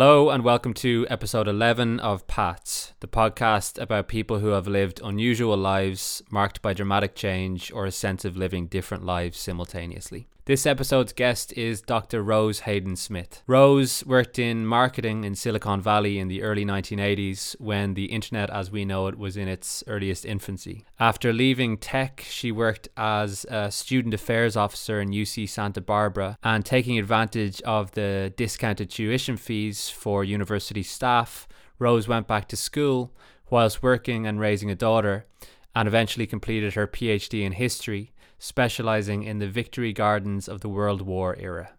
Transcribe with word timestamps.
Hello, 0.00 0.30
and 0.30 0.44
welcome 0.44 0.74
to 0.74 1.08
episode 1.10 1.48
11 1.48 1.98
of 1.98 2.24
Paths, 2.28 2.77
the 2.77 2.77
podcast 3.18 3.82
about 3.82 4.06
people 4.06 4.38
who 4.38 4.50
have 4.50 4.68
lived 4.68 5.00
unusual 5.02 5.56
lives 5.56 6.22
marked 6.30 6.62
by 6.62 6.72
dramatic 6.72 7.16
change 7.16 7.72
or 7.72 7.84
a 7.84 7.90
sense 7.90 8.24
of 8.24 8.36
living 8.36 8.68
different 8.68 9.04
lives 9.04 9.36
simultaneously. 9.36 10.28
This 10.44 10.64
episode's 10.64 11.12
guest 11.12 11.52
is 11.54 11.82
Dr. 11.82 12.22
Rose 12.22 12.60
Hayden 12.60 12.94
Smith. 12.94 13.42
Rose 13.48 14.06
worked 14.06 14.38
in 14.38 14.64
marketing 14.64 15.24
in 15.24 15.34
Silicon 15.34 15.82
Valley 15.82 16.20
in 16.20 16.28
the 16.28 16.42
early 16.42 16.64
1980s 16.64 17.60
when 17.60 17.94
the 17.94 18.04
internet 18.04 18.50
as 18.50 18.70
we 18.70 18.84
know 18.84 19.08
it 19.08 19.18
was 19.18 19.36
in 19.36 19.48
its 19.48 19.82
earliest 19.88 20.24
infancy. 20.24 20.84
After 21.00 21.32
leaving 21.32 21.76
tech, 21.76 22.24
she 22.24 22.52
worked 22.52 22.88
as 22.96 23.44
a 23.50 23.72
student 23.72 24.14
affairs 24.14 24.56
officer 24.56 25.00
in 25.00 25.10
UC 25.10 25.48
Santa 25.48 25.80
Barbara 25.80 26.38
and 26.44 26.64
taking 26.64 27.00
advantage 27.00 27.60
of 27.62 27.90
the 27.92 28.32
discounted 28.36 28.90
tuition 28.90 29.36
fees 29.36 29.90
for 29.90 30.22
university 30.22 30.84
staff, 30.84 31.48
Rose 31.78 32.08
went 32.08 32.26
back 32.26 32.48
to 32.48 32.56
school 32.56 33.12
whilst 33.50 33.82
working 33.82 34.26
and 34.26 34.40
raising 34.40 34.70
a 34.70 34.74
daughter 34.74 35.26
and 35.74 35.86
eventually 35.86 36.26
completed 36.26 36.74
her 36.74 36.86
PhD 36.86 37.44
in 37.44 37.52
history 37.52 38.12
specializing 38.38 39.22
in 39.22 39.38
the 39.38 39.48
victory 39.48 39.92
gardens 39.92 40.48
of 40.48 40.60
the 40.60 40.68
World 40.68 41.02
War 41.02 41.36
era. 41.38 41.70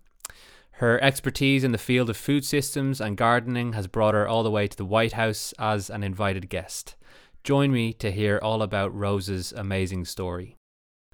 Her 0.73 1.01
expertise 1.03 1.63
in 1.63 1.71
the 1.71 1.77
field 1.77 2.09
of 2.09 2.17
food 2.17 2.45
systems 2.45 3.01
and 3.01 3.17
gardening 3.17 3.73
has 3.73 3.87
brought 3.87 4.13
her 4.13 4.27
all 4.27 4.43
the 4.43 4.51
way 4.51 4.67
to 4.67 4.77
the 4.77 4.85
White 4.85 5.13
House 5.13 5.53
as 5.59 5.89
an 5.89 6.03
invited 6.03 6.49
guest. 6.49 6.95
Join 7.43 7.71
me 7.71 7.93
to 7.93 8.11
hear 8.11 8.39
all 8.41 8.61
about 8.61 8.95
Rose's 8.95 9.51
amazing 9.51 10.05
story. 10.05 10.55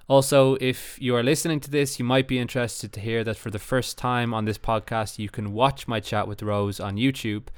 Also, 0.08 0.56
if 0.60 0.96
you 1.00 1.16
are 1.16 1.22
listening 1.22 1.58
to 1.58 1.70
this, 1.70 1.98
you 1.98 2.04
might 2.04 2.28
be 2.28 2.38
interested 2.38 2.92
to 2.92 3.00
hear 3.00 3.24
that 3.24 3.36
for 3.36 3.50
the 3.50 3.58
first 3.58 3.98
time 3.98 4.32
on 4.32 4.44
this 4.44 4.58
podcast, 4.58 5.18
you 5.18 5.28
can 5.28 5.52
watch 5.52 5.88
my 5.88 5.98
chat 5.98 6.28
with 6.28 6.42
Rose 6.42 6.78
on 6.78 6.96
YouTube 6.96 7.48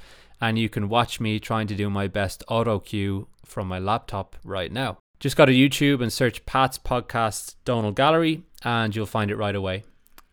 and 0.41 0.57
you 0.57 0.69
can 0.69 0.89
watch 0.89 1.19
me 1.19 1.39
trying 1.39 1.67
to 1.67 1.75
do 1.75 1.89
my 1.89 2.07
best 2.07 2.43
auto 2.47 2.79
cue 2.79 3.27
from 3.45 3.67
my 3.67 3.79
laptop 3.79 4.35
right 4.43 4.71
now. 4.71 4.97
Just 5.19 5.35
go 5.35 5.45
to 5.45 5.51
YouTube 5.51 6.01
and 6.01 6.13
search 6.13 6.45
Paths 6.45 6.77
podcast 6.77 7.55
Donal 7.65 7.91
Gallery, 7.91 8.43
and 8.63 8.95
you'll 8.95 9.05
find 9.05 9.29
it 9.29 9.35
right 9.35 9.55
away. 9.55 9.83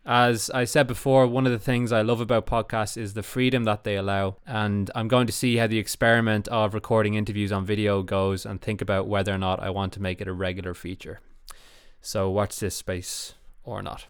As 0.05 0.49
I 0.51 0.63
said 0.63 0.87
before, 0.87 1.27
one 1.27 1.45
of 1.45 1.51
the 1.51 1.59
things 1.59 1.91
I 1.91 2.01
love 2.01 2.21
about 2.21 2.47
podcasts 2.47 2.95
is 2.95 3.13
the 3.13 3.23
freedom 3.23 3.65
that 3.65 3.83
they 3.83 3.97
allow. 3.97 4.37
And 4.47 4.89
I'm 4.95 5.09
going 5.09 5.27
to 5.27 5.33
see 5.33 5.57
how 5.57 5.67
the 5.67 5.79
experiment 5.79 6.47
of 6.47 6.73
recording 6.73 7.15
interviews 7.15 7.51
on 7.51 7.65
video 7.65 8.01
goes 8.03 8.45
and 8.45 8.61
think 8.61 8.81
about 8.81 9.07
whether 9.07 9.33
or 9.33 9.37
not 9.37 9.61
I 9.61 9.69
want 9.69 9.91
to 9.93 10.01
make 10.01 10.21
it 10.21 10.27
a 10.29 10.33
regular 10.33 10.73
feature. 10.73 11.19
So, 11.99 12.29
watch 12.29 12.57
this 12.57 12.75
space 12.75 13.33
or 13.65 13.81
not. 13.81 14.05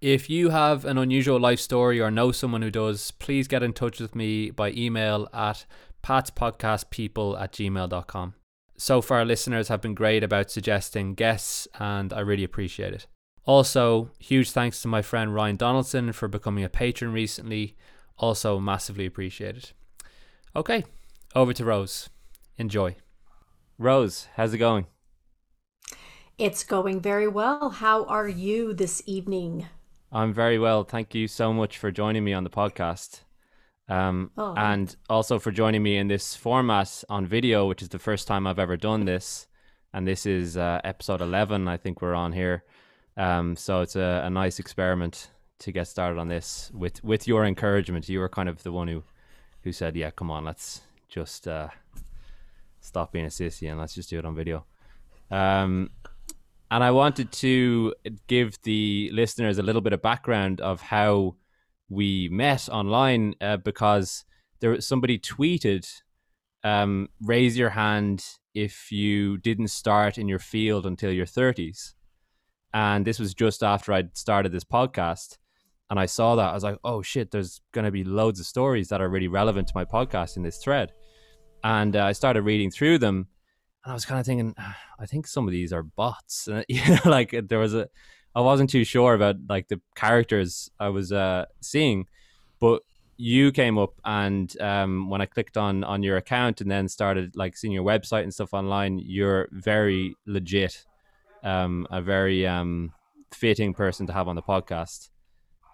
If 0.00 0.30
you 0.30 0.48
have 0.50 0.84
an 0.84 0.96
unusual 0.98 1.38
life 1.38 1.60
story 1.60 2.00
or 2.00 2.10
know 2.10 2.32
someone 2.32 2.62
who 2.62 2.70
does, 2.70 3.10
please 3.10 3.48
get 3.48 3.62
in 3.62 3.72
touch 3.72 4.00
with 4.00 4.14
me 4.14 4.50
by 4.50 4.70
email 4.70 5.28
at 5.32 5.66
pathspodcastpeople 6.02 7.40
at 7.40 7.52
gmail.com 7.52 8.34
so 8.80 9.02
far 9.02 9.26
listeners 9.26 9.68
have 9.68 9.82
been 9.82 9.94
great 9.94 10.24
about 10.24 10.50
suggesting 10.50 11.12
guests 11.12 11.68
and 11.78 12.14
I 12.14 12.20
really 12.20 12.44
appreciate 12.44 12.94
it. 12.94 13.06
Also, 13.44 14.10
huge 14.18 14.52
thanks 14.52 14.80
to 14.80 14.88
my 14.88 15.02
friend 15.02 15.34
Ryan 15.34 15.56
Donaldson 15.56 16.12
for 16.12 16.28
becoming 16.28 16.64
a 16.64 16.70
patron 16.70 17.12
recently. 17.12 17.76
Also, 18.16 18.58
massively 18.58 19.04
appreciated. 19.04 19.72
Okay, 20.56 20.84
over 21.34 21.52
to 21.52 21.64
Rose. 21.64 22.08
Enjoy. 22.56 22.96
Rose, 23.76 24.28
how's 24.36 24.54
it 24.54 24.58
going? 24.58 24.86
It's 26.38 26.64
going 26.64 27.00
very 27.02 27.28
well. 27.28 27.68
How 27.68 28.04
are 28.04 28.28
you 28.28 28.72
this 28.72 29.02
evening? 29.04 29.66
I'm 30.12 30.32
very 30.32 30.58
well. 30.58 30.82
Thank 30.82 31.14
you 31.14 31.28
so 31.28 31.52
much 31.52 31.78
for 31.78 31.92
joining 31.92 32.24
me 32.24 32.32
on 32.32 32.42
the 32.42 32.50
podcast. 32.50 33.20
Um, 33.88 34.30
oh. 34.36 34.54
And 34.56 34.94
also 35.08 35.38
for 35.38 35.52
joining 35.52 35.82
me 35.82 35.96
in 35.96 36.08
this 36.08 36.34
format 36.34 37.04
on 37.08 37.26
video, 37.26 37.66
which 37.66 37.80
is 37.82 37.90
the 37.90 37.98
first 37.98 38.26
time 38.26 38.46
I've 38.46 38.58
ever 38.58 38.76
done 38.76 39.04
this. 39.04 39.46
And 39.92 40.06
this 40.06 40.26
is 40.26 40.56
uh, 40.56 40.80
episode 40.82 41.20
11, 41.20 41.68
I 41.68 41.76
think 41.76 42.02
we're 42.02 42.14
on 42.14 42.32
here. 42.32 42.64
Um, 43.16 43.56
so 43.56 43.82
it's 43.82 43.96
a, 43.96 44.22
a, 44.24 44.30
nice 44.30 44.58
experiment 44.58 45.30
to 45.58 45.72
get 45.72 45.88
started 45.88 46.18
on 46.18 46.28
this 46.28 46.70
with, 46.72 47.02
with 47.04 47.26
your 47.26 47.44
encouragement. 47.44 48.08
You 48.08 48.20
were 48.20 48.28
kind 48.28 48.48
of 48.48 48.62
the 48.62 48.72
one 48.72 48.88
who, 48.88 49.02
who 49.62 49.72
said, 49.72 49.96
yeah, 49.96 50.10
come 50.10 50.30
on, 50.30 50.44
let's 50.44 50.80
just 51.08 51.46
uh, 51.48 51.68
stop 52.80 53.12
being 53.12 53.26
a 53.26 53.28
sissy 53.28 53.68
and 53.68 53.78
let's 53.78 53.94
just 53.94 54.10
do 54.10 54.18
it 54.18 54.24
on 54.24 54.34
video. 54.34 54.64
Um, 55.30 55.90
and 56.70 56.84
I 56.84 56.92
wanted 56.92 57.32
to 57.32 57.94
give 58.28 58.56
the 58.62 59.10
listeners 59.12 59.58
a 59.58 59.62
little 59.62 59.80
bit 59.80 59.92
of 59.92 60.02
background 60.02 60.60
of 60.60 60.80
how 60.80 61.36
we 61.88 62.28
met 62.30 62.68
online 62.68 63.34
uh, 63.40 63.56
because 63.56 64.24
there 64.60 64.80
somebody 64.80 65.18
tweeted, 65.18 65.86
um, 66.62 67.08
"Raise 67.20 67.58
your 67.58 67.70
hand 67.70 68.24
if 68.54 68.92
you 68.92 69.38
didn't 69.38 69.68
start 69.68 70.16
in 70.16 70.28
your 70.28 70.38
field 70.38 70.86
until 70.86 71.12
your 71.12 71.26
30s." 71.26 71.94
And 72.72 73.04
this 73.04 73.18
was 73.18 73.34
just 73.34 73.64
after 73.64 73.92
I'd 73.92 74.16
started 74.16 74.52
this 74.52 74.64
podcast, 74.64 75.38
and 75.90 75.98
I 75.98 76.06
saw 76.06 76.36
that 76.36 76.50
I 76.50 76.54
was 76.54 76.62
like, 76.62 76.78
"Oh 76.84 77.02
shit!" 77.02 77.32
There's 77.32 77.60
going 77.72 77.84
to 77.84 77.90
be 77.90 78.04
loads 78.04 78.38
of 78.38 78.46
stories 78.46 78.88
that 78.88 79.00
are 79.00 79.08
really 79.08 79.28
relevant 79.28 79.66
to 79.68 79.74
my 79.74 79.84
podcast 79.84 80.36
in 80.36 80.44
this 80.44 80.58
thread, 80.58 80.92
and 81.64 81.96
uh, 81.96 82.04
I 82.04 82.12
started 82.12 82.42
reading 82.42 82.70
through 82.70 82.98
them, 82.98 83.26
and 83.84 83.92
I 83.92 83.94
was 83.94 84.04
kind 84.04 84.20
of 84.20 84.26
thinking, 84.26 84.54
I 84.98 85.06
think 85.06 85.26
some 85.26 85.46
of 85.46 85.52
these 85.52 85.72
are 85.72 85.82
bots. 85.82 86.48
And, 86.48 86.64
you 86.68 86.86
know, 86.86 87.10
like 87.10 87.34
there 87.48 87.58
was 87.58 87.74
a 87.74 87.88
I 88.34 88.40
wasn't 88.40 88.70
too 88.70 88.84
sure 88.84 89.14
about 89.14 89.36
like 89.48 89.68
the 89.68 89.80
characters 89.96 90.70
I 90.78 90.88
was 90.88 91.12
uh, 91.12 91.46
seeing, 91.60 92.06
but 92.60 92.82
you 93.16 93.52
came 93.52 93.76
up 93.76 93.92
and 94.04 94.58
um, 94.60 95.10
when 95.10 95.20
I 95.20 95.26
clicked 95.26 95.56
on 95.56 95.84
on 95.84 96.02
your 96.02 96.16
account 96.16 96.60
and 96.60 96.70
then 96.70 96.88
started 96.88 97.36
like 97.36 97.56
seeing 97.56 97.72
your 97.72 97.84
website 97.84 98.22
and 98.22 98.32
stuff 98.32 98.54
online, 98.54 98.98
you're 98.98 99.48
very 99.50 100.14
legit, 100.26 100.86
um, 101.42 101.86
a 101.90 102.00
very 102.00 102.46
um, 102.46 102.92
fitting 103.32 103.74
person 103.74 104.06
to 104.06 104.12
have 104.12 104.28
on 104.28 104.36
the 104.36 104.42
podcast. 104.42 105.10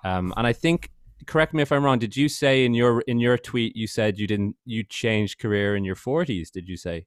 Um, 0.03 0.33
and 0.37 0.47
I 0.47 0.53
think, 0.53 0.91
correct 1.27 1.53
me 1.53 1.63
if 1.63 1.73
I'm 1.73 1.85
wrong. 1.85 1.99
Did 1.99 2.17
you 2.17 2.29
say 2.29 2.65
in 2.65 2.73
your 2.75 3.03
in 3.03 3.21
your 3.21 3.37
tweet 3.37 3.77
you 3.77 3.87
said 3.87 4.19
you 4.19 4.27
didn't 4.27 4.57
you 4.65 4.83
changed 4.83 5.39
career 5.39 5.77
in 5.77 5.85
your 5.85 5.97
40s? 5.97 6.51
Did 6.51 6.69
you 6.69 6.77
say? 6.77 7.07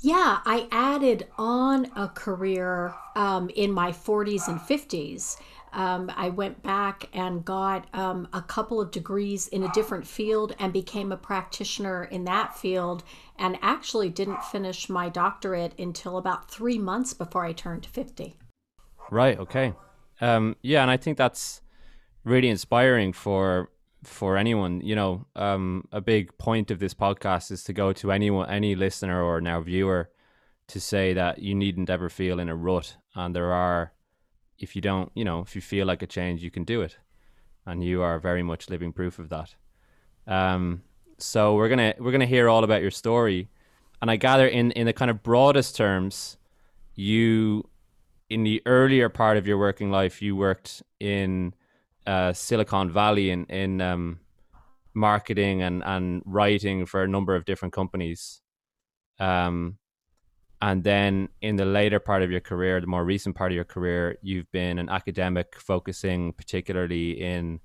Yeah, 0.00 0.38
I 0.44 0.68
added 0.70 1.26
on 1.38 1.90
a 1.96 2.08
career 2.08 2.94
um, 3.16 3.50
in 3.50 3.72
my 3.72 3.92
40s 3.92 4.48
and 4.48 4.60
50s. 4.60 5.36
Um, 5.72 6.10
I 6.16 6.30
went 6.30 6.62
back 6.62 7.08
and 7.12 7.44
got 7.44 7.86
um, 7.94 8.26
a 8.32 8.42
couple 8.42 8.80
of 8.80 8.90
degrees 8.90 9.46
in 9.48 9.62
a 9.62 9.70
different 9.72 10.06
field 10.06 10.54
and 10.58 10.72
became 10.72 11.12
a 11.12 11.16
practitioner 11.16 12.04
in 12.04 12.24
that 12.24 12.56
field, 12.56 13.04
and 13.38 13.56
actually 13.62 14.08
didn't 14.08 14.42
finish 14.44 14.88
my 14.88 15.08
doctorate 15.08 15.78
until 15.78 16.16
about 16.16 16.50
three 16.50 16.78
months 16.78 17.14
before 17.14 17.44
I 17.44 17.52
turned 17.52 17.86
50. 17.86 18.36
Right, 19.10 19.38
okay. 19.38 19.74
Um, 20.20 20.56
yeah, 20.62 20.82
and 20.82 20.90
I 20.90 20.96
think 20.96 21.16
that's 21.16 21.62
really 22.24 22.48
inspiring 22.48 23.12
for 23.12 23.70
for 24.02 24.36
anyone, 24.36 24.80
you 24.80 24.94
know, 24.94 25.26
um, 25.36 25.86
a 25.92 26.00
big 26.00 26.36
point 26.38 26.70
of 26.70 26.78
this 26.78 26.94
podcast 26.94 27.50
is 27.50 27.62
to 27.64 27.72
go 27.72 27.92
to 27.92 28.12
anyone, 28.12 28.48
any 28.48 28.74
listener 28.74 29.22
or 29.22 29.40
now 29.40 29.60
viewer, 29.60 30.10
to 30.68 30.80
say 30.80 31.12
that 31.12 31.40
you 31.40 31.54
needn't 31.54 31.90
ever 31.90 32.08
feel 32.08 32.40
in 32.40 32.48
a 32.48 32.56
rut, 32.56 32.96
and 33.14 33.34
there 33.34 33.52
are, 33.52 33.92
if 34.58 34.74
you 34.74 34.80
don't, 34.80 35.10
you 35.14 35.24
know, 35.24 35.40
if 35.40 35.54
you 35.54 35.60
feel 35.60 35.86
like 35.86 36.02
a 36.02 36.06
change, 36.06 36.42
you 36.42 36.50
can 36.50 36.64
do 36.64 36.80
it, 36.80 36.96
and 37.66 37.84
you 37.84 38.02
are 38.02 38.18
very 38.18 38.42
much 38.42 38.70
living 38.70 38.92
proof 38.92 39.18
of 39.18 39.28
that. 39.28 39.54
Um, 40.26 40.82
so 41.18 41.54
we're 41.54 41.68
gonna 41.68 41.94
we're 41.98 42.12
gonna 42.12 42.26
hear 42.26 42.48
all 42.48 42.64
about 42.64 42.82
your 42.82 42.90
story, 42.90 43.48
and 44.00 44.10
I 44.10 44.16
gather 44.16 44.46
in 44.46 44.70
in 44.72 44.86
the 44.86 44.92
kind 44.92 45.10
of 45.10 45.22
broadest 45.22 45.76
terms, 45.76 46.38
you, 46.94 47.68
in 48.28 48.44
the 48.44 48.62
earlier 48.64 49.08
part 49.08 49.36
of 49.36 49.46
your 49.46 49.58
working 49.58 49.90
life, 49.90 50.22
you 50.22 50.36
worked 50.36 50.82
in 51.00 51.52
uh, 52.06 52.32
Silicon 52.32 52.90
Valley 52.90 53.30
in 53.30 53.44
in 53.46 53.80
um, 53.80 54.20
marketing 54.94 55.62
and 55.62 55.82
and 55.84 56.22
writing 56.24 56.86
for 56.86 57.02
a 57.02 57.08
number 57.08 57.34
of 57.34 57.44
different 57.44 57.72
companies. 57.74 58.42
Um, 59.18 59.78
and 60.62 60.84
then 60.84 61.28
in 61.40 61.56
the 61.56 61.64
later 61.64 61.98
part 61.98 62.22
of 62.22 62.30
your 62.30 62.40
career, 62.40 62.80
the 62.80 62.86
more 62.86 63.04
recent 63.04 63.34
part 63.34 63.50
of 63.50 63.54
your 63.54 63.64
career, 63.64 64.18
you've 64.22 64.50
been 64.52 64.78
an 64.78 64.90
academic 64.90 65.56
focusing 65.58 66.34
particularly 66.34 67.20
in 67.20 67.60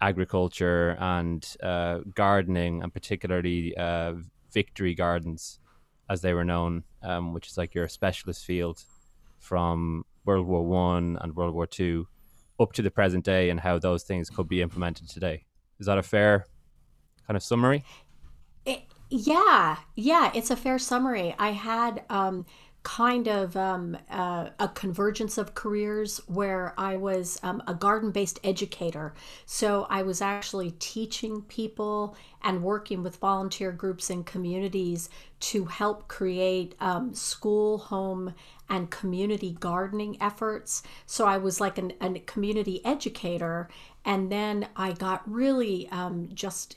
agriculture 0.00 0.96
and 1.00 1.56
uh, 1.62 2.00
gardening, 2.14 2.82
and 2.82 2.92
particularly 2.92 3.74
uh, 3.78 4.14
victory 4.52 4.94
gardens, 4.94 5.58
as 6.10 6.20
they 6.20 6.34
were 6.34 6.44
known, 6.44 6.84
um, 7.02 7.32
which 7.32 7.48
is 7.48 7.56
like 7.56 7.74
your 7.74 7.88
specialist 7.88 8.44
field 8.44 8.82
from 9.38 10.04
World 10.26 10.46
War 10.46 10.66
One 10.66 11.18
and 11.22 11.34
World 11.34 11.54
War 11.54 11.66
Two 11.66 12.08
up 12.60 12.72
to 12.72 12.82
the 12.82 12.90
present 12.90 13.24
day 13.24 13.50
and 13.50 13.60
how 13.60 13.78
those 13.78 14.04
things 14.04 14.30
could 14.30 14.48
be 14.48 14.62
implemented 14.62 15.08
today. 15.08 15.44
Is 15.78 15.86
that 15.86 15.98
a 15.98 16.02
fair 16.02 16.46
kind 17.26 17.36
of 17.36 17.42
summary? 17.42 17.84
It, 18.64 18.82
yeah, 19.10 19.76
yeah, 19.96 20.30
it's 20.34 20.50
a 20.50 20.56
fair 20.56 20.78
summary. 20.78 21.34
I 21.38 21.50
had 21.50 22.04
um, 22.10 22.46
kind 22.84 23.28
of 23.28 23.56
um, 23.56 23.96
uh, 24.10 24.50
a 24.60 24.68
convergence 24.68 25.38
of 25.38 25.54
careers 25.54 26.18
where 26.26 26.74
I 26.78 26.96
was 26.96 27.40
um, 27.42 27.62
a 27.66 27.74
garden 27.74 28.12
based 28.12 28.38
educator. 28.44 29.14
So 29.46 29.86
I 29.88 30.02
was 30.02 30.20
actually 30.20 30.72
teaching 30.72 31.42
people 31.42 32.14
and 32.42 32.62
working 32.62 33.02
with 33.02 33.16
volunteer 33.16 33.72
groups 33.72 34.10
and 34.10 34.24
communities 34.24 35.08
to 35.40 35.64
help 35.64 36.08
create 36.08 36.74
um, 36.78 37.14
school, 37.14 37.78
home, 37.78 38.34
and 38.68 38.90
community 38.90 39.56
gardening 39.58 40.18
efforts. 40.20 40.82
So 41.06 41.24
I 41.26 41.38
was 41.38 41.60
like 41.60 41.78
an, 41.78 41.94
a 42.02 42.20
community 42.20 42.84
educator. 42.84 43.68
And 44.04 44.30
then 44.30 44.68
I 44.76 44.92
got 44.92 45.22
really 45.30 45.88
um, 45.88 46.28
just 46.34 46.76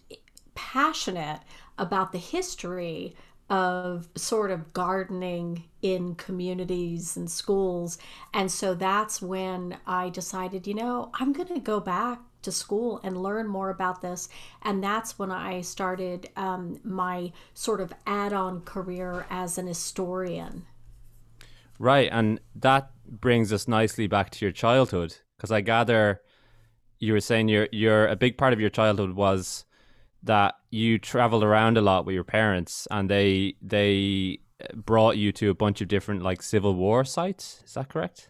passionate 0.56 1.42
about 1.78 2.14
the 2.14 2.18
history 2.18 3.16
of 3.50 4.10
sort 4.16 4.52
of 4.52 4.74
gardening 4.74 5.64
in 5.82 6.16
communities 6.16 7.16
and 7.16 7.30
schools. 7.30 7.98
And 8.34 8.52
so 8.52 8.74
that's 8.74 9.22
when 9.22 9.78
I 9.86 10.10
decided, 10.10 10.68
you 10.68 10.74
know, 10.74 11.12
I'm 11.14 11.32
going 11.32 11.48
to 11.50 11.60
go 11.60 11.80
back 11.80 12.20
to 12.42 12.52
school 12.52 13.00
and 13.04 13.22
learn 13.22 13.48
more 13.48 13.70
about 13.70 14.02
this. 14.02 14.30
And 14.62 14.84
that's 14.84 15.18
when 15.18 15.32
I 15.32 15.62
started 15.62 16.30
um, 16.36 16.80
my 16.84 17.32
sort 17.54 17.82
of 17.82 17.94
add 18.06 18.34
on 18.34 18.62
career 18.62 19.26
as 19.30 19.58
an 19.58 19.68
historian. 19.68 20.66
Right. 21.80 22.10
And 22.12 22.40
that 22.56 22.92
brings 23.06 23.54
us 23.54 23.68
nicely 23.68 24.08
back 24.08 24.30
to 24.32 24.46
your 24.46 24.52
childhood 24.52 25.16
because 25.38 25.52
I 25.52 25.62
gather 25.62 26.22
you 27.00 27.14
were 27.14 27.22
saying 27.22 27.48
your 27.48 27.68
your 27.72 28.08
a 28.08 28.16
big 28.16 28.38
part 28.38 28.54
of 28.54 28.60
your 28.60 28.72
childhood 28.72 29.12
was 29.12 29.66
that 30.28 30.56
you 30.70 31.00
traveled 31.00 31.44
around 31.44 31.78
a 31.78 31.82
lot 31.82 32.06
with 32.06 32.14
your 32.14 32.24
parents 32.24 32.88
and 32.92 33.10
they 33.10 33.56
they 33.62 34.40
brought 34.74 35.18
you 35.18 35.32
to 35.32 35.50
a 35.50 35.54
bunch 35.54 35.82
of 35.82 35.88
different 35.88 36.24
like 36.24 36.42
civil 36.42 36.76
war 36.76 37.04
sites. 37.04 37.62
Is 37.66 37.74
that 37.74 37.90
correct? 37.90 38.30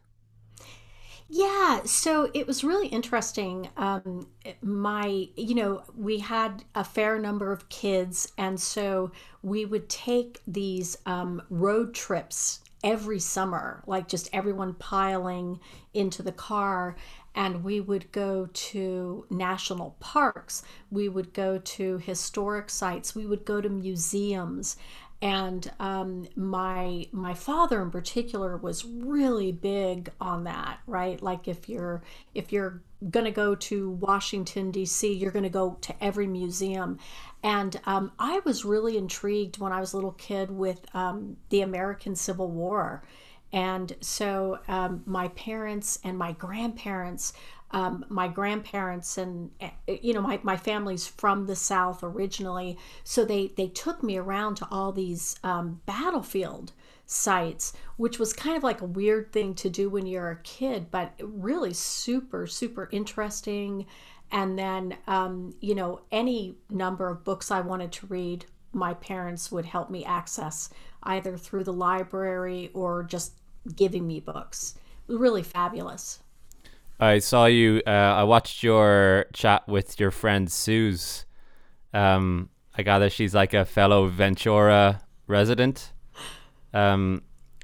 Yeah 1.30 1.82
so 1.84 2.30
it 2.34 2.48
was 2.48 2.64
really 2.64 2.88
interesting. 2.88 3.70
Um, 3.78 4.28
my 4.62 5.28
you 5.36 5.56
know 5.56 5.84
we 5.96 6.20
had 6.20 6.64
a 6.76 6.84
fair 6.84 7.20
number 7.20 7.52
of 7.52 7.70
kids 7.70 8.32
and 8.38 8.60
so 8.60 9.12
we 9.42 9.66
would 9.66 9.90
take 9.90 10.42
these 10.48 10.98
um, 11.06 11.42
road 11.50 11.94
trips 11.94 12.62
every 12.84 13.20
summer 13.20 13.84
like 13.88 14.08
just 14.08 14.30
everyone 14.32 14.74
piling 14.76 15.60
into 15.94 16.22
the 16.22 16.32
car 16.32 16.96
and 17.38 17.64
we 17.64 17.80
would 17.80 18.12
go 18.12 18.50
to 18.52 19.24
national 19.30 19.96
parks, 20.00 20.64
we 20.90 21.08
would 21.08 21.34
go 21.34 21.60
to 21.60 22.00
historic 22.00 22.68
sites, 22.68 23.14
we 23.14 23.28
would 23.28 23.46
go 23.46 23.62
to 23.62 23.70
museums. 23.70 24.76
And 25.22 25.72
um, 25.80 26.28
my 26.36 27.08
my 27.12 27.34
father 27.36 27.82
in 27.82 27.92
particular 27.92 28.58
was 28.58 28.86
really 28.86 29.52
big 29.52 30.12
on 30.20 30.44
that, 30.46 30.80
right? 30.88 31.22
Like 31.22 31.48
if 31.48 31.70
you're 31.70 32.02
if 32.34 32.52
you're 32.52 32.82
gonna 33.12 33.32
go 33.32 33.54
to 33.54 33.92
Washington 33.92 34.72
D.C., 34.72 35.14
you're 35.14 35.32
gonna 35.32 35.50
go 35.50 35.78
to 35.82 36.04
every 36.04 36.28
museum. 36.28 36.98
And 37.44 37.80
um, 37.86 38.12
I 38.18 38.42
was 38.46 38.66
really 38.66 38.98
intrigued 38.98 39.60
when 39.60 39.72
I 39.72 39.80
was 39.80 39.94
a 39.94 39.98
little 39.98 40.14
kid 40.14 40.50
with 40.50 40.84
um, 40.96 41.38
the 41.50 41.62
American 41.62 42.16
Civil 42.16 42.50
War 42.50 43.04
and 43.54 43.96
so 44.02 44.60
um, 44.68 45.04
my 45.06 45.30
parents 45.30 46.00
and 46.04 46.18
my 46.18 46.34
grandparents, 46.34 47.34
um, 47.72 48.06
my 48.10 48.28
grandparents 48.28 49.18
and 49.18 49.52
eh, 49.62 49.70
you 49.88 50.14
know 50.14 50.22
my, 50.22 50.40
my 50.44 50.58
family's 50.58 51.08
from 51.08 51.46
the 51.46 51.56
south 51.56 52.04
originally. 52.04 52.78
So 53.04 53.26
they 53.26 53.52
they 53.56 53.68
took 53.68 54.04
me 54.04 54.18
around 54.18 54.56
to 54.56 54.68
all 54.72 54.92
these 54.92 55.38
um, 55.44 55.82
battlefield 55.86 56.74
sites 57.10 57.72
which 57.96 58.20
was 58.20 58.34
kind 58.34 58.58
of 58.58 58.64
like 58.64 58.82
a 58.82 58.86
weird 58.86 59.32
thing 59.32 59.56
to 59.56 59.70
do 59.70 59.90
when 59.90 60.06
you're 60.06 60.30
a 60.32 60.42
kid 60.42 60.92
but 60.92 61.14
really 61.22 61.74
super 61.74 62.48
super 62.48 62.90
interesting. 62.92 63.86
And 64.30 64.60
then 64.60 64.98
um, 65.08 65.56
you 65.62 65.74
know 65.74 66.02
any 66.12 66.58
number 66.70 67.08
of 67.10 67.24
books 67.24 67.50
i 67.50 67.62
wanted 67.62 67.92
to 67.94 68.08
read 68.08 68.46
my 68.74 68.94
parents 68.94 69.52
would 69.52 69.66
help 69.66 69.90
me 69.90 70.06
access 70.06 70.70
either 71.08 71.38
through 71.38 71.64
the 71.64 71.74
library 71.74 72.70
or 72.74 73.04
just 73.04 73.34
giving 73.76 74.06
me 74.06 74.20
books. 74.20 74.76
Really 75.08 75.44
fabulous. 75.44 76.20
I 77.00 77.20
saw 77.20 77.46
you. 77.46 77.82
Uh, 77.86 77.90
I 77.90 78.24
watched 78.24 78.64
your 78.64 79.26
chat 79.34 79.68
with 79.68 80.00
your 80.00 80.12
friend 80.12 80.52
Suze. 80.52 81.26
Um, 81.94 82.50
I 82.78 82.84
gather 82.84 83.10
she's 83.10 83.34
like 83.34 83.54
a 83.54 83.66
fellow 83.66 84.08
Ventura 84.08 85.02
resident. 85.28 85.94
Um, 86.74 87.24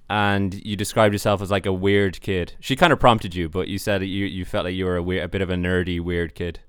and 0.09 0.53
you 0.65 0.75
described 0.75 1.13
yourself 1.13 1.41
as 1.41 1.51
like 1.51 1.65
a 1.65 1.73
weird 1.73 2.21
kid. 2.21 2.53
She 2.59 2.75
kind 2.75 2.93
of 2.93 2.99
prompted 2.99 3.35
you, 3.35 3.49
but 3.49 3.67
you 3.67 3.77
said 3.77 4.01
you 4.03 4.25
you 4.25 4.45
felt 4.45 4.65
like 4.65 4.75
you 4.75 4.85
were 4.85 4.97
a 4.97 5.03
weird, 5.03 5.23
a 5.23 5.27
bit 5.27 5.41
of 5.41 5.49
a 5.49 5.55
nerdy 5.55 5.99
weird 5.99 6.35
kid. 6.35 6.59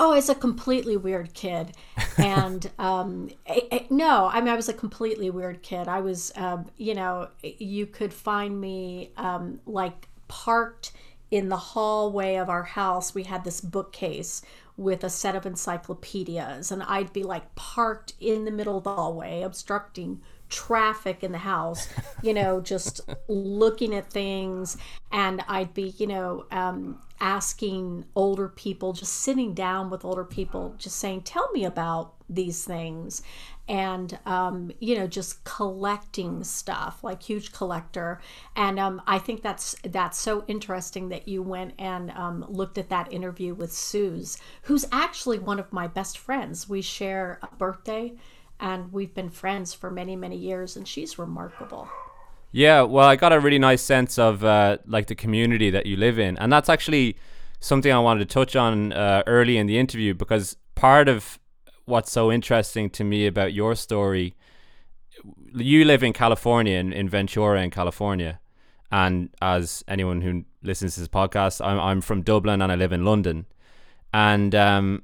Oh, 0.00 0.12
it's 0.12 0.28
a 0.28 0.34
completely 0.34 0.96
weird 0.96 1.34
kid, 1.34 1.72
and 2.18 2.70
um, 2.78 3.30
it, 3.46 3.68
it, 3.70 3.90
no, 3.90 4.28
I 4.32 4.40
mean 4.40 4.48
I 4.48 4.56
was 4.56 4.68
a 4.68 4.72
completely 4.72 5.30
weird 5.30 5.62
kid. 5.62 5.88
I 5.88 6.00
was, 6.00 6.32
um, 6.36 6.66
you 6.76 6.94
know, 6.94 7.28
you 7.42 7.86
could 7.86 8.12
find 8.12 8.60
me 8.60 9.12
um, 9.16 9.60
like 9.66 10.08
parked 10.28 10.92
in 11.30 11.48
the 11.48 11.56
hallway 11.56 12.36
of 12.36 12.48
our 12.48 12.64
house. 12.64 13.14
We 13.14 13.24
had 13.24 13.44
this 13.44 13.60
bookcase 13.60 14.42
with 14.76 15.04
a 15.04 15.10
set 15.10 15.36
of 15.36 15.46
encyclopedias, 15.46 16.72
and 16.72 16.82
I'd 16.82 17.12
be 17.12 17.22
like 17.22 17.54
parked 17.54 18.14
in 18.20 18.44
the 18.44 18.50
middle 18.50 18.78
of 18.78 18.84
the 18.84 18.94
hallway, 18.94 19.42
obstructing 19.42 20.20
traffic 20.48 21.22
in 21.24 21.32
the 21.32 21.38
house, 21.38 21.88
you 22.22 22.34
know, 22.34 22.60
just 22.60 23.00
looking 23.28 23.94
at 23.94 24.10
things. 24.10 24.76
And 25.12 25.42
I'd 25.48 25.74
be, 25.74 25.94
you 25.98 26.06
know, 26.06 26.46
um, 26.50 27.00
asking 27.20 28.04
older 28.14 28.48
people, 28.48 28.92
just 28.92 29.12
sitting 29.14 29.54
down 29.54 29.90
with 29.90 30.04
older 30.04 30.24
people, 30.24 30.74
just 30.78 30.96
saying, 30.96 31.22
tell 31.22 31.50
me 31.52 31.64
about 31.64 32.14
these 32.28 32.64
things. 32.64 33.22
And, 33.66 34.18
um, 34.26 34.72
you 34.78 34.98
know, 34.98 35.06
just 35.06 35.42
collecting 35.44 36.44
stuff, 36.44 37.02
like 37.02 37.22
huge 37.22 37.52
collector. 37.52 38.20
And 38.56 38.78
um, 38.78 39.00
I 39.06 39.18
think 39.18 39.42
that's 39.42 39.74
that's 39.84 40.18
so 40.18 40.44
interesting 40.48 41.08
that 41.08 41.26
you 41.26 41.42
went 41.42 41.72
and 41.78 42.10
um, 42.10 42.44
looked 42.48 42.76
at 42.76 42.90
that 42.90 43.10
interview 43.10 43.54
with 43.54 43.72
Suze, 43.72 44.36
who's 44.62 44.84
actually 44.92 45.38
one 45.38 45.58
of 45.58 45.72
my 45.72 45.86
best 45.86 46.18
friends. 46.18 46.68
We 46.68 46.82
share 46.82 47.38
a 47.42 47.56
birthday 47.56 48.12
and 48.60 48.92
we've 48.92 49.14
been 49.14 49.30
friends 49.30 49.74
for 49.74 49.90
many 49.90 50.16
many 50.16 50.36
years 50.36 50.76
and 50.76 50.86
she's 50.86 51.18
remarkable. 51.18 51.88
Yeah 52.52 52.82
well 52.82 53.08
i 53.08 53.16
got 53.16 53.32
a 53.32 53.40
really 53.40 53.58
nice 53.58 53.82
sense 53.82 54.16
of 54.18 54.44
uh, 54.44 54.78
like 54.86 55.08
the 55.08 55.16
community 55.16 55.70
that 55.70 55.86
you 55.86 55.96
live 55.96 56.20
in 56.20 56.38
and 56.38 56.52
that's 56.52 56.68
actually 56.68 57.16
something 57.58 57.90
i 57.90 57.98
wanted 57.98 58.28
to 58.28 58.32
touch 58.32 58.54
on 58.54 58.92
uh, 58.92 59.24
early 59.26 59.56
in 59.56 59.66
the 59.66 59.76
interview 59.76 60.14
because 60.14 60.56
part 60.76 61.08
of 61.08 61.40
what's 61.84 62.12
so 62.12 62.30
interesting 62.30 62.88
to 62.90 63.02
me 63.02 63.26
about 63.26 63.52
your 63.52 63.74
story 63.74 64.34
you 65.52 65.84
live 65.84 66.04
in 66.04 66.12
california 66.12 66.78
in, 66.78 66.92
in 66.92 67.08
ventura 67.08 67.60
in 67.60 67.70
california 67.70 68.38
and 68.92 69.30
as 69.42 69.82
anyone 69.88 70.20
who 70.20 70.44
listens 70.62 70.94
to 70.94 71.00
this 71.00 71.08
podcast 71.08 71.64
i'm, 71.64 71.80
I'm 71.80 72.00
from 72.00 72.22
dublin 72.22 72.62
and 72.62 72.70
i 72.70 72.76
live 72.76 72.92
in 72.92 73.04
london. 73.04 73.46
And 74.14 74.54
um, 74.54 75.02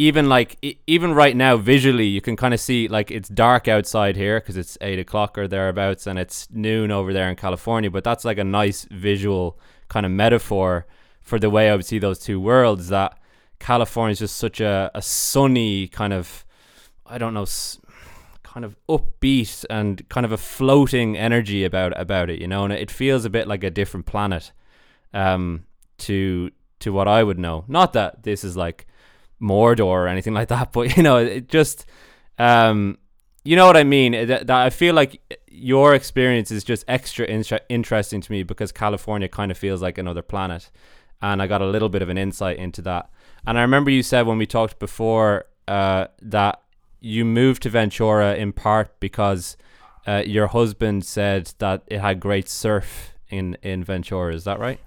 even 0.00 0.30
like 0.30 0.56
even 0.86 1.12
right 1.12 1.36
now 1.36 1.58
visually 1.58 2.06
you 2.06 2.22
can 2.22 2.34
kind 2.34 2.54
of 2.54 2.58
see 2.58 2.88
like 2.88 3.10
it's 3.10 3.28
dark 3.28 3.68
outside 3.68 4.16
here 4.16 4.40
because 4.40 4.56
it's 4.56 4.78
eight 4.80 4.98
o'clock 4.98 5.36
or 5.36 5.46
thereabouts 5.46 6.06
and 6.06 6.18
it's 6.18 6.48
noon 6.50 6.90
over 6.90 7.12
there 7.12 7.28
in 7.28 7.36
california 7.36 7.90
but 7.90 8.02
that's 8.02 8.24
like 8.24 8.38
a 8.38 8.44
nice 8.44 8.86
visual 8.90 9.58
kind 9.88 10.06
of 10.06 10.10
metaphor 10.10 10.86
for 11.20 11.38
the 11.38 11.50
way 11.50 11.68
i 11.68 11.76
would 11.76 11.84
see 11.84 11.98
those 11.98 12.18
two 12.18 12.40
worlds 12.40 12.88
that 12.88 13.18
california 13.58 14.12
is 14.12 14.20
just 14.20 14.38
such 14.38 14.58
a, 14.58 14.90
a 14.94 15.02
sunny 15.02 15.86
kind 15.86 16.14
of 16.14 16.46
i 17.04 17.18
don't 17.18 17.34
know 17.34 17.46
kind 18.42 18.64
of 18.64 18.74
upbeat 18.88 19.66
and 19.68 20.08
kind 20.08 20.24
of 20.24 20.32
a 20.32 20.38
floating 20.38 21.14
energy 21.14 21.62
about 21.62 21.92
about 22.00 22.30
it 22.30 22.40
you 22.40 22.48
know 22.48 22.64
and 22.64 22.72
it 22.72 22.90
feels 22.90 23.26
a 23.26 23.30
bit 23.30 23.46
like 23.46 23.62
a 23.62 23.70
different 23.70 24.06
planet 24.06 24.50
um 25.12 25.66
to 25.98 26.50
to 26.78 26.90
what 26.90 27.06
i 27.06 27.22
would 27.22 27.38
know. 27.38 27.64
Not 27.68 27.92
that 27.92 28.22
this 28.22 28.42
is 28.42 28.56
like 28.56 28.86
Mordor 29.40 29.84
or 29.84 30.08
anything 30.08 30.34
like 30.40 30.48
that, 30.48 30.72
but 30.72 30.96
you 30.96 31.02
know, 31.02 31.18
it 31.18 31.48
just 31.48 31.86
um, 32.38 32.98
you 33.44 33.56
know 33.56 33.66
what 33.66 33.76
I 33.76 33.84
mean. 33.84 34.12
That, 34.12 34.46
that 34.46 34.50
I 34.50 34.70
feel 34.70 34.94
like 34.94 35.20
your 35.48 35.94
experience 35.94 36.50
is 36.50 36.64
just 36.64 36.84
extra 36.88 37.26
in- 37.26 37.44
interesting 37.68 38.20
to 38.20 38.32
me 38.32 38.42
because 38.42 38.72
California 38.72 39.28
kind 39.28 39.50
of 39.50 39.58
feels 39.58 39.82
like 39.82 39.98
another 39.98 40.22
planet, 40.22 40.70
and 41.22 41.42
I 41.42 41.46
got 41.46 41.62
a 41.62 41.66
little 41.66 41.88
bit 41.88 42.02
of 42.02 42.08
an 42.08 42.18
insight 42.18 42.58
into 42.58 42.82
that. 42.82 43.10
And 43.46 43.58
I 43.58 43.62
remember 43.62 43.90
you 43.90 44.02
said 44.02 44.26
when 44.26 44.38
we 44.38 44.46
talked 44.46 44.78
before 44.78 45.46
uh, 45.66 46.06
that 46.20 46.60
you 47.00 47.24
moved 47.24 47.62
to 47.62 47.70
Ventura 47.70 48.34
in 48.34 48.52
part 48.52 49.00
because 49.00 49.56
uh, 50.06 50.22
your 50.26 50.48
husband 50.48 51.04
said 51.04 51.52
that 51.58 51.82
it 51.86 52.00
had 52.00 52.20
great 52.20 52.48
surf 52.48 53.14
in 53.28 53.56
in 53.62 53.84
Ventura. 53.84 54.34
Is 54.34 54.44
that 54.44 54.58
right? 54.58 54.80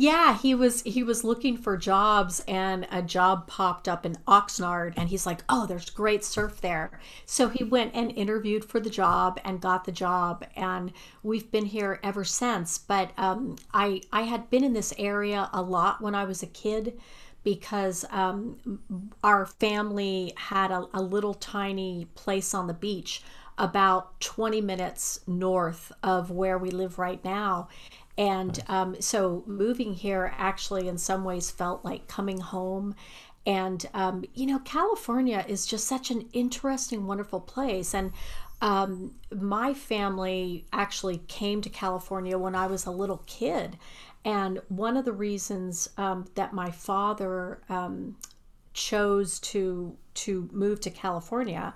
Yeah, 0.00 0.38
he 0.38 0.54
was 0.54 0.82
he 0.82 1.02
was 1.02 1.24
looking 1.24 1.56
for 1.56 1.76
jobs 1.76 2.38
and 2.46 2.86
a 2.88 3.02
job 3.02 3.48
popped 3.48 3.88
up 3.88 4.06
in 4.06 4.14
Oxnard 4.28 4.94
and 4.96 5.08
he's 5.08 5.26
like, 5.26 5.42
"Oh, 5.48 5.66
there's 5.66 5.90
great 5.90 6.24
surf 6.24 6.60
there." 6.60 7.00
So 7.26 7.48
he 7.48 7.64
went 7.64 7.96
and 7.96 8.12
interviewed 8.12 8.64
for 8.64 8.78
the 8.78 8.90
job 8.90 9.40
and 9.44 9.60
got 9.60 9.86
the 9.86 9.90
job 9.90 10.44
and 10.54 10.92
we've 11.24 11.50
been 11.50 11.64
here 11.64 11.98
ever 12.04 12.24
since. 12.24 12.78
But 12.78 13.10
um, 13.18 13.56
I 13.74 14.02
I 14.12 14.22
had 14.22 14.48
been 14.50 14.62
in 14.62 14.72
this 14.72 14.94
area 14.98 15.50
a 15.52 15.62
lot 15.62 16.00
when 16.00 16.14
I 16.14 16.26
was 16.26 16.44
a 16.44 16.46
kid 16.46 17.00
because 17.42 18.04
um, 18.10 18.78
our 19.24 19.46
family 19.46 20.32
had 20.36 20.70
a, 20.70 20.86
a 20.94 21.02
little 21.02 21.34
tiny 21.34 22.06
place 22.14 22.54
on 22.54 22.68
the 22.68 22.74
beach 22.74 23.24
about 23.60 24.20
20 24.20 24.60
minutes 24.60 25.18
north 25.26 25.90
of 26.04 26.30
where 26.30 26.56
we 26.58 26.70
live 26.70 27.00
right 27.00 27.24
now 27.24 27.68
and 28.18 28.62
um, 28.66 29.00
so 29.00 29.44
moving 29.46 29.94
here 29.94 30.34
actually, 30.36 30.88
in 30.88 30.98
some 30.98 31.22
ways, 31.22 31.52
felt 31.52 31.84
like 31.84 32.08
coming 32.08 32.40
home. 32.40 32.96
And, 33.46 33.86
um, 33.94 34.24
you 34.34 34.44
know, 34.44 34.58
California 34.58 35.44
is 35.46 35.64
just 35.64 35.86
such 35.86 36.10
an 36.10 36.28
interesting, 36.32 37.06
wonderful 37.06 37.40
place. 37.40 37.94
And 37.94 38.12
um, 38.60 39.14
my 39.32 39.72
family 39.72 40.66
actually 40.72 41.18
came 41.28 41.62
to 41.62 41.70
California 41.70 42.36
when 42.36 42.56
I 42.56 42.66
was 42.66 42.84
a 42.84 42.90
little 42.90 43.22
kid. 43.26 43.78
And 44.24 44.60
one 44.66 44.96
of 44.96 45.04
the 45.04 45.12
reasons 45.12 45.88
um, 45.96 46.26
that 46.34 46.52
my 46.52 46.72
father 46.72 47.60
um, 47.68 48.16
chose 48.74 49.38
to 49.40 49.96
to 50.14 50.48
move 50.52 50.80
to 50.80 50.90
California 50.90 51.72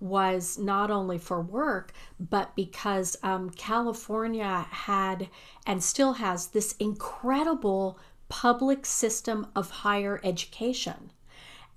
was 0.00 0.58
not 0.58 0.90
only 0.90 1.18
for 1.18 1.40
work, 1.40 1.92
but 2.18 2.54
because 2.54 3.16
um, 3.22 3.50
California 3.50 4.66
had 4.70 5.28
and 5.66 5.82
still 5.82 6.14
has 6.14 6.48
this 6.48 6.72
incredible 6.78 7.98
public 8.28 8.84
system 8.84 9.46
of 9.54 9.70
higher 9.70 10.20
education 10.24 11.12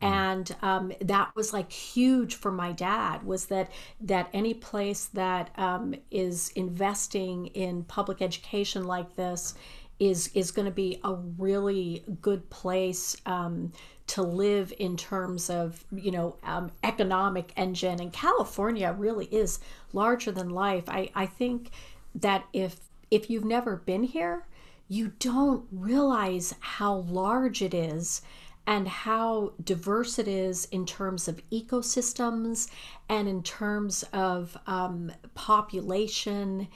mm. 0.01 0.07
and 0.07 0.55
um, 0.61 0.91
that 1.01 1.35
was 1.35 1.53
like 1.53 1.71
huge 1.71 2.35
for 2.35 2.51
my 2.51 2.71
dad 2.71 3.23
was 3.23 3.45
that 3.47 3.69
that 4.01 4.29
any 4.33 4.53
place 4.53 5.05
that 5.13 5.51
um, 5.59 5.93
is 6.09 6.49
investing 6.55 7.47
in 7.47 7.83
public 7.83 8.21
education 8.21 8.83
like 8.83 9.15
this 9.15 9.53
is 9.99 10.29
is 10.33 10.51
going 10.51 10.65
to 10.65 10.71
be 10.71 10.99
a 11.03 11.13
really 11.37 12.03
good 12.21 12.49
place 12.49 13.15
um, 13.25 13.71
to 14.09 14.21
live 14.23 14.73
in 14.79 14.97
terms 14.97 15.49
of 15.49 15.85
you 15.91 16.11
know 16.11 16.35
um, 16.43 16.71
economic 16.83 17.51
engine 17.55 17.99
and 17.99 18.11
california 18.11 18.95
really 18.97 19.25
is 19.25 19.59
larger 19.93 20.31
than 20.31 20.49
life. 20.49 20.85
I, 20.87 21.09
I 21.15 21.25
think 21.25 21.71
that 22.15 22.45
if 22.53 22.77
if 23.11 23.29
you've 23.29 23.45
never 23.45 23.77
been 23.77 24.03
here 24.03 24.45
you 24.87 25.13
don't 25.19 25.65
realize 25.71 26.55
how 26.59 26.95
large 26.95 27.61
it 27.61 27.73
is 27.73 28.21
and 28.65 28.87
how 28.87 29.53
diverse 29.63 30.19
it 30.19 30.27
is 30.27 30.65
in 30.65 30.85
terms 30.85 31.27
of 31.27 31.41
ecosystems 31.51 32.69
and 33.07 33.27
in 33.27 33.41
terms 33.41 34.03
of 34.13 34.57
um, 34.67 35.11
population 35.33 36.67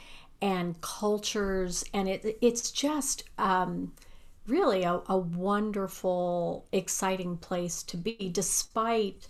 and 0.41 0.79
cultures. 0.81 1.83
And 1.93 2.07
it, 2.09 2.37
it's 2.41 2.71
just 2.71 3.23
um, 3.37 3.93
really 4.47 4.83
a, 4.83 5.01
a 5.07 5.17
wonderful, 5.17 6.65
exciting 6.71 7.37
place 7.37 7.83
to 7.83 7.97
be, 7.97 8.29
despite 8.31 9.27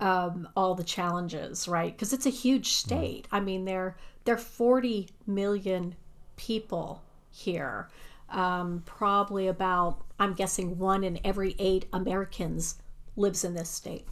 um, 0.00 0.48
all 0.56 0.74
the 0.74 0.84
challenges, 0.84 1.66
right? 1.68 1.92
Because 1.92 2.12
it's 2.12 2.26
a 2.26 2.30
huge 2.30 2.68
mm. 2.68 2.72
state. 2.72 3.28
I 3.32 3.40
mean, 3.40 3.64
there 3.64 3.96
there 4.24 4.34
are 4.34 4.38
40 4.38 5.08
million 5.26 5.94
people 6.36 7.02
here. 7.30 7.88
Um, 8.28 8.82
probably 8.86 9.46
about, 9.46 10.04
I'm 10.18 10.34
guessing, 10.34 10.78
one 10.78 11.04
in 11.04 11.20
every 11.24 11.54
eight 11.60 11.86
Americans 11.92 12.76
lives 13.14 13.44
in 13.44 13.54
this 13.54 13.68
state. 13.68 14.06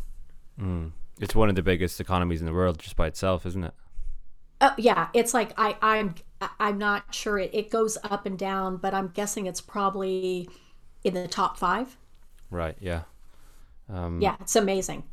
Mm. 0.61 0.92
It's 1.20 1.34
one 1.34 1.49
of 1.49 1.56
the 1.56 1.62
biggest 1.62 2.00
economies 2.00 2.40
in 2.40 2.46
the 2.46 2.52
world 2.52 2.78
just 2.78 2.96
by 2.96 3.08
itself, 3.08 3.44
isn't 3.44 3.64
it? 3.64 3.75
Oh 4.61 4.73
yeah, 4.78 5.08
it's 5.12 5.34
like 5.34 5.52
I 5.58 5.76
I'm 5.82 6.14
I'm 6.58 6.78
not 6.78 7.14
sure 7.14 7.38
it, 7.38 7.50
it 7.52 7.70
goes 7.70 7.98
up 8.04 8.26
and 8.26 8.38
down, 8.38 8.76
but 8.78 8.94
I'm 8.94 9.08
guessing 9.08 9.46
it's 9.46 9.60
probably 9.60 10.48
in 11.02 11.14
the 11.14 11.28
top 11.28 11.58
five. 11.58 11.96
Right. 12.50 12.76
Yeah. 12.80 13.02
Um, 13.92 14.20
yeah, 14.20 14.36
it's 14.40 14.56
amazing. 14.56 15.04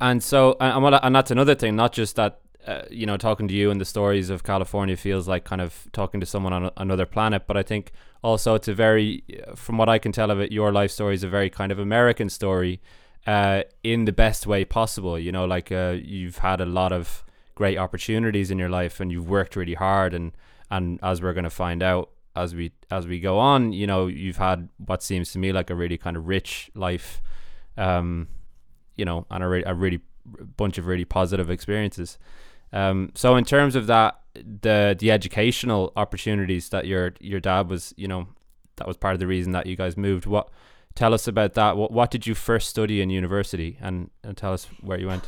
And 0.00 0.22
so, 0.22 0.56
and, 0.60 0.98
and 1.02 1.14
that's 1.14 1.30
another 1.30 1.54
thing. 1.54 1.76
Not 1.76 1.92
just 1.92 2.16
that, 2.16 2.40
uh, 2.66 2.82
you 2.90 3.06
know, 3.06 3.16
talking 3.16 3.48
to 3.48 3.54
you 3.54 3.70
and 3.70 3.80
the 3.80 3.84
stories 3.84 4.30
of 4.30 4.44
California 4.44 4.96
feels 4.96 5.26
like 5.26 5.44
kind 5.44 5.60
of 5.60 5.88
talking 5.92 6.20
to 6.20 6.26
someone 6.26 6.52
on 6.52 6.70
another 6.76 7.06
planet. 7.06 7.46
But 7.46 7.56
I 7.56 7.62
think 7.62 7.92
also 8.22 8.54
it's 8.54 8.68
a 8.68 8.74
very, 8.74 9.24
from 9.56 9.78
what 9.78 9.88
I 9.88 9.98
can 9.98 10.12
tell 10.12 10.30
of 10.30 10.40
it, 10.40 10.52
your 10.52 10.72
life 10.72 10.90
story 10.90 11.14
is 11.14 11.24
a 11.24 11.28
very 11.28 11.50
kind 11.50 11.72
of 11.72 11.78
American 11.78 12.28
story, 12.28 12.80
uh, 13.26 13.62
in 13.82 14.04
the 14.04 14.12
best 14.12 14.46
way 14.46 14.64
possible. 14.64 15.18
You 15.18 15.32
know, 15.32 15.44
like 15.44 15.72
uh, 15.72 15.96
you've 16.02 16.38
had 16.38 16.60
a 16.60 16.66
lot 16.66 16.92
of 16.92 17.24
great 17.60 17.76
opportunities 17.76 18.50
in 18.50 18.58
your 18.58 18.70
life 18.70 19.00
and 19.00 19.12
you've 19.12 19.28
worked 19.28 19.54
really 19.54 19.74
hard 19.74 20.14
and 20.14 20.32
and 20.70 20.98
as 21.02 21.20
we're 21.20 21.34
going 21.34 21.44
to 21.44 21.50
find 21.50 21.82
out 21.82 22.08
as 22.34 22.54
we 22.54 22.72
as 22.90 23.06
we 23.06 23.20
go 23.20 23.38
on 23.38 23.70
you 23.70 23.86
know 23.86 24.06
you've 24.06 24.38
had 24.38 24.70
what 24.78 25.02
seems 25.02 25.30
to 25.30 25.38
me 25.38 25.52
like 25.52 25.68
a 25.68 25.74
really 25.74 25.98
kind 25.98 26.16
of 26.16 26.26
rich 26.26 26.70
life 26.74 27.20
um 27.76 28.26
you 28.96 29.04
know 29.04 29.26
and 29.30 29.44
a, 29.44 29.46
re- 29.46 29.62
a 29.66 29.74
really 29.74 30.00
bunch 30.56 30.78
of 30.78 30.86
really 30.86 31.04
positive 31.04 31.50
experiences. 31.50 32.18
Um 32.72 33.12
so 33.14 33.36
in 33.36 33.44
terms 33.44 33.76
of 33.76 33.86
that 33.88 34.20
the 34.62 34.96
the 34.98 35.10
educational 35.10 35.92
opportunities 35.96 36.70
that 36.70 36.86
your 36.86 37.12
your 37.20 37.40
dad 37.40 37.68
was 37.68 37.92
you 37.98 38.08
know 38.08 38.26
that 38.76 38.86
was 38.88 38.96
part 38.96 39.12
of 39.12 39.20
the 39.20 39.26
reason 39.26 39.52
that 39.52 39.66
you 39.66 39.76
guys 39.76 39.98
moved 39.98 40.24
what 40.24 40.48
tell 40.94 41.12
us 41.12 41.28
about 41.28 41.52
that. 41.54 41.76
What 41.76 41.92
what 41.92 42.10
did 42.10 42.26
you 42.26 42.34
first 42.34 42.70
study 42.70 43.02
in 43.02 43.10
university? 43.10 43.76
And, 43.82 44.10
and 44.24 44.34
tell 44.34 44.54
us 44.54 44.66
where 44.80 44.98
you 44.98 45.08
went 45.08 45.26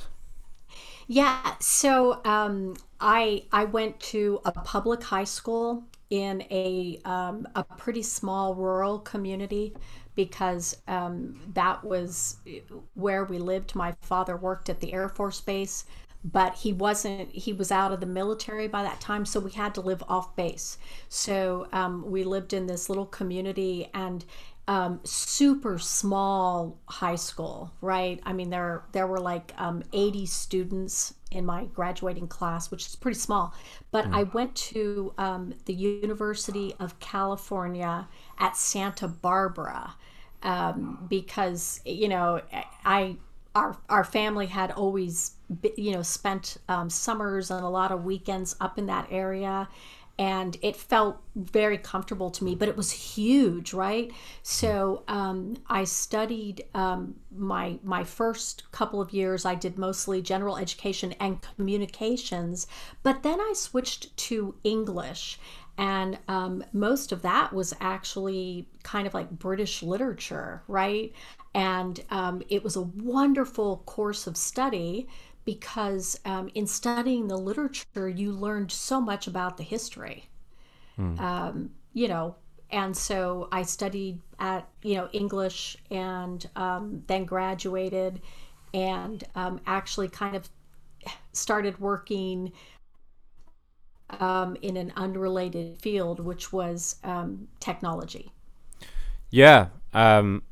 yeah, 1.12 1.56
so 1.60 2.22
um, 2.24 2.74
I 2.98 3.44
I 3.52 3.66
went 3.66 4.00
to 4.00 4.40
a 4.46 4.52
public 4.52 5.02
high 5.02 5.24
school 5.24 5.84
in 6.08 6.42
a 6.50 6.98
um, 7.04 7.46
a 7.54 7.62
pretty 7.62 8.02
small 8.02 8.54
rural 8.54 8.98
community 8.98 9.74
because 10.14 10.74
um, 10.88 11.38
that 11.52 11.84
was 11.84 12.36
where 12.94 13.24
we 13.24 13.38
lived. 13.38 13.74
My 13.74 13.94
father 14.00 14.38
worked 14.38 14.70
at 14.70 14.80
the 14.80 14.94
Air 14.94 15.10
Force 15.10 15.42
Base, 15.42 15.84
but 16.24 16.54
he 16.54 16.72
wasn't. 16.72 17.30
He 17.30 17.52
was 17.52 17.70
out 17.70 17.92
of 17.92 18.00
the 18.00 18.06
military 18.06 18.66
by 18.66 18.82
that 18.82 18.98
time, 18.98 19.26
so 19.26 19.38
we 19.38 19.50
had 19.50 19.74
to 19.74 19.82
live 19.82 20.02
off 20.08 20.34
base. 20.34 20.78
So 21.10 21.68
um, 21.72 22.10
we 22.10 22.24
lived 22.24 22.54
in 22.54 22.66
this 22.66 22.88
little 22.88 23.06
community, 23.06 23.90
and 23.92 24.24
um, 24.68 25.00
super 25.04 25.78
small 25.78 26.78
high 26.86 27.16
school, 27.16 27.72
right? 27.80 28.20
I 28.24 28.32
mean, 28.32 28.50
there 28.50 28.84
there 28.92 29.06
were 29.06 29.20
like 29.20 29.52
um, 29.58 29.82
80 29.92 30.26
students 30.26 31.14
in 31.30 31.44
my 31.44 31.64
graduating 31.66 32.28
class, 32.28 32.70
which 32.70 32.86
is 32.86 32.94
pretty 32.94 33.18
small. 33.18 33.54
But 33.90 34.06
mm. 34.06 34.14
I 34.14 34.22
went 34.24 34.54
to 34.56 35.14
um, 35.18 35.54
the 35.64 35.74
University 35.74 36.74
of 36.78 36.98
California 37.00 38.08
at 38.38 38.56
Santa 38.56 39.08
Barbara 39.08 39.94
um, 40.42 41.06
because 41.08 41.80
you 41.84 42.08
know 42.08 42.40
I 42.84 43.16
our 43.54 43.76
our 43.88 44.04
family 44.04 44.46
had 44.46 44.70
always 44.70 45.32
you 45.76 45.92
know 45.92 46.02
spent 46.02 46.58
um, 46.68 46.88
summers 46.88 47.50
and 47.50 47.64
a 47.64 47.68
lot 47.68 47.90
of 47.90 48.04
weekends 48.04 48.56
up 48.60 48.78
in 48.78 48.86
that 48.86 49.08
area 49.10 49.68
and 50.18 50.56
it 50.62 50.76
felt 50.76 51.16
very 51.34 51.78
comfortable 51.78 52.30
to 52.30 52.44
me 52.44 52.54
but 52.54 52.68
it 52.68 52.76
was 52.76 52.92
huge 52.92 53.72
right? 53.72 54.12
So 54.42 55.02
um, 55.08 55.56
i 55.68 55.84
studied 55.84 56.64
um, 56.74 57.14
my 57.36 57.78
my 57.82 58.04
first 58.04 58.70
couple 58.72 59.00
of 59.00 59.12
years 59.12 59.44
i 59.44 59.54
did 59.54 59.78
mostly 59.78 60.20
general 60.22 60.56
education 60.56 61.12
and 61.20 61.40
communications 61.56 62.66
but 63.02 63.22
then 63.22 63.40
i 63.40 63.52
switched 63.54 64.16
to 64.16 64.54
english. 64.64 65.38
And 65.78 66.18
um, 66.28 66.62
most 66.74 67.12
of 67.12 67.22
that 67.22 67.52
was 67.54 67.72
actually 67.80 68.68
kind 68.82 69.06
of 69.06 69.14
like 69.14 69.30
british 69.30 69.82
literature 69.82 70.62
right? 70.68 71.12
And 71.54 72.02
um, 72.10 72.42
it 72.48 72.62
was 72.64 72.76
a 72.76 72.82
wonderful 72.82 73.82
course 73.86 74.26
of 74.26 74.36
study 74.36 75.08
because 75.44 76.18
um, 76.24 76.50
in 76.54 76.66
studying 76.66 77.28
the 77.28 77.36
literature, 77.36 78.08
you 78.08 78.32
learned 78.32 78.70
so 78.70 79.00
much 79.00 79.26
about 79.26 79.56
the 79.56 79.62
history. 79.62 80.28
Mm. 80.98 81.20
Um, 81.20 81.70
you 81.92 82.08
know, 82.08 82.36
and 82.70 82.96
so 82.96 83.48
I 83.52 83.62
studied 83.62 84.20
at 84.38 84.68
you 84.82 84.96
know 84.96 85.08
English 85.12 85.76
and 85.90 86.48
um, 86.56 87.02
then 87.06 87.24
graduated 87.24 88.20
and 88.74 89.22
um, 89.34 89.60
actually 89.66 90.08
kind 90.08 90.36
of 90.36 90.48
started 91.32 91.78
working 91.78 92.52
um, 94.20 94.56
in 94.62 94.76
an 94.76 94.92
unrelated 94.96 95.78
field, 95.78 96.20
which 96.20 96.52
was 96.52 96.96
um, 97.04 97.48
technology. 97.60 98.32
Yeah, 99.30 99.68
and 99.94 100.42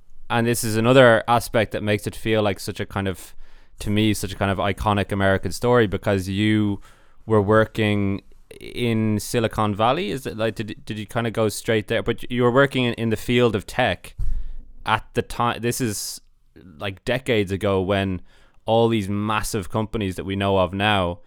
this 0.47 0.65
is 0.65 0.77
another 0.77 1.23
aspect 1.29 1.73
that 1.73 1.83
makes 1.83 2.07
it 2.07 2.15
feel 2.15 2.43
like 2.43 2.61
such 2.61 2.81
a 2.81 2.87
kind 2.87 3.09
of 3.09 3.35
to 3.81 3.91
me 3.91 4.15
such 4.15 4.33
a 4.33 4.37
kind 4.37 4.51
of 4.51 4.59
iconic 4.59 5.13
American 5.13 5.53
story 5.53 5.87
because 5.87 6.29
you 6.29 6.81
were 7.27 7.43
working 7.43 8.23
in 8.61 9.19
Silicon 9.19 9.75
Valley? 9.75 10.11
Is 10.11 10.27
it 10.27 10.37
like 10.37 10.55
did 10.55 10.85
did 10.85 10.99
you 10.99 11.07
kind 11.07 11.27
of 11.27 11.33
go 11.33 11.49
straight 11.49 11.89
there? 11.89 12.03
But 12.03 12.31
you 12.31 12.43
were 12.43 12.51
working 12.51 12.85
in, 12.85 12.95
in 12.95 13.11
the 13.11 13.17
field 13.17 13.55
of 13.55 13.67
tech 13.67 14.15
at 14.87 15.05
the 15.15 15.23
time. 15.23 15.61
This 15.61 15.81
is 15.81 16.21
like 16.79 17.05
decades 17.05 17.53
ago 17.53 17.81
when 17.81 18.21
all 18.67 18.89
these 18.89 19.09
massive 19.09 19.71
companies 19.71 20.17
that 20.17 20.25
we 20.25 20.37
know 20.37 20.59
of 20.59 20.73
now. 20.73 21.21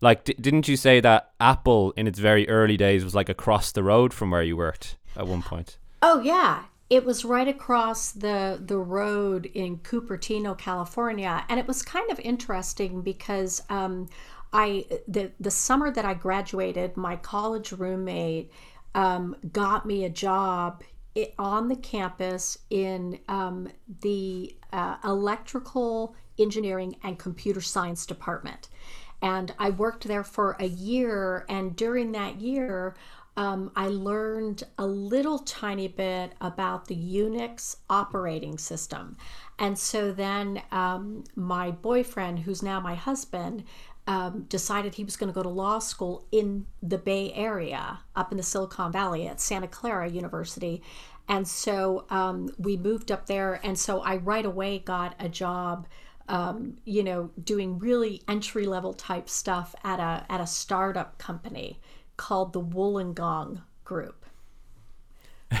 Like, 0.00 0.24
d- 0.24 0.34
didn't 0.40 0.68
you 0.68 0.76
say 0.76 1.00
that 1.00 1.32
Apple 1.40 1.92
in 1.96 2.06
its 2.06 2.18
very 2.18 2.48
early 2.48 2.76
days 2.76 3.02
was 3.04 3.14
like 3.14 3.28
across 3.28 3.72
the 3.72 3.82
road 3.82 4.14
from 4.14 4.30
where 4.30 4.42
you 4.42 4.56
worked 4.56 4.96
at 5.16 5.26
one 5.26 5.42
point? 5.42 5.76
Oh 6.02 6.20
yeah, 6.20 6.64
it 6.90 7.04
was 7.04 7.24
right 7.24 7.48
across 7.48 8.12
the 8.12 8.60
the 8.64 8.78
road 8.78 9.46
in 9.46 9.78
Cupertino, 9.78 10.56
California, 10.56 11.44
and 11.48 11.60
it 11.60 11.66
was 11.66 11.82
kind 11.82 12.10
of 12.10 12.18
interesting 12.20 13.02
because 13.02 13.62
um, 13.68 14.08
I 14.52 14.86
the 15.06 15.32
the 15.38 15.50
summer 15.50 15.90
that 15.90 16.04
I 16.04 16.14
graduated, 16.14 16.96
my 16.96 17.16
college 17.16 17.72
roommate 17.72 18.50
um, 18.94 19.36
got 19.52 19.86
me 19.86 20.04
a 20.04 20.10
job 20.10 20.82
on 21.38 21.68
the 21.68 21.76
campus 21.76 22.58
in 22.70 23.18
um, 23.28 23.68
the 24.02 24.56
uh, 24.72 24.96
electrical 25.04 26.14
engineering 26.38 26.96
and 27.02 27.18
computer 27.18 27.60
science 27.60 28.06
department. 28.06 28.68
And 29.20 29.52
I 29.58 29.70
worked 29.70 30.06
there 30.06 30.22
for 30.22 30.56
a 30.60 30.66
year. 30.66 31.44
And 31.48 31.74
during 31.74 32.12
that 32.12 32.40
year, 32.40 32.94
um, 33.38 33.70
I 33.76 33.86
learned 33.86 34.64
a 34.78 34.86
little 34.86 35.38
tiny 35.38 35.86
bit 35.86 36.32
about 36.40 36.88
the 36.88 36.96
Unix 36.96 37.76
operating 37.88 38.58
system. 38.58 39.16
And 39.60 39.78
so 39.78 40.10
then 40.10 40.60
um, 40.72 41.22
my 41.36 41.70
boyfriend, 41.70 42.40
who's 42.40 42.64
now 42.64 42.80
my 42.80 42.96
husband, 42.96 43.62
um, 44.08 44.46
decided 44.48 44.96
he 44.96 45.04
was 45.04 45.16
going 45.16 45.32
to 45.32 45.34
go 45.34 45.44
to 45.44 45.48
law 45.48 45.78
school 45.78 46.26
in 46.32 46.66
the 46.82 46.98
Bay 46.98 47.32
Area, 47.32 48.00
up 48.16 48.32
in 48.32 48.38
the 48.38 48.42
Silicon 48.42 48.90
Valley 48.90 49.28
at 49.28 49.40
Santa 49.40 49.68
Clara 49.68 50.10
University. 50.10 50.82
And 51.28 51.46
so 51.46 52.06
um, 52.10 52.50
we 52.58 52.76
moved 52.76 53.12
up 53.12 53.26
there. 53.26 53.60
And 53.62 53.78
so 53.78 54.00
I 54.00 54.16
right 54.16 54.46
away 54.46 54.80
got 54.80 55.14
a 55.20 55.28
job. 55.28 55.86
Um, 56.28 56.76
you 56.84 57.04
know, 57.04 57.30
doing 57.42 57.78
really 57.78 58.20
entry 58.28 58.66
level 58.66 58.92
type 58.92 59.30
stuff 59.30 59.74
at 59.82 59.98
a 59.98 60.26
at 60.28 60.42
a 60.42 60.46
startup 60.46 61.16
company 61.16 61.80
called 62.18 62.52
the 62.52 62.60
Wollongong 62.60 63.62
Group. 63.84 64.26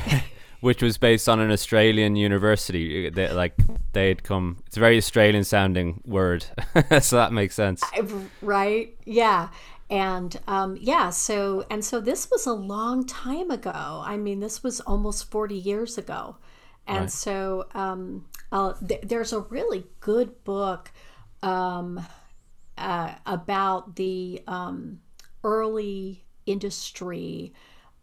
which 0.60 0.82
was 0.82 0.98
based 0.98 1.28
on 1.28 1.40
an 1.40 1.50
Australian 1.50 2.16
university. 2.16 3.08
They, 3.10 3.32
like 3.32 3.54
they'd 3.92 4.22
come. 4.22 4.62
It's 4.66 4.76
a 4.76 4.80
very 4.80 4.98
Australian 4.98 5.44
sounding 5.44 6.02
word, 6.04 6.44
so 7.00 7.16
that 7.16 7.32
makes 7.32 7.54
sense, 7.54 7.82
right? 8.42 8.94
Yeah, 9.04 9.48
and 9.88 10.38
um, 10.46 10.76
yeah. 10.80 11.10
So 11.10 11.64
and 11.70 11.84
so 11.84 12.00
this 12.00 12.30
was 12.30 12.46
a 12.46 12.52
long 12.52 13.06
time 13.06 13.50
ago. 13.50 14.02
I 14.04 14.16
mean, 14.16 14.40
this 14.40 14.62
was 14.62 14.80
almost 14.80 15.30
forty 15.30 15.56
years 15.56 15.96
ago, 15.96 16.36
and 16.86 17.02
right. 17.02 17.10
so 17.10 17.66
um, 17.74 18.26
uh, 18.50 18.74
th- 18.86 19.02
there's 19.02 19.32
a 19.32 19.40
really 19.40 19.84
good 20.00 20.44
book 20.44 20.90
um, 21.42 22.04
uh, 22.76 23.14
about 23.26 23.96
the 23.96 24.42
um, 24.46 25.00
early 25.44 26.24
industry 26.50 27.52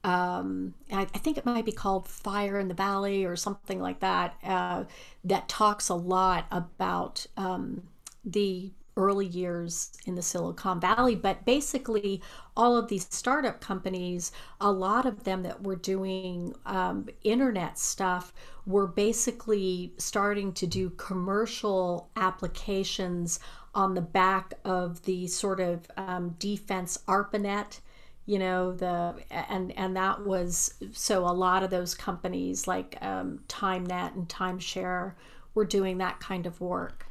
um, 0.06 0.76
I, 0.92 1.02
I, 1.02 1.18
think 1.18 1.40
it 1.40 1.48
might 1.48 1.66
be 1.66 1.72
called 1.72 2.08
Fire 2.08 2.60
in 2.60 2.68
the 2.68 2.76
Valley 2.76 3.26
or 3.26 3.36
something 3.36 3.82
like 3.82 4.02
that, 4.02 4.36
uh, 4.44 4.84
that 5.24 5.50
talks 5.50 5.90
a 5.90 5.96
lot 5.96 6.46
about 6.52 7.26
um, 7.38 7.82
the 8.24 8.72
early 8.98 9.26
years 9.26 9.92
in 10.06 10.14
the 10.14 10.22
Silicon 10.22 10.80
Valley. 10.80 11.16
But 11.16 11.44
basically, 11.44 12.22
all 12.56 12.78
of 12.78 12.88
these 12.88 13.08
startup 13.10 13.60
companies, 13.62 14.32
a 14.62 14.72
lot 14.72 15.08
of 15.08 15.24
them 15.24 15.42
that 15.42 15.64
were 15.64 15.76
doing 15.76 16.54
um, 16.68 17.10
internet 17.24 17.80
stuff, 17.80 18.32
were 18.68 18.88
basically 18.88 19.92
starting 19.98 20.54
to 20.54 20.68
do 20.68 20.92
commercial 20.92 22.10
applications 22.16 23.40
on 23.74 23.96
the 23.96 24.02
back 24.02 24.54
of 24.64 25.02
the 25.06 25.26
sort 25.26 25.60
of 25.60 25.90
um, 25.98 26.36
defense 26.38 27.00
ARPANET 27.08 27.80
you 28.26 28.40
know 28.40 28.74
the 28.74 29.16
and 29.30 29.72
and 29.78 29.96
that 29.96 30.26
was 30.26 30.74
so 30.92 31.26
a 31.26 31.32
lot 31.32 31.64
of 31.64 31.70
those 31.70 31.94
companies 31.94 32.68
like 32.68 32.98
um, 33.02 33.40
Tymnet 33.48 34.16
and 34.16 34.28
Tymshare 34.28 35.14
were 35.54 35.66
doing 35.66 36.00
that 36.00 36.20
kind 36.20 36.46
of 36.46 36.60
work. 36.60 37.08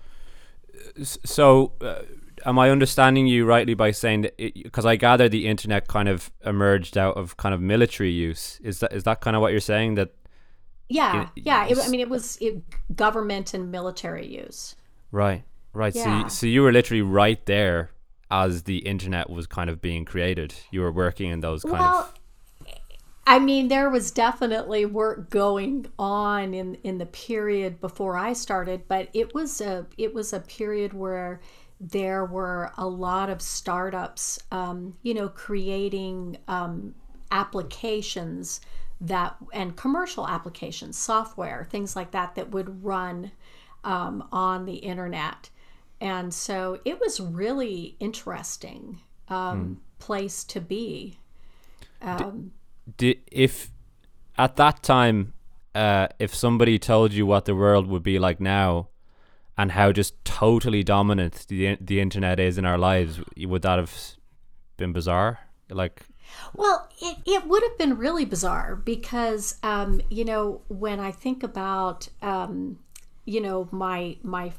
So, 1.02 1.72
uh, 1.80 2.02
am 2.44 2.58
I 2.58 2.70
understanding 2.70 3.26
you 3.28 3.46
rightly 3.46 3.74
by 3.74 3.92
saying 3.92 4.22
that? 4.22 4.36
Because 4.36 4.84
I 4.84 4.96
gather 4.96 5.28
the 5.28 5.46
internet 5.46 5.86
kind 5.86 6.08
of 6.08 6.32
emerged 6.44 6.98
out 6.98 7.16
of 7.16 7.36
kind 7.36 7.54
of 7.54 7.60
military 7.60 8.10
use. 8.10 8.60
Is 8.62 8.80
that 8.80 8.92
is 8.92 9.04
that 9.04 9.20
kind 9.20 9.36
of 9.36 9.42
what 9.42 9.52
you're 9.52 9.60
saying? 9.60 9.94
That 9.94 10.10
yeah, 10.88 11.28
it, 11.36 11.42
yeah. 11.44 11.66
It, 11.66 11.78
I 11.78 11.88
mean, 11.88 12.00
it 12.00 12.08
was 12.08 12.36
it, 12.40 12.62
government 12.94 13.54
and 13.54 13.70
military 13.70 14.26
use. 14.26 14.74
Right, 15.12 15.44
right. 15.72 15.94
Yeah. 15.94 16.24
So, 16.24 16.28
so 16.28 16.46
you 16.46 16.62
were 16.62 16.72
literally 16.72 17.02
right 17.02 17.44
there 17.46 17.90
as 18.30 18.64
the 18.64 18.78
internet 18.78 19.30
was 19.30 19.46
kind 19.46 19.70
of 19.70 19.80
being 19.80 20.04
created. 20.04 20.54
You 20.70 20.80
were 20.80 20.92
working 20.92 21.30
in 21.30 21.40
those 21.40 21.62
kind 21.62 21.74
well, 21.74 21.98
of 21.98 22.14
I 23.26 23.38
mean, 23.38 23.68
there 23.68 23.88
was 23.88 24.10
definitely 24.10 24.84
work 24.84 25.30
going 25.30 25.86
on 25.98 26.52
in 26.52 26.76
in 26.84 26.98
the 26.98 27.06
period 27.06 27.80
before 27.80 28.16
I 28.16 28.34
started, 28.34 28.86
but 28.86 29.08
it 29.14 29.34
was 29.34 29.60
a 29.60 29.86
it 29.96 30.12
was 30.12 30.32
a 30.32 30.40
period 30.40 30.92
where 30.92 31.40
there 31.80 32.24
were 32.24 32.70
a 32.76 32.86
lot 32.86 33.30
of 33.30 33.40
startups, 33.40 34.38
um, 34.52 34.96
you 35.02 35.14
know, 35.14 35.28
creating 35.28 36.36
um, 36.48 36.94
applications 37.30 38.60
that 39.00 39.36
and 39.52 39.74
commercial 39.76 40.28
applications, 40.28 40.98
software, 40.98 41.66
things 41.70 41.96
like 41.96 42.10
that, 42.10 42.34
that 42.34 42.50
would 42.50 42.84
run 42.84 43.32
um, 43.84 44.28
on 44.32 44.66
the 44.66 44.76
internet 44.76 45.50
and 46.00 46.32
so 46.32 46.80
it 46.84 47.00
was 47.00 47.20
really 47.20 47.96
interesting 48.00 49.00
um, 49.28 49.58
hmm. 49.58 49.74
place 49.98 50.44
to 50.44 50.60
be. 50.60 51.18
Um, 52.02 52.52
did, 52.96 53.18
if 53.30 53.70
at 54.36 54.56
that 54.56 54.82
time, 54.82 55.32
uh, 55.74 56.08
if 56.18 56.34
somebody 56.34 56.78
told 56.78 57.12
you 57.12 57.26
what 57.26 57.46
the 57.46 57.54
world 57.54 57.86
would 57.86 58.02
be 58.02 58.18
like 58.18 58.40
now, 58.40 58.88
and 59.56 59.72
how 59.72 59.92
just 59.92 60.22
totally 60.24 60.82
dominant 60.82 61.46
the 61.48 61.76
the 61.80 62.00
internet 62.00 62.40
is 62.40 62.58
in 62.58 62.64
our 62.64 62.78
lives, 62.78 63.20
would 63.36 63.62
that 63.62 63.78
have 63.78 63.94
been 64.76 64.92
bizarre? 64.92 65.40
Like, 65.70 66.02
well, 66.54 66.88
it, 67.00 67.18
it 67.24 67.46
would 67.46 67.62
have 67.62 67.78
been 67.78 67.96
really 67.96 68.24
bizarre 68.24 68.76
because, 68.76 69.56
um, 69.62 70.00
you 70.10 70.24
know, 70.24 70.60
when 70.68 71.00
I 71.00 71.10
think 71.10 71.42
about, 71.42 72.08
um, 72.22 72.78
you 73.24 73.40
know, 73.40 73.68
my 73.70 74.16
my 74.22 74.52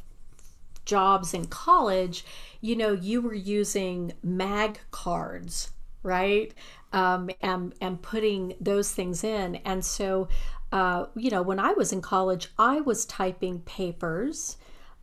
jobs 0.85 1.33
in 1.33 1.45
college, 1.45 2.25
you 2.61 2.75
know, 2.75 2.93
you 2.93 3.21
were 3.21 3.33
using 3.33 4.13
mag 4.23 4.79
cards, 4.91 5.71
right? 6.03 6.53
Um, 6.93 7.29
and, 7.41 7.73
and 7.81 8.01
putting 8.01 8.55
those 8.61 8.91
things 8.91 9.23
in. 9.23 9.55
And 9.57 9.83
so, 9.83 10.29
uh, 10.71 11.05
you 11.15 11.29
know, 11.29 11.41
when 11.41 11.59
I 11.59 11.73
was 11.73 11.91
in 11.91 12.01
college, 12.01 12.49
I 12.57 12.81
was 12.81 13.05
typing 13.05 13.59
papers, 13.61 14.57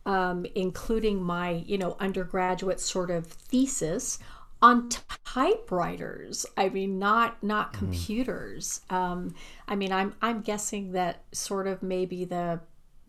um, 0.05 0.45
including 0.55 1.21
my, 1.21 1.63
you 1.65 1.77
know, 1.77 1.95
undergraduate 1.99 2.79
sort 2.79 3.11
of 3.11 3.27
thesis 3.27 4.19
on 4.63 4.87
typewriters 5.25 6.45
i 6.55 6.69
mean 6.69 6.97
not 6.97 7.43
not 7.43 7.73
mm-hmm. 7.73 7.85
computers 7.85 8.79
um, 8.89 9.35
i 9.67 9.75
mean 9.75 9.91
i'm 9.91 10.15
i'm 10.21 10.41
guessing 10.41 10.93
that 10.93 11.21
sort 11.33 11.67
of 11.67 11.83
maybe 11.83 12.23
the 12.23 12.57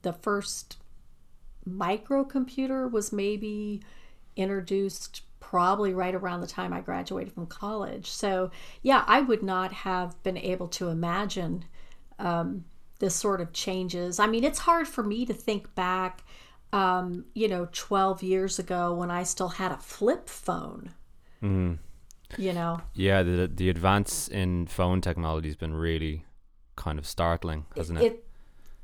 the 0.03 0.13
first 0.13 0.77
microcomputer 1.69 2.91
was 2.91 3.13
maybe 3.13 3.83
introduced 4.37 5.23
probably 5.41 5.95
right 5.95 6.15
around 6.15 6.41
the 6.41 6.47
time 6.47 6.73
I 6.73 6.81
graduated 6.81 7.33
from 7.33 7.47
college. 7.47 8.11
So, 8.11 8.51
yeah, 8.83 9.05
I 9.07 9.21
would 9.21 9.43
not 9.43 9.73
have 9.73 10.21
been 10.23 10.39
able 10.39 10.69
to 10.69 10.89
imagine 10.89 11.65
um, 12.19 12.65
this 12.99 13.15
sort 13.15 13.41
of 13.41 13.53
changes. 13.53 14.19
I 14.19 14.27
mean, 14.27 14.45
it's 14.45 14.61
hard 14.61 14.89
for 14.89 15.05
me 15.05 15.27
to 15.27 15.35
think 15.35 15.75
back, 15.75 16.25
um, 16.73 17.27
you 17.35 17.49
know, 17.49 17.69
12 17.73 18.23
years 18.23 18.59
ago 18.59 18.95
when 18.95 19.11
I 19.11 19.23
still 19.23 19.51
had 19.51 19.71
a 19.71 19.77
flip 19.77 20.29
phone. 20.29 20.91
Mm. 21.43 21.79
You 22.39 22.53
know? 22.53 22.81
Yeah, 22.95 23.23
the, 23.23 23.51
the 23.53 23.69
advance 23.69 24.29
in 24.29 24.67
phone 24.67 25.01
technology 25.01 25.49
has 25.49 25.57
been 25.57 25.75
really 25.75 26.25
kind 26.77 26.99
of 26.99 27.07
startling, 27.07 27.67
hasn't 27.77 28.01
it? 28.01 28.05
it 28.05 28.27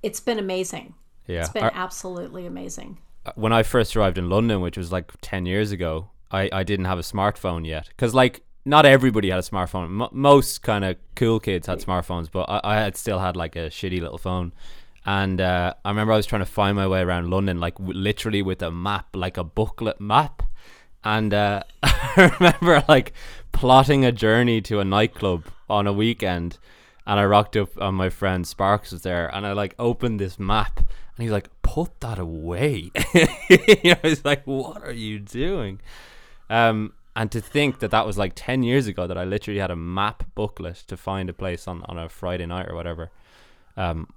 it's 0.02 0.20
been 0.20 0.38
amazing. 0.38 0.94
Yeah. 1.30 1.40
It's 1.40 1.50
been 1.50 1.64
absolutely 1.64 2.46
amazing. 2.46 2.98
Uh, 3.24 3.32
when 3.34 3.52
I 3.52 3.62
first 3.62 3.96
arrived 3.96 4.18
in 4.18 4.28
London, 4.28 4.60
which 4.60 4.76
was 4.76 4.90
like 4.92 5.12
10 5.20 5.46
years 5.46 5.72
ago, 5.72 6.08
I, 6.30 6.48
I 6.52 6.62
didn't 6.64 6.86
have 6.86 6.98
a 6.98 7.02
smartphone 7.02 7.66
yet. 7.66 7.88
Because, 7.88 8.14
like, 8.14 8.42
not 8.64 8.86
everybody 8.86 9.30
had 9.30 9.38
a 9.38 9.42
smartphone. 9.42 9.84
M- 10.02 10.08
most 10.12 10.62
kind 10.62 10.84
of 10.84 10.96
cool 11.16 11.40
kids 11.40 11.66
had 11.66 11.78
smartphones, 11.80 12.30
but 12.30 12.48
I, 12.48 12.60
I 12.64 12.76
had 12.76 12.96
still 12.96 13.18
had 13.18 13.36
like 13.36 13.56
a 13.56 13.68
shitty 13.70 14.00
little 14.00 14.18
phone. 14.18 14.52
And 15.06 15.40
uh, 15.40 15.74
I 15.84 15.88
remember 15.90 16.12
I 16.12 16.16
was 16.16 16.26
trying 16.26 16.42
to 16.42 16.46
find 16.50 16.76
my 16.76 16.86
way 16.86 17.00
around 17.00 17.30
London, 17.30 17.58
like 17.58 17.76
w- 17.78 17.98
literally 17.98 18.42
with 18.42 18.60
a 18.62 18.70
map, 18.70 19.08
like 19.14 19.36
a 19.38 19.44
booklet 19.44 20.00
map. 20.00 20.42
and 21.02 21.32
uh, 21.32 21.62
I 21.82 22.34
remember 22.38 22.84
like 22.88 23.12
plotting 23.52 24.04
a 24.04 24.12
journey 24.12 24.60
to 24.62 24.78
a 24.80 24.84
nightclub 24.84 25.44
on 25.68 25.86
a 25.86 25.92
weekend, 25.92 26.58
and 27.06 27.18
I 27.18 27.24
rocked 27.24 27.56
up 27.56 27.70
on 27.80 27.94
my 27.94 28.10
friend 28.10 28.46
Sparks 28.46 28.92
was 28.92 29.02
there, 29.02 29.34
and 29.34 29.46
I 29.46 29.52
like 29.52 29.74
opened 29.78 30.20
this 30.20 30.38
map, 30.38 30.80
and 31.20 31.24
he's 31.24 31.32
like, 31.32 31.50
"Put 31.60 32.00
that 32.00 32.18
away." 32.18 32.90
you 33.14 33.90
know, 33.90 33.96
he's 34.00 34.24
like, 34.24 34.46
"What 34.46 34.82
are 34.82 34.92
you 34.92 35.18
doing?" 35.18 35.78
Um, 36.48 36.94
and 37.14 37.30
to 37.30 37.42
think 37.42 37.80
that 37.80 37.90
that 37.90 38.06
was 38.06 38.16
like 38.16 38.32
10 38.34 38.62
years 38.62 38.86
ago 38.86 39.06
that 39.06 39.18
I 39.18 39.24
literally 39.24 39.60
had 39.60 39.70
a 39.70 39.76
map 39.76 40.24
booklet 40.34 40.76
to 40.86 40.96
find 40.96 41.28
a 41.28 41.34
place 41.34 41.68
on, 41.68 41.82
on 41.84 41.98
a 41.98 42.08
Friday 42.08 42.46
night 42.46 42.70
or 42.70 42.74
whatever. 42.74 43.10
Um, 43.76 44.08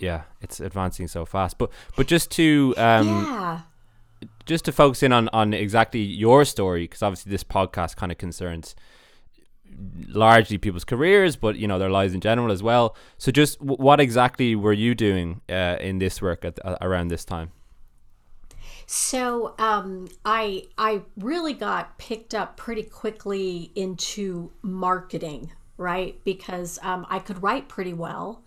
yeah, 0.00 0.22
it's 0.40 0.58
advancing 0.58 1.06
so 1.06 1.24
fast. 1.24 1.58
But 1.58 1.70
but 1.96 2.08
just 2.08 2.32
to 2.32 2.74
um, 2.76 3.06
yeah. 3.06 3.60
just 4.44 4.64
to 4.64 4.72
focus 4.72 5.04
in 5.04 5.12
on 5.12 5.28
on 5.28 5.54
exactly 5.54 6.00
your 6.00 6.44
story 6.44 6.84
because 6.84 7.04
obviously 7.04 7.30
this 7.30 7.44
podcast 7.44 7.94
kind 7.94 8.10
of 8.10 8.18
concerns 8.18 8.74
largely 10.08 10.58
people's 10.58 10.84
careers, 10.84 11.36
but 11.36 11.56
you 11.56 11.66
know 11.66 11.78
their 11.78 11.90
lives 11.90 12.14
in 12.14 12.20
general 12.20 12.52
as 12.52 12.62
well. 12.62 12.96
So 13.18 13.32
just 13.32 13.58
w- 13.58 13.76
what 13.76 14.00
exactly 14.00 14.54
were 14.54 14.72
you 14.72 14.94
doing 14.94 15.40
uh, 15.48 15.76
in 15.80 15.98
this 15.98 16.20
work 16.20 16.44
at 16.44 16.58
uh, 16.64 16.76
around 16.80 17.08
this 17.08 17.24
time? 17.24 17.50
So 18.86 19.54
um, 19.58 20.08
I 20.24 20.66
I 20.76 21.02
really 21.16 21.54
got 21.54 21.98
picked 21.98 22.34
up 22.34 22.56
pretty 22.56 22.82
quickly 22.82 23.70
into 23.74 24.52
marketing, 24.62 25.52
right? 25.76 26.18
Because 26.24 26.78
um, 26.82 27.06
I 27.08 27.18
could 27.18 27.42
write 27.42 27.68
pretty 27.68 27.94
well 27.94 28.42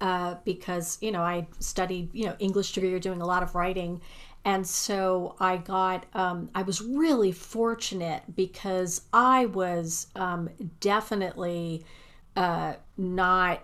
uh, 0.00 0.36
because 0.44 0.98
you 1.00 1.12
know 1.12 1.22
I 1.22 1.46
studied 1.58 2.10
you 2.12 2.26
know 2.26 2.36
English 2.38 2.72
degree 2.72 2.98
doing 2.98 3.22
a 3.22 3.26
lot 3.26 3.42
of 3.42 3.54
writing, 3.54 4.00
and 4.44 4.66
so 4.66 5.36
I 5.40 5.56
got 5.56 6.06
um, 6.14 6.50
I 6.54 6.62
was 6.62 6.80
really 6.80 7.32
fortunate 7.32 8.22
because 8.34 9.02
I 9.12 9.46
was 9.46 10.08
um, 10.14 10.50
definitely 10.80 11.84
uh, 12.36 12.74
not 12.96 13.62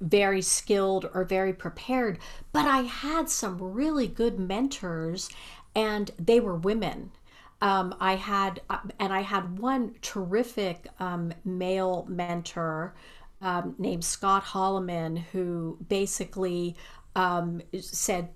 very 0.00 0.42
skilled 0.42 1.08
or 1.14 1.24
very 1.24 1.52
prepared, 1.52 2.18
but 2.52 2.66
I 2.66 2.82
had 2.82 3.30
some 3.30 3.56
really 3.58 4.08
good 4.08 4.38
mentors, 4.38 5.30
and 5.74 6.10
they 6.18 6.40
were 6.40 6.56
women. 6.56 7.12
Um, 7.60 7.94
I 8.00 8.16
had, 8.16 8.60
uh, 8.68 8.78
and 8.98 9.12
I 9.12 9.20
had 9.20 9.60
one 9.60 9.94
terrific 10.02 10.88
um, 10.98 11.32
male 11.44 12.04
mentor 12.08 12.94
um, 13.40 13.76
named 13.78 14.04
Scott 14.04 14.42
Holloman, 14.42 15.16
who 15.16 15.78
basically 15.88 16.74
um, 17.14 17.62
said, 17.80 18.30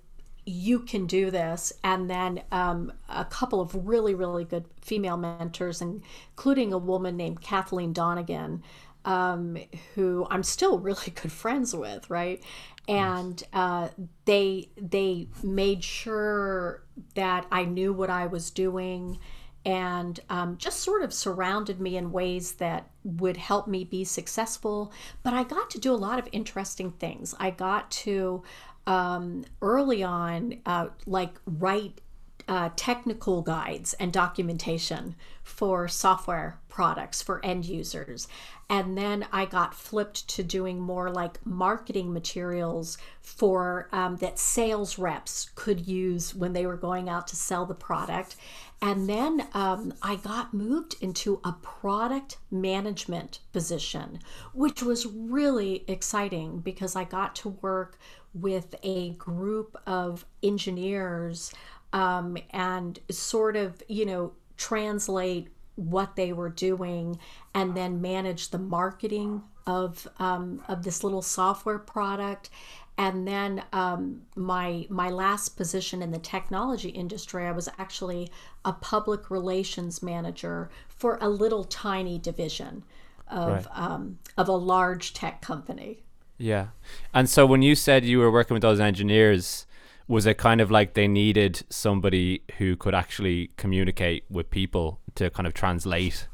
you 0.47 0.79
can 0.79 1.05
do 1.05 1.29
this. 1.29 1.73
And 1.83 2.09
then 2.09 2.41
um, 2.53 2.93
a 3.09 3.25
couple 3.25 3.59
of 3.59 3.87
really, 3.87 4.15
really 4.15 4.45
good 4.45 4.63
female 4.81 5.17
mentors, 5.17 5.81
including 5.81 6.71
a 6.71 6.77
woman 6.77 7.17
named 7.17 7.41
Kathleen 7.41 7.91
Donegan, 7.91 8.63
um, 9.03 9.57
who 9.93 10.25
I'm 10.29 10.43
still 10.43 10.79
really 10.79 11.11
good 11.11 11.33
friends 11.33 11.75
with, 11.75 12.09
right? 12.09 12.41
And 12.87 13.43
uh, 13.51 13.89
they 14.23 14.69
they 14.77 15.27
made 15.43 15.83
sure 15.83 16.83
that 17.15 17.45
I 17.51 17.65
knew 17.65 17.91
what 17.91 18.09
I 18.09 18.27
was 18.27 18.49
doing 18.49 19.19
and 19.65 20.17
um, 20.29 20.55
just 20.57 20.79
sort 20.79 21.03
of 21.03 21.13
surrounded 21.13 21.81
me 21.81 21.97
in 21.97 22.13
ways 22.13 22.53
that 22.53 22.89
would 23.03 23.35
help 23.35 23.67
me 23.67 23.83
be 23.83 24.05
successful. 24.05 24.93
But 25.23 25.33
I 25.33 25.43
got 25.43 25.69
to 25.71 25.79
do 25.79 25.91
a 25.91 25.95
lot 25.95 26.19
of 26.19 26.29
interesting 26.31 26.91
things. 26.91 27.35
I 27.37 27.49
got 27.49 27.91
to 27.91 28.43
um, 28.87 29.45
early 29.61 30.01
on, 30.01 30.59
uh, 30.65 30.87
like 31.05 31.35
write 31.45 32.01
uh, 32.47 32.69
technical 32.77 33.41
guides 33.41 33.93
and 33.95 34.13
documentation 34.13 35.15
for 35.43 35.87
software 35.87 36.59
products 36.69 37.21
for 37.21 37.43
end 37.43 37.65
users. 37.65 38.27
And 38.69 38.97
then 38.97 39.25
I 39.31 39.45
got 39.45 39.73
flipped 39.73 40.27
to 40.29 40.43
doing 40.43 40.79
more 40.79 41.09
like 41.09 41.45
marketing 41.45 42.13
materials 42.13 42.97
for 43.21 43.89
um, 43.91 44.17
that 44.17 44.39
sales 44.39 44.97
reps 44.97 45.49
could 45.55 45.87
use 45.87 46.35
when 46.35 46.53
they 46.53 46.65
were 46.65 46.77
going 46.77 47.09
out 47.09 47.27
to 47.27 47.35
sell 47.35 47.65
the 47.65 47.73
product. 47.73 48.35
And 48.81 49.09
then 49.09 49.47
um, 49.53 49.93
I 50.01 50.17
got 50.17 50.53
moved 50.53 50.95
into 51.01 51.39
a 51.43 51.53
product 51.53 52.37
management 52.51 53.39
position, 53.51 54.19
which 54.53 54.83
was 54.83 55.05
really 55.05 55.83
exciting 55.87 56.59
because 56.59 56.95
I 56.95 57.05
got 57.05 57.35
to 57.37 57.49
work 57.49 57.97
with 58.41 58.75
a 58.83 59.11
group 59.11 59.77
of 59.85 60.25
engineers 60.43 61.53
um, 61.93 62.37
and 62.51 62.99
sort 63.09 63.55
of, 63.55 63.81
you 63.87 64.05
know, 64.05 64.33
translate 64.57 65.49
what 65.75 66.15
they 66.15 66.33
were 66.33 66.49
doing 66.49 67.19
and 67.53 67.77
then 67.77 68.01
manage 68.01 68.49
the 68.49 68.57
marketing 68.57 69.43
of 69.67 70.07
um, 70.19 70.63
of 70.67 70.83
this 70.83 71.03
little 71.03 71.21
software 71.21 71.77
product 71.77 72.49
and 72.97 73.27
then 73.27 73.63
um, 73.73 74.23
my 74.35 74.87
my 74.89 75.09
last 75.09 75.49
position 75.49 76.01
in 76.01 76.11
the 76.11 76.17
technology 76.17 76.89
industry 76.89 77.45
i 77.45 77.51
was 77.51 77.69
actually 77.77 78.31
a 78.65 78.73
public 78.73 79.29
relations 79.29 80.01
manager 80.01 80.69
for 80.87 81.17
a 81.21 81.29
little 81.29 81.63
tiny 81.63 82.17
division 82.17 82.83
of 83.29 83.65
right. 83.65 83.77
um, 83.77 84.17
of 84.37 84.47
a 84.47 84.53
large 84.53 85.13
tech 85.13 85.41
company 85.41 85.99
yeah. 86.37 86.67
And 87.13 87.29
so 87.29 87.45
when 87.45 87.61
you 87.61 87.75
said 87.75 88.05
you 88.05 88.19
were 88.19 88.31
working 88.31 88.53
with 88.53 88.61
those 88.61 88.79
engineers 88.79 89.65
was 90.07 90.25
it 90.25 90.37
kind 90.37 90.61
of 90.61 90.71
like 90.71 90.93
they 90.93 91.07
needed 91.07 91.63
somebody 91.69 92.41
who 92.57 92.77
could 92.77 92.95
actually 92.95 93.51
communicate 93.57 94.23
with 94.29 94.49
people 94.49 95.01
to 95.15 95.29
kind 95.29 95.45
of 95.45 95.53
translate 95.53 96.29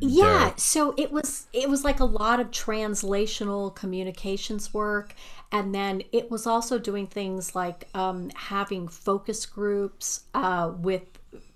yeah 0.00 0.50
their... 0.50 0.54
so 0.56 0.94
it 0.96 1.10
was 1.10 1.48
it 1.52 1.68
was 1.68 1.82
like 1.82 1.98
a 1.98 2.04
lot 2.04 2.38
of 2.38 2.50
translational 2.50 3.74
communications 3.74 4.72
work. 4.72 5.14
And 5.50 5.74
then 5.74 6.02
it 6.12 6.30
was 6.30 6.46
also 6.46 6.78
doing 6.78 7.06
things 7.06 7.54
like 7.54 7.88
um, 7.94 8.30
having 8.34 8.86
focus 8.86 9.46
groups 9.46 10.24
uh, 10.34 10.72
with 10.78 11.02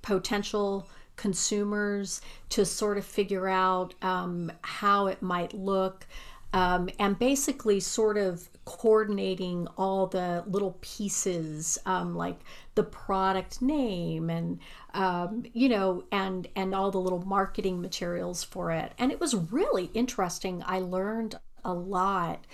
potential 0.00 0.88
consumers 1.16 2.22
to 2.48 2.64
sort 2.64 2.96
of 2.96 3.04
figure 3.04 3.48
out 3.48 3.94
um, 4.02 4.50
how 4.62 5.08
it 5.08 5.20
might 5.20 5.52
look 5.52 6.06
um, 6.52 6.88
and 6.98 7.18
basically 7.18 7.80
sort 7.80 8.18
of 8.18 8.48
coordinating 8.64 9.66
all 9.76 10.06
the 10.06 10.44
little 10.46 10.76
pieces 10.80 11.78
um, 11.84 12.14
like 12.14 12.38
the 12.74 12.82
product 12.82 13.60
name 13.60 14.30
and 14.30 14.58
um, 14.94 15.44
you 15.52 15.68
know 15.68 16.04
and 16.12 16.46
and 16.54 16.74
all 16.74 16.90
the 16.90 17.00
little 17.00 17.24
marketing 17.26 17.80
materials 17.80 18.44
for 18.44 18.70
it. 18.70 18.92
And 18.98 19.10
it 19.10 19.20
was 19.20 19.34
really 19.34 19.90
interesting. 19.94 20.62
I 20.64 20.80
learned 20.80 21.36
a 21.64 21.72
lot 21.72 22.44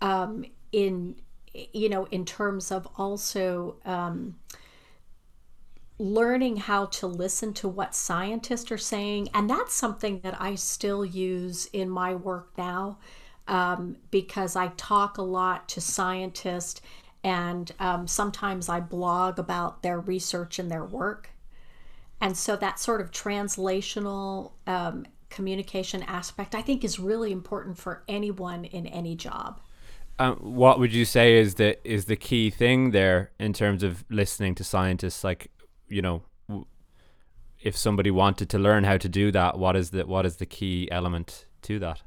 um, 0.00 0.44
in 0.72 1.16
you 1.52 1.88
know 1.88 2.06
in 2.06 2.24
terms 2.24 2.70
of 2.70 2.86
also 2.96 3.76
um, 3.84 4.36
learning 5.98 6.56
how 6.58 6.86
to 6.86 7.06
listen 7.08 7.52
to 7.52 7.68
what 7.68 7.94
scientists 7.94 8.70
are 8.70 8.78
saying. 8.78 9.28
And 9.34 9.50
that's 9.50 9.74
something 9.74 10.20
that 10.20 10.40
i 10.40 10.54
still 10.54 11.04
use 11.04 11.66
in 11.72 11.90
my 11.90 12.14
work 12.14 12.52
now 12.56 12.98
um, 13.48 13.96
because 14.10 14.54
I 14.54 14.68
talk 14.76 15.18
a 15.18 15.22
lot 15.22 15.68
to 15.70 15.80
scientists 15.80 16.80
and 17.24 17.72
um, 17.80 18.06
sometimes 18.06 18.68
I 18.68 18.80
blog 18.80 19.38
about 19.38 19.82
their 19.82 19.98
research 19.98 20.58
and 20.58 20.70
their 20.70 20.84
work. 20.84 21.30
And 22.20 22.36
so 22.36 22.56
that 22.56 22.78
sort 22.78 23.00
of 23.00 23.10
translational 23.10 24.52
um, 24.66 25.06
communication 25.30 26.02
aspect, 26.04 26.54
I 26.54 26.62
think, 26.62 26.84
is 26.84 26.98
really 26.98 27.32
important 27.32 27.78
for 27.78 28.02
anyone 28.08 28.64
in 28.64 28.86
any 28.86 29.16
job. 29.16 29.60
Um, 30.20 30.36
what 30.36 30.78
would 30.80 30.92
you 30.92 31.04
say 31.04 31.36
is 31.36 31.54
the 31.54 31.78
is 31.88 32.06
the 32.06 32.16
key 32.16 32.50
thing 32.50 32.90
there 32.90 33.30
in 33.38 33.52
terms 33.52 33.84
of 33.84 34.04
listening 34.10 34.56
to 34.56 34.64
scientists? 34.64 35.22
Like, 35.22 35.50
you 35.86 36.02
know, 36.02 36.22
if 37.60 37.76
somebody 37.76 38.10
wanted 38.10 38.48
to 38.50 38.58
learn 38.58 38.82
how 38.82 38.96
to 38.96 39.08
do 39.08 39.30
that, 39.30 39.58
what 39.58 39.76
is 39.76 39.90
the 39.90 40.06
what 40.06 40.26
is 40.26 40.36
the 40.36 40.46
key 40.46 40.88
element 40.90 41.46
to 41.62 41.78
that? 41.78 42.02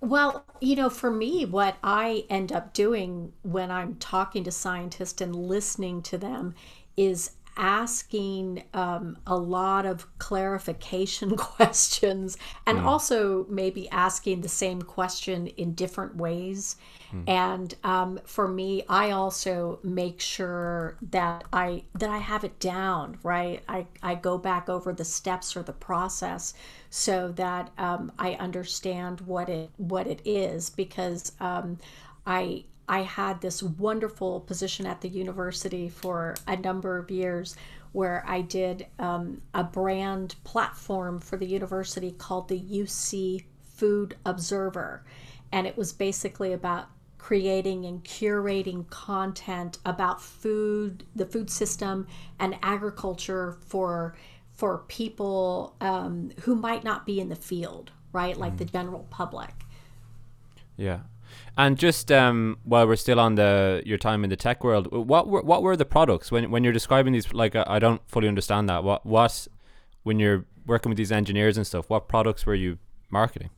Well, 0.00 0.44
you 0.60 0.76
know, 0.76 0.88
for 0.90 1.10
me, 1.10 1.44
what 1.44 1.76
I 1.82 2.24
end 2.30 2.52
up 2.52 2.72
doing 2.72 3.32
when 3.42 3.70
I'm 3.70 3.96
talking 3.96 4.44
to 4.44 4.50
scientists 4.50 5.20
and 5.20 5.34
listening 5.34 6.02
to 6.02 6.18
them 6.18 6.54
is 6.96 7.32
asking 7.56 8.62
um, 8.74 9.18
a 9.26 9.36
lot 9.36 9.86
of 9.86 10.06
clarification 10.18 11.36
questions 11.36 12.36
and 12.66 12.78
mm. 12.78 12.84
also 12.84 13.46
maybe 13.48 13.88
asking 13.90 14.40
the 14.40 14.48
same 14.48 14.80
question 14.80 15.46
in 15.46 15.74
different 15.74 16.16
ways 16.16 16.76
mm. 17.12 17.28
and 17.28 17.74
um, 17.84 18.18
for 18.24 18.48
me 18.48 18.82
i 18.88 19.10
also 19.10 19.78
make 19.82 20.20
sure 20.20 20.96
that 21.02 21.44
i 21.52 21.82
that 21.94 22.10
i 22.10 22.18
have 22.18 22.44
it 22.44 22.58
down 22.60 23.18
right 23.22 23.62
i, 23.68 23.86
I 24.02 24.14
go 24.14 24.38
back 24.38 24.68
over 24.68 24.92
the 24.92 25.04
steps 25.04 25.56
or 25.56 25.62
the 25.62 25.72
process 25.72 26.54
so 26.88 27.32
that 27.32 27.70
um, 27.78 28.12
i 28.18 28.34
understand 28.34 29.20
what 29.22 29.48
it 29.48 29.70
what 29.76 30.06
it 30.06 30.20
is 30.24 30.70
because 30.70 31.32
um, 31.40 31.78
I 32.26 32.64
I 32.90 33.02
had 33.02 33.40
this 33.40 33.62
wonderful 33.62 34.40
position 34.40 34.84
at 34.84 35.00
the 35.00 35.08
university 35.08 35.88
for 35.88 36.34
a 36.48 36.56
number 36.56 36.98
of 36.98 37.08
years 37.08 37.54
where 37.92 38.24
I 38.26 38.40
did 38.40 38.88
um, 38.98 39.42
a 39.54 39.62
brand 39.62 40.34
platform 40.42 41.20
for 41.20 41.36
the 41.36 41.46
university 41.46 42.10
called 42.10 42.48
the 42.48 42.60
UC 42.60 43.44
Food 43.62 44.16
Observer. 44.26 45.04
And 45.52 45.68
it 45.68 45.76
was 45.76 45.92
basically 45.92 46.52
about 46.52 46.88
creating 47.16 47.86
and 47.86 48.02
curating 48.02 48.90
content 48.90 49.78
about 49.86 50.20
food, 50.20 51.04
the 51.14 51.26
food 51.26 51.48
system, 51.48 52.08
and 52.40 52.56
agriculture 52.60 53.56
for 53.68 54.16
for 54.52 54.78
people 54.88 55.76
um, 55.80 56.32
who 56.40 56.56
might 56.56 56.82
not 56.82 57.06
be 57.06 57.20
in 57.20 57.28
the 57.28 57.36
field, 57.36 57.92
right? 58.12 58.36
Like 58.36 58.54
mm. 58.54 58.58
the 58.58 58.64
general 58.64 59.06
public. 59.10 59.54
Yeah. 60.76 61.00
And 61.60 61.76
just 61.76 62.10
um, 62.10 62.56
while 62.64 62.86
we're 62.86 62.96
still 62.96 63.20
on 63.20 63.34
the 63.34 63.82
your 63.84 63.98
time 63.98 64.24
in 64.24 64.30
the 64.30 64.36
tech 64.36 64.64
world, 64.64 64.90
what 64.90 65.28
were 65.28 65.42
what 65.42 65.62
were 65.62 65.76
the 65.76 65.84
products 65.84 66.32
when 66.32 66.50
when 66.50 66.64
you're 66.64 66.72
describing 66.72 67.12
these? 67.12 67.34
Like 67.34 67.54
I 67.54 67.78
don't 67.78 68.00
fully 68.08 68.28
understand 68.28 68.70
that. 68.70 68.82
What 68.82 69.04
what 69.04 69.46
when 70.02 70.18
you're 70.18 70.46
working 70.64 70.88
with 70.88 70.96
these 70.96 71.12
engineers 71.12 71.58
and 71.58 71.66
stuff, 71.66 71.90
what 71.90 72.08
products 72.08 72.46
were 72.46 72.54
you 72.54 72.78
marketing? 73.10 73.50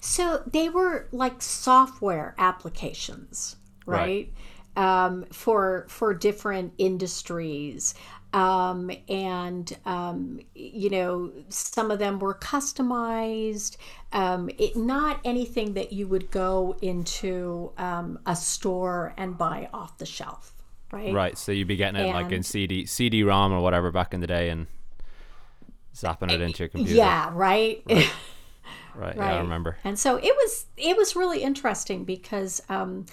So 0.00 0.44
they 0.46 0.68
were 0.68 1.08
like 1.10 1.42
software 1.42 2.36
applications, 2.38 3.56
right? 3.84 4.30
right. 4.76 5.06
Um, 5.06 5.24
for 5.32 5.86
for 5.88 6.14
different 6.14 6.72
industries. 6.78 7.94
Um, 8.36 8.90
and 9.08 9.74
um, 9.86 10.40
you 10.54 10.90
know 10.90 11.32
some 11.48 11.90
of 11.90 11.98
them 11.98 12.18
were 12.18 12.34
customized 12.34 13.78
um, 14.12 14.50
it 14.58 14.76
not 14.76 15.20
anything 15.24 15.72
that 15.72 15.90
you 15.90 16.06
would 16.08 16.30
go 16.30 16.76
into 16.82 17.72
um, 17.78 18.18
a 18.26 18.36
store 18.36 19.14
and 19.16 19.38
buy 19.38 19.70
off 19.72 19.96
the 19.96 20.04
shelf 20.04 20.52
right 20.92 21.14
right 21.14 21.38
so 21.38 21.50
you'd 21.50 21.66
be 21.66 21.76
getting 21.76 21.98
it 21.98 22.08
and, 22.08 22.12
like 22.12 22.30
in 22.30 22.42
cd 22.42 22.84
cd-rom 22.84 23.54
or 23.54 23.60
whatever 23.60 23.90
back 23.90 24.12
in 24.12 24.20
the 24.20 24.26
day 24.26 24.50
and 24.50 24.66
zapping 25.94 26.30
it 26.30 26.42
into 26.42 26.64
your 26.64 26.68
computer 26.68 26.94
yeah 26.94 27.30
right, 27.32 27.82
right. 27.86 27.96
right. 27.96 27.96
right. 27.96 28.12
Yeah, 29.16 29.34
I 29.34 29.38
remember. 29.40 29.76
And 29.82 29.98
so 29.98 30.16
it 30.16 30.24
was 30.24 30.66
it 30.76 30.94
was 30.94 31.16
really 31.16 31.42
interesting 31.42 32.04
because 32.04 32.62
um, 32.68 33.06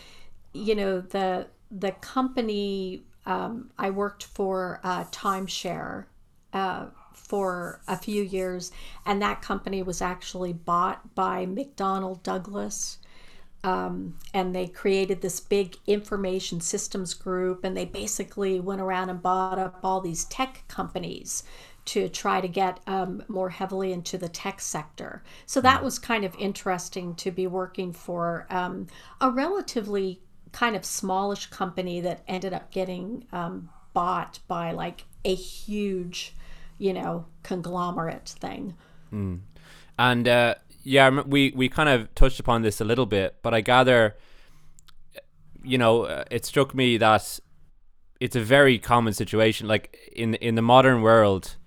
you 0.53 0.75
know 0.75 0.99
the 0.99 1.47
the 1.71 1.91
company 1.91 3.03
um, 3.25 3.71
I 3.77 3.89
worked 3.89 4.23
for 4.23 4.79
uh, 4.83 5.05
Tymshare 5.05 6.05
uh, 6.51 6.87
for 7.13 7.81
a 7.87 7.97
few 7.97 8.23
years, 8.23 8.71
and 9.05 9.21
that 9.21 9.41
company 9.41 9.81
was 9.81 10.01
actually 10.01 10.53
bought 10.53 11.15
by 11.15 11.45
McDonnell 11.45 12.21
Douglas. 12.23 12.99
Um, 13.65 14.19
and 14.33 14.53
they 14.53 14.67
created 14.67 15.21
this 15.21 15.39
big 15.39 15.77
information 15.87 16.59
systems 16.59 17.13
group, 17.13 17.63
and 17.63 17.77
they 17.77 17.85
basically 17.85 18.59
went 18.59 18.81
around 18.81 19.09
and 19.09 19.21
bought 19.21 19.57
up 19.57 19.79
all 19.83 20.01
these 20.01 20.25
tech 20.25 20.65
companies 20.67 21.43
to 21.85 22.09
try 22.09 22.41
to 22.41 22.47
get 22.47 22.79
um, 22.87 23.23
more 23.27 23.49
heavily 23.49 23.91
into 23.91 24.17
the 24.17 24.29
tech 24.29 24.61
sector. 24.61 25.23
So 25.45 25.61
that 25.61 25.79
hmm. 25.79 25.85
was 25.85 25.99
kind 25.99 26.25
of 26.25 26.35
interesting 26.37 27.15
to 27.15 27.31
be 27.31 27.47
working 27.47 27.93
for 27.93 28.47
um, 28.49 28.87
a 29.21 29.29
relatively 29.29 30.21
kind 30.53 30.75
of 30.75 30.85
smallish 30.85 31.47
company 31.47 31.99
that 31.99 32.23
ended 32.27 32.53
up 32.53 32.71
getting 32.71 33.25
um, 33.33 33.69
bought 33.93 34.39
by 34.47 34.71
like 34.71 35.03
a 35.25 35.35
huge, 35.35 36.33
you 36.77 36.93
know, 36.93 37.25
conglomerate 37.41 38.29
thing. 38.29 38.75
Mm. 39.11 39.41
And 39.99 40.27
uh, 40.27 40.55
yeah, 40.83 41.09
we 41.09 41.51
we 41.55 41.67
kind 41.67 41.89
of 41.89 42.13
touched 42.15 42.39
upon 42.39 42.61
this 42.61 42.79
a 42.79 42.85
little 42.85 43.05
bit, 43.05 43.35
but 43.41 43.53
I 43.53 43.61
gather, 43.61 44.15
you 45.63 45.77
know, 45.77 46.03
uh, 46.03 46.23
it 46.31 46.45
struck 46.45 46.73
me 46.73 46.97
that 46.97 47.39
it's 48.19 48.35
a 48.35 48.41
very 48.41 48.79
common 48.79 49.13
situation. 49.13 49.67
Like 49.67 49.97
in 50.15 50.35
in 50.35 50.55
the 50.55 50.61
modern 50.61 51.01
world, 51.01 51.57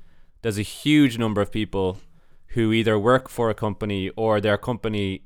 there's 0.43 0.59
a 0.59 0.63
huge 0.63 1.19
number 1.19 1.41
of 1.41 1.51
people 1.51 1.99
who 2.49 2.73
either 2.73 2.99
work 2.99 3.29
for 3.29 3.51
a 3.51 3.55
company 3.55 4.11
or 4.17 4.41
their 4.41 4.57
company 4.57 5.23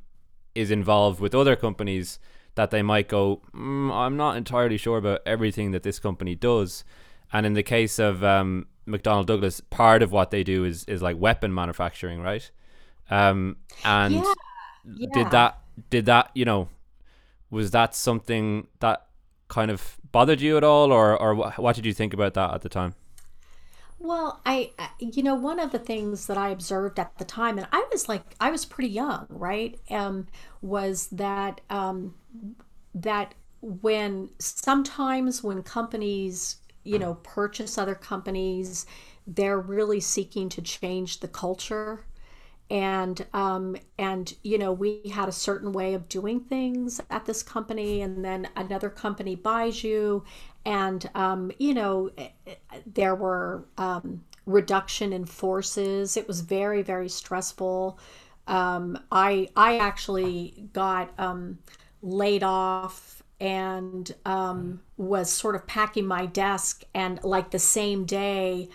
is 0.54 0.70
involved 0.70 1.20
with 1.20 1.34
other 1.34 1.54
companies 1.54 2.18
that 2.54 2.70
they 2.70 2.82
might 2.82 3.08
go, 3.08 3.42
mm, 3.54 3.92
I'm 3.92 4.16
not 4.16 4.36
entirely 4.36 4.76
sure 4.76 4.98
about 4.98 5.20
everything 5.24 5.70
that 5.72 5.82
this 5.82 5.98
company 5.98 6.34
does. 6.34 6.84
And 7.32 7.46
in 7.46 7.54
the 7.54 7.62
case 7.62 7.98
of 7.98 8.24
um, 8.24 8.66
McDonnell 8.86 9.26
Douglas, 9.26 9.60
part 9.60 10.02
of 10.02 10.12
what 10.12 10.30
they 10.30 10.42
do 10.42 10.64
is 10.64 10.84
is 10.84 11.00
like 11.00 11.18
weapon 11.18 11.54
manufacturing, 11.54 12.20
right? 12.20 12.50
Um, 13.10 13.56
and 13.84 14.14
yeah. 14.14 14.34
Yeah. 14.84 15.06
did 15.12 15.30
that 15.30 15.58
did 15.90 16.06
that 16.06 16.30
you 16.34 16.44
know 16.44 16.68
was 17.50 17.70
that 17.72 17.94
something 17.94 18.66
that 18.80 19.06
kind 19.48 19.70
of 19.70 19.98
bothered 20.12 20.40
you 20.40 20.56
at 20.56 20.64
all, 20.64 20.92
or 20.92 21.16
or 21.16 21.34
what 21.34 21.76
did 21.76 21.86
you 21.86 21.92
think 21.92 22.14
about 22.14 22.34
that 22.34 22.54
at 22.54 22.62
the 22.62 22.68
time? 22.68 22.94
Well, 24.00 24.40
I, 24.46 24.72
you 24.98 25.22
know, 25.22 25.34
one 25.36 25.60
of 25.60 25.70
the 25.72 25.78
things 25.78 26.26
that 26.26 26.36
I 26.38 26.48
observed 26.50 26.98
at 26.98 27.18
the 27.18 27.24
time, 27.24 27.56
and 27.58 27.68
I 27.70 27.86
was 27.92 28.08
like, 28.08 28.34
I 28.40 28.50
was 28.50 28.64
pretty 28.64 28.88
young, 28.90 29.26
right? 29.28 29.78
Um, 29.90 30.26
was 30.62 31.06
that 31.08 31.60
um, 31.70 32.14
that 32.94 33.34
when 33.60 34.30
sometimes 34.38 35.42
when 35.44 35.62
companies, 35.62 36.56
you 36.82 36.98
know, 36.98 37.14
purchase 37.22 37.76
other 37.78 37.94
companies, 37.94 38.86
they're 39.26 39.60
really 39.60 40.00
seeking 40.00 40.48
to 40.50 40.62
change 40.62 41.20
the 41.20 41.28
culture 41.28 42.04
and 42.70 43.26
um, 43.34 43.76
and 43.98 44.34
you 44.44 44.56
know 44.56 44.72
we 44.72 45.00
had 45.12 45.28
a 45.28 45.32
certain 45.32 45.72
way 45.72 45.94
of 45.94 46.08
doing 46.08 46.40
things 46.40 47.00
at 47.10 47.24
this 47.26 47.42
company 47.42 48.00
and 48.00 48.24
then 48.24 48.48
another 48.56 48.88
company 48.88 49.34
buys 49.34 49.82
you 49.82 50.24
and 50.64 51.08
um, 51.14 51.50
you 51.58 51.74
know 51.74 52.10
eh, 52.18 52.28
eh, 52.46 52.54
there 52.86 53.14
were 53.14 53.64
um, 53.78 54.24
reduction 54.46 55.12
in 55.12 55.24
forces. 55.24 56.16
It 56.16 56.26
was 56.28 56.40
very 56.40 56.82
very 56.82 57.08
stressful. 57.08 57.98
Um, 58.46 58.98
i 59.12 59.48
i 59.56 59.78
actually 59.78 60.68
got 60.72 61.12
um, 61.18 61.58
laid 62.02 62.42
off 62.42 63.22
and 63.40 64.14
um, 64.26 64.80
was 64.96 65.32
sort 65.32 65.54
of 65.54 65.66
packing 65.66 66.06
my 66.06 66.26
desk. 66.26 66.84
And 66.94 67.22
like 67.24 67.50
the 67.50 67.58
same 67.58 68.04
day 68.04 68.68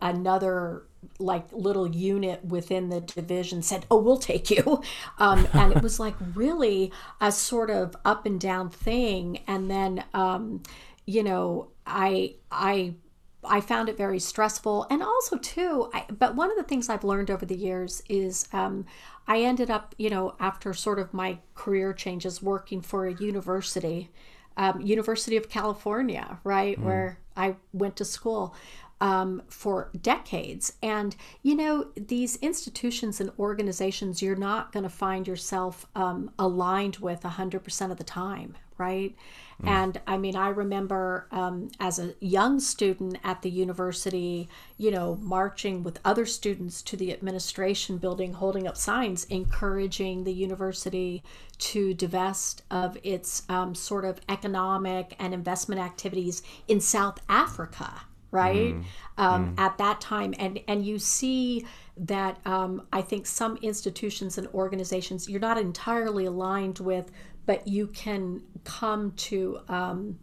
another 0.00 0.84
like 1.18 1.46
little 1.52 1.88
unit 1.88 2.44
within 2.44 2.88
the 2.88 3.00
division 3.00 3.62
said, 3.62 3.86
"Oh, 3.90 4.00
we'll 4.00 4.18
take 4.18 4.50
you," 4.50 4.82
um, 5.18 5.46
and 5.52 5.72
it 5.72 5.82
was 5.82 6.00
like 6.00 6.14
really 6.34 6.92
a 7.20 7.32
sort 7.32 7.70
of 7.70 7.96
up 8.04 8.26
and 8.26 8.40
down 8.40 8.70
thing. 8.70 9.40
And 9.46 9.70
then, 9.70 10.04
um, 10.14 10.62
you 11.10 11.24
know, 11.24 11.68
I 11.86 12.36
I 12.52 12.94
I 13.42 13.60
found 13.60 13.88
it 13.88 13.96
very 13.96 14.20
stressful, 14.20 14.86
and 14.90 15.02
also 15.02 15.38
too. 15.38 15.90
I, 15.92 16.04
but 16.08 16.36
one 16.36 16.50
of 16.50 16.56
the 16.56 16.62
things 16.62 16.88
I've 16.88 17.04
learned 17.04 17.30
over 17.30 17.44
the 17.44 17.56
years 17.56 18.02
is 18.08 18.46
um, 18.52 18.86
I 19.26 19.40
ended 19.40 19.70
up, 19.70 19.94
you 19.98 20.08
know, 20.08 20.34
after 20.38 20.72
sort 20.72 20.98
of 21.00 21.12
my 21.12 21.38
career 21.54 21.92
changes, 21.92 22.40
working 22.42 22.80
for 22.80 23.06
a 23.06 23.14
university. 23.14 24.10
Um, 24.56 24.80
University 24.82 25.36
of 25.36 25.48
California, 25.48 26.38
right, 26.44 26.78
mm. 26.78 26.82
where 26.82 27.18
I 27.34 27.54
went 27.72 27.96
to 27.96 28.04
school 28.04 28.54
um, 29.00 29.42
for 29.48 29.90
decades. 29.98 30.74
And, 30.82 31.16
you 31.42 31.54
know, 31.54 31.86
these 31.96 32.36
institutions 32.36 33.20
and 33.20 33.30
organizations, 33.38 34.20
you're 34.20 34.36
not 34.36 34.72
going 34.72 34.82
to 34.82 34.90
find 34.90 35.26
yourself 35.26 35.86
um, 35.94 36.30
aligned 36.38 36.96
with 36.96 37.22
100% 37.22 37.90
of 37.90 37.96
the 37.96 38.04
time, 38.04 38.56
right? 38.76 39.14
Mm. 39.62 39.68
And 39.68 40.00
I 40.06 40.16
mean, 40.16 40.36
I 40.36 40.48
remember 40.48 41.26
um, 41.30 41.70
as 41.78 41.98
a 41.98 42.14
young 42.20 42.60
student 42.60 43.18
at 43.22 43.42
the 43.42 43.50
university, 43.50 44.48
you 44.78 44.90
know, 44.90 45.18
marching 45.20 45.82
with 45.82 46.00
other 46.04 46.26
students 46.26 46.82
to 46.82 46.96
the 46.96 47.12
administration 47.12 47.98
building, 47.98 48.34
holding 48.34 48.66
up 48.66 48.76
signs, 48.76 49.24
encouraging 49.24 50.24
the 50.24 50.32
university 50.32 51.22
to 51.58 51.94
divest 51.94 52.62
of 52.70 52.96
its 53.02 53.42
um, 53.48 53.74
sort 53.74 54.04
of 54.04 54.20
economic 54.28 55.14
and 55.18 55.34
investment 55.34 55.80
activities 55.80 56.42
in 56.68 56.80
South 56.80 57.20
Africa 57.28 58.02
right 58.30 58.74
mm. 58.74 58.84
Um, 59.18 59.56
mm. 59.56 59.60
at 59.60 59.76
that 59.78 60.00
time 60.00 60.34
and 60.38 60.60
and 60.68 60.86
you 60.86 60.98
see 60.98 61.66
that 61.96 62.38
um, 62.46 62.86
i 62.92 63.02
think 63.02 63.26
some 63.26 63.56
institutions 63.60 64.38
and 64.38 64.46
organizations 64.48 65.28
you're 65.28 65.40
not 65.40 65.58
entirely 65.58 66.26
aligned 66.26 66.78
with 66.78 67.10
but 67.46 67.66
you 67.66 67.86
can 67.86 68.42
come 68.64 69.12
to 69.12 69.58
um, 69.68 70.18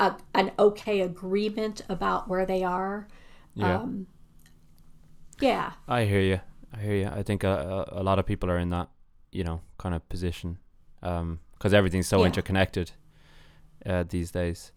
a, 0.00 0.14
an 0.34 0.52
okay 0.58 1.00
agreement 1.00 1.82
about 1.88 2.28
where 2.28 2.46
they 2.46 2.62
are 2.62 3.08
yeah 3.54 3.78
um, 3.78 4.06
yeah 5.40 5.72
i 5.88 6.04
hear 6.04 6.20
you 6.20 6.40
i 6.72 6.80
hear 6.80 6.94
you 6.94 7.08
i 7.08 7.22
think 7.22 7.44
a, 7.44 7.86
a, 7.92 8.02
lot 8.02 8.18
of 8.18 8.26
people 8.26 8.50
are 8.50 8.58
in 8.58 8.70
that 8.70 8.88
you 9.32 9.44
know 9.44 9.60
kind 9.78 9.94
of 9.94 10.06
position 10.08 10.58
because 11.00 11.20
um, 11.20 11.74
everything's 11.74 12.08
so 12.08 12.20
yeah. 12.20 12.26
interconnected 12.26 12.92
uh, 13.84 14.04
these 14.08 14.30
days 14.30 14.72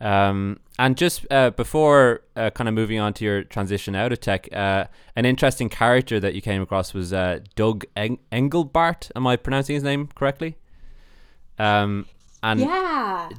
um, 0.00 0.60
and 0.78 0.96
just 0.96 1.26
uh, 1.30 1.50
before 1.50 2.22
uh, 2.36 2.50
kind 2.50 2.68
of 2.68 2.74
moving 2.74 2.98
on 2.98 3.14
to 3.14 3.24
your 3.24 3.44
transition 3.44 3.94
out 3.94 4.12
of 4.12 4.20
tech, 4.20 4.48
uh, 4.52 4.86
an 5.16 5.24
interesting 5.24 5.68
character 5.68 6.18
that 6.20 6.34
you 6.34 6.42
came 6.42 6.60
across 6.60 6.92
was 6.92 7.12
uh, 7.12 7.38
Doug 7.54 7.84
Eng- 7.96 8.18
Engelbart. 8.32 9.10
Am 9.14 9.26
I 9.26 9.36
pronouncing 9.36 9.74
his 9.74 9.84
name 9.84 10.08
correctly? 10.14 10.56
Um, 11.58 12.06
and 12.42 12.60
yeah, 12.60 13.30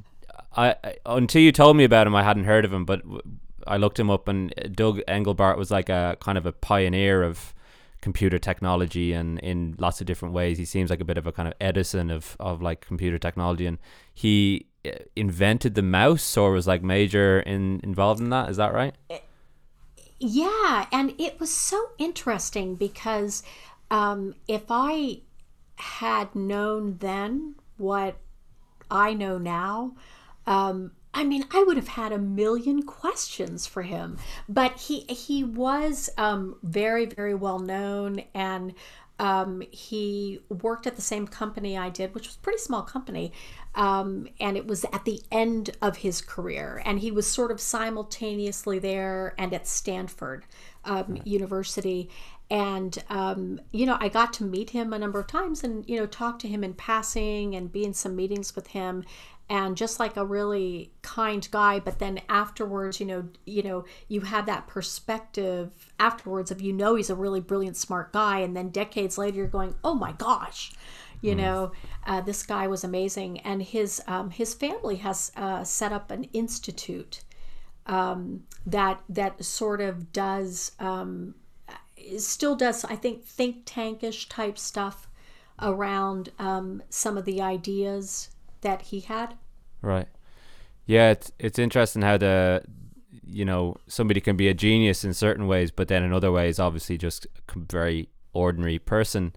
I, 0.55 0.75
I 0.83 0.95
until 1.05 1.41
you 1.41 1.51
told 1.51 1.77
me 1.77 1.83
about 1.83 2.07
him, 2.07 2.15
I 2.15 2.23
hadn't 2.23 2.45
heard 2.45 2.65
of 2.65 2.73
him, 2.73 2.85
but 2.85 3.01
I 3.67 3.77
looked 3.77 3.99
him 3.99 4.09
up, 4.09 4.27
and 4.27 4.53
Doug 4.73 4.99
Engelbart 5.07 5.57
was 5.57 5.71
like 5.71 5.89
a 5.89 6.17
kind 6.19 6.37
of 6.37 6.45
a 6.45 6.51
pioneer 6.51 7.23
of 7.23 7.53
computer 8.01 8.37
technology, 8.37 9.13
and 9.13 9.39
in 9.39 9.75
lots 9.79 10.01
of 10.01 10.07
different 10.07 10.33
ways, 10.33 10.57
he 10.57 10.65
seems 10.65 10.89
like 10.89 11.01
a 11.01 11.05
bit 11.05 11.17
of 11.17 11.27
a 11.27 11.31
kind 11.31 11.47
of 11.47 11.53
Edison 11.59 12.09
of 12.09 12.35
of 12.39 12.61
like 12.61 12.81
computer 12.81 13.17
technology, 13.17 13.65
and 13.65 13.77
he 14.13 14.67
uh, 14.85 14.91
invented 15.15 15.75
the 15.75 15.81
mouse 15.81 16.37
or 16.37 16.51
was 16.51 16.67
like 16.67 16.83
major 16.83 17.39
in 17.39 17.79
involved 17.83 18.21
in 18.21 18.29
that. 18.29 18.49
Is 18.49 18.57
that 18.57 18.73
right? 18.73 18.95
Yeah, 20.19 20.87
and 20.91 21.13
it 21.19 21.39
was 21.39 21.51
so 21.51 21.89
interesting 21.97 22.75
because 22.75 23.43
um, 23.91 24.35
if 24.47 24.63
I 24.69 25.21
had 25.77 26.33
known 26.35 26.97
then 26.99 27.55
what 27.77 28.17
I 28.89 29.13
know 29.13 29.37
now, 29.37 29.95
um, 30.47 30.91
I 31.15 31.23
mean, 31.23 31.45
I 31.51 31.63
would 31.63 31.77
have 31.77 31.87
had 31.87 32.11
a 32.11 32.17
million 32.17 32.83
questions 32.83 33.65
for 33.65 33.83
him. 33.83 34.17
But 34.49 34.77
he 34.77 35.01
he 35.01 35.43
was 35.43 36.09
um, 36.17 36.57
very 36.61 37.05
very 37.05 37.33
well 37.33 37.59
known, 37.59 38.23
and 38.33 38.73
um, 39.17 39.63
he 39.71 40.41
worked 40.49 40.85
at 40.85 40.97
the 40.97 41.01
same 41.01 41.25
company 41.25 41.77
I 41.77 41.89
did, 41.89 42.13
which 42.13 42.27
was 42.27 42.35
a 42.35 42.39
pretty 42.39 42.59
small 42.59 42.83
company. 42.83 43.31
Um, 43.75 44.27
and 44.39 44.57
it 44.57 44.67
was 44.67 44.85
at 44.85 45.05
the 45.05 45.21
end 45.31 45.71
of 45.81 45.97
his 45.97 46.21
career, 46.21 46.81
and 46.85 46.99
he 46.99 47.11
was 47.11 47.27
sort 47.27 47.51
of 47.51 47.61
simultaneously 47.61 48.79
there 48.79 49.33
and 49.37 49.53
at 49.53 49.67
Stanford 49.67 50.45
um, 50.83 51.17
University. 51.23 52.09
And 52.49 52.97
um, 53.09 53.59
you 53.71 53.85
know, 53.85 53.97
I 53.99 54.09
got 54.09 54.33
to 54.33 54.43
meet 54.43 54.69
him 54.69 54.93
a 54.93 54.99
number 54.99 55.19
of 55.19 55.27
times, 55.27 55.63
and 55.63 55.87
you 55.89 55.99
know, 55.99 56.05
talk 56.05 56.39
to 56.39 56.47
him 56.47 56.63
in 56.63 56.73
passing, 56.73 57.55
and 57.55 57.71
be 57.71 57.83
in 57.83 57.93
some 57.93 58.15
meetings 58.15 58.55
with 58.55 58.67
him 58.67 59.03
and 59.49 59.77
just 59.77 59.99
like 59.99 60.17
a 60.17 60.25
really 60.25 60.91
kind 61.01 61.47
guy. 61.51 61.79
But 61.79 61.99
then 61.99 62.21
afterwards 62.29 62.99
you 62.99 63.05
know 63.05 63.29
you 63.45 63.63
know 63.63 63.85
you 64.07 64.21
have 64.21 64.45
that 64.47 64.67
perspective 64.67 65.91
afterwards 65.99 66.51
of 66.51 66.61
you 66.61 66.73
know 66.73 66.95
he's 66.95 67.09
a 67.09 67.15
really 67.15 67.41
brilliant 67.41 67.77
smart 67.77 68.11
guy. 68.13 68.39
And 68.39 68.55
then 68.55 68.69
decades 68.69 69.17
later 69.17 69.37
you're 69.37 69.47
going 69.47 69.75
oh 69.83 69.95
my 69.95 70.13
gosh 70.13 70.71
you 71.21 71.33
mm. 71.33 71.37
know 71.37 71.71
uh, 72.05 72.21
this 72.21 72.43
guy 72.43 72.67
was 72.67 72.83
amazing. 72.83 73.39
And 73.41 73.61
his 73.61 74.01
um, 74.07 74.31
his 74.31 74.53
family 74.53 74.97
has 74.97 75.31
uh, 75.35 75.63
set 75.63 75.91
up 75.91 76.11
an 76.11 76.25
institute 76.25 77.21
um, 77.85 78.43
that 78.65 79.01
that 79.09 79.43
sort 79.43 79.81
of 79.81 80.11
does 80.11 80.71
um, 80.79 81.35
still 82.17 82.55
does 82.55 82.85
i 82.85 82.95
think 82.95 83.23
think 83.23 83.65
tankish 83.65 84.27
type 84.29 84.57
stuff 84.57 85.07
around 85.61 86.29
um, 86.39 86.83
some 86.89 87.17
of 87.17 87.25
the 87.25 87.41
ideas 87.41 88.29
that 88.61 88.83
he 88.83 89.01
had. 89.01 89.35
Right. 89.81 90.07
Yeah, 90.85 91.11
it's 91.11 91.31
it's 91.39 91.59
interesting 91.59 92.01
how 92.01 92.17
the 92.17 92.63
you 93.25 93.45
know 93.45 93.77
somebody 93.87 94.21
can 94.21 94.35
be 94.35 94.47
a 94.47 94.53
genius 94.53 95.03
in 95.03 95.13
certain 95.13 95.47
ways, 95.47 95.71
but 95.71 95.87
then 95.87 96.03
in 96.03 96.13
other 96.13 96.31
ways, 96.31 96.59
obviously, 96.59 96.97
just 96.97 97.25
a 97.25 97.59
very 97.59 98.09
ordinary 98.33 98.79
person. 98.79 99.33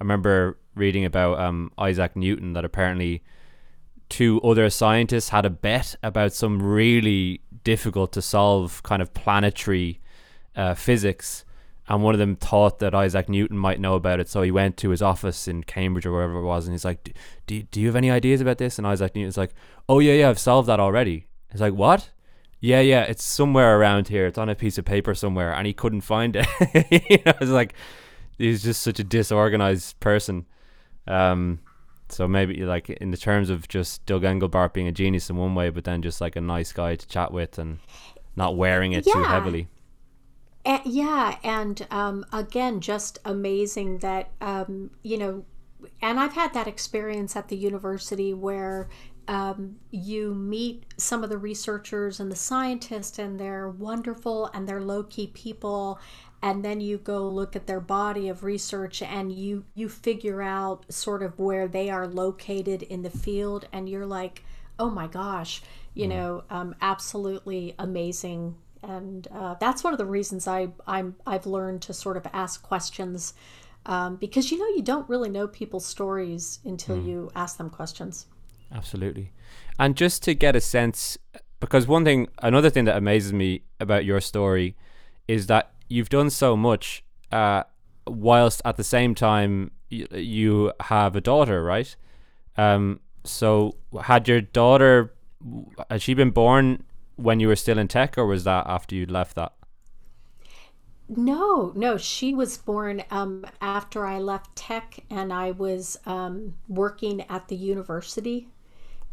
I 0.00 0.04
remember 0.04 0.58
reading 0.74 1.04
about 1.04 1.38
um, 1.38 1.72
Isaac 1.76 2.16
Newton 2.16 2.52
that 2.54 2.64
apparently 2.64 3.22
two 4.08 4.40
other 4.42 4.70
scientists 4.70 5.28
had 5.28 5.44
a 5.44 5.50
bet 5.50 5.94
about 6.02 6.32
some 6.32 6.62
really 6.62 7.42
difficult 7.62 8.12
to 8.12 8.22
solve 8.22 8.82
kind 8.82 9.02
of 9.02 9.12
planetary 9.12 10.00
uh, 10.56 10.74
physics 10.74 11.44
and 11.88 12.02
one 12.02 12.14
of 12.14 12.18
them 12.18 12.36
thought 12.36 12.78
that 12.80 12.94
Isaac 12.94 13.28
Newton 13.28 13.56
might 13.56 13.80
know 13.80 13.94
about 13.94 14.20
it. 14.20 14.28
So 14.28 14.42
he 14.42 14.50
went 14.50 14.76
to 14.78 14.90
his 14.90 15.00
office 15.00 15.48
in 15.48 15.64
Cambridge 15.64 16.04
or 16.04 16.12
wherever 16.12 16.38
it 16.38 16.44
was, 16.44 16.66
and 16.66 16.74
he's 16.74 16.84
like, 16.84 17.16
"Do 17.46 17.62
do 17.62 17.80
you 17.80 17.86
have 17.86 17.96
any 17.96 18.10
ideas 18.10 18.40
about 18.40 18.58
this?" 18.58 18.78
And 18.78 18.86
Isaac 18.86 19.14
Newton's 19.14 19.38
like, 19.38 19.54
"Oh 19.88 19.98
yeah, 19.98 20.12
yeah, 20.12 20.28
I've 20.28 20.38
solved 20.38 20.68
that 20.68 20.80
already." 20.80 21.26
He's 21.50 21.62
like, 21.62 21.72
"What?" 21.72 22.10
Yeah, 22.60 22.80
yeah, 22.80 23.02
it's 23.02 23.24
somewhere 23.24 23.78
around 23.78 24.08
here. 24.08 24.26
It's 24.26 24.38
on 24.38 24.48
a 24.48 24.54
piece 24.54 24.78
of 24.78 24.84
paper 24.84 25.14
somewhere, 25.14 25.52
and 25.54 25.66
he 25.66 25.72
couldn't 25.72 26.02
find 26.02 26.36
it. 26.36 26.46
you 27.10 27.18
know, 27.24 27.32
it's 27.40 27.50
like 27.50 27.74
he's 28.36 28.62
just 28.62 28.82
such 28.82 29.00
a 29.00 29.04
disorganized 29.04 29.98
person. 30.00 30.44
Um, 31.06 31.60
so 32.10 32.28
maybe 32.28 32.64
like 32.64 32.90
in 32.90 33.10
the 33.10 33.16
terms 33.16 33.48
of 33.48 33.68
just 33.68 34.04
Doug 34.06 34.22
Engelbart 34.22 34.72
being 34.72 34.88
a 34.88 34.92
genius 34.92 35.30
in 35.30 35.36
one 35.36 35.54
way, 35.54 35.70
but 35.70 35.84
then 35.84 36.02
just 36.02 36.20
like 36.20 36.36
a 36.36 36.40
nice 36.40 36.72
guy 36.72 36.96
to 36.96 37.08
chat 37.08 37.32
with 37.32 37.58
and 37.58 37.78
not 38.36 38.56
wearing 38.56 38.92
it 38.92 39.06
yeah. 39.06 39.12
too 39.14 39.22
heavily. 39.24 39.68
And, 40.68 40.82
yeah, 40.84 41.38
and 41.42 41.86
um, 41.90 42.26
again, 42.30 42.82
just 42.82 43.18
amazing 43.24 43.98
that 44.00 44.30
um, 44.42 44.90
you 45.02 45.16
know, 45.16 45.44
and 46.02 46.20
I've 46.20 46.34
had 46.34 46.52
that 46.52 46.68
experience 46.68 47.34
at 47.36 47.48
the 47.48 47.56
university 47.56 48.34
where 48.34 48.90
um, 49.28 49.76
you 49.90 50.34
meet 50.34 50.84
some 50.98 51.24
of 51.24 51.30
the 51.30 51.38
researchers 51.38 52.20
and 52.20 52.30
the 52.30 52.36
scientists, 52.36 53.18
and 53.18 53.40
they're 53.40 53.70
wonderful 53.70 54.50
and 54.52 54.68
they're 54.68 54.82
low 54.82 55.04
key 55.04 55.28
people, 55.28 55.98
and 56.42 56.62
then 56.62 56.82
you 56.82 56.98
go 56.98 57.26
look 57.26 57.56
at 57.56 57.66
their 57.66 57.80
body 57.80 58.28
of 58.28 58.44
research 58.44 59.00
and 59.00 59.32
you 59.32 59.64
you 59.74 59.88
figure 59.88 60.42
out 60.42 60.84
sort 60.92 61.22
of 61.22 61.38
where 61.38 61.66
they 61.66 61.88
are 61.88 62.06
located 62.06 62.82
in 62.82 63.02
the 63.02 63.10
field, 63.10 63.66
and 63.72 63.88
you're 63.88 64.06
like, 64.06 64.44
oh 64.78 64.90
my 64.90 65.06
gosh, 65.06 65.62
you 65.94 66.04
mm. 66.04 66.10
know, 66.10 66.44
um, 66.50 66.74
absolutely 66.82 67.74
amazing 67.78 68.54
and 68.88 69.28
uh, 69.32 69.54
that's 69.60 69.84
one 69.84 69.92
of 69.92 69.98
the 69.98 70.06
reasons 70.06 70.48
I 70.48 70.68
I'm 70.86 71.14
I've 71.26 71.46
learned 71.46 71.82
to 71.82 71.94
sort 71.94 72.16
of 72.16 72.26
ask 72.32 72.62
questions 72.62 73.34
um, 73.86 74.16
because 74.16 74.50
you 74.50 74.58
know 74.58 74.66
you 74.74 74.82
don't 74.82 75.08
really 75.08 75.28
know 75.28 75.46
people's 75.46 75.86
stories 75.86 76.58
until 76.64 76.96
mm. 76.96 77.06
you 77.06 77.30
ask 77.36 77.58
them 77.58 77.70
questions. 77.70 78.26
Absolutely, 78.72 79.30
and 79.78 79.94
just 79.94 80.22
to 80.24 80.34
get 80.34 80.56
a 80.56 80.60
sense, 80.60 81.18
because 81.60 81.86
one 81.86 82.04
thing, 82.04 82.28
another 82.42 82.70
thing 82.70 82.86
that 82.86 82.96
amazes 82.96 83.32
me 83.32 83.62
about 83.78 84.04
your 84.04 84.20
story 84.20 84.74
is 85.28 85.46
that 85.46 85.72
you've 85.88 86.08
done 86.08 86.30
so 86.30 86.56
much, 86.56 87.04
uh, 87.30 87.62
whilst 88.06 88.62
at 88.64 88.76
the 88.76 88.84
same 88.84 89.14
time 89.14 89.70
y- 89.92 90.06
you 90.12 90.72
have 90.80 91.14
a 91.14 91.20
daughter, 91.20 91.62
right? 91.62 91.94
Um, 92.56 93.00
so 93.24 93.76
had 94.02 94.26
your 94.26 94.40
daughter 94.40 95.14
had 95.90 96.02
she 96.02 96.14
been 96.14 96.30
born 96.30 96.82
when 97.18 97.40
you 97.40 97.48
were 97.48 97.56
still 97.56 97.78
in 97.78 97.88
tech, 97.88 98.16
or 98.16 98.26
was 98.26 98.44
that 98.44 98.66
after 98.66 98.94
you'd 98.94 99.10
left 99.10 99.34
that? 99.34 99.52
No, 101.08 101.72
no, 101.74 101.96
she 101.96 102.34
was 102.34 102.56
born 102.58 103.02
um, 103.10 103.44
after 103.60 104.06
I 104.06 104.18
left 104.18 104.54
tech, 104.54 105.00
and 105.10 105.32
I 105.32 105.50
was 105.50 105.98
um, 106.06 106.54
working 106.68 107.22
at 107.28 107.48
the 107.48 107.56
university. 107.56 108.48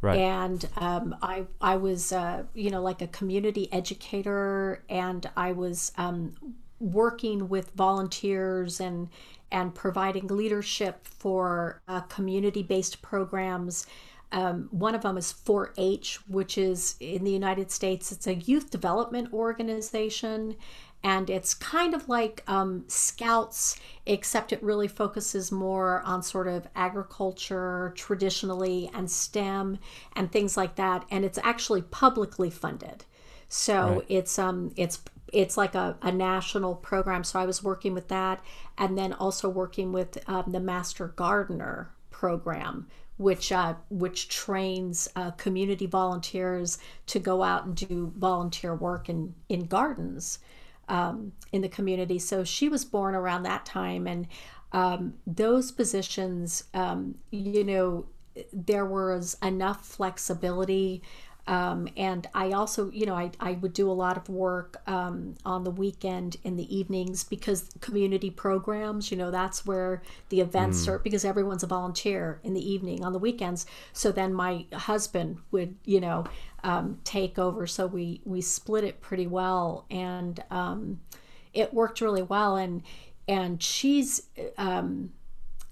Right. 0.01 0.19
And 0.19 0.67
um, 0.77 1.15
I 1.21 1.45
I 1.61 1.77
was 1.77 2.11
uh, 2.11 2.43
you 2.53 2.69
know 2.69 2.81
like 2.81 3.01
a 3.01 3.07
community 3.07 3.71
educator, 3.71 4.83
and 4.89 5.29
I 5.35 5.53
was 5.53 5.93
um, 5.97 6.35
working 6.79 7.49
with 7.49 7.71
volunteers 7.71 8.79
and 8.79 9.09
and 9.51 9.73
providing 9.73 10.27
leadership 10.27 11.07
for 11.07 11.81
uh, 11.87 12.01
community 12.01 12.61
based 12.61 13.01
programs 13.01 13.87
um, 14.31 14.67
one 14.71 14.95
of 14.95 15.01
them 15.01 15.17
is 15.17 15.31
4 15.31 15.73
H, 15.77 16.19
which 16.27 16.57
is 16.57 16.95
in 16.99 17.23
the 17.23 17.31
United 17.31 17.71
States, 17.71 18.11
it's 18.11 18.27
a 18.27 18.35
youth 18.35 18.71
development 18.71 19.33
organization. 19.33 20.55
And 21.03 21.29
it's 21.29 21.53
kind 21.53 21.93
of 21.93 22.09
like 22.09 22.43
um, 22.47 22.83
Scouts, 22.87 23.79
except 24.07 24.51
it 24.51 24.63
really 24.63 24.87
focuses 24.87 25.51
more 25.51 26.01
on 26.01 26.23
sort 26.23 26.47
of 26.47 26.67
agriculture 26.75 27.93
traditionally 27.95 28.89
and 28.91 29.09
STEM 29.09 29.77
and 30.15 30.31
things 30.31 30.57
like 30.57 30.75
that. 30.75 31.05
And 31.11 31.23
it's 31.23 31.37
actually 31.43 31.83
publicly 31.83 32.49
funded. 32.49 33.05
So 33.47 33.97
right. 33.97 34.05
it's 34.09 34.39
um 34.39 34.71
it's 34.75 34.99
it's 35.31 35.57
like 35.57 35.75
a, 35.75 35.97
a 36.01 36.11
national 36.11 36.75
program. 36.75 37.23
So 37.23 37.39
I 37.39 37.45
was 37.45 37.63
working 37.63 37.93
with 37.93 38.07
that, 38.07 38.43
and 38.77 38.97
then 38.97 39.13
also 39.13 39.49
working 39.49 39.91
with 39.91 40.17
um, 40.27 40.51
the 40.51 40.59
Master 40.59 41.07
Gardener 41.09 41.91
program, 42.09 42.87
which 43.17 43.51
uh, 43.51 43.75
which 43.89 44.27
trains 44.29 45.07
uh, 45.15 45.31
community 45.31 45.85
volunteers 45.85 46.77
to 47.07 47.19
go 47.19 47.43
out 47.43 47.65
and 47.65 47.75
do 47.75 48.11
volunteer 48.17 48.75
work 48.75 49.09
in 49.09 49.33
in 49.49 49.65
gardens 49.65 50.39
um, 50.89 51.31
in 51.51 51.61
the 51.61 51.69
community. 51.69 52.19
So 52.19 52.43
she 52.43 52.69
was 52.69 52.85
born 52.85 53.15
around 53.15 53.43
that 53.43 53.65
time, 53.65 54.07
and 54.07 54.27
um, 54.71 55.13
those 55.25 55.71
positions, 55.71 56.65
um, 56.73 57.15
you 57.31 57.63
know, 57.63 58.05
there 58.51 58.85
was 58.85 59.37
enough 59.41 59.85
flexibility 59.85 61.01
um, 61.47 61.87
and 61.95 62.27
I 62.33 62.51
also, 62.51 62.89
you 62.89 63.05
know, 63.05 63.13
I, 63.13 63.29
I 63.39 63.53
would 63.53 63.73
do 63.73 63.89
a 63.89 63.93
lot 63.93 64.17
of 64.17 64.27
work 64.29 64.81
um, 64.87 65.35
on 65.45 65.63
the 65.63 65.69
weekend 65.69 66.37
in 66.43 66.55
the 66.55 66.75
evenings 66.75 67.23
because 67.23 67.69
community 67.81 68.31
programs, 68.31 69.11
you 69.11 69.17
know, 69.17 69.29
that's 69.29 69.65
where 69.65 70.01
the 70.29 70.41
events 70.41 70.85
mm. 70.85 70.89
are 70.89 70.99
because 70.99 71.23
everyone's 71.23 71.61
a 71.61 71.67
volunteer 71.67 72.39
in 72.43 72.55
the 72.55 72.67
evening 72.67 73.05
on 73.05 73.13
the 73.13 73.19
weekends. 73.19 73.67
So 73.93 74.11
then 74.11 74.33
my 74.33 74.65
husband 74.73 75.37
would, 75.51 75.75
you 75.85 76.01
know, 76.01 76.25
um, 76.63 76.99
take 77.03 77.37
over. 77.37 77.67
So 77.67 77.85
we, 77.85 78.21
we 78.25 78.41
split 78.41 78.83
it 78.83 78.99
pretty 78.99 79.27
well 79.27 79.85
and 79.91 80.43
um, 80.49 80.99
it 81.53 81.75
worked 81.75 82.01
really 82.01 82.23
well. 82.23 82.55
And, 82.55 82.81
and 83.27 83.61
she's, 83.61 84.23
um, 84.57 85.11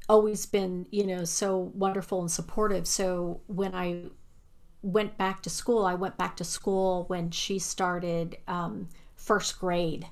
always 0.10 0.46
been, 0.46 0.86
you 0.92 1.08
know, 1.08 1.24
so 1.24 1.72
wonderful 1.74 2.20
and 2.20 2.30
supportive. 2.30 2.86
So 2.86 3.40
when 3.48 3.74
I 3.74 4.04
went 4.84 5.18
back 5.18 5.42
to 5.44 5.50
school, 5.50 5.86
I 5.86 5.96
went 5.96 6.18
back 6.18 6.38
to 6.38 6.44
school 6.44 7.06
when 7.08 7.32
she 7.32 7.58
started 7.58 8.38
um, 8.48 8.90
first 9.16 9.60
grade 9.60 10.08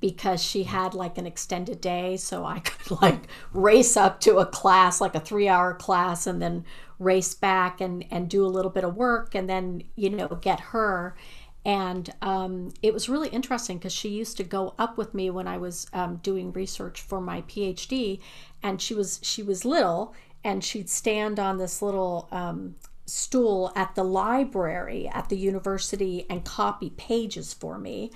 because 0.00 0.42
she 0.42 0.62
had 0.64 0.94
like 0.94 1.16
an 1.16 1.26
extended 1.26 1.80
day 1.80 2.18
so 2.18 2.44
i 2.44 2.58
could 2.64 3.00
like 3.00 3.22
race 3.54 3.96
up 3.96 4.20
to 4.20 4.36
a 4.36 4.44
class 4.44 5.00
like 5.00 5.14
a 5.14 5.20
three 5.20 5.48
hour 5.48 5.72
class 5.72 6.26
and 6.26 6.42
then 6.42 6.62
race 6.98 7.34
back 7.34 7.80
and 7.80 8.04
and 8.10 8.28
do 8.28 8.44
a 8.44 8.48
little 8.48 8.70
bit 8.70 8.84
of 8.84 8.96
work 8.96 9.34
and 9.34 9.48
then 9.48 9.82
you 9.96 10.10
know 10.10 10.28
get 10.40 10.60
her. 10.60 11.16
And 11.64 12.08
um, 12.22 12.72
it 12.80 12.94
was 12.94 13.08
really 13.08 13.28
interesting 13.28 13.78
because 13.78 13.92
she 13.92 14.08
used 14.10 14.36
to 14.36 14.44
go 14.44 14.74
up 14.78 14.96
with 14.96 15.14
me 15.14 15.30
when 15.30 15.48
i 15.48 15.58
was 15.58 15.88
um, 15.92 16.16
doing 16.22 16.52
research 16.52 17.00
for 17.00 17.20
my 17.20 17.42
phd 17.42 18.20
and 18.62 18.80
she 18.80 18.94
was 18.94 19.18
she 19.22 19.42
was 19.42 19.64
little 19.64 20.14
and 20.44 20.62
she'd 20.62 20.88
stand 20.88 21.40
on 21.40 21.58
this 21.58 21.82
little 21.82 22.28
um, 22.30 22.76
stool 23.06 23.72
at 23.76 23.94
the 23.94 24.02
library 24.02 25.08
at 25.08 25.28
the 25.28 25.36
university 25.36 26.26
and 26.28 26.44
copy 26.44 26.90
pages 26.90 27.54
for 27.54 27.78
me. 27.78 28.10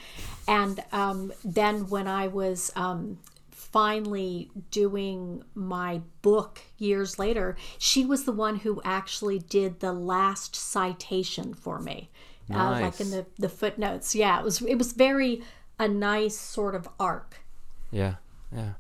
And 0.47 0.83
um, 0.93 1.33
then 1.45 1.89
when 1.89 2.09
I 2.09 2.27
was 2.27 2.73
um, 2.75 3.19
finally 3.51 4.51
doing 4.71 5.45
my 5.55 6.01
book 6.23 6.61
years 6.77 7.19
later, 7.19 7.57
she 7.79 8.05
was 8.05 8.25
the 8.25 8.33
one 8.33 8.57
who 8.57 8.81
actually 8.85 9.39
did 9.39 9.81
the 9.81 9.93
last 9.93 10.57
citation 10.57 11.55
for 11.55 11.79
me, 11.79 12.11
nice. 12.49 12.79
uh, 12.79 12.85
like 12.85 13.01
in 13.01 13.11
the, 13.11 13.27
the 13.39 13.49
footnotes. 13.49 14.15
Yeah, 14.15 14.41
it 14.41 14.45
was 14.45 14.61
it 14.63 14.77
was 14.77 14.93
very 14.93 15.43
a 15.79 15.87
nice 15.87 16.37
sort 16.37 16.75
of 16.75 16.89
arc. 16.99 17.45
Yeah, 17.93 18.17
yeah. 18.55 18.73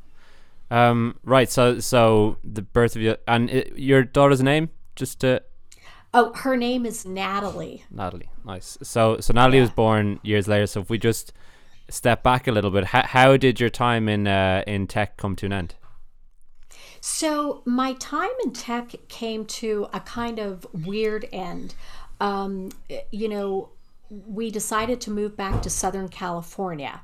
Um, 0.73 1.19
right. 1.25 1.51
So 1.51 1.79
so 1.79 2.37
the 2.43 2.63
birth 2.63 2.97
of 2.97 3.03
your 3.03 3.17
and 3.29 3.49
it, 3.49 3.79
your 3.79 4.03
daughter's 4.03 4.43
name, 4.43 4.71
just 4.97 5.21
to 5.21 5.43
Oh, 6.13 6.33
her 6.35 6.57
name 6.57 6.85
is 6.85 7.07
Natalie. 7.07 7.85
Natalie, 7.91 8.31
nice. 8.45 8.77
So, 8.83 9.19
so 9.21 9.33
Natalie 9.33 9.59
yeah. 9.59 9.65
was 9.65 9.71
born 9.71 10.19
years 10.23 10.49
later. 10.49 10.67
So, 10.67 10.81
if 10.81 10.91
we 10.91 10.99
just 10.99 11.33
step 11.89 12.23
back 12.23 12.49
a 12.49 12.53
little 12.53 12.71
bit, 12.71 12.87
how, 12.87 13.03
how 13.03 13.37
did 13.37 13.61
your 13.61 13.71
time 13.71 14.09
in 14.09 14.27
uh, 14.27 14.65
in 14.67 14.87
tech 14.87 15.17
come 15.17 15.37
to 15.37 15.47
an 15.47 15.53
end? 15.53 15.75
So, 17.01 17.63
my 17.65 17.95
time 17.95 18.31
in 18.45 18.53
tech 18.53 18.95
came 19.09 19.45
to 19.47 19.89
a 19.93 20.01
kind 20.01 20.39
of 20.39 20.67
weird 20.73 21.29
end. 21.33 21.75
Um, 22.21 22.71
you 23.11 23.29
know, 23.29 23.71
we 24.11 24.51
decided 24.51 25.01
to 25.03 25.11
move 25.11 25.37
back 25.37 25.63
to 25.63 25.71
Southern 25.71 26.09
California. 26.09 27.01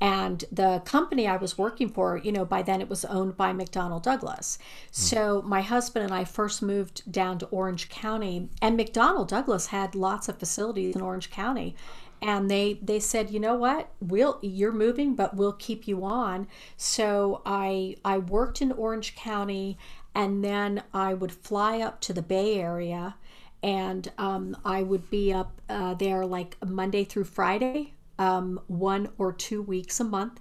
And 0.00 0.44
the 0.52 0.80
company 0.84 1.26
I 1.26 1.36
was 1.36 1.58
working 1.58 1.88
for, 1.88 2.16
you 2.16 2.30
know, 2.30 2.44
by 2.44 2.62
then 2.62 2.80
it 2.80 2.88
was 2.88 3.04
owned 3.04 3.36
by 3.36 3.52
McDonnell 3.52 4.02
Douglas. 4.02 4.58
Mm. 4.60 4.94
So 4.94 5.42
my 5.42 5.60
husband 5.60 6.04
and 6.04 6.14
I 6.14 6.24
first 6.24 6.62
moved 6.62 7.10
down 7.10 7.38
to 7.40 7.46
Orange 7.46 7.88
County, 7.88 8.48
and 8.62 8.78
McDonnell 8.78 9.26
Douglas 9.26 9.66
had 9.66 9.94
lots 9.94 10.28
of 10.28 10.38
facilities 10.38 10.94
in 10.94 11.02
Orange 11.02 11.30
County. 11.30 11.74
And 12.20 12.50
they 12.50 12.78
they 12.82 13.00
said, 13.00 13.30
you 13.30 13.40
know 13.40 13.54
what, 13.54 13.90
we'll 14.00 14.38
you're 14.42 14.72
moving, 14.72 15.14
but 15.14 15.36
we'll 15.36 15.52
keep 15.52 15.86
you 15.86 16.04
on. 16.04 16.48
So 16.76 17.42
I 17.46 17.96
I 18.04 18.18
worked 18.18 18.60
in 18.60 18.72
Orange 18.72 19.14
County, 19.14 19.78
and 20.14 20.44
then 20.44 20.82
I 20.92 21.14
would 21.14 21.32
fly 21.32 21.80
up 21.80 22.00
to 22.02 22.12
the 22.12 22.22
Bay 22.22 22.60
Area, 22.60 23.14
and 23.62 24.10
um, 24.18 24.56
I 24.64 24.82
would 24.82 25.10
be 25.10 25.32
up 25.32 25.60
uh, 25.68 25.94
there 25.94 26.26
like 26.26 26.56
Monday 26.64 27.04
through 27.04 27.24
Friday 27.24 27.94
um, 28.18 28.60
one 28.66 29.08
or 29.18 29.32
two 29.32 29.62
weeks 29.62 30.00
a 30.00 30.04
month. 30.04 30.40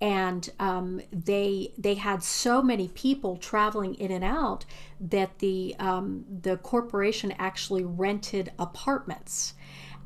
And 0.00 0.48
um, 0.60 1.00
they 1.12 1.72
they 1.76 1.94
had 1.94 2.22
so 2.22 2.62
many 2.62 2.86
people 2.88 3.36
traveling 3.36 3.94
in 3.96 4.12
and 4.12 4.22
out 4.22 4.64
that 5.00 5.40
the 5.40 5.74
um, 5.80 6.24
the 6.42 6.56
corporation 6.58 7.34
actually 7.38 7.84
rented 7.84 8.52
apartments. 8.60 9.54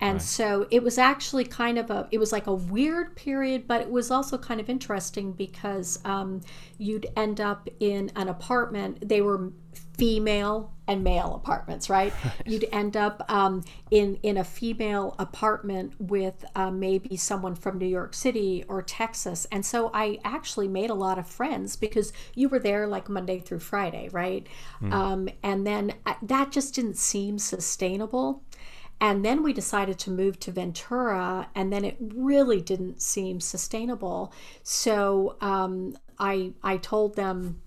And 0.00 0.14
right. 0.14 0.22
so 0.22 0.66
it 0.70 0.82
was 0.82 0.98
actually 0.98 1.44
kind 1.44 1.78
of 1.78 1.90
a 1.90 2.08
it 2.10 2.18
was 2.18 2.32
like 2.32 2.46
a 2.46 2.54
weird 2.54 3.14
period 3.16 3.68
but 3.68 3.82
it 3.82 3.90
was 3.90 4.10
also 4.10 4.36
kind 4.38 4.60
of 4.60 4.68
interesting 4.68 5.32
because 5.32 6.00
um, 6.04 6.40
you'd 6.78 7.06
end 7.14 7.40
up 7.40 7.68
in 7.78 8.10
an 8.16 8.28
apartment. 8.28 9.06
They 9.06 9.20
were 9.20 9.52
female 9.98 10.72
and 10.86 11.02
male 11.02 11.34
apartments 11.34 11.88
right? 11.88 12.12
You'd 12.46 12.68
end 12.72 12.96
up 12.96 13.24
um, 13.28 13.64
in 13.90 14.16
in 14.22 14.36
a 14.38 14.44
female 14.44 15.14
apartment 15.18 15.94
with 15.98 16.44
uh, 16.54 16.70
maybe 16.70 17.16
someone 17.16 17.54
from 17.54 17.78
new 17.78 17.86
york 17.86 18.14
city 18.14 18.64
or 18.68 18.82
texas. 18.82 19.46
And 19.52 19.64
so 19.64 19.90
i 19.94 20.18
actually 20.24 20.68
made 20.68 20.90
a 20.90 20.94
lot 20.94 21.18
of 21.18 21.26
friends 21.26 21.76
because 21.76 22.12
you 22.34 22.48
were 22.48 22.58
there 22.58 22.86
like 22.86 23.08
monday 23.08 23.38
through 23.40 23.60
friday 23.60 24.08
right? 24.12 24.46
Mm. 24.80 24.92
um, 24.92 25.28
and 25.42 25.66
then 25.66 25.94
uh, 26.06 26.14
that 26.22 26.52
just 26.52 26.74
didn't 26.74 26.96
seem 26.96 27.38
sustainable. 27.38 28.42
And 29.00 29.24
then 29.24 29.42
we 29.42 29.52
decided 29.52 29.98
to 30.00 30.12
move 30.12 30.38
to 30.40 30.52
Ventura, 30.52 31.48
and 31.56 31.72
then 31.72 31.84
it 31.84 31.96
really 31.98 32.60
didn't 32.60 33.02
seem 33.02 33.40
sustainable. 33.40 34.32
So 34.62 35.36
um, 35.40 35.96
I 36.20 36.52
I 36.62 36.76
told 36.76 37.16
them 37.16 37.60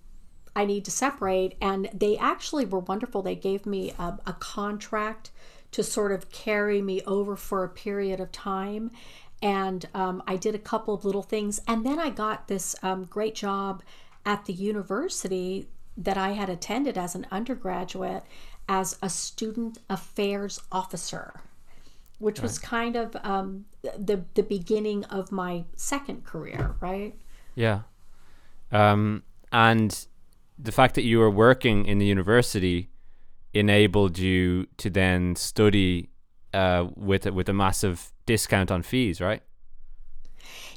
I 0.56 0.64
need 0.64 0.84
to 0.86 0.90
separate, 0.90 1.56
and 1.60 1.88
they 1.92 2.16
actually 2.16 2.64
were 2.64 2.80
wonderful. 2.80 3.22
They 3.22 3.36
gave 3.36 3.66
me 3.66 3.92
a, 3.98 4.18
a 4.26 4.32
contract 4.32 5.30
to 5.72 5.82
sort 5.82 6.10
of 6.10 6.30
carry 6.30 6.80
me 6.80 7.02
over 7.02 7.36
for 7.36 7.62
a 7.62 7.68
period 7.68 8.18
of 8.18 8.32
time. 8.32 8.90
And 9.42 9.86
um, 9.94 10.22
I 10.26 10.36
did 10.36 10.54
a 10.54 10.58
couple 10.58 10.94
of 10.94 11.04
little 11.04 11.22
things. 11.22 11.60
And 11.68 11.84
then 11.84 11.98
I 11.98 12.08
got 12.08 12.48
this 12.48 12.74
um, 12.82 13.04
great 13.04 13.34
job 13.34 13.82
at 14.24 14.46
the 14.46 14.54
university 14.54 15.68
that 15.96 16.16
I 16.16 16.30
had 16.30 16.48
attended 16.48 16.96
as 16.96 17.14
an 17.14 17.26
undergraduate 17.30 18.24
as 18.68 18.98
a 19.02 19.08
student 19.08 19.78
affairs 19.88 20.60
officer, 20.72 21.40
which 22.18 22.38
right. 22.38 22.42
was 22.42 22.58
kind 22.58 22.96
of 22.96 23.16
um, 23.22 23.66
the 23.82 24.24
the 24.34 24.42
beginning 24.42 25.04
of 25.04 25.30
my 25.30 25.64
second 25.76 26.24
career, 26.24 26.74
right? 26.80 27.14
Yeah, 27.54 27.80
um, 28.72 29.22
and 29.52 30.06
the 30.58 30.72
fact 30.72 30.94
that 30.94 31.02
you 31.04 31.18
were 31.18 31.30
working 31.30 31.86
in 31.86 31.98
the 31.98 32.06
university 32.06 32.90
enabled 33.52 34.18
you 34.18 34.66
to 34.76 34.90
then 34.90 35.36
study 35.36 36.10
uh, 36.52 36.86
with 36.94 37.26
with 37.26 37.48
a 37.48 37.52
massive 37.52 38.12
discount 38.24 38.70
on 38.70 38.82
fees, 38.82 39.20
right? 39.20 39.42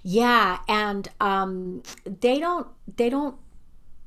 Yeah, 0.03 0.59
and 0.67 1.07
um, 1.19 1.83
they 2.05 2.39
don't 2.39 2.67
they 2.97 3.09
don't 3.09 3.35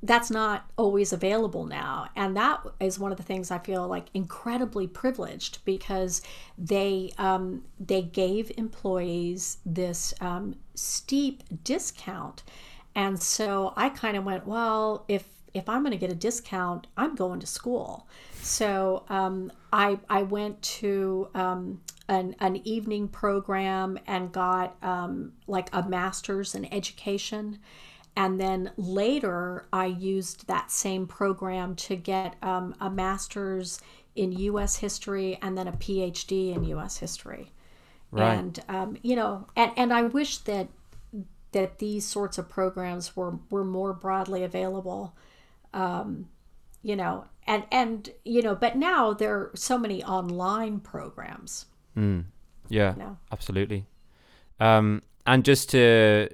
that's 0.05 0.31
not 0.31 0.65
always 0.77 1.13
available 1.13 1.65
now 1.65 2.09
and 2.17 2.37
that 2.37 2.61
is 2.81 2.99
one 2.99 3.13
of 3.13 3.19
the 3.19 3.23
things 3.23 3.53
i 3.53 3.59
feel 3.59 3.87
like 3.87 4.07
incredibly 4.15 4.87
privileged 4.87 5.65
because 5.65 6.23
they 6.59 7.13
um, 7.19 7.63
they 7.79 8.03
gave 8.03 8.51
employees 8.59 9.59
this 9.65 10.13
um, 10.21 10.57
steep 10.75 11.45
discount 11.63 12.43
and 12.97 13.23
so 13.23 13.73
i 13.77 13.89
kind 13.89 14.17
of 14.17 14.25
went 14.25 14.45
well 14.45 15.05
if 15.07 15.25
if 15.55 15.69
i'm 15.69 15.83
going 15.83 15.93
to 15.93 15.99
get 15.99 16.11
a 16.11 16.15
discount 16.15 16.87
i'm 16.97 17.15
going 17.15 17.41
to 17.41 17.47
school 17.47 18.07
so 18.45 19.05
um, 19.09 19.53
I, 19.73 20.01
I 20.11 20.25
went 20.25 20.61
to 20.63 21.29
um, 21.33 21.81
an, 22.09 22.35
an 22.41 22.57
evening 22.67 23.07
program 23.07 23.97
and 24.09 24.33
got 24.33 24.77
um, 24.83 25.35
like 25.47 25.69
a 25.73 25.89
master's 25.89 26.57
in 26.57 26.65
education 26.75 27.61
and 28.17 28.39
then 28.39 28.73
later, 28.77 29.67
I 29.73 29.87
used 29.87 30.47
that 30.47 30.71
same 30.71 31.07
program 31.07 31.75
to 31.77 31.97
get 31.97 32.37
um, 32.43 32.75
a 32.81 32.91
master's 32.91 33.81
in 34.15 34.33
U.S. 34.33 34.77
history 34.77 35.39
and 35.41 35.57
then 35.57 35.67
a 35.67 35.73
PhD 35.73 36.55
in 36.55 36.65
U.S. 36.65 36.99
history. 36.99 37.53
Right. 38.11 38.35
And 38.35 38.63
um, 38.69 38.97
you 39.03 39.17
know, 39.17 39.47
and, 39.57 39.73
and 39.77 39.93
I 39.93 40.03
wish 40.03 40.39
that 40.39 40.69
that 41.53 41.79
these 41.79 42.07
sorts 42.07 42.37
of 42.37 42.49
programs 42.49 43.17
were 43.17 43.39
were 43.49 43.65
more 43.65 43.95
broadly 43.95 44.43
available. 44.45 45.15
Um, 45.75 46.29
you 46.83 46.97
know, 46.97 47.25
and 47.47 47.65
and 47.71 48.11
you 48.25 48.43
know, 48.43 48.55
but 48.55 48.77
now 48.77 49.13
there 49.13 49.35
are 49.35 49.51
so 49.55 49.79
many 49.79 50.03
online 50.05 50.81
programs. 50.81 51.67
Mm. 51.97 52.25
Yeah, 52.69 52.93
you 52.95 52.99
know? 52.99 53.19
absolutely. 53.31 53.87
Um, 54.61 55.03
and 55.27 55.45
just 55.45 55.71
to 55.71 56.29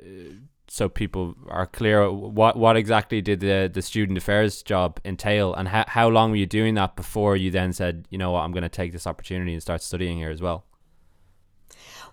so 0.68 0.88
people 0.88 1.34
are 1.48 1.66
clear 1.66 2.10
what 2.10 2.56
what 2.56 2.76
exactly 2.76 3.20
did 3.20 3.40
the 3.40 3.70
the 3.72 3.82
student 3.82 4.18
affairs 4.18 4.62
job 4.62 5.00
entail 5.04 5.54
and 5.54 5.68
how, 5.68 5.84
how 5.88 6.08
long 6.08 6.30
were 6.30 6.36
you 6.36 6.46
doing 6.46 6.74
that 6.74 6.94
before 6.94 7.36
you 7.36 7.50
then 7.50 7.72
said 7.72 8.06
you 8.10 8.18
know 8.18 8.30
what 8.32 8.40
i'm 8.40 8.52
going 8.52 8.62
to 8.62 8.68
take 8.68 8.92
this 8.92 9.06
opportunity 9.06 9.52
and 9.52 9.62
start 9.62 9.82
studying 9.82 10.18
here 10.18 10.30
as 10.30 10.42
well 10.42 10.64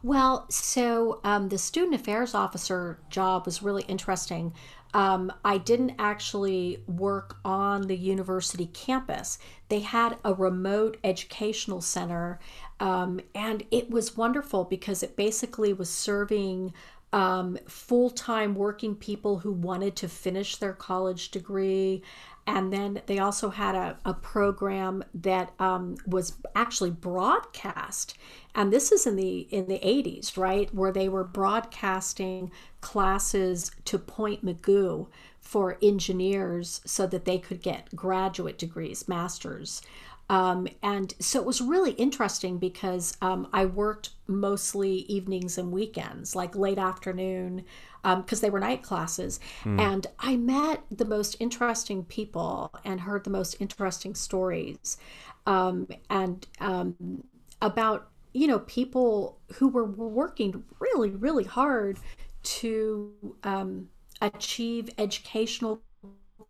well 0.02 0.46
so 0.50 1.20
um, 1.24 1.50
the 1.50 1.58
student 1.58 1.96
affairs 1.96 2.34
officer 2.34 3.00
job 3.10 3.46
was 3.46 3.62
really 3.62 3.84
interesting 3.84 4.54
um, 4.96 5.32
i 5.44 5.58
didn't 5.58 5.94
actually 6.00 6.82
work 6.88 7.38
on 7.46 7.84
the 7.84 7.98
university 7.98 8.68
campus 8.68 9.38
they 9.70 9.82
had 9.82 10.18
a 10.24 10.34
remote 10.34 10.98
educational 11.04 11.82
center 11.82 12.40
um, 12.80 13.20
and 13.34 13.64
it 13.72 13.90
was 13.90 14.18
wonderful 14.18 14.64
because 14.64 15.04
it 15.04 15.16
basically 15.16 15.72
was 15.74 15.90
serving 15.90 16.74
um, 17.14 17.58
full 17.68 18.10
time 18.10 18.56
working 18.56 18.96
people 18.96 19.40
who 19.40 19.52
wanted 19.52 19.96
to 19.98 20.10
finish 20.10 20.58
their 20.58 20.74
college 20.74 21.32
degree. 21.32 22.02
and 22.48 22.72
then 22.72 23.02
they 23.08 23.18
also 23.18 23.50
had 23.50 23.74
a, 23.74 23.98
a 24.06 24.14
program 24.14 25.04
that 25.14 25.52
um, 25.60 25.96
was 26.06 26.34
actually 26.56 26.92
broadcast 26.92 28.18
and 28.56 28.74
this 28.74 28.92
is 28.92 29.06
in 29.06 29.16
the 29.16 29.40
in 29.52 29.68
the 29.68 29.80
80s 29.80 30.38
right 30.38 30.74
where 30.74 30.92
they 30.92 31.10
were 31.10 31.24
broadcasting 31.24 32.52
classes 32.82 33.72
to 33.86 34.00
point 34.00 34.44
mugu 34.44 35.08
for 35.40 35.78
engineers 35.82 36.82
so 36.86 37.06
that 37.06 37.26
they 37.26 37.38
could 37.38 37.62
get 37.62 37.96
graduate 37.96 38.58
degrees 38.58 39.08
masters 39.08 39.82
um, 40.30 40.68
and 40.82 41.14
so 41.20 41.40
it 41.40 41.46
was 41.46 41.62
really 41.62 41.92
interesting 41.92 42.58
because 42.58 43.16
um, 43.22 43.48
I 43.54 43.66
worked 43.66 44.12
mostly 44.28 45.00
evenings 45.08 45.58
and 45.58 45.72
weekends, 45.72 46.36
like 46.36 46.56
late 46.56 46.80
afternoon, 46.80 47.64
because 48.04 48.40
um, 48.40 48.42
they 48.42 48.50
were 48.50 48.60
night 48.60 48.82
classes. 48.82 49.40
Mm. 49.64 49.80
And 49.80 50.08
I 50.20 50.36
met 50.36 50.82
the 50.90 51.06
most 51.06 51.38
interesting 51.40 52.06
people 52.06 52.74
and 52.84 53.02
heard 53.02 53.24
the 53.24 53.30
most 53.30 53.58
interesting 53.60 54.16
stories. 54.16 54.98
Um, 55.46 55.88
and 56.10 56.46
um, 56.60 57.24
about, 57.62 58.10
you 58.36 58.48
know, 58.48 58.60
people 58.60 59.40
who 59.54 59.70
were, 59.70 59.86
working 59.86 60.66
really, 60.80 61.12
really 61.12 61.46
hard 61.46 61.98
to 62.44 63.14
um, 63.44 63.88
achieve 64.22 64.90
educational 64.98 65.82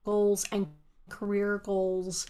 goals 0.04 0.46
and 0.52 0.68
career 1.10 1.62
goals 1.64 2.26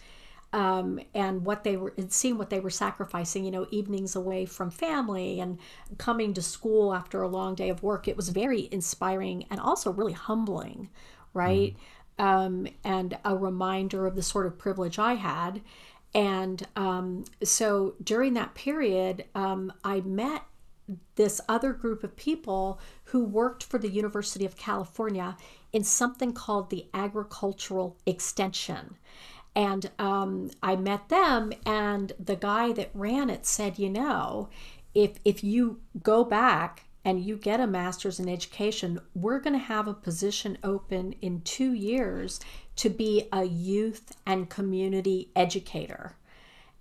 um, 0.51 0.99
and 1.13 1.45
what 1.45 1.63
they 1.63 1.77
were 1.77 1.93
and 1.97 2.11
seeing 2.11 2.37
what 2.37 2.49
they 2.49 2.59
were 2.59 2.69
sacrificing 2.69 3.45
you 3.45 3.51
know 3.51 3.65
evenings 3.71 4.15
away 4.15 4.45
from 4.45 4.69
family 4.69 5.39
and 5.39 5.57
coming 5.97 6.33
to 6.33 6.41
school 6.41 6.93
after 6.93 7.21
a 7.21 7.27
long 7.27 7.55
day 7.55 7.69
of 7.69 7.81
work 7.81 8.07
it 8.07 8.15
was 8.15 8.29
very 8.29 8.69
inspiring 8.71 9.45
and 9.49 9.59
also 9.59 9.91
really 9.91 10.13
humbling 10.13 10.89
right 11.33 11.75
mm. 12.19 12.23
um, 12.23 12.67
and 12.83 13.17
a 13.25 13.35
reminder 13.35 14.05
of 14.05 14.15
the 14.15 14.23
sort 14.23 14.45
of 14.45 14.57
privilege 14.57 14.99
i 14.99 15.13
had 15.15 15.61
and 16.15 16.65
um, 16.75 17.25
so 17.43 17.93
during 18.03 18.33
that 18.33 18.55
period 18.55 19.25
um, 19.35 19.71
i 19.83 20.01
met 20.01 20.43
this 21.15 21.41
other 21.49 21.73
group 21.73 22.03
of 22.03 22.15
people 22.15 22.79
who 23.05 23.23
worked 23.23 23.63
for 23.63 23.77
the 23.77 23.89
University 23.89 24.45
of 24.45 24.57
California 24.57 25.35
in 25.73 25.83
something 25.83 26.33
called 26.33 26.69
the 26.69 26.85
agricultural 26.93 27.97
extension. 28.05 28.97
And 29.55 29.89
um, 29.97 30.51
I 30.61 30.75
met 30.75 31.09
them, 31.09 31.53
and 31.65 32.11
the 32.19 32.35
guy 32.35 32.73
that 32.73 32.91
ran 32.93 33.29
it 33.29 33.45
said, 33.45 33.79
you 33.79 33.89
know, 33.89 34.49
if 34.93 35.13
if 35.23 35.43
you 35.43 35.79
go 36.03 36.23
back 36.23 36.84
and 37.05 37.23
you 37.23 37.37
get 37.37 37.59
a 37.59 37.67
master's 37.67 38.19
in 38.19 38.27
education, 38.27 38.99
we're 39.13 39.39
going 39.39 39.53
to 39.53 39.59
have 39.59 39.87
a 39.87 39.93
position 39.93 40.57
open 40.63 41.13
in 41.21 41.39
two 41.41 41.71
years 41.71 42.39
to 42.77 42.89
be 42.89 43.29
a 43.31 43.43
youth 43.43 44.17
and 44.25 44.49
community 44.49 45.29
educator. 45.35 46.17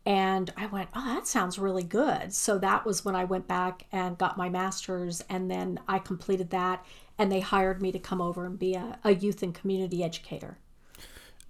And 0.07 0.53
I 0.57 0.67
went, 0.67 0.89
oh, 0.95 1.05
that 1.15 1.27
sounds 1.27 1.59
really 1.59 1.83
good. 1.83 2.33
So 2.33 2.59
that 2.59 2.85
was 2.85 3.05
when 3.05 3.15
I 3.15 3.25
went 3.25 3.47
back 3.47 3.87
and 3.93 4.19
got 4.19 4.37
my 4.37 4.49
master's, 4.49 5.23
and 5.29 5.51
then 5.51 5.79
I 5.87 5.99
completed 5.99 6.51
that, 6.51 6.85
and 7.19 7.31
they 7.31 7.41
hired 7.41 7.81
me 7.81 7.93
to 7.93 7.99
come 7.99 8.21
over 8.21 8.47
and 8.47 8.59
be 8.59 8.75
a, 8.75 8.99
a 9.05 9.15
youth 9.15 9.43
and 9.43 9.55
community 9.55 10.03
educator. 10.03 10.59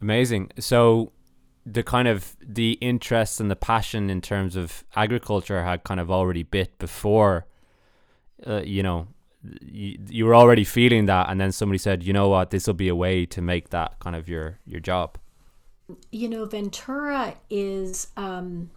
Amazing. 0.01 0.51
So 0.59 1.13
the 1.65 1.83
kind 1.83 2.07
of 2.09 2.37
the 2.41 2.73
interest 2.81 3.41
and 3.41 3.51
the 3.51 3.57
passion 3.57 4.11
in 4.11 4.21
terms 4.21 4.55
of 4.55 4.85
agriculture 4.95 5.65
had 5.65 5.83
kind 5.83 5.99
of 5.99 6.11
already 6.11 6.43
bit 6.43 6.79
before 6.79 7.47
uh, 8.47 8.63
you 8.65 8.83
know 8.83 9.09
you, 9.61 9.99
you 10.09 10.25
were 10.25 10.35
already 10.35 10.65
feeling 10.65 11.07
that 11.07 11.29
and 11.29 11.41
then 11.41 11.53
somebody 11.53 11.79
said 11.79 12.03
you 12.03 12.13
know 12.13 12.29
what 12.29 12.51
this 12.51 12.67
will 12.67 12.75
be 12.75 12.89
a 12.89 12.95
way 12.97 13.27
to 13.27 13.43
make 13.43 13.71
that 13.71 13.99
kind 14.01 14.17
of 14.17 14.29
your 14.29 14.59
your 14.67 14.81
job 14.81 15.19
you 16.11 16.29
know 16.29 16.45
ventura 16.47 17.35
is 17.51 18.09
um 18.17 18.71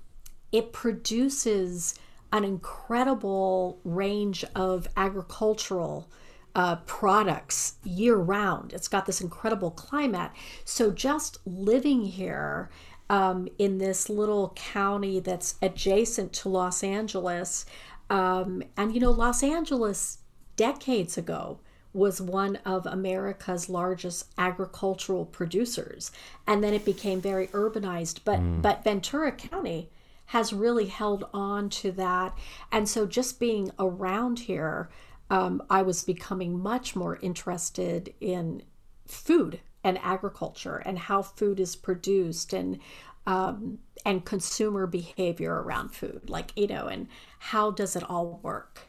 it 0.51 0.73
produces 0.73 1.95
an 2.31 2.43
incredible 2.43 3.79
range 3.83 4.43
of 4.55 4.87
agricultural 4.97 6.09
uh, 6.55 6.75
products 6.87 7.75
year 7.83 8.15
round. 8.15 8.73
It's 8.73 8.87
got 8.87 9.05
this 9.05 9.21
incredible 9.21 9.71
climate. 9.71 10.31
So 10.65 10.91
just 10.91 11.37
living 11.45 12.01
here 12.01 12.69
um, 13.09 13.47
in 13.57 13.77
this 13.77 14.09
little 14.09 14.53
county 14.55 15.19
that's 15.19 15.55
adjacent 15.61 16.33
to 16.33 16.49
Los 16.49 16.83
Angeles, 16.83 17.65
um, 18.09 18.63
and 18.75 18.93
you 18.93 18.99
know, 18.99 19.11
Los 19.11 19.43
Angeles 19.43 20.19
decades 20.55 21.17
ago 21.17 21.59
was 21.93 22.21
one 22.21 22.57
of 22.57 22.85
America's 22.85 23.69
largest 23.69 24.31
agricultural 24.37 25.25
producers, 25.25 26.11
and 26.45 26.63
then 26.63 26.73
it 26.73 26.85
became 26.85 27.21
very 27.21 27.47
urbanized. 27.47 28.19
But 28.23 28.39
mm. 28.39 28.61
but 28.61 28.83
Ventura 28.83 29.31
County 29.31 29.89
has 30.27 30.51
really 30.51 30.87
held 30.87 31.25
on 31.33 31.69
to 31.69 31.91
that, 31.93 32.37
and 32.71 32.87
so 32.87 33.05
just 33.05 33.39
being 33.39 33.71
around 33.79 34.39
here 34.39 34.89
um, 35.29 35.61
I 35.69 35.81
was 35.81 36.03
becoming 36.03 36.59
much 36.59 36.95
more 36.95 37.17
interested 37.21 38.13
in 38.21 38.63
food 39.05 39.59
and 39.83 39.97
agriculture 39.99 40.77
and 40.77 40.97
how 40.97 41.21
food 41.21 41.59
is 41.59 41.75
produced 41.75 42.53
and 42.53 42.79
um, 43.27 43.77
and 44.05 44.25
consumer 44.25 44.87
behavior 44.87 45.61
around 45.61 45.89
food, 45.89 46.29
like 46.29 46.51
you 46.55 46.65
know, 46.65 46.87
and 46.87 47.07
how 47.39 47.69
does 47.69 47.95
it 47.95 48.03
all 48.09 48.39
work? 48.41 48.79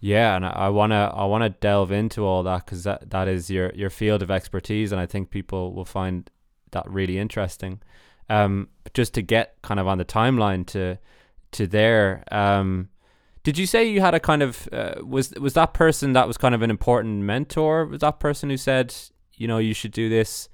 Yeah, 0.00 0.34
and 0.36 0.46
I 0.46 0.70
wanna 0.70 1.12
I 1.14 1.26
wanna 1.26 1.50
delve 1.50 1.92
into 1.92 2.24
all 2.24 2.42
that 2.44 2.64
because 2.64 2.82
that 2.84 3.10
that 3.10 3.28
is 3.28 3.50
your 3.50 3.70
your 3.74 3.90
field 3.90 4.22
of 4.22 4.30
expertise, 4.30 4.90
and 4.90 5.00
I 5.00 5.06
think 5.06 5.30
people 5.30 5.74
will 5.74 5.84
find 5.84 6.28
that 6.72 6.90
really 6.90 7.18
interesting. 7.18 7.80
Um, 8.30 8.68
just 8.94 9.14
to 9.14 9.22
get 9.22 9.56
kind 9.62 9.78
of 9.78 9.86
on 9.86 9.98
the 9.98 10.04
timeline 10.04 10.66
to 10.68 10.98
to 11.52 11.66
there. 11.66 12.24
Um, 12.32 12.88
did 13.42 13.56
you 13.56 13.66
say 13.66 13.88
you 13.88 14.00
had 14.00 14.14
a 14.14 14.20
kind 14.20 14.42
of 14.42 14.68
uh, 14.72 14.94
was 15.04 15.32
was 15.34 15.54
that 15.54 15.74
person 15.74 16.14
that 16.14 16.26
was 16.26 16.38
kind 16.38 16.54
of 16.54 16.62
an 16.62 16.70
important 16.70 17.22
mentor? 17.22 17.84
Was 17.84 18.00
that 18.00 18.18
person 18.18 18.48
who 18.48 18.56
said, 18.56 18.94
you 19.34 19.46
know, 19.46 19.58
you 19.58 19.74
should 19.74 19.92
do 19.92 20.08
this? 20.08 20.48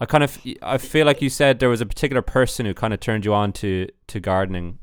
I 0.00 0.06
kind 0.06 0.24
of 0.24 0.38
I 0.62 0.78
feel 0.78 1.06
like 1.06 1.20
you 1.22 1.30
said 1.30 1.58
there 1.58 1.68
was 1.68 1.80
a 1.80 1.86
particular 1.86 2.22
person 2.22 2.66
who 2.66 2.74
kind 2.74 2.94
of 2.94 3.00
turned 3.00 3.24
you 3.24 3.34
on 3.34 3.52
to 3.54 3.88
to 4.08 4.20
gardening 4.20 4.78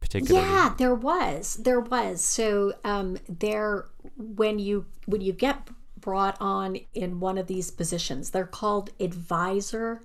particularly. 0.00 0.46
Yeah, 0.46 0.74
there 0.78 0.94
was. 0.94 1.56
There 1.56 1.80
was. 1.80 2.20
So 2.20 2.74
um 2.84 3.18
there 3.28 3.86
when 4.16 4.58
you 4.58 4.86
when 5.06 5.20
you 5.20 5.32
get 5.32 5.68
brought 5.96 6.36
on 6.40 6.78
in 6.94 7.20
one 7.20 7.38
of 7.38 7.46
these 7.46 7.70
positions, 7.70 8.30
they're 8.30 8.46
called 8.46 8.90
advisor 9.00 10.02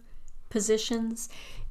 positions 0.49 1.29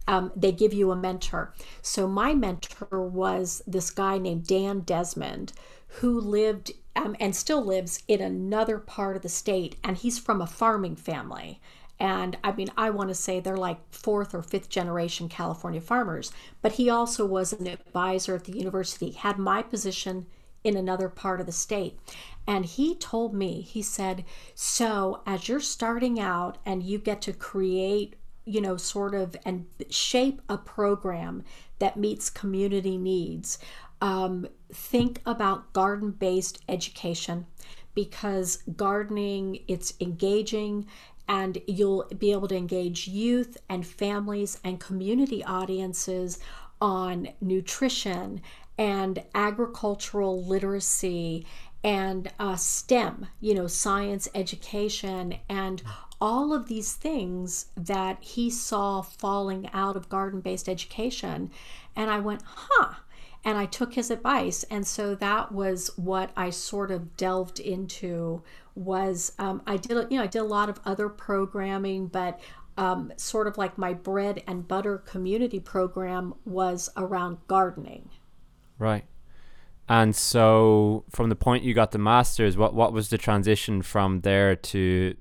um, 0.08 0.32
they 0.34 0.52
give 0.52 0.72
you 0.72 0.90
a 0.90 0.96
mentor. 0.96 1.52
So 1.80 2.06
my 2.08 2.34
mentor 2.34 3.02
was 3.02 3.62
this 3.66 3.90
guy 3.90 4.18
named 4.18 4.46
Dan 4.46 4.80
Desmond, 4.80 5.52
who 5.86 6.20
lived 6.20 6.72
um, 6.96 7.16
and 7.20 7.34
still 7.34 7.64
lives 7.64 8.02
in 8.08 8.20
another 8.20 8.78
part 8.78 9.16
of 9.16 9.22
the 9.22 9.28
state, 9.28 9.76
and 9.82 9.96
he's 9.96 10.18
from 10.18 10.40
a 10.40 10.46
farming 10.46 10.96
family. 10.96 11.60
And 11.98 12.36
I 12.42 12.52
mean, 12.52 12.68
I 12.76 12.90
want 12.90 13.10
to 13.10 13.14
say 13.14 13.38
they're 13.38 13.56
like 13.56 13.78
fourth 13.92 14.34
or 14.34 14.42
fifth 14.42 14.68
generation 14.68 15.28
California 15.28 15.80
farmers. 15.80 16.32
But 16.60 16.72
he 16.72 16.90
also 16.90 17.24
was 17.24 17.52
an 17.52 17.66
advisor 17.66 18.34
at 18.34 18.44
the 18.44 18.56
university, 18.56 19.12
had 19.12 19.38
my 19.38 19.62
position 19.62 20.26
in 20.64 20.76
another 20.76 21.08
part 21.08 21.40
of 21.40 21.46
the 21.46 21.52
state. 21.52 21.98
And 22.46 22.64
he 22.64 22.94
told 22.96 23.34
me, 23.34 23.60
he 23.60 23.82
said, 23.82 24.24
So 24.54 25.22
as 25.26 25.48
you're 25.48 25.60
starting 25.60 26.18
out 26.18 26.58
and 26.66 26.82
you 26.82 26.98
get 26.98 27.22
to 27.22 27.32
create 27.32 28.16
you 28.44 28.60
know, 28.60 28.76
sort 28.76 29.14
of 29.14 29.36
and 29.44 29.66
shape 29.90 30.40
a 30.48 30.58
program 30.58 31.44
that 31.78 31.96
meets 31.96 32.30
community 32.30 32.96
needs. 32.96 33.58
Um, 34.00 34.48
think 34.72 35.20
about 35.24 35.72
garden 35.72 36.10
based 36.10 36.60
education 36.68 37.46
because 37.94 38.62
gardening 38.76 39.60
it's 39.68 39.94
engaging 40.00 40.86
and 41.32 41.62
you'll 41.66 42.06
be 42.18 42.30
able 42.30 42.46
to 42.46 42.54
engage 42.54 43.08
youth 43.08 43.56
and 43.70 43.86
families 43.86 44.60
and 44.62 44.78
community 44.78 45.42
audiences 45.42 46.38
on 46.78 47.26
nutrition 47.40 48.42
and 48.76 49.24
agricultural 49.34 50.44
literacy 50.44 51.46
and 51.82 52.30
uh, 52.38 52.54
STEM, 52.54 53.28
you 53.40 53.54
know, 53.54 53.66
science 53.66 54.28
education, 54.34 55.36
and 55.48 55.82
all 56.20 56.52
of 56.52 56.68
these 56.68 56.92
things 56.92 57.66
that 57.78 58.22
he 58.22 58.50
saw 58.50 59.00
falling 59.00 59.70
out 59.72 59.96
of 59.96 60.10
garden 60.10 60.42
based 60.42 60.68
education. 60.68 61.50
And 61.96 62.10
I 62.10 62.20
went, 62.20 62.42
huh. 62.44 62.92
And 63.42 63.56
I 63.56 63.64
took 63.64 63.94
his 63.94 64.10
advice. 64.10 64.64
And 64.64 64.86
so 64.86 65.14
that 65.14 65.50
was 65.50 65.90
what 65.96 66.30
I 66.36 66.50
sort 66.50 66.90
of 66.90 67.16
delved 67.16 67.58
into 67.58 68.42
was 68.74 69.32
um, 69.38 69.62
I 69.66 69.76
did, 69.76 70.10
you 70.10 70.18
know, 70.18 70.24
I 70.24 70.26
did 70.26 70.40
a 70.40 70.44
lot 70.44 70.68
of 70.68 70.80
other 70.84 71.08
programming, 71.08 72.06
but 72.06 72.40
um, 72.76 73.12
sort 73.16 73.46
of 73.46 73.58
like 73.58 73.76
my 73.76 73.92
bread 73.92 74.42
and 74.46 74.66
butter 74.66 74.98
community 74.98 75.60
program 75.60 76.34
was 76.44 76.88
around 76.96 77.38
gardening. 77.46 78.10
Right. 78.78 79.04
And 79.88 80.16
so, 80.16 81.04
from 81.10 81.28
the 81.28 81.36
point 81.36 81.64
you 81.64 81.74
got 81.74 81.90
the 81.90 81.98
master's, 81.98 82.56
what 82.56 82.72
what 82.74 82.92
was 82.92 83.10
the 83.10 83.18
transition 83.18 83.82
from 83.82 84.20
there 84.20 84.56
to 84.56 85.16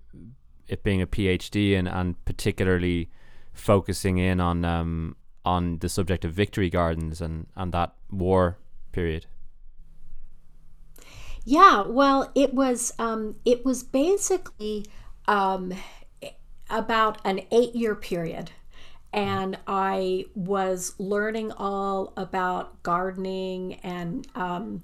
it 0.67 0.83
being 0.83 1.01
a 1.01 1.07
PhD 1.07 1.77
and 1.77 1.87
and 1.87 2.23
particularly 2.25 3.09
focusing 3.53 4.17
in 4.17 4.39
on 4.39 4.63
um, 4.63 5.15
on 5.43 5.79
the 5.79 5.89
subject 5.89 6.23
of 6.25 6.33
victory 6.33 6.69
gardens 6.69 7.21
and, 7.21 7.47
and 7.55 7.71
that 7.73 7.93
war 8.09 8.57
period. 8.91 9.25
Yeah, 11.43 11.81
well, 11.87 12.31
it 12.35 12.53
was 12.53 12.93
um, 12.99 13.35
it 13.45 13.65
was 13.65 13.83
basically 13.83 14.85
um, 15.27 15.73
about 16.69 17.19
an 17.25 17.41
eight 17.51 17.75
year 17.75 17.95
period. 17.95 18.51
And 19.13 19.57
I 19.67 20.25
was 20.35 20.93
learning 20.99 21.51
all 21.53 22.13
about 22.15 22.81
gardening 22.83 23.75
and 23.83 24.27
um, 24.35 24.81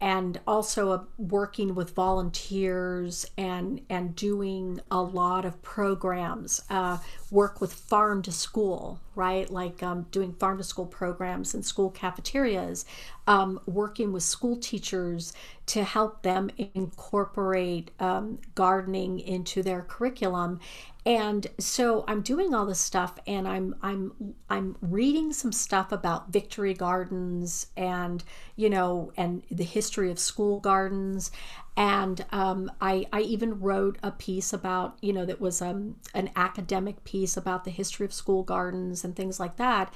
and 0.00 0.40
also 0.46 0.92
uh, 0.92 1.04
working 1.18 1.74
with 1.74 1.94
volunteers 1.94 3.26
and 3.38 3.80
and 3.90 4.14
doing 4.14 4.80
a 4.90 5.02
lot 5.02 5.44
of 5.44 5.60
programs 5.62 6.62
uh, 6.70 6.98
work 7.34 7.60
with 7.60 7.72
farm 7.72 8.22
to 8.22 8.32
school 8.32 9.00
right? 9.14 9.48
Like 9.50 9.82
um, 9.82 10.06
doing 10.10 10.32
farm 10.32 10.58
to 10.58 10.64
school 10.64 10.86
programs 10.86 11.54
in 11.54 11.62
school 11.62 11.90
cafeterias 11.90 12.84
um, 13.26 13.60
working 13.66 14.12
with 14.12 14.22
school 14.22 14.56
teachers 14.56 15.32
to 15.66 15.82
help 15.82 16.22
them 16.22 16.50
incorporate 16.74 17.90
um, 18.00 18.38
gardening 18.54 19.20
into 19.20 19.62
their 19.62 19.82
curriculum. 19.82 20.60
And 21.06 21.46
so 21.58 22.04
i'm 22.08 22.22
doing 22.22 22.54
all 22.54 22.64
this 22.64 22.80
stuff 22.80 23.18
and 23.26 23.46
i'm 23.46 23.74
i'm 23.82 24.34
i'm 24.48 24.74
reading 24.80 25.34
some 25.34 25.52
stuff 25.52 25.92
about 25.92 26.32
victory 26.32 26.72
gardens 26.72 27.66
and 27.76 28.24
you 28.56 28.70
know 28.70 29.12
and 29.18 29.42
the 29.50 29.64
history 29.64 30.10
of 30.10 30.18
school 30.18 30.60
gardens 30.60 31.30
and 31.76 32.24
um, 32.30 32.70
I, 32.80 33.06
I 33.12 33.22
even 33.22 33.58
wrote 33.58 33.98
a 34.02 34.12
piece 34.12 34.52
about 34.52 34.96
you 35.00 35.12
know 35.12 35.24
that 35.26 35.40
was 35.40 35.60
um, 35.60 35.96
an 36.14 36.30
academic 36.36 37.04
piece 37.04 37.36
about 37.36 37.64
the 37.64 37.70
history 37.70 38.06
of 38.06 38.12
school 38.12 38.42
gardens 38.42 39.04
and 39.04 39.16
things 39.16 39.40
like 39.40 39.56
that 39.56 39.92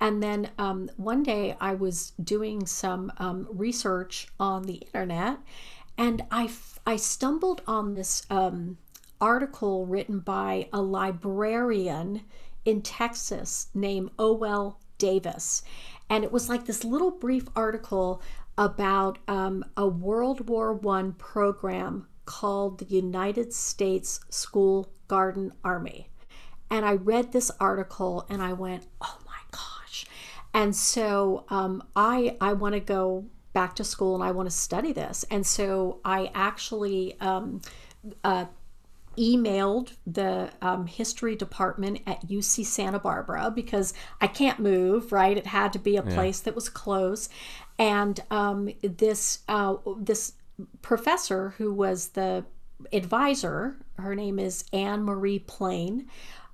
and 0.00 0.22
then 0.22 0.50
um, 0.58 0.90
one 0.96 1.22
day 1.22 1.56
i 1.60 1.74
was 1.74 2.12
doing 2.22 2.66
some 2.66 3.12
um, 3.18 3.46
research 3.50 4.28
on 4.38 4.64
the 4.64 4.74
internet 4.74 5.38
and 5.98 6.24
I, 6.30 6.50
I 6.86 6.96
stumbled 6.96 7.62
on 7.66 7.94
this 7.94 8.24
um, 8.30 8.78
article 9.20 9.86
written 9.86 10.20
by 10.20 10.68
a 10.72 10.80
librarian 10.80 12.22
in 12.64 12.82
Texas 12.82 13.68
named 13.74 14.10
O.L. 14.18 14.78
Davis. 14.98 15.62
And 16.08 16.24
it 16.24 16.32
was 16.32 16.48
like 16.48 16.66
this 16.66 16.84
little 16.84 17.10
brief 17.10 17.48
article 17.54 18.22
about 18.58 19.18
um, 19.28 19.64
a 19.76 19.86
World 19.86 20.48
War 20.48 20.78
I 20.88 21.10
program 21.18 22.06
called 22.24 22.78
the 22.78 22.84
United 22.84 23.52
States 23.52 24.20
School 24.30 24.88
Garden 25.08 25.52
Army. 25.64 26.08
And 26.70 26.86
I 26.86 26.94
read 26.94 27.32
this 27.32 27.50
article 27.60 28.26
and 28.30 28.42
I 28.42 28.52
went, 28.52 28.86
oh 29.00 29.18
my 29.26 29.32
gosh. 29.50 30.06
And 30.54 30.74
so 30.74 31.44
um, 31.48 31.82
I, 31.94 32.36
I 32.40 32.54
want 32.54 32.74
to 32.74 32.80
go 32.80 33.26
back 33.52 33.76
to 33.76 33.84
school 33.84 34.14
and 34.14 34.24
I 34.24 34.30
want 34.30 34.48
to 34.48 34.54
study 34.54 34.92
this. 34.92 35.24
And 35.30 35.46
so 35.46 36.00
I 36.04 36.30
actually 36.34 37.18
um, 37.20 37.60
uh, 38.24 38.46
emailed 39.16 39.92
the 40.06 40.50
um, 40.62 40.86
history 40.86 41.36
department 41.36 42.00
at 42.06 42.26
UC 42.26 42.64
Santa 42.64 42.98
Barbara 42.98 43.52
because 43.54 43.92
I 44.20 44.26
can't 44.26 44.58
move, 44.58 45.12
right? 45.12 45.36
It 45.36 45.46
had 45.46 45.72
to 45.74 45.78
be 45.78 45.96
a 45.96 46.02
place 46.02 46.40
that 46.40 46.54
was 46.54 46.68
close. 46.68 47.28
And 47.78 48.20
um, 48.30 48.70
this 48.82 49.40
uh, 49.48 49.76
this 49.98 50.34
professor 50.82 51.50
who 51.58 51.72
was 51.72 52.08
the 52.08 52.44
advisor, 52.92 53.76
her 53.98 54.14
name 54.14 54.38
is 54.38 54.64
Anne 54.72 55.02
Marie 55.04 55.38
Plane. 55.38 56.08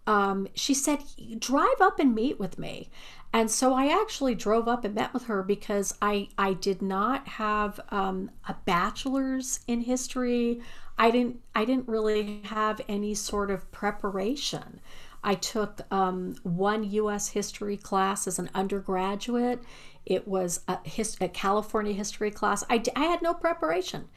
Um, 0.07 0.49
she 0.55 0.75
said, 0.75 1.03
"Drive 1.39 1.81
up 1.81 1.99
and 1.99 2.15
meet 2.15 2.39
with 2.39 2.59
me." 2.59 2.91
And 3.33 3.51
so 3.51 3.75
I 3.75 3.89
actually 4.01 4.35
drove 4.35 4.69
up 4.69 4.85
and 4.85 4.95
met 4.95 5.13
with 5.13 5.25
her 5.25 5.43
because 5.43 5.95
I 6.01 6.29
I 6.39 6.55
did 6.55 6.81
not 6.81 7.29
have 7.29 7.79
um, 7.91 8.31
a 8.49 8.55
bachelor's 8.65 9.61
in 9.67 9.83
history. 9.83 10.63
I 10.97 11.11
didn't 11.11 11.41
I 11.55 11.65
didn't 11.65 11.89
really 11.89 12.41
have 12.45 12.81
any 12.89 13.15
sort 13.15 13.51
of 13.51 13.71
preparation. 13.71 14.81
I 15.23 15.35
took 15.35 15.81
um, 15.93 16.37
one 16.43 16.85
U.S. 16.91 17.29
history 17.29 17.77
class 17.77 18.27
as 18.27 18.39
an 18.39 18.51
undergraduate. 18.55 19.63
It 20.09 20.27
was 20.27 20.61
a, 20.67 20.79
a 21.21 21.29
California 21.29 21.93
history 21.93 22.31
class. 22.31 22.65
I, 22.71 22.83
I 22.97 23.05
had 23.05 23.21
no 23.23 23.35
preparation. 23.35 24.09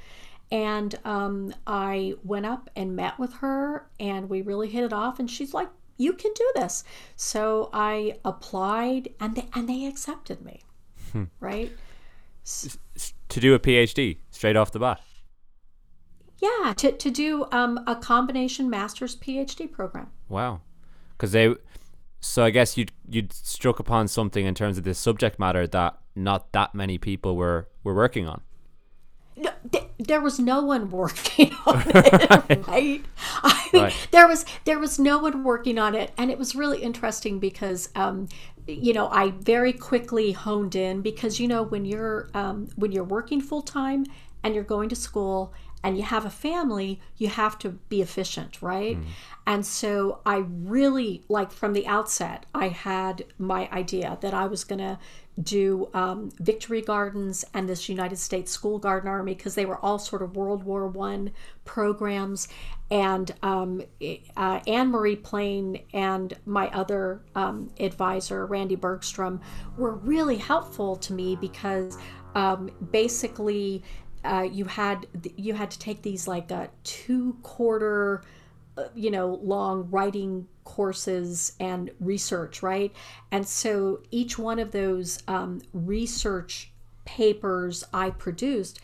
And 0.52 0.98
um, 1.06 1.54
I 1.68 2.16
went 2.24 2.46
up 2.46 2.70
and 2.76 2.96
met 2.96 3.20
with 3.20 3.34
her, 3.36 3.88
and 4.00 4.30
we 4.30 4.42
really 4.42 4.70
hit 4.70 4.84
it 4.84 4.94
off. 4.94 5.20
And 5.20 5.30
she's 5.30 5.54
like, 5.54 5.70
"You 5.98 6.14
can 6.14 6.32
do 6.34 6.52
this." 6.56 6.84
So 7.16 7.70
I 7.72 8.18
applied, 8.26 9.14
and 9.20 9.36
they 9.36 9.48
and 9.54 9.70
they 9.70 9.86
accepted 9.86 10.42
me. 10.42 10.62
Hmm. 11.12 11.26
Right. 11.40 11.72
To 13.30 13.40
do 13.40 13.54
a 13.54 13.60
PhD 13.60 14.18
straight 14.32 14.58
off 14.58 14.72
the 14.72 14.80
bat. 14.80 15.02
Yeah, 16.42 16.74
to, 16.78 16.92
to 16.92 17.12
do 17.12 17.46
um, 17.52 17.80
a 17.86 17.96
combination 17.96 18.70
master's 18.70 19.16
PhD 19.16 19.72
program. 19.72 20.10
Wow. 20.28 20.62
Because 21.12 21.34
they, 21.34 21.54
so 22.22 22.44
I 22.44 22.52
guess 22.52 22.78
you 22.78 22.86
you'd 23.10 23.34
struck 23.34 23.80
upon 23.80 24.08
something 24.08 24.46
in 24.46 24.54
terms 24.54 24.78
of 24.78 24.84
this 24.84 25.00
subject 25.00 25.40
matter 25.40 25.68
that 25.68 25.98
not 26.16 26.52
that 26.54 26.74
many 26.76 26.98
people 26.98 27.36
were 27.36 27.68
were 27.84 27.96
working 27.96 28.28
on. 28.28 28.42
No, 29.36 29.50
th- 29.72 29.86
there 29.98 30.22
was 30.22 30.40
no 30.40 30.62
one 30.62 30.92
working 30.92 31.52
on 31.66 31.84
it, 31.88 32.68
right? 32.68 33.04
I 33.44 33.70
mean, 33.74 33.84
right. 33.84 34.08
there 34.12 34.28
was 34.28 34.46
there 34.66 34.78
was 34.78 35.00
no 35.00 35.18
one 35.18 35.44
working 35.44 35.80
on 35.80 35.96
it, 35.96 36.12
and 36.16 36.30
it 36.30 36.38
was 36.38 36.56
really 36.56 36.84
interesting 36.84 37.40
because, 37.40 37.90
um, 37.96 38.30
you 38.68 38.94
know, 38.94 39.10
I 39.10 39.32
very 39.32 39.74
quickly 39.74 40.34
honed 40.34 40.76
in 40.76 41.02
because 41.02 41.40
you 41.40 41.48
know 41.48 41.64
when 41.64 41.86
you're 41.86 42.30
um, 42.36 42.70
when 42.76 42.92
you're 42.92 43.04
working 43.04 43.42
full 43.42 43.64
time 43.64 44.06
and 44.44 44.54
you're 44.54 44.64
going 44.64 44.90
to 44.90 44.96
school 44.96 45.54
and 45.84 45.98
you 45.98 46.04
have 46.04 46.26
a 46.26 46.30
family, 46.30 47.00
you 47.18 47.28
have 47.28 47.58
to 47.60 47.70
be 47.70 48.02
efficient, 48.02 48.62
right? 48.62 48.98
Mm. 48.98 49.06
And 49.48 49.66
so 49.66 50.20
I 50.26 50.44
really, 50.48 51.24
like 51.28 51.52
from 51.52 51.74
the 51.74 51.88
outset, 51.88 52.46
I 52.54 52.68
had 52.68 53.26
my 53.38 53.68
idea 53.72 54.18
that 54.22 54.34
I 54.34 54.46
was 54.46 54.64
going 54.64 54.80
to 54.80 55.00
do 55.42 55.90
um, 55.94 56.30
Victory 56.40 56.82
Gardens 56.82 57.44
and 57.54 57.68
this 57.68 57.90
United 57.90 58.18
States 58.18 58.52
School 58.52 58.78
Garden 58.78 59.10
Army 59.10 59.34
because 59.34 59.56
they 59.56 59.66
were 59.66 59.78
all 59.78 59.98
sort 59.98 60.22
of 60.22 60.36
World 60.36 60.64
War 60.64 60.88
One 60.88 61.32
programs. 61.66 62.48
And 62.92 63.34
um, 63.42 63.82
uh, 64.38 64.60
Anne 64.68 64.90
Marie 64.90 65.16
Plane 65.16 65.82
and 65.94 66.34
my 66.46 66.68
other 66.70 67.22
um, 67.36 67.72
advisor, 67.80 68.46
Randy 68.46 68.76
Bergstrom, 68.76 69.42
were 69.78 69.96
really 69.96 70.38
helpful 70.38 70.98
to 70.98 71.14
me 71.14 71.36
because 71.36 71.98
um, 72.36 72.70
basically 72.92 73.84
uh, 74.24 74.48
you 74.50 74.66
had 74.66 75.08
you 75.36 75.54
had 75.54 75.72
to 75.72 75.80
take 75.80 76.02
these 76.02 76.28
like 76.28 76.52
a 76.52 76.70
two 76.84 77.38
quarter 77.44 78.24
uh, 78.78 78.86
you 78.96 79.12
know 79.12 79.40
long 79.42 79.90
writing 79.90 80.48
courses 80.64 81.54
and 81.60 81.92
research 82.00 82.62
right? 82.62 82.94
And 83.32 83.48
so 83.48 84.02
each 84.12 84.38
one 84.38 84.60
of 84.60 84.72
those 84.72 85.24
um, 85.28 85.62
research 85.74 86.72
papers 87.04 87.84
i 87.94 88.12
produced 88.12 88.80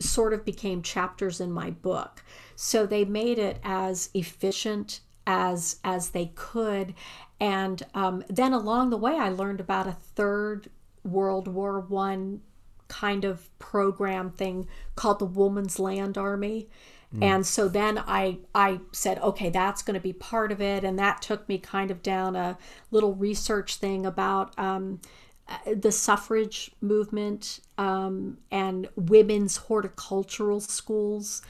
sort 0.00 0.32
of 0.32 0.44
became 0.44 0.82
chapters 0.82 1.40
in 1.40 1.52
my 1.52 1.70
book. 1.70 2.24
So 2.56 2.84
they 2.84 3.04
made 3.04 3.38
it 3.38 3.60
as 3.62 4.10
efficient 4.14 5.00
as 5.26 5.76
as 5.84 6.10
they 6.10 6.32
could. 6.34 6.94
And 7.38 7.82
um, 7.94 8.24
then 8.28 8.52
along 8.52 8.90
the 8.90 8.96
way 8.96 9.16
i 9.16 9.28
learned 9.28 9.60
about 9.60 9.86
a 9.86 9.92
third 9.92 10.68
world 11.04 11.48
war 11.48 11.80
one 11.80 12.42
kind 12.90 13.24
of 13.24 13.48
program 13.58 14.30
thing 14.30 14.68
called 14.96 15.18
the 15.18 15.24
Woman's 15.24 15.78
Land 15.78 16.18
Army. 16.18 16.68
Mm. 17.14 17.24
And 17.24 17.46
so 17.46 17.68
then 17.68 17.98
I 17.98 18.38
I 18.54 18.80
said, 18.92 19.18
okay, 19.18 19.50
that's 19.50 19.82
going 19.82 19.94
to 19.94 20.00
be 20.00 20.12
part 20.12 20.52
of 20.52 20.60
it, 20.60 20.84
and 20.84 20.98
that 20.98 21.22
took 21.22 21.48
me 21.48 21.58
kind 21.58 21.90
of 21.90 22.02
down 22.02 22.36
a 22.36 22.58
little 22.90 23.14
research 23.14 23.76
thing 23.76 24.06
about 24.06 24.56
um, 24.58 25.00
uh, 25.48 25.74
the 25.74 25.92
suffrage 25.92 26.70
movement 26.80 27.60
um, 27.78 28.38
and 28.50 28.88
women's 28.94 29.56
horticultural 29.56 30.60
schools, 30.60 31.42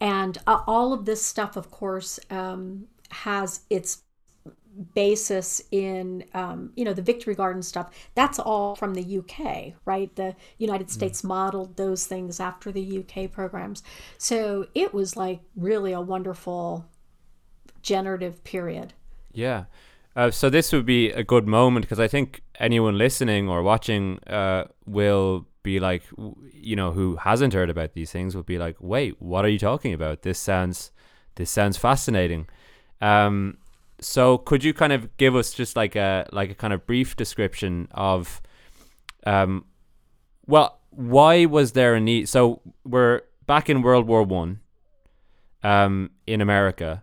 and 0.00 0.38
uh, 0.46 0.60
all 0.66 0.92
of 0.92 1.04
this 1.04 1.24
stuff, 1.24 1.56
of 1.56 1.70
course, 1.70 2.20
um, 2.30 2.86
has 3.10 3.62
its 3.70 4.02
basis 4.94 5.62
in 5.70 6.24
um, 6.34 6.72
you 6.76 6.84
know 6.84 6.92
the 6.92 7.02
victory 7.02 7.34
garden 7.34 7.62
stuff 7.62 7.90
that's 8.14 8.38
all 8.38 8.76
from 8.76 8.94
the 8.94 9.18
uk 9.18 9.74
right? 9.84 10.14
The 10.16 10.34
united 10.58 10.88
mm. 10.88 10.90
states 10.90 11.22
mm. 11.22 11.28
modeled 11.28 11.76
those 11.76 12.06
things 12.06 12.40
after 12.40 12.72
the 12.72 12.98
uk 13.00 13.32
programs. 13.32 13.82
So 14.18 14.66
it 14.74 14.94
was 14.94 15.16
like 15.16 15.40
really 15.56 15.92
a 15.92 16.00
wonderful 16.00 16.86
generative 17.82 18.42
period. 18.44 18.92
Yeah. 19.32 19.64
Uh, 20.16 20.30
so 20.30 20.50
this 20.50 20.72
would 20.72 20.86
be 20.86 21.10
a 21.12 21.22
good 21.22 21.46
moment 21.46 21.84
because 21.84 22.00
i 22.00 22.08
think 22.08 22.42
anyone 22.58 22.98
listening 22.98 23.48
or 23.48 23.62
watching 23.62 24.18
uh, 24.26 24.64
will 24.84 25.46
be 25.62 25.78
like 25.78 26.02
you 26.52 26.74
know 26.74 26.92
who 26.92 27.16
hasn't 27.16 27.52
heard 27.52 27.70
about 27.70 27.92
these 27.92 28.10
things 28.10 28.34
will 28.34 28.42
be 28.42 28.58
like 28.58 28.76
wait 28.80 29.20
what 29.20 29.44
are 29.44 29.48
you 29.48 29.58
talking 29.58 29.92
about? 29.92 30.22
This 30.22 30.38
sounds 30.38 30.90
this 31.36 31.50
sounds 31.50 31.76
fascinating. 31.76 32.48
Um, 33.00 33.58
so 34.00 34.38
could 34.38 34.62
you 34.64 34.72
kind 34.72 34.92
of 34.92 35.16
give 35.16 35.34
us 35.34 35.52
just 35.52 35.76
like 35.76 35.96
a 35.96 36.26
like 36.32 36.50
a 36.50 36.54
kind 36.54 36.72
of 36.72 36.86
brief 36.86 37.16
description 37.16 37.88
of 37.92 38.40
um 39.26 39.64
well 40.46 40.80
why 40.90 41.44
was 41.44 41.72
there 41.72 41.94
a 41.94 42.00
need 42.00 42.28
so 42.28 42.60
we're 42.84 43.22
back 43.46 43.68
in 43.68 43.82
World 43.82 44.06
War 44.06 44.22
One 44.22 44.60
um 45.62 46.10
in 46.26 46.40
America. 46.40 47.02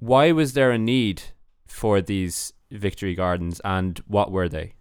Why 0.00 0.32
was 0.32 0.54
there 0.54 0.70
a 0.70 0.78
need 0.78 1.22
for 1.66 2.00
these 2.00 2.52
victory 2.70 3.14
gardens 3.14 3.60
and 3.64 3.98
what 4.06 4.32
were 4.32 4.48
they? 4.48 4.74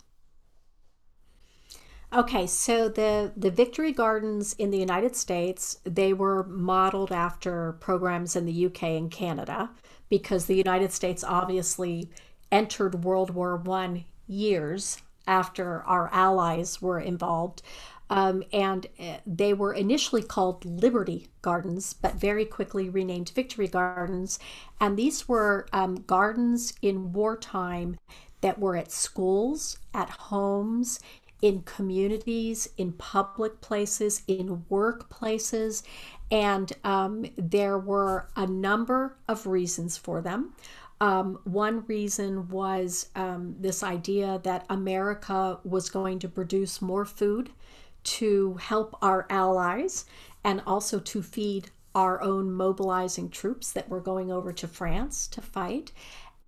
Okay, 2.14 2.46
so 2.46 2.90
the 2.90 3.32
the 3.36 3.50
Victory 3.50 3.92
Gardens 3.92 4.54
in 4.54 4.70
the 4.70 4.78
United 4.78 5.16
States, 5.16 5.80
they 5.84 6.14
were 6.14 6.44
modeled 6.44 7.12
after 7.12 7.74
programs 7.80 8.36
in 8.36 8.46
the 8.46 8.66
UK 8.68 8.84
and 8.84 9.10
Canada 9.10 9.72
because 10.14 10.46
the 10.46 10.56
United 10.56 10.92
States 10.92 11.24
obviously 11.24 12.08
entered 12.52 13.04
World 13.04 13.32
War 13.32 13.58
One 13.58 14.06
years 14.28 15.00
after 15.26 15.82
our 15.86 16.08
allies 16.14 16.80
were 16.80 17.00
involved. 17.00 17.64
Um, 18.12 18.44
and 18.54 18.86
uh, 19.00 19.18
they 19.26 19.56
were 19.56 19.74
initially 19.74 20.22
called 20.22 20.66
Liberty 20.66 21.30
Gardens, 21.42 21.94
but 21.94 22.14
very 22.14 22.46
quickly 22.46 22.90
renamed 22.90 23.30
Victory 23.30 23.68
Gardens. 23.68 24.38
And 24.80 24.98
these 24.98 25.28
were 25.28 25.66
um, 25.74 25.96
gardens 25.96 26.76
in 26.84 27.12
wartime 27.12 27.98
that 28.42 28.60
were 28.60 28.76
at 28.76 28.92
schools, 28.92 29.80
at 29.96 30.12
homes, 30.12 31.00
in 31.42 31.64
communities, 31.64 32.70
in 32.78 32.94
public 32.94 33.62
places, 33.62 34.22
in 34.28 34.64
workplaces, 34.70 35.82
and 36.32 36.72
um, 36.84 37.26
there 37.38 37.78
were 37.78 38.28
a 38.36 38.48
number 38.48 39.18
of 39.28 39.46
reasons 39.46 39.98
for 39.98 40.22
them. 40.22 40.54
Um, 41.02 41.40
one 41.44 41.84
reason 41.88 42.48
was 42.50 43.10
um, 43.16 43.56
this 43.60 43.84
idea 43.84 44.40
that 44.44 44.66
America 44.70 45.60
was 45.64 45.90
going 45.90 46.20
to 46.20 46.30
produce 46.30 46.82
more 46.82 47.06
food 47.06 47.50
to 48.04 48.56
help 48.56 48.96
our 49.02 49.26
allies 49.30 50.06
and 50.44 50.62
also 50.66 51.00
to 51.00 51.22
feed 51.22 51.72
our 51.96 52.22
own 52.22 52.52
mobilizing 52.52 53.30
troops 53.30 53.72
that 53.72 53.90
were 53.90 54.00
going 54.00 54.32
over 54.32 54.52
to 54.54 54.68
France 54.68 55.28
to 55.28 55.42
fight 55.42 55.92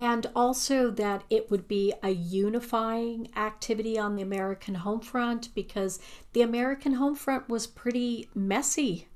and 0.01 0.27
also 0.35 0.91
that 0.91 1.23
it 1.29 1.49
would 1.49 1.67
be 1.67 1.93
a 2.03 2.09
unifying 2.09 3.29
activity 3.35 3.97
on 3.97 4.15
the 4.15 4.21
American 4.21 4.75
home 4.75 4.99
front 4.99 5.53
because 5.55 5.99
the 6.33 6.41
American 6.41 6.93
home 6.93 7.15
front 7.15 7.47
was 7.47 7.65
pretty 7.65 8.29
messy 8.35 9.07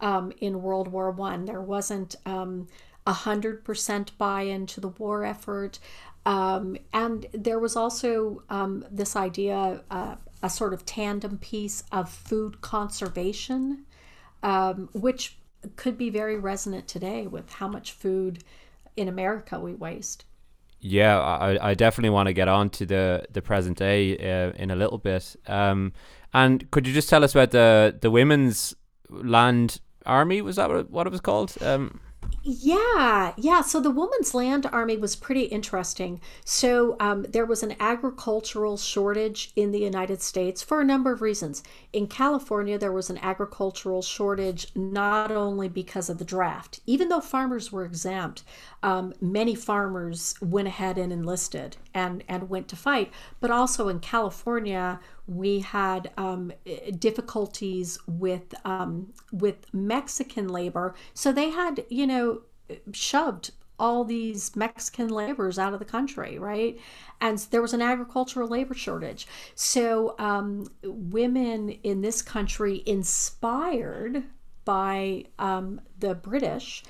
um, 0.00 0.32
in 0.40 0.62
World 0.62 0.88
War 0.88 1.10
One. 1.10 1.44
There 1.44 1.60
wasn't 1.62 2.16
um, 2.26 2.68
a 3.06 3.12
hundred 3.12 3.64
percent 3.64 4.16
buy-in 4.18 4.66
to 4.66 4.80
the 4.80 4.88
war 4.88 5.24
effort, 5.24 5.78
um, 6.26 6.76
and 6.92 7.26
there 7.32 7.58
was 7.58 7.76
also 7.76 8.42
um, 8.48 8.84
this 8.90 9.16
idea, 9.16 9.82
uh, 9.90 10.16
a 10.42 10.50
sort 10.50 10.74
of 10.74 10.84
tandem 10.84 11.38
piece 11.38 11.84
of 11.90 12.10
food 12.10 12.60
conservation, 12.60 13.84
which 14.92 15.38
could 15.76 15.96
be 15.96 16.10
very 16.10 16.38
resonant 16.38 16.86
today 16.86 17.26
with 17.26 17.50
how 17.54 17.68
much 17.68 17.92
food 17.92 18.44
in 18.96 19.08
America 19.08 19.58
we 19.58 19.74
waste. 19.74 20.24
Yeah, 20.80 21.18
I, 21.18 21.70
I 21.70 21.74
definitely 21.74 22.10
want 22.10 22.26
to 22.26 22.34
get 22.34 22.46
on 22.46 22.68
to 22.70 22.84
the, 22.84 23.24
the 23.32 23.40
present 23.40 23.78
day 23.78 24.18
uh, 24.18 24.52
in 24.52 24.70
a 24.70 24.76
little 24.76 24.98
bit. 24.98 25.34
Um, 25.46 25.94
and 26.34 26.70
could 26.70 26.86
you 26.86 26.92
just 26.92 27.08
tell 27.08 27.24
us 27.24 27.34
about 27.34 27.52
the, 27.52 27.96
the 27.98 28.10
women's 28.10 28.76
land 29.08 29.80
army? 30.06 30.42
Was 30.42 30.56
that 30.56 30.90
what 30.90 31.06
it 31.06 31.10
was 31.10 31.20
called? 31.20 31.54
Um, 31.60 32.00
yeah, 32.46 33.32
yeah. 33.38 33.62
So 33.62 33.80
the 33.80 33.90
Woman's 33.90 34.34
Land 34.34 34.66
Army 34.70 34.98
was 34.98 35.16
pretty 35.16 35.44
interesting. 35.44 36.20
So 36.44 36.96
um, 37.00 37.22
there 37.22 37.46
was 37.46 37.62
an 37.62 37.74
agricultural 37.80 38.76
shortage 38.76 39.50
in 39.56 39.72
the 39.72 39.78
United 39.78 40.20
States 40.20 40.62
for 40.62 40.80
a 40.80 40.84
number 40.84 41.10
of 41.10 41.22
reasons. 41.22 41.62
In 41.94 42.06
California, 42.06 42.76
there 42.76 42.92
was 42.92 43.08
an 43.08 43.18
agricultural 43.18 44.02
shortage 44.02 44.66
not 44.74 45.32
only 45.32 45.68
because 45.68 46.10
of 46.10 46.18
the 46.18 46.24
draft, 46.24 46.80
even 46.86 47.08
though 47.08 47.20
farmers 47.20 47.72
were 47.72 47.84
exempt, 47.84 48.42
um, 48.82 49.14
many 49.22 49.54
farmers 49.54 50.34
went 50.42 50.68
ahead 50.68 50.98
and 50.98 51.12
enlisted 51.12 51.78
and, 51.94 52.22
and 52.28 52.50
went 52.50 52.68
to 52.68 52.76
fight. 52.76 53.10
But 53.40 53.50
also 53.52 53.88
in 53.88 54.00
California, 54.00 55.00
we 55.26 55.60
had 55.60 56.10
um, 56.16 56.52
difficulties 56.98 57.98
with 58.06 58.54
um, 58.64 59.12
with 59.32 59.66
Mexican 59.72 60.48
labor, 60.48 60.94
so 61.14 61.32
they 61.32 61.50
had 61.50 61.84
you 61.88 62.06
know 62.06 62.42
shoved 62.92 63.50
all 63.78 64.04
these 64.04 64.54
Mexican 64.54 65.08
laborers 65.08 65.58
out 65.58 65.72
of 65.72 65.78
the 65.78 65.84
country, 65.84 66.38
right? 66.38 66.78
And 67.20 67.38
there 67.50 67.60
was 67.62 67.74
an 67.74 67.82
agricultural 67.82 68.48
labor 68.48 68.74
shortage. 68.74 69.26
So 69.54 70.14
um, 70.18 70.68
women 70.84 71.70
in 71.70 72.00
this 72.00 72.22
country, 72.22 72.82
inspired 72.86 74.22
by 74.64 75.24
um, 75.38 75.80
the 75.98 76.14
British, 76.14 76.84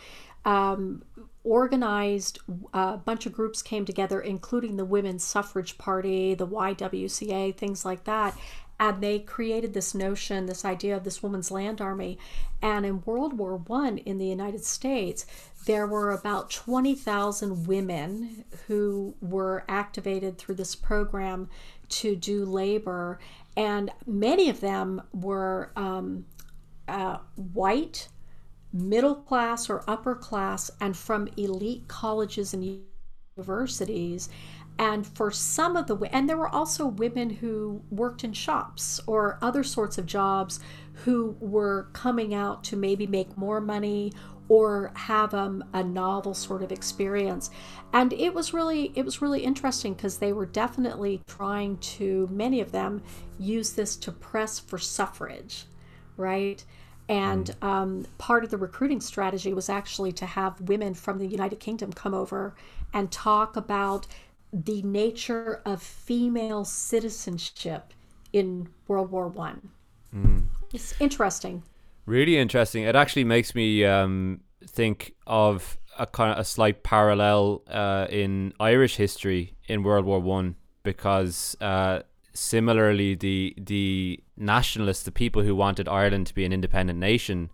um, 0.44 1.02
organized 1.44 2.38
a 2.72 2.96
bunch 2.96 3.26
of 3.26 3.32
groups 3.32 3.62
came 3.62 3.84
together, 3.84 4.20
including 4.20 4.76
the 4.76 4.84
Women's 4.84 5.22
Suffrage 5.22 5.78
Party, 5.78 6.34
the 6.34 6.46
YWCA, 6.46 7.54
things 7.56 7.84
like 7.84 8.04
that. 8.04 8.36
And 8.80 9.00
they 9.00 9.20
created 9.20 9.72
this 9.72 9.94
notion, 9.94 10.46
this 10.46 10.64
idea 10.64 10.96
of 10.96 11.04
this 11.04 11.22
woman's 11.22 11.50
land 11.50 11.80
army. 11.80 12.18
And 12.60 12.84
in 12.84 13.02
World 13.04 13.38
War 13.38 13.56
One 13.56 13.98
in 13.98 14.18
the 14.18 14.26
United 14.26 14.64
States, 14.64 15.26
there 15.66 15.86
were 15.86 16.10
about 16.10 16.50
20,000 16.50 17.66
women 17.66 18.44
who 18.66 19.14
were 19.20 19.64
activated 19.68 20.38
through 20.38 20.56
this 20.56 20.74
program 20.74 21.48
to 21.90 22.16
do 22.16 22.44
labor. 22.44 23.20
And 23.56 23.90
many 24.06 24.48
of 24.48 24.60
them 24.60 25.02
were 25.12 25.70
um, 25.76 26.24
uh, 26.88 27.18
white 27.36 28.08
middle 28.74 29.14
class 29.14 29.70
or 29.70 29.84
upper 29.88 30.14
class 30.14 30.70
and 30.80 30.96
from 30.96 31.28
elite 31.36 31.86
colleges 31.88 32.52
and 32.52 32.82
universities. 33.36 34.28
And 34.76 35.06
for 35.06 35.30
some 35.30 35.76
of 35.76 35.86
the 35.86 35.96
and 36.12 36.28
there 36.28 36.36
were 36.36 36.48
also 36.48 36.86
women 36.86 37.30
who 37.30 37.80
worked 37.90 38.24
in 38.24 38.32
shops 38.32 39.00
or 39.06 39.38
other 39.40 39.62
sorts 39.62 39.98
of 39.98 40.06
jobs 40.06 40.58
who 41.04 41.36
were 41.38 41.88
coming 41.92 42.34
out 42.34 42.64
to 42.64 42.76
maybe 42.76 43.06
make 43.06 43.38
more 43.38 43.60
money 43.60 44.12
or 44.48 44.92
have 44.94 45.32
um, 45.32 45.64
a 45.72 45.82
novel 45.82 46.34
sort 46.34 46.62
of 46.62 46.72
experience. 46.72 47.50
And 47.92 48.12
it 48.12 48.34
was 48.34 48.52
really 48.52 48.92
it 48.96 49.04
was 49.04 49.22
really 49.22 49.44
interesting 49.44 49.94
because 49.94 50.18
they 50.18 50.32
were 50.32 50.46
definitely 50.46 51.22
trying 51.28 51.78
to 51.78 52.28
many 52.32 52.60
of 52.60 52.72
them 52.72 53.02
use 53.38 53.72
this 53.74 53.94
to 53.96 54.10
press 54.10 54.58
for 54.58 54.78
suffrage 54.78 55.66
right 56.16 56.64
and 57.08 57.46
mm. 57.46 57.66
um, 57.66 58.06
part 58.18 58.44
of 58.44 58.50
the 58.50 58.56
recruiting 58.56 59.00
strategy 59.00 59.52
was 59.52 59.68
actually 59.68 60.12
to 60.12 60.26
have 60.26 60.60
women 60.62 60.94
from 60.94 61.18
the 61.18 61.26
United 61.26 61.60
Kingdom 61.60 61.92
come 61.92 62.14
over 62.14 62.54
and 62.92 63.10
talk 63.10 63.56
about 63.56 64.06
the 64.52 64.82
nature 64.82 65.60
of 65.64 65.82
female 65.82 66.64
citizenship 66.64 67.92
in 68.32 68.68
World 68.88 69.10
War 69.10 69.28
One. 69.28 69.70
Mm. 70.14 70.44
It's 70.72 70.94
interesting. 71.00 71.62
Really 72.06 72.38
interesting. 72.38 72.84
It 72.84 72.96
actually 72.96 73.24
makes 73.24 73.54
me 73.54 73.84
um, 73.84 74.40
think 74.66 75.14
of 75.26 75.78
a 75.98 76.06
kind 76.06 76.32
of 76.32 76.38
a 76.38 76.44
slight 76.44 76.82
parallel 76.82 77.62
uh, 77.68 78.06
in 78.10 78.52
Irish 78.60 78.96
history 78.96 79.54
in 79.66 79.82
World 79.82 80.04
War 80.04 80.20
One 80.20 80.56
because 80.82 81.56
uh, 81.60 82.00
similarly, 82.34 83.14
the 83.14 83.54
the 83.56 84.20
nationalists, 84.36 85.04
the 85.04 85.12
people 85.12 85.42
who 85.42 85.54
wanted 85.54 85.88
Ireland 85.88 86.26
to 86.26 86.34
be 86.34 86.44
an 86.44 86.52
independent 86.52 86.98
nation, 86.98 87.50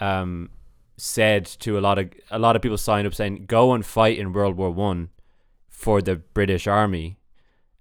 um, 0.00 0.50
said 0.96 1.44
to 1.46 1.78
a 1.78 1.80
lot 1.80 1.98
of 1.98 2.10
a 2.30 2.38
lot 2.38 2.56
of 2.56 2.62
people 2.62 2.78
signed 2.78 3.06
up 3.06 3.14
saying, 3.14 3.44
"Go 3.46 3.72
and 3.72 3.84
fight 3.84 4.18
in 4.18 4.32
World 4.32 4.56
War 4.56 4.70
One 4.70 5.10
for 5.68 6.00
the 6.00 6.16
British 6.16 6.66
Army, 6.66 7.18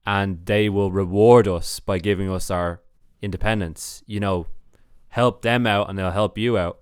and 0.05 0.45
they 0.45 0.69
will 0.69 0.91
reward 0.91 1.47
us 1.47 1.79
by 1.79 1.99
giving 1.99 2.29
us 2.29 2.51
our 2.51 2.81
independence. 3.21 4.03
You 4.05 4.19
know, 4.19 4.47
help 5.09 5.41
them 5.41 5.65
out, 5.65 5.89
and 5.89 5.97
they'll 5.97 6.11
help 6.11 6.37
you 6.37 6.57
out." 6.57 6.79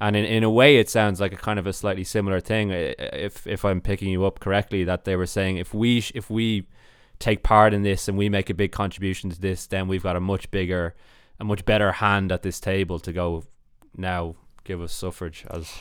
And 0.00 0.16
in, 0.16 0.24
in 0.24 0.42
a 0.42 0.50
way, 0.50 0.78
it 0.78 0.90
sounds 0.90 1.20
like 1.20 1.32
a 1.32 1.36
kind 1.36 1.60
of 1.60 1.66
a 1.66 1.72
slightly 1.72 2.04
similar 2.04 2.40
thing. 2.40 2.70
If 2.70 3.46
if 3.46 3.64
I'm 3.64 3.80
picking 3.80 4.08
you 4.08 4.24
up 4.24 4.40
correctly, 4.40 4.84
that 4.84 5.04
they 5.04 5.16
were 5.16 5.26
saying 5.26 5.58
if 5.58 5.74
we 5.74 6.04
if 6.14 6.30
we 6.30 6.66
take 7.22 7.42
part 7.42 7.72
in 7.72 7.82
this 7.82 8.08
and 8.08 8.18
we 8.18 8.28
make 8.28 8.50
a 8.50 8.54
big 8.54 8.72
contribution 8.72 9.30
to 9.30 9.40
this, 9.40 9.66
then 9.66 9.88
we've 9.88 10.02
got 10.02 10.16
a 10.16 10.20
much 10.20 10.50
bigger, 10.50 10.94
a 11.38 11.44
much 11.44 11.64
better 11.64 11.92
hand 11.92 12.32
at 12.32 12.42
this 12.42 12.60
table 12.60 12.98
to 13.00 13.12
go 13.12 13.44
now 13.96 14.34
give 14.64 14.80
us 14.80 14.92
suffrage 14.92 15.44
as 15.50 15.72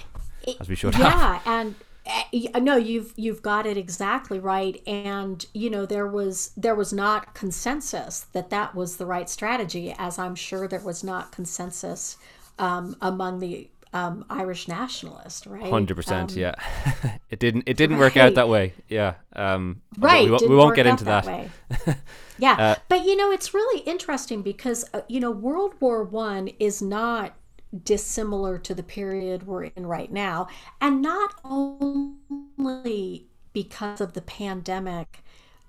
as 0.59 0.69
we 0.69 0.75
should 0.75 0.97
yeah, 0.97 1.39
have. 1.39 1.41
And 1.45 1.75
uh, 2.05 2.59
no 2.59 2.77
you've 2.77 3.13
you've 3.15 3.43
got 3.43 3.67
it 3.67 3.77
exactly 3.77 4.39
right 4.39 4.81
and 4.87 5.45
you 5.53 5.69
know 5.69 5.85
there 5.85 6.07
was 6.07 6.51
there 6.57 6.73
was 6.73 6.91
not 6.91 7.35
consensus 7.35 8.21
that 8.33 8.49
that 8.49 8.73
was 8.73 8.97
the 8.97 9.05
right 9.05 9.29
strategy 9.29 9.93
as 9.99 10.17
i'm 10.17 10.33
sure 10.33 10.67
there 10.67 10.79
was 10.79 11.03
not 11.03 11.31
consensus 11.31 12.17
um, 12.57 12.95
among 13.01 13.39
the 13.39 13.69
um, 13.93 14.25
Irish 14.29 14.67
nationalist, 14.67 15.45
right? 15.45 15.69
Hundred 15.69 15.95
percent. 15.95 16.31
Um, 16.33 16.37
Yeah, 16.39 16.55
it 17.29 17.39
didn't. 17.39 17.63
It 17.67 17.75
didn't 17.77 17.97
work 17.97 18.15
out 18.17 18.35
that 18.35 18.47
way. 18.49 18.73
Yeah. 18.87 19.15
Um, 19.35 19.81
right 19.97 20.25
We, 20.25 20.31
won't- 20.31 20.49
we 20.49 20.55
won't 20.55 20.75
get 20.75 20.85
into 20.87 21.03
that. 21.05 21.25
way. 21.25 21.49
yeah 22.37 22.55
Uh, 22.57 22.75
but 22.89 23.05
you 23.05 23.15
know 23.15 23.31
it's 23.31 23.53
really 23.53 23.81
interesting 23.81 24.41
because 24.41 24.85
uh, 24.93 25.01
you 25.07 25.19
know 25.19 25.29
world 25.31 25.73
war 25.79 26.03
one 26.03 26.47
is 26.59 26.81
not 26.81 27.35
dissimilar 27.83 28.57
to 28.57 28.73
the 28.73 28.83
period 28.83 29.43
we're 29.47 29.63
in 29.65 29.85
right 29.85 30.11
now 30.11 30.47
and 30.81 31.01
not 31.01 31.35
only 31.45 33.27
because 33.53 34.01
of 34.01 34.13
the 34.13 34.21
pandemic 34.21 35.23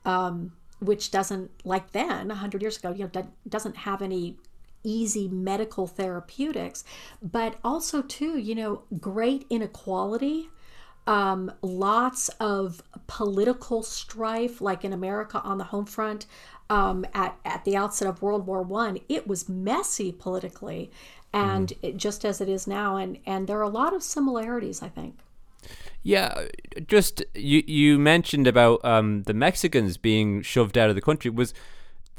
um, 0.04 0.52
which 0.80 1.10
doesn't 1.10 1.50
like 1.64 1.92
then 1.92 2.28
100 2.28 2.62
years 2.62 2.76
ago 2.78 2.90
you 2.92 3.00
know 3.04 3.08
do- 3.08 3.32
doesn't 3.48 3.76
have 3.78 4.02
any 4.02 4.36
easy 4.84 5.28
medical 5.28 5.86
therapeutics 5.86 6.84
but 7.22 7.56
also 7.64 8.02
too 8.02 8.38
you 8.38 8.54
know 8.54 8.82
great 9.00 9.46
inequality 9.50 10.48
um, 11.06 11.52
lots 11.62 12.28
of 12.40 12.82
political 13.06 13.82
strife, 13.82 14.60
like 14.60 14.84
in 14.84 14.92
America 14.92 15.40
on 15.42 15.58
the 15.58 15.64
home 15.64 15.86
front 15.86 16.26
um, 16.70 17.04
at, 17.14 17.36
at 17.44 17.64
the 17.64 17.76
outset 17.76 18.08
of 18.08 18.22
World 18.22 18.46
War 18.46 18.62
One. 18.62 18.98
It 19.08 19.26
was 19.26 19.48
messy 19.48 20.12
politically, 20.12 20.90
and 21.32 21.72
it, 21.82 21.96
just 21.96 22.24
as 22.24 22.40
it 22.40 22.48
is 22.48 22.66
now. 22.66 22.96
And, 22.96 23.18
and 23.26 23.48
there 23.48 23.58
are 23.58 23.62
a 23.62 23.68
lot 23.68 23.94
of 23.94 24.02
similarities, 24.02 24.82
I 24.82 24.88
think. 24.88 25.18
Yeah, 26.04 26.46
just 26.86 27.24
you 27.34 27.62
you 27.66 27.98
mentioned 27.98 28.48
about 28.48 28.84
um, 28.84 29.22
the 29.22 29.34
Mexicans 29.34 29.96
being 29.96 30.42
shoved 30.42 30.76
out 30.76 30.88
of 30.88 30.96
the 30.96 31.00
country. 31.00 31.30
Was 31.30 31.54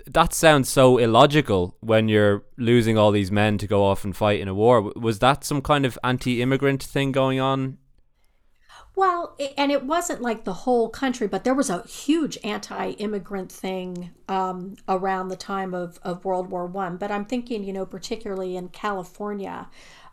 that 0.08 0.34
sounds 0.34 0.70
so 0.70 0.98
illogical 0.98 1.78
when 1.82 2.10
you're 2.10 2.44
losing 2.58 2.98
all 2.98 3.12
these 3.12 3.32
men 3.32 3.58
to 3.60 3.68
go 3.68 3.84
off 3.84 4.04
and 4.04 4.16
fight 4.16 4.40
in 4.40 4.48
a 4.48 4.54
war? 4.54 4.82
Was 4.96 5.20
that 5.20 5.44
some 5.44 5.62
kind 5.62 5.86
of 5.86 5.98
anti-immigrant 6.04 6.84
thing 6.84 7.12
going 7.12 7.40
on? 7.40 7.78
Well, 8.96 9.36
i- 9.40 9.54
and 9.58 9.72
it 9.72 9.86
wasn't 9.86 10.22
like 10.22 10.44
the 10.44 10.54
whole 10.54 10.90
country, 10.90 11.28
but 11.28 11.44
there 11.44 11.56
was 11.56 11.70
a 11.70 11.84
huge 11.88 12.38
anti-immigrant 12.44 13.52
thing 13.52 14.12
um, 14.28 14.76
around 14.88 15.30
the 15.30 15.36
time 15.36 15.74
of, 15.74 16.00
of 16.04 16.26
World 16.26 16.50
War 16.52 16.66
One. 16.68 16.98
But 16.98 17.10
I'm 17.12 17.26
thinking, 17.26 17.64
you 17.64 17.74
know, 17.74 17.86
particularly 17.86 18.56
in 18.56 18.70
California, 18.70 19.68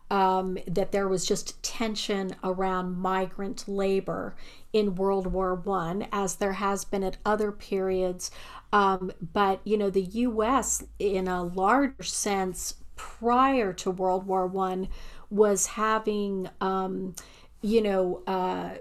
um, 0.09 0.57
that 0.67 0.91
there 0.91 1.07
was 1.07 1.25
just 1.25 1.61
tension 1.63 2.35
around 2.43 2.97
migrant 2.97 3.67
labor 3.67 4.35
in 4.73 4.95
World 4.95 5.27
War 5.27 5.53
One, 5.55 6.07
as 6.11 6.35
there 6.35 6.53
has 6.53 6.83
been 6.83 7.03
at 7.03 7.17
other 7.25 7.51
periods. 7.51 8.31
Um, 8.73 9.11
but 9.33 9.61
you 9.65 9.77
know, 9.77 9.89
the 9.89 10.01
U.S. 10.01 10.83
in 10.99 11.27
a 11.27 11.43
larger 11.43 12.03
sense 12.03 12.75
prior 12.95 13.73
to 13.73 13.91
World 13.91 14.25
War 14.25 14.47
One 14.47 14.87
was 15.29 15.67
having. 15.67 16.49
Um, 16.59 17.15
you 17.61 17.79
know, 17.81 18.23
uh, 18.25 18.71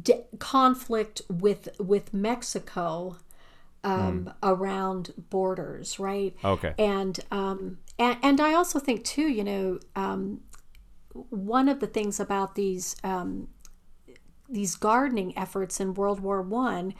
d- 0.00 0.22
conflict 0.38 1.22
with 1.28 1.68
with 1.78 2.12
Mexico 2.12 3.16
um, 3.82 4.32
around 4.42 5.12
borders, 5.30 5.98
right? 5.98 6.34
Okay. 6.42 6.74
And 6.78 7.20
um, 7.30 7.78
and, 7.98 8.16
and 8.22 8.40
I 8.40 8.54
also 8.54 8.78
think 8.78 9.04
too, 9.04 9.28
you 9.28 9.44
know, 9.44 9.78
um, 9.94 10.40
one 11.12 11.68
of 11.68 11.80
the 11.80 11.86
things 11.86 12.18
about 12.18 12.54
these 12.54 12.96
um, 13.04 13.48
these 14.48 14.74
gardening 14.74 15.36
efforts 15.36 15.80
in 15.80 15.94
World 15.94 16.20
War 16.20 16.42
One 16.42 16.94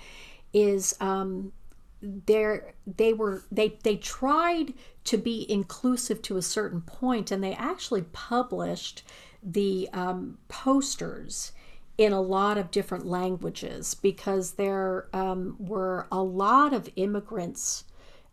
is 0.54 0.94
um, 1.00 1.52
there 2.00 2.74
they 2.86 3.12
were 3.12 3.42
they 3.50 3.78
they 3.82 3.96
tried 3.96 4.72
to 5.04 5.18
be 5.18 5.50
inclusive 5.50 6.22
to 6.22 6.36
a 6.36 6.42
certain 6.42 6.80
point, 6.80 7.30
and 7.30 7.44
they 7.44 7.54
actually 7.54 8.02
published 8.12 9.02
the 9.42 9.88
um, 9.92 10.38
posters 10.48 11.52
in 11.98 12.12
a 12.12 12.20
lot 12.20 12.56
of 12.56 12.70
different 12.70 13.06
languages 13.06 13.94
because 13.94 14.52
there 14.52 15.08
um, 15.12 15.56
were 15.58 16.06
a 16.10 16.22
lot 16.22 16.72
of 16.72 16.88
immigrants 16.96 17.84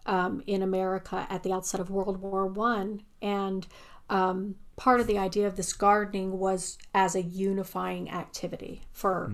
um, 0.05 0.41
in 0.47 0.61
America 0.61 1.27
at 1.29 1.43
the 1.43 1.51
outset 1.51 1.79
of 1.79 1.89
World 1.89 2.21
War 2.21 2.47
One, 2.47 3.03
and 3.21 3.67
um, 4.09 4.55
part 4.75 4.99
of 4.99 5.07
the 5.07 5.17
idea 5.17 5.47
of 5.47 5.55
this 5.55 5.73
gardening 5.73 6.39
was 6.39 6.77
as 6.93 7.15
a 7.15 7.21
unifying 7.21 8.09
activity 8.09 8.81
for, 8.91 9.31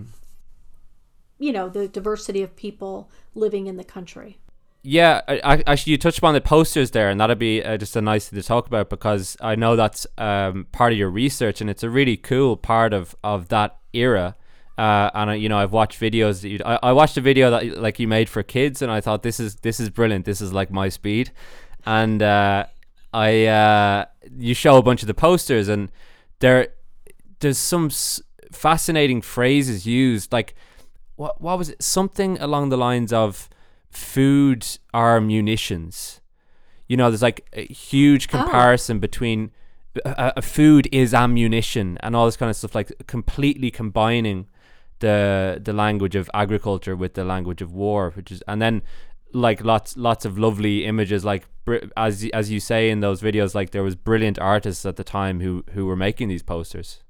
you 1.38 1.52
know, 1.52 1.68
the 1.68 1.88
diversity 1.88 2.42
of 2.42 2.56
people 2.56 3.10
living 3.34 3.66
in 3.66 3.76
the 3.76 3.84
country. 3.84 4.38
Yeah, 4.82 5.22
I, 5.26 5.40
I, 5.42 5.62
actually, 5.66 5.92
you 5.92 5.98
touched 5.98 6.18
upon 6.18 6.34
the 6.34 6.40
posters 6.40 6.92
there, 6.92 7.10
and 7.10 7.20
that'd 7.20 7.38
be 7.38 7.62
uh, 7.62 7.76
just 7.76 7.96
a 7.96 8.00
nice 8.00 8.28
thing 8.28 8.40
to 8.40 8.46
talk 8.46 8.66
about 8.66 8.88
because 8.88 9.36
I 9.40 9.54
know 9.56 9.76
that's 9.76 10.06
um, 10.16 10.66
part 10.72 10.92
of 10.92 10.98
your 10.98 11.10
research, 11.10 11.60
and 11.60 11.68
it's 11.68 11.82
a 11.82 11.90
really 11.90 12.16
cool 12.16 12.56
part 12.56 12.92
of, 12.92 13.16
of 13.24 13.48
that 13.48 13.76
era. 13.92 14.36
Uh, 14.78 15.10
and 15.14 15.30
I, 15.30 15.34
you 15.34 15.48
know, 15.48 15.58
I've 15.58 15.72
watched 15.72 16.00
videos 16.00 16.42
that 16.42 16.48
you. 16.48 16.60
I, 16.64 16.78
I 16.84 16.92
watched 16.92 17.16
a 17.16 17.20
video 17.20 17.50
that 17.50 17.78
like 17.78 17.98
you 17.98 18.06
made 18.06 18.28
for 18.28 18.44
kids, 18.44 18.80
and 18.80 18.92
I 18.92 19.00
thought 19.00 19.24
this 19.24 19.40
is 19.40 19.56
this 19.56 19.80
is 19.80 19.90
brilliant. 19.90 20.24
This 20.24 20.40
is 20.40 20.52
like 20.52 20.70
my 20.70 20.88
speed, 20.88 21.32
and 21.84 22.22
uh, 22.22 22.66
I 23.12 23.46
uh, 23.46 24.04
you 24.38 24.54
show 24.54 24.76
a 24.76 24.82
bunch 24.82 25.02
of 25.02 25.08
the 25.08 25.14
posters, 25.14 25.66
and 25.66 25.90
there 26.38 26.68
there's 27.40 27.58
some 27.58 27.86
s- 27.86 28.22
fascinating 28.52 29.20
phrases 29.20 29.84
used. 29.84 30.32
Like 30.32 30.54
what 31.18 31.40
what 31.40 31.58
was 31.58 31.68
it? 31.70 31.82
Something 31.82 32.38
along 32.38 32.68
the 32.68 32.76
lines 32.76 33.12
of 33.12 33.50
food 33.90 34.66
are 34.94 35.20
munitions. 35.20 36.20
You 36.86 36.96
know, 36.96 37.10
there's 37.10 37.22
like 37.22 37.46
a 37.52 37.66
huge 37.66 38.28
comparison 38.28 38.98
between 38.98 39.50
uh, 40.06 40.32
uh, 40.36 40.40
food 40.40 40.88
is 40.92 41.12
ammunition 41.12 41.98
and 42.00 42.14
all 42.14 42.24
this 42.24 42.36
kind 42.36 42.48
of 42.48 42.56
stuff, 42.56 42.74
like 42.74 42.92
completely 43.06 43.70
combining 43.70 44.46
the 45.00 45.60
the 45.62 45.72
language 45.72 46.14
of 46.14 46.30
agriculture 46.32 46.94
with 46.94 47.14
the 47.14 47.24
language 47.24 47.60
of 47.60 47.72
war, 47.72 48.12
which 48.14 48.30
is 48.30 48.42
and 48.46 48.62
then 48.62 48.82
like 49.32 49.64
lots 49.64 49.96
lots 49.96 50.24
of 50.24 50.38
lovely 50.38 50.84
images, 50.84 51.24
like 51.24 51.48
as 51.96 52.24
as 52.32 52.50
you 52.50 52.60
say 52.60 52.90
in 52.90 53.00
those 53.00 53.20
videos, 53.20 53.56
like 53.56 53.72
there 53.72 53.82
was 53.82 53.96
brilliant 53.96 54.38
artists 54.38 54.86
at 54.86 54.94
the 54.94 55.04
time 55.04 55.40
who 55.40 55.64
who 55.72 55.84
were 55.84 55.96
making 55.96 56.28
these 56.28 56.44
posters. 56.44 57.02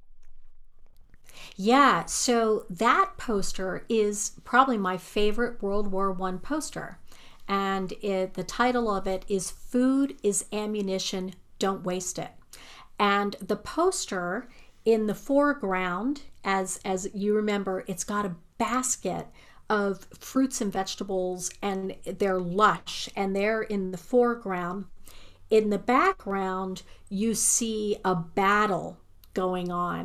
Yeah, 1.61 2.05
so 2.05 2.67
that 2.71 3.17
poster 3.17 3.85
is 3.89 4.31
probably 4.45 4.79
my 4.79 4.97
favorite 4.97 5.61
World 5.61 5.91
War 5.91 6.13
One 6.13 6.39
poster, 6.39 7.01
and 7.49 7.93
it, 8.01 8.35
the 8.35 8.45
title 8.45 8.89
of 8.89 9.09
it 9.09 9.25
is 9.27 9.51
"Food 9.51 10.17
is 10.23 10.45
Ammunition, 10.53 11.35
Don't 11.59 11.83
Waste 11.83 12.17
It." 12.21 12.31
And 12.97 13.35
the 13.41 13.57
poster 13.57 14.49
in 14.85 15.09
the 15.09 15.17
foreground, 15.17 16.23
as 16.45 16.79
as 16.85 17.09
you 17.13 17.35
remember, 17.35 17.83
it's 17.89 18.05
got 18.05 18.25
a 18.25 18.37
basket 18.59 19.27
of 19.69 20.07
fruits 20.17 20.61
and 20.61 20.73
vegetables, 20.73 21.51
and 21.61 21.97
they're 22.07 22.39
lush, 22.39 23.09
and 23.17 23.35
they're 23.35 23.63
in 23.63 23.91
the 23.91 23.99
foreground. 23.99 24.85
In 25.51 25.71
the 25.71 25.79
background, 25.79 26.83
you 27.09 27.35
see 27.35 27.97
a 28.05 28.15
battle 28.15 28.99
going 29.45 29.70
on. 29.70 30.03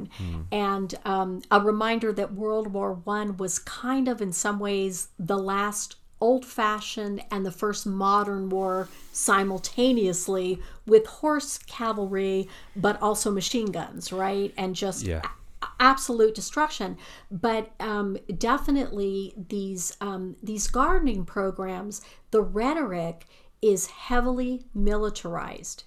And 0.52 0.90
um, 1.14 1.30
a 1.50 1.60
reminder 1.72 2.10
that 2.20 2.30
world 2.34 2.68
war 2.76 2.92
one 3.16 3.30
was 3.44 3.54
kind 3.60 4.08
of 4.08 4.22
in 4.26 4.32
some 4.32 4.58
ways 4.68 4.94
the 5.32 5.38
last 5.54 5.88
old-fashioned 6.22 7.18
and 7.32 7.42
the 7.46 7.52
first 7.64 7.86
modern 7.86 8.44
war 8.50 8.88
simultaneously 9.12 10.60
with 10.86 11.06
horse 11.06 11.58
cavalry 11.78 12.48
but 12.76 13.02
also 13.02 13.30
machine 13.32 13.72
guns 13.72 14.12
right? 14.14 14.54
And 14.58 14.76
just 14.76 15.04
Yeah. 15.04 15.22
a- 15.24 15.66
absolute 15.80 16.34
destruction. 16.36 16.98
But 17.32 17.72
um, 17.80 18.18
definitely 18.38 19.34
these 19.56 19.96
um, 20.02 20.36
these 20.44 20.68
gardening 20.68 21.26
programs 21.26 22.02
the 22.32 22.42
rhetoric 22.42 23.26
is 23.62 23.88
heavily 23.88 24.54
militarized 24.74 25.84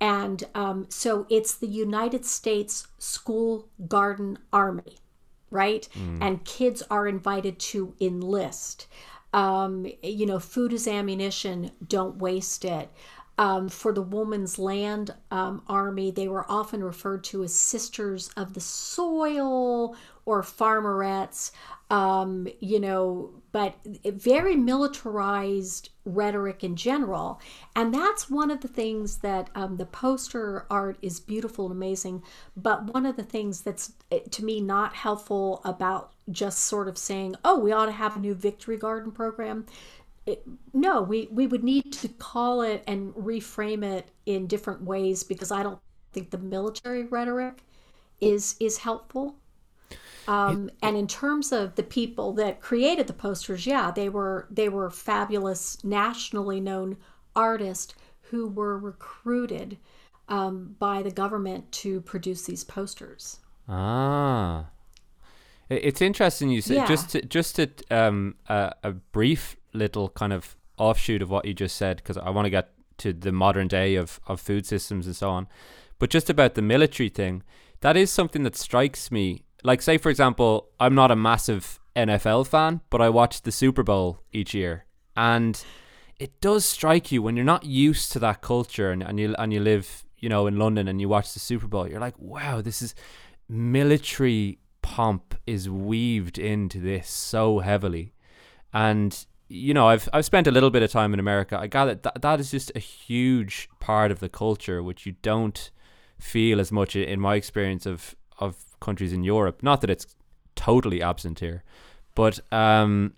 and 0.00 0.44
um, 0.54 0.86
so 0.88 1.26
it's 1.28 1.54
the 1.54 1.66
United 1.66 2.24
States 2.24 2.88
School 2.98 3.68
Garden 3.86 4.38
Army, 4.52 4.98
right? 5.50 5.86
And 6.20 6.44
kids 6.44 6.82
are 6.90 7.06
invited 7.06 7.58
to 7.58 7.94
enlist. 8.00 8.86
Um, 9.34 9.86
you 10.02 10.26
know, 10.26 10.38
food 10.38 10.72
is 10.72 10.88
ammunition, 10.88 11.72
don't 11.86 12.16
waste 12.16 12.64
it. 12.64 12.90
Um, 13.38 13.68
for 13.68 13.92
the 13.92 14.02
Woman's 14.02 14.58
Land 14.58 15.14
um, 15.30 15.62
Army, 15.66 16.10
they 16.10 16.28
were 16.28 16.50
often 16.50 16.84
referred 16.84 17.24
to 17.24 17.42
as 17.42 17.54
Sisters 17.54 18.30
of 18.36 18.52
the 18.52 18.60
Soil 18.60 19.96
or 20.30 20.42
farmerettes, 20.42 21.50
um, 21.90 22.46
you 22.60 22.78
know, 22.78 23.30
but 23.50 23.74
very 24.04 24.54
militarized 24.54 25.90
rhetoric 26.04 26.62
in 26.62 26.76
general. 26.76 27.40
And 27.74 27.92
that's 27.92 28.30
one 28.30 28.48
of 28.52 28.60
the 28.60 28.68
things 28.68 29.16
that 29.18 29.50
um, 29.56 29.76
the 29.76 29.86
poster 29.86 30.66
art 30.70 30.98
is 31.02 31.18
beautiful 31.18 31.66
and 31.66 31.74
amazing. 31.74 32.22
But 32.56 32.94
one 32.94 33.06
of 33.06 33.16
the 33.16 33.24
things 33.24 33.62
that's, 33.62 33.92
eh, 34.12 34.20
to 34.30 34.44
me, 34.44 34.60
not 34.60 34.94
helpful 34.94 35.60
about 35.64 36.12
just 36.30 36.60
sort 36.60 36.86
of 36.86 36.96
saying, 36.96 37.34
oh, 37.44 37.58
we 37.58 37.72
ought 37.72 37.86
to 37.86 37.92
have 37.92 38.16
a 38.16 38.20
new 38.20 38.34
Victory 38.34 38.76
Garden 38.76 39.10
program. 39.10 39.66
It, 40.26 40.46
no, 40.72 41.02
we, 41.02 41.26
we 41.32 41.48
would 41.48 41.64
need 41.64 41.92
to 41.94 42.08
call 42.08 42.62
it 42.62 42.84
and 42.86 43.12
reframe 43.14 43.84
it 43.84 44.10
in 44.26 44.46
different 44.46 44.82
ways 44.82 45.24
because 45.24 45.50
I 45.50 45.64
don't 45.64 45.80
think 46.12 46.30
the 46.30 46.38
military 46.38 47.02
rhetoric 47.02 47.64
is 48.20 48.56
is 48.60 48.78
helpful. 48.78 49.36
Um, 50.30 50.68
it, 50.68 50.76
and 50.82 50.96
in 50.96 51.08
terms 51.08 51.50
of 51.50 51.74
the 51.74 51.82
people 51.82 52.32
that 52.34 52.60
created 52.60 53.08
the 53.08 53.12
posters, 53.12 53.66
yeah, 53.66 53.90
they 53.90 54.08
were 54.08 54.46
they 54.50 54.68
were 54.68 54.88
fabulous, 54.88 55.82
nationally 55.82 56.60
known 56.60 56.96
artists 57.34 57.94
who 58.22 58.48
were 58.48 58.78
recruited 58.78 59.76
um, 60.28 60.76
by 60.78 61.02
the 61.02 61.10
government 61.10 61.72
to 61.72 62.00
produce 62.02 62.42
these 62.42 62.62
posters. 62.62 63.40
Ah, 63.68 64.66
it's 65.68 66.00
interesting 66.00 66.50
you 66.50 66.60
said 66.60 66.76
yeah. 66.76 66.86
just 66.86 67.10
to, 67.10 67.22
just 67.22 67.56
to 67.56 67.68
um, 67.90 68.36
a, 68.48 68.72
a 68.84 68.92
brief 68.92 69.56
little 69.72 70.10
kind 70.10 70.32
of 70.32 70.56
offshoot 70.78 71.22
of 71.22 71.30
what 71.30 71.44
you 71.44 71.54
just 71.54 71.76
said 71.76 71.96
because 71.96 72.16
I 72.16 72.30
want 72.30 72.46
to 72.46 72.50
get 72.50 72.70
to 72.98 73.12
the 73.12 73.32
modern 73.32 73.66
day 73.66 73.96
of, 73.96 74.20
of 74.28 74.40
food 74.40 74.64
systems 74.64 75.06
and 75.06 75.16
so 75.16 75.30
on. 75.30 75.48
But 75.98 76.10
just 76.10 76.30
about 76.30 76.54
the 76.54 76.62
military 76.62 77.08
thing, 77.08 77.42
that 77.80 77.96
is 77.96 78.10
something 78.10 78.44
that 78.44 78.56
strikes 78.56 79.10
me. 79.10 79.42
Like, 79.62 79.82
say, 79.82 79.98
for 79.98 80.10
example, 80.10 80.68
I'm 80.78 80.94
not 80.94 81.10
a 81.10 81.16
massive 81.16 81.78
NFL 81.96 82.46
fan, 82.46 82.80
but 82.90 83.00
I 83.00 83.08
watch 83.08 83.42
the 83.42 83.52
Super 83.52 83.82
Bowl 83.82 84.20
each 84.32 84.54
year. 84.54 84.86
And 85.16 85.62
it 86.18 86.40
does 86.40 86.64
strike 86.64 87.10
you 87.10 87.22
when 87.22 87.36
you're 87.36 87.44
not 87.44 87.64
used 87.64 88.12
to 88.12 88.18
that 88.20 88.40
culture 88.42 88.90
and, 88.90 89.02
and 89.02 89.18
you 89.18 89.34
and 89.38 89.52
you 89.52 89.60
live, 89.60 90.04
you 90.18 90.28
know, 90.28 90.46
in 90.46 90.58
London 90.58 90.86
and 90.86 91.00
you 91.00 91.08
watch 91.08 91.32
the 91.32 91.40
Super 91.40 91.66
Bowl, 91.66 91.88
you're 91.88 92.00
like, 92.00 92.18
wow, 92.18 92.60
this 92.60 92.82
is 92.82 92.94
military 93.48 94.58
pomp 94.82 95.34
is 95.46 95.68
weaved 95.68 96.38
into 96.38 96.80
this 96.80 97.08
so 97.08 97.58
heavily. 97.58 98.14
And 98.72 99.26
you 99.48 99.74
know, 99.74 99.88
I've 99.88 100.08
I've 100.12 100.24
spent 100.24 100.46
a 100.46 100.52
little 100.52 100.70
bit 100.70 100.82
of 100.82 100.92
time 100.92 101.12
in 101.12 101.20
America. 101.20 101.58
I 101.58 101.66
gather 101.66 101.96
that 101.96 102.22
that 102.22 102.38
is 102.38 102.50
just 102.50 102.70
a 102.74 102.78
huge 102.78 103.68
part 103.80 104.10
of 104.10 104.20
the 104.20 104.28
culture 104.28 104.82
which 104.82 105.06
you 105.06 105.16
don't 105.22 105.70
feel 106.18 106.60
as 106.60 106.70
much 106.70 106.94
in 106.94 107.18
my 107.18 107.34
experience 107.34 107.84
of 107.84 108.14
of 108.38 108.69
countries 108.80 109.12
in 109.12 109.22
Europe. 109.22 109.62
Not 109.62 109.80
that 109.80 109.90
it's 109.90 110.06
totally 110.56 111.02
absent 111.02 111.40
here, 111.40 111.62
but 112.14 112.40
um, 112.52 113.14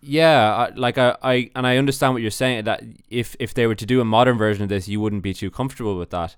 yeah, 0.00 0.54
I, 0.54 0.74
like 0.74 0.98
I, 0.98 1.16
I 1.22 1.50
and 1.54 1.66
I 1.66 1.76
understand 1.76 2.12
what 2.12 2.22
you're 2.22 2.30
saying 2.30 2.64
that 2.64 2.82
if 3.08 3.36
if 3.38 3.54
they 3.54 3.66
were 3.66 3.74
to 3.74 3.86
do 3.86 4.00
a 4.00 4.04
modern 4.04 4.38
version 4.38 4.62
of 4.62 4.68
this, 4.68 4.88
you 4.88 5.00
wouldn't 5.00 5.22
be 5.22 5.34
too 5.34 5.50
comfortable 5.50 5.98
with 5.98 6.10
that. 6.10 6.36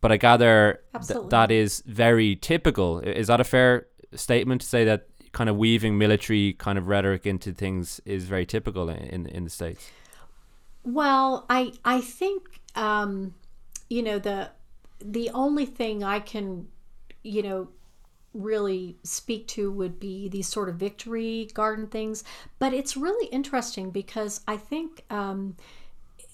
But 0.00 0.12
I 0.12 0.16
gather 0.16 0.80
th- 1.06 1.28
that 1.30 1.50
is 1.50 1.82
very 1.86 2.36
typical. 2.36 3.00
Is 3.00 3.28
that 3.28 3.40
a 3.40 3.44
fair 3.44 3.86
statement 4.14 4.60
to 4.60 4.66
say 4.66 4.84
that 4.84 5.06
kind 5.32 5.50
of 5.50 5.56
weaving 5.56 5.98
military 5.98 6.54
kind 6.54 6.78
of 6.78 6.88
rhetoric 6.88 7.26
into 7.26 7.52
things 7.52 8.00
is 8.04 8.24
very 8.24 8.46
typical 8.46 8.88
in 8.88 9.26
in 9.26 9.44
the 9.44 9.50
states. 9.50 9.90
Well, 10.84 11.44
I 11.50 11.72
I 11.84 12.00
think 12.00 12.42
um, 12.74 13.34
you 13.90 14.02
know 14.02 14.18
the 14.18 14.50
the 15.04 15.30
only 15.30 15.66
thing 15.66 16.02
I 16.02 16.20
can 16.20 16.68
you 17.24 17.42
know 17.42 17.68
really 18.32 18.96
speak 19.04 19.46
to 19.46 19.70
would 19.70 20.00
be 20.00 20.28
these 20.28 20.48
sort 20.48 20.68
of 20.68 20.76
victory 20.76 21.48
garden 21.54 21.86
things, 21.86 22.24
but 22.58 22.72
it's 22.72 22.96
really 22.96 23.26
interesting 23.28 23.90
because 23.90 24.40
I 24.46 24.56
think 24.56 25.04
um, 25.10 25.56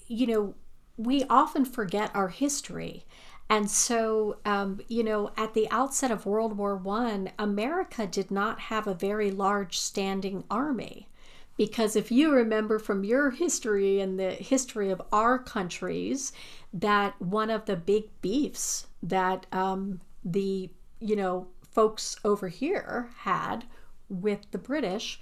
you 0.07 0.27
know 0.27 0.53
we 0.97 1.23
often 1.29 1.65
forget 1.65 2.11
our 2.13 2.27
history 2.27 3.05
and 3.51 3.69
so, 3.69 4.37
um, 4.45 4.79
you 4.87 5.03
know, 5.03 5.31
at 5.35 5.53
the 5.53 5.69
outset 5.71 6.09
of 6.09 6.25
World 6.25 6.57
War 6.57 6.77
One, 6.77 7.31
America 7.37 8.07
did 8.07 8.31
not 8.31 8.61
have 8.61 8.87
a 8.87 8.93
very 8.93 9.29
large 9.29 9.77
standing 9.77 10.45
army. 10.49 11.09
Because 11.57 11.97
if 11.97 12.13
you 12.13 12.31
remember 12.31 12.79
from 12.79 13.03
your 13.03 13.31
history 13.31 13.99
and 13.99 14.17
the 14.17 14.31
history 14.31 14.89
of 14.89 15.01
our 15.11 15.37
countries, 15.37 16.31
that 16.71 17.21
one 17.21 17.49
of 17.49 17.65
the 17.65 17.75
big 17.75 18.05
beefs 18.21 18.87
that 19.03 19.45
um, 19.51 19.99
the, 20.23 20.69
you 21.01 21.15
know, 21.15 21.47
folks 21.71 22.17
over 22.23 22.47
here 22.47 23.09
had 23.19 23.65
with 24.09 24.49
the 24.51 24.57
British 24.57 25.19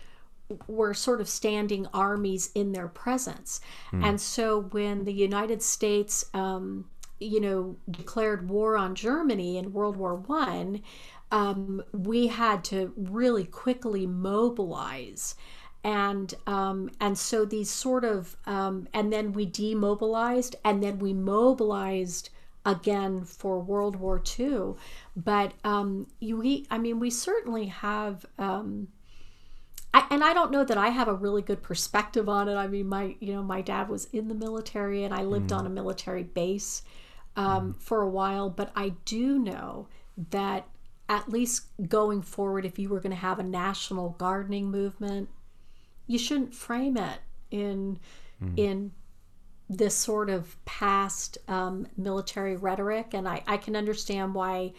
were 0.68 0.94
sort 0.94 1.22
of 1.22 1.30
standing 1.30 1.88
armies 1.94 2.52
in 2.56 2.72
their 2.72 2.88
presence. 2.88 3.62
Mm. 3.92 4.04
And 4.04 4.22
so 4.22 4.62
when 4.62 5.06
the 5.06 5.14
United 5.14 5.62
States 5.62 6.26
um, 6.34 6.86
you 7.20 7.42
know, 7.42 7.76
declared 7.90 8.50
war 8.50 8.78
on 8.78 8.96
Germany 8.96 9.58
in 9.58 9.74
World 9.74 9.98
War 9.98 10.16
One, 10.16 10.82
um, 11.32 11.84
we 11.92 12.28
had 12.28 12.64
to 12.66 12.94
really 12.96 13.44
quickly 13.44 14.08
mobilize 14.08 15.36
and 15.84 16.34
um, 16.48 16.90
and 17.00 17.18
so 17.18 17.46
these 17.46 17.70
sort 17.70 18.04
of 18.04 18.36
um, 18.46 18.88
and 18.94 19.14
then 19.14 19.32
we 19.32 19.46
demobilized 19.46 20.56
and 20.66 20.84
then 20.84 21.00
we 21.00 21.14
mobilized 21.14 22.30
again 22.66 23.24
for 23.24 23.60
World 23.60 23.96
War 23.96 24.22
II. 24.40 24.74
But 25.16 25.54
um, 25.64 26.08
we, 26.22 26.66
I 26.70 26.78
mean, 26.78 27.00
we 27.00 27.10
certainly 27.10 27.68
have. 27.68 28.26
Um, 28.38 28.90
I, 29.92 30.06
and 30.12 30.24
I 30.24 30.34
don't 30.34 30.52
know 30.52 30.64
that 30.64 30.78
I 30.78 30.90
have 30.90 31.08
a 31.08 31.14
really 31.14 31.42
good 31.42 31.64
perspective 31.64 32.30
on 32.30 32.48
it. 32.48 32.56
I 32.56 32.68
mean, 32.68 32.88
my 32.88 33.16
you 33.20 33.34
know 33.34 33.42
my 33.42 33.62
dad 33.62 33.90
was 33.90 34.06
in 34.06 34.28
the 34.28 34.36
military 34.36 35.04
and 35.04 35.14
I 35.14 35.24
lived 35.24 35.50
mm. 35.50 35.58
on 35.58 35.66
a 35.66 35.70
military 35.70 36.24
base 36.24 36.84
um, 37.36 37.74
for 37.80 38.02
a 38.02 38.10
while, 38.10 38.50
but 38.50 38.72
I 38.76 38.90
do 39.06 39.40
know 39.40 39.88
that 40.30 40.68
at 41.08 41.28
least 41.28 41.66
going 41.88 42.22
forward, 42.22 42.66
if 42.66 42.78
you 42.78 42.90
were 42.90 43.00
going 43.00 43.12
to 43.12 43.18
have 43.18 43.40
a 43.40 43.44
national 43.44 44.12
gardening 44.12 44.70
movement, 44.70 45.30
you 46.06 46.20
shouldn't 46.20 46.54
frame 46.54 46.98
it 46.98 47.20
in 47.50 48.00
mm. 48.44 48.54
in 48.58 48.92
this 49.70 49.96
sort 49.96 50.30
of 50.30 50.64
past 50.66 51.38
um, 51.48 51.88
military 51.96 52.56
rhetoric. 52.56 53.14
And 53.14 53.28
I, 53.28 53.44
I 53.48 53.58
can 53.58 53.76
understand 53.76 54.34
why 54.34 54.74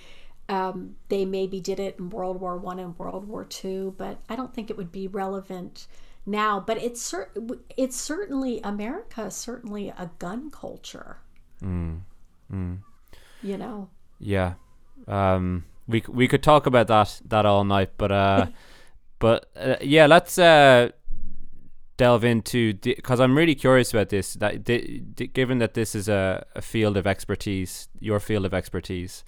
um, 0.48 0.96
they 1.08 1.24
maybe 1.24 1.60
did 1.60 1.78
it 1.78 1.96
in 1.98 2.10
World 2.10 2.40
War 2.40 2.56
One 2.56 2.80
and 2.80 2.98
World 2.98 3.28
War 3.28 3.44
Two, 3.44 3.94
but 3.96 4.18
I 4.28 4.34
don't 4.34 4.52
think 4.52 4.68
it 4.68 4.76
would 4.76 4.90
be 4.90 5.06
relevant 5.06 5.86
now. 6.26 6.58
But 6.58 6.82
it's 6.82 7.00
cer- 7.00 7.30
it's 7.76 7.96
certainly 7.96 8.60
America, 8.64 9.30
certainly 9.30 9.90
a 9.90 10.10
gun 10.18 10.50
culture. 10.50 11.18
Mm. 11.62 12.00
Mm. 12.52 12.78
You 13.42 13.58
know. 13.58 13.90
Yeah. 14.18 14.54
Um. 15.06 15.64
We 15.86 16.02
we 16.08 16.26
could 16.26 16.42
talk 16.42 16.66
about 16.66 16.88
that 16.88 17.20
that 17.26 17.46
all 17.46 17.64
night, 17.64 17.90
but 17.96 18.10
uh, 18.10 18.46
but 19.20 19.46
uh, 19.54 19.76
yeah, 19.80 20.06
let's 20.06 20.36
uh 20.36 20.90
delve 22.00 22.24
into 22.24 22.72
because 22.72 23.20
I'm 23.20 23.36
really 23.36 23.54
curious 23.54 23.92
about 23.92 24.08
this. 24.08 24.32
That 24.32 24.64
given 25.34 25.58
that 25.58 25.74
this 25.74 25.94
is 25.94 26.08
a, 26.08 26.46
a 26.54 26.62
field 26.62 26.96
of 26.96 27.06
expertise, 27.06 27.90
your 27.98 28.18
field 28.20 28.46
of 28.46 28.54
expertise, 28.54 29.22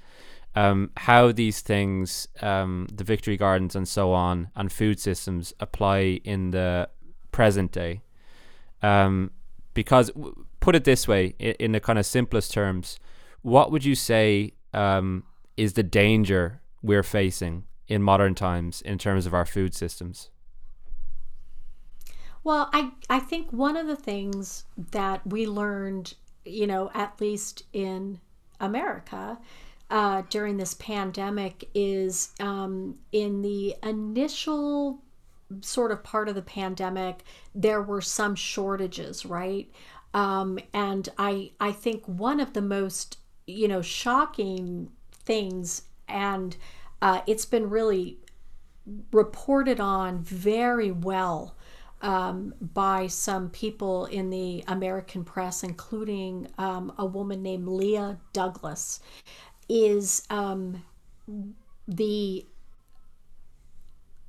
um, 0.55 0.91
how 0.97 1.33
these 1.33 1.61
things, 1.61 2.29
um, 2.41 2.89
the 2.91 3.05
victory 3.05 3.37
gardens 3.37 3.77
and 3.77 3.87
so 3.87 4.15
on, 4.15 4.49
and 4.57 4.73
food 4.73 4.99
systems 4.99 5.53
apply 5.61 6.21
in 6.25 6.53
the 6.53 6.89
present 7.31 7.73
day. 7.73 8.01
Um, 8.83 9.33
because 9.75 10.11
put 10.61 10.75
it 10.75 10.85
this 10.85 11.07
way, 11.07 11.35
in, 11.39 11.55
in 11.61 11.73
the 11.73 11.81
kind 11.81 11.99
of 11.99 12.07
simplest 12.07 12.55
terms, 12.55 12.99
what 13.43 13.71
would 13.71 13.85
you 13.85 13.95
say 13.95 14.55
um, 14.73 15.25
is 15.59 15.75
the 15.75 15.83
danger 15.83 16.63
we're 16.81 17.03
facing 17.03 17.65
in 17.87 18.03
modern 18.03 18.35
times 18.35 18.81
in 18.81 18.97
terms 18.97 19.27
of 19.27 19.35
our 19.35 19.45
food 19.45 19.75
systems? 19.75 20.31
Well, 22.45 22.69
I, 22.73 22.91
I 23.09 23.21
think 23.21 23.53
one 23.53 23.77
of 23.77 23.87
the 23.87 23.97
things 23.97 24.65
that 24.91 25.27
we 25.27 25.47
learned, 25.47 26.15
you 26.45 26.67
know, 26.67 26.91
at 26.95 27.21
least 27.21 27.65
in 27.73 28.21
America 28.61 29.39
uh, 29.91 30.23
during 30.29 30.57
this 30.57 30.75
pandemic 30.75 31.69
is 31.75 32.33
um, 32.41 32.99
in 33.13 33.43
the 33.43 33.77
initial 33.83 35.03
sort 35.61 35.93
of 35.93 36.03
part 36.03 36.29
of 36.29 36.35
the 36.35 36.43
pandemic, 36.43 37.25
there 37.55 37.83
were 37.83 38.01
some 38.01 38.35
shortages, 38.35 39.27
right? 39.27 39.71
Um, 40.15 40.59
and 40.73 41.09
I 41.19 41.53
I 41.61 41.73
think 41.73 42.05
one 42.07 42.41
of 42.41 42.55
the 42.55 42.63
most 42.63 43.19
you 43.47 43.69
know, 43.69 43.83
shocking 43.83 44.91
things. 45.13 45.83
And 46.09 46.57
uh, 47.01 47.23
it's 47.27 47.45
been 47.45 47.71
really 47.71 48.19
reported 49.13 49.81
on 49.81 50.23
very 50.23 50.91
well 50.91 51.57
um, 52.03 52.55
by 52.61 53.07
some 53.07 53.49
people 53.51 54.07
in 54.07 54.31
the 54.31 54.65
American 54.69 55.25
press, 55.25 55.63
including 55.63 56.49
um, 56.59 56.93
a 56.99 57.07
woman 57.07 57.43
named 57.43 57.69
Leah 57.69 58.19
Douglas, 58.33 59.01
is 59.69 60.27
um, 60.31 60.83
the 61.89 62.45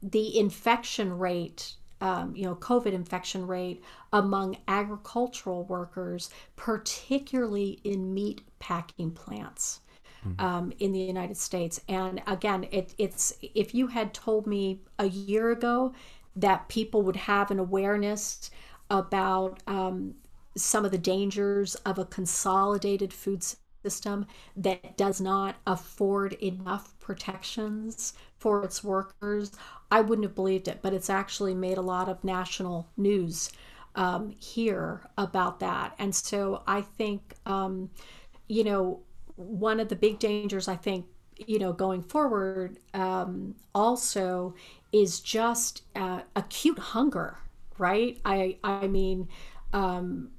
the 0.01 0.37
infection 0.37 1.17
rate 1.17 1.75
um, 2.03 2.35
you 2.35 2.43
know, 2.43 2.55
COVID 2.55 2.91
infection 2.91 3.47
rate 3.47 3.81
among 4.11 4.57
agricultural 4.67 5.63
workers, 5.63 6.29
particularly 6.57 7.79
in 7.85 8.13
meat 8.13 8.41
packing 8.59 9.09
plants. 9.11 9.79
Mm-hmm. 10.27 10.45
Um, 10.45 10.73
in 10.79 10.93
the 10.93 10.99
United 10.99 11.35
States, 11.35 11.81
and 11.89 12.21
again, 12.27 12.65
it, 12.71 12.93
it's 12.97 13.33
if 13.41 13.75
you 13.75 13.87
had 13.87 14.13
told 14.13 14.47
me 14.47 14.79
a 14.97 15.05
year 15.05 15.51
ago 15.51 15.93
that 16.35 16.67
people 16.67 17.01
would 17.01 17.15
have 17.15 17.51
an 17.51 17.59
awareness 17.59 18.49
about 18.89 19.61
um, 19.67 20.15
some 20.55 20.85
of 20.85 20.91
the 20.91 20.97
dangers 20.97 21.75
of 21.75 21.97
a 21.97 22.05
consolidated 22.05 23.13
food 23.13 23.43
system 23.83 24.25
that 24.55 24.97
does 24.97 25.19
not 25.19 25.55
afford 25.67 26.33
enough 26.33 26.97
protections 26.99 28.13
for 28.37 28.63
its 28.63 28.83
workers, 28.83 29.51
I 29.91 30.01
wouldn't 30.01 30.25
have 30.25 30.35
believed 30.35 30.67
it. 30.67 30.79
But 30.81 30.93
it's 30.93 31.09
actually 31.09 31.53
made 31.53 31.77
a 31.77 31.81
lot 31.81 32.09
of 32.09 32.23
national 32.23 32.87
news 32.97 33.51
um, 33.95 34.35
here 34.39 35.01
about 35.17 35.59
that. 35.59 35.95
And 35.99 36.13
so 36.13 36.63
I 36.67 36.81
think, 36.81 37.35
um, 37.45 37.89
you 38.47 38.63
know, 38.63 39.01
one 39.35 39.79
of 39.79 39.89
the 39.89 39.95
big 39.95 40.19
dangers 40.19 40.67
I 40.67 40.75
think, 40.75 41.05
you 41.47 41.59
know, 41.59 41.73
going 41.73 42.01
forward 42.01 42.79
um, 42.93 43.55
also 43.73 44.55
is 44.93 45.19
just 45.19 45.81
uh, 45.95 46.21
acute 46.35 46.79
hunger, 46.79 47.37
right? 47.77 48.19
I, 48.23 48.57
I 48.63 48.87
mean, 48.87 49.27
um, 49.73 50.29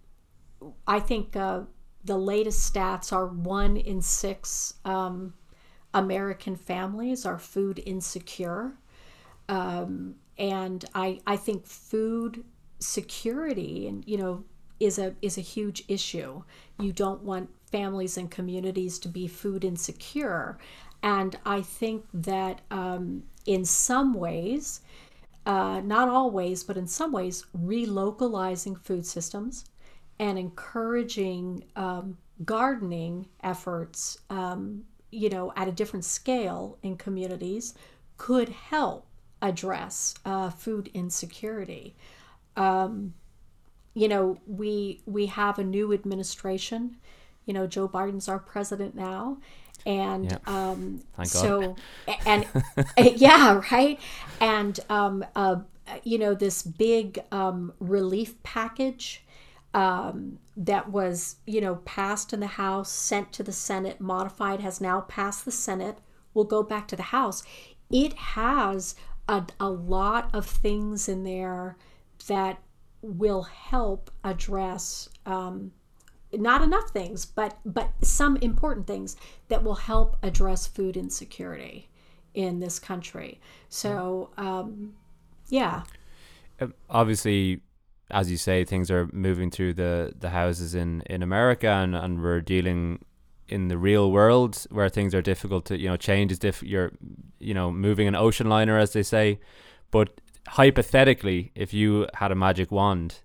I 0.86 1.00
think 1.00 1.36
uh, 1.36 1.62
the 2.04 2.16
latest 2.16 2.72
stats 2.72 3.12
are 3.12 3.26
one 3.26 3.76
in 3.76 4.00
six 4.00 4.74
um, 4.84 5.34
American 5.92 6.56
families 6.56 7.26
are 7.26 7.38
food 7.38 7.82
insecure. 7.84 8.72
Um, 9.48 10.16
and 10.38 10.84
I, 10.94 11.20
I 11.26 11.36
think 11.36 11.66
food 11.66 12.44
security 12.80 13.86
and 13.88 14.04
you 14.06 14.18
know 14.18 14.44
is 14.80 14.98
a 14.98 15.14
is 15.22 15.38
a 15.38 15.42
huge 15.42 15.84
issue. 15.88 16.42
You 16.78 16.92
don't 16.92 17.22
want 17.22 17.50
families 17.70 18.16
and 18.16 18.30
communities 18.30 18.98
to 19.00 19.08
be 19.08 19.28
food 19.28 19.64
insecure, 19.64 20.58
and 21.02 21.36
I 21.46 21.62
think 21.62 22.04
that 22.12 22.60
um, 22.70 23.24
in 23.46 23.64
some 23.64 24.14
ways, 24.14 24.80
uh, 25.46 25.80
not 25.84 26.08
always, 26.08 26.62
but 26.62 26.76
in 26.76 26.86
some 26.86 27.12
ways, 27.12 27.44
relocalizing 27.56 28.78
food 28.80 29.04
systems 29.04 29.66
and 30.18 30.38
encouraging 30.38 31.64
um, 31.76 32.16
gardening 32.44 33.26
efforts, 33.42 34.18
um, 34.30 34.84
you 35.10 35.28
know, 35.28 35.52
at 35.56 35.68
a 35.68 35.72
different 35.72 36.04
scale 36.04 36.78
in 36.82 36.96
communities 36.96 37.74
could 38.16 38.48
help 38.48 39.06
address 39.42 40.14
uh, 40.24 40.50
food 40.50 40.90
insecurity. 40.94 41.94
Um, 42.56 43.14
you 43.94 44.08
know, 44.08 44.38
we 44.46 45.02
we 45.06 45.26
have 45.26 45.58
a 45.58 45.64
new 45.64 45.92
administration. 45.92 46.96
You 47.46 47.54
know, 47.54 47.66
Joe 47.66 47.88
Biden's 47.88 48.28
our 48.28 48.38
president 48.38 48.94
now, 48.94 49.38
and 49.86 50.38
um, 50.46 51.02
so 51.24 51.76
and 52.26 52.46
yeah, 52.98 53.60
right, 53.70 54.00
and 54.40 54.80
um, 54.88 55.24
uh, 55.34 55.56
you 56.02 56.18
know 56.18 56.34
this 56.34 56.62
big 56.62 57.20
um, 57.30 57.72
relief 57.78 58.42
package 58.42 59.24
um, 59.74 60.38
that 60.56 60.90
was 60.90 61.36
you 61.46 61.60
know 61.60 61.76
passed 61.84 62.32
in 62.32 62.40
the 62.40 62.46
House, 62.46 62.90
sent 62.90 63.32
to 63.32 63.42
the 63.42 63.52
Senate, 63.52 64.00
modified, 64.00 64.60
has 64.60 64.80
now 64.80 65.02
passed 65.02 65.44
the 65.44 65.52
Senate. 65.52 65.98
Will 66.32 66.44
go 66.44 66.62
back 66.62 66.88
to 66.88 66.96
the 66.96 67.02
House. 67.02 67.44
It 67.90 68.14
has 68.14 68.96
a, 69.28 69.44
a 69.60 69.68
lot 69.68 70.30
of 70.32 70.46
things 70.46 71.08
in 71.08 71.22
there 71.24 71.76
that 72.26 72.58
will 73.02 73.42
help 73.42 74.10
address 74.24 75.08
um, 75.26 75.72
not 76.38 76.62
enough 76.62 76.90
things, 76.90 77.24
but 77.26 77.58
but 77.64 77.90
some 78.02 78.36
important 78.38 78.86
things 78.86 79.16
that 79.48 79.62
will 79.62 79.74
help 79.74 80.16
address 80.22 80.66
food 80.66 80.96
insecurity 80.96 81.88
in 82.34 82.60
this 82.60 82.78
country. 82.78 83.40
So 83.68 84.30
um, 84.36 84.94
yeah, 85.48 85.82
Um, 86.60 86.74
obviously, 86.88 87.60
as 88.10 88.30
you 88.30 88.36
say, 88.36 88.64
things 88.64 88.90
are 88.90 89.08
moving 89.12 89.50
through 89.50 89.74
the, 89.74 90.12
the 90.18 90.30
houses 90.30 90.74
in, 90.74 91.02
in 91.06 91.22
America, 91.22 91.68
and, 91.68 91.94
and 91.94 92.22
we're 92.22 92.40
dealing 92.40 93.04
in 93.48 93.68
the 93.68 93.76
real 93.76 94.10
world 94.10 94.66
where 94.70 94.88
things 94.88 95.14
are 95.14 95.20
difficult 95.20 95.66
to 95.66 95.78
you 95.78 95.86
know 95.88 95.96
change 95.96 96.32
is 96.32 96.38
diff. 96.38 96.62
You're 96.62 96.92
you 97.38 97.52
know 97.54 97.70
moving 97.70 98.08
an 98.08 98.14
ocean 98.14 98.48
liner, 98.48 98.78
as 98.78 98.92
they 98.92 99.02
say, 99.02 99.38
but 99.90 100.20
hypothetically, 100.48 101.52
if 101.54 101.74
you 101.74 102.06
had 102.14 102.30
a 102.32 102.34
magic 102.34 102.70
wand, 102.70 103.20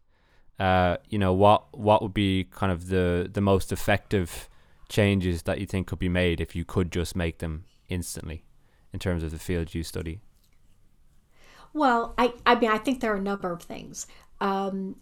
uh, 0.60 0.98
you 1.10 1.18
know 1.18 1.34
what 1.34 1.78
what 1.78 2.02
would 2.02 2.14
be 2.14 2.46
kind 2.52 2.72
of 2.72 2.88
the 2.88 3.30
the 3.32 3.42
most 3.42 3.72
effective 3.72 4.50
changes 4.90 5.44
that 5.44 5.60
you 5.60 5.66
think 5.66 5.88
could 5.88 6.00
be 6.00 6.10
made 6.10 6.42
if 6.42 6.56
you 6.56 6.66
could 6.66 6.92
just 6.92 7.16
make 7.16 7.38
them 7.38 7.64
instantly, 7.90 8.44
in 8.92 9.00
terms 9.00 9.24
of 9.24 9.32
the 9.32 9.40
field 9.40 9.74
you 9.74 9.84
study. 9.84 10.20
Well, 11.74 12.16
I, 12.18 12.34
I 12.46 12.56
mean, 12.56 12.72
I 12.72 12.80
think 12.80 13.00
there 13.00 13.14
are 13.14 13.18
a 13.18 13.22
number 13.22 13.52
of 13.52 13.62
things. 13.62 14.08
Um, 14.42 14.96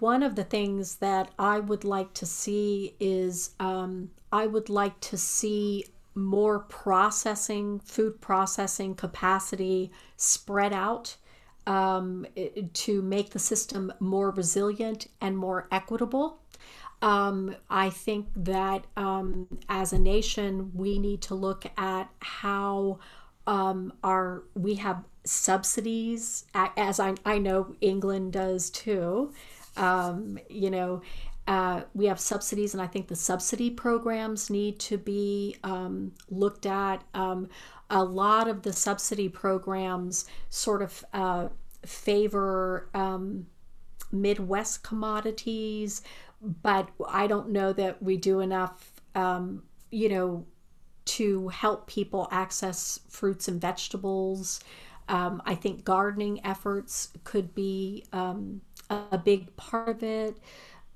one 0.00 0.22
of 0.22 0.34
the 0.34 0.44
things 0.44 0.96
that 0.96 1.30
I 1.38 1.58
would 1.58 1.84
like 1.84 2.14
to 2.14 2.26
see 2.26 2.94
is 2.98 3.50
um, 3.60 4.10
I 4.32 4.46
would 4.46 4.70
like 4.70 4.98
to 5.00 5.18
see 5.18 5.84
more 6.14 6.60
processing, 6.60 7.80
food 7.80 8.20
processing 8.20 8.94
capacity 8.94 9.92
spread 10.16 10.72
out 10.72 11.16
um, 11.66 12.26
to 12.72 13.02
make 13.02 13.30
the 13.30 13.38
system 13.38 13.92
more 14.00 14.30
resilient 14.30 15.08
and 15.20 15.36
more 15.36 15.68
equitable. 15.70 16.40
Um, 17.02 17.54
I 17.68 17.90
think 17.90 18.28
that 18.36 18.84
um, 18.96 19.46
as 19.68 19.92
a 19.92 19.98
nation, 19.98 20.70
we 20.74 20.98
need 20.98 21.20
to 21.22 21.34
look 21.34 21.66
at 21.76 22.08
how 22.20 23.00
um, 23.46 23.92
our 24.02 24.44
we 24.54 24.76
have 24.76 25.04
subsidies, 25.24 26.44
as 26.54 27.00
I, 27.00 27.14
I 27.24 27.38
know 27.38 27.74
England 27.80 28.32
does 28.32 28.70
too. 28.70 29.32
Um, 29.76 30.38
you 30.48 30.70
know, 30.70 31.02
uh, 31.46 31.82
we 31.94 32.06
have 32.06 32.18
subsidies, 32.18 32.74
and 32.74 32.82
I 32.82 32.86
think 32.86 33.08
the 33.08 33.16
subsidy 33.16 33.70
programs 33.70 34.50
need 34.50 34.78
to 34.80 34.98
be 34.98 35.56
um, 35.62 36.12
looked 36.30 36.66
at. 36.66 37.04
Um, 37.14 37.48
a 37.90 38.02
lot 38.02 38.48
of 38.48 38.62
the 38.62 38.72
subsidy 38.72 39.28
programs 39.28 40.26
sort 40.50 40.82
of 40.82 41.04
uh, 41.12 41.48
favor 41.84 42.88
um, 42.94 43.46
Midwest 44.12 44.82
commodities, 44.82 46.02
but 46.62 46.88
I 47.08 47.26
don't 47.26 47.50
know 47.50 47.72
that 47.72 48.02
we 48.02 48.16
do 48.16 48.40
enough, 48.40 48.92
um, 49.14 49.62
you 49.90 50.08
know, 50.08 50.46
to 51.06 51.48
help 51.48 51.86
people 51.86 52.28
access 52.30 53.00
fruits 53.08 53.48
and 53.48 53.60
vegetables. 53.60 54.60
Um, 55.08 55.40
I 55.46 55.54
think 55.54 55.84
gardening 55.84 56.44
efforts 56.44 57.12
could 57.24 57.54
be 57.54 58.04
um, 58.12 58.60
a, 58.90 59.16
big 59.16 59.54
part 59.56 59.88
of 59.88 60.02
it. 60.02 60.38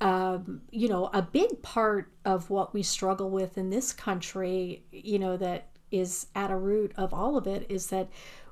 Um, 0.01 0.63
you 0.71 0.89
know, 0.89 1.11
a 1.13 1.23
big 1.23 1.63
part 1.63 2.11
of 2.25 2.51
what 2.51 2.75
we 2.75 2.83
struggle 2.83 3.31
with 3.31 3.57
in 3.57 3.71
this 3.71 3.93
country, 3.93 4.85
you 4.91 5.19
know, 5.19 5.37
that 5.37 5.69
is 5.91 6.27
at 6.35 6.51
a 6.51 6.57
root 6.57 6.93
of 6.97 7.13
all 7.13 7.37
of 7.37 7.47
it 7.47 7.67
is 7.69 7.89
that 7.89 8.09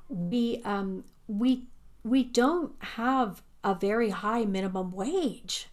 we 0.07 0.61
um, 0.65 1.03
we 1.27 1.67
we 2.03 2.23
don't 2.23 2.73
have 2.79 3.41
a 3.63 3.75
very 3.75 4.09
high 4.09 4.45
minimum 4.45 4.91
wage. 4.91 5.67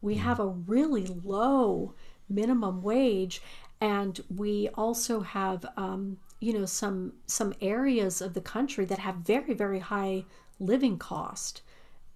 We 0.00 0.16
have 0.16 0.40
a 0.40 0.46
really 0.46 1.06
low 1.06 1.94
minimum 2.28 2.82
wage, 2.82 3.42
and 3.80 4.20
we 4.34 4.68
also 4.74 5.20
have, 5.20 5.66
um, 5.76 6.18
you 6.40 6.52
know, 6.52 6.66
some 6.66 7.14
some 7.26 7.54
areas 7.60 8.20
of 8.20 8.34
the 8.34 8.40
country 8.40 8.84
that 8.86 8.98
have 8.98 9.16
very 9.16 9.54
very 9.54 9.80
high 9.80 10.24
living 10.58 10.98
cost, 10.98 11.62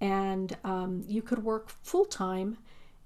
and 0.01 0.57
um, 0.65 1.05
you 1.07 1.23
could 1.23 1.45
work 1.45 1.71
full 1.83 2.05
time 2.05 2.59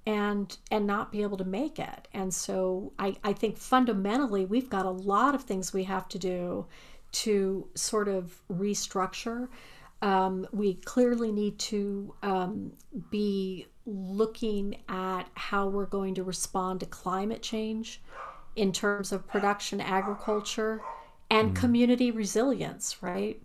and 0.06 0.56
and 0.70 0.86
not 0.86 1.10
be 1.10 1.22
able 1.22 1.36
to 1.38 1.44
make 1.44 1.78
it. 1.78 2.08
And 2.12 2.32
so 2.32 2.92
I, 2.98 3.16
I 3.24 3.32
think 3.32 3.56
fundamentally 3.56 4.44
we've 4.44 4.68
got 4.68 4.84
a 4.84 4.90
lot 4.90 5.34
of 5.34 5.44
things 5.44 5.72
we 5.72 5.84
have 5.84 6.08
to 6.10 6.18
do 6.18 6.66
to 7.12 7.68
sort 7.74 8.08
of 8.08 8.40
restructure. 8.50 9.48
Um, 10.02 10.46
we 10.52 10.74
clearly 10.74 11.32
need 11.32 11.58
to 11.60 12.14
um, 12.22 12.72
be 13.10 13.66
looking 13.86 14.76
at 14.88 15.24
how 15.34 15.68
we're 15.68 15.86
going 15.86 16.14
to 16.16 16.24
respond 16.24 16.80
to 16.80 16.86
climate 16.86 17.42
change 17.42 18.02
in 18.56 18.72
terms 18.72 19.12
of 19.12 19.26
production 19.26 19.80
agriculture 19.80 20.80
and 21.30 21.56
community 21.56 22.10
resilience 22.10 23.02
right? 23.02 23.40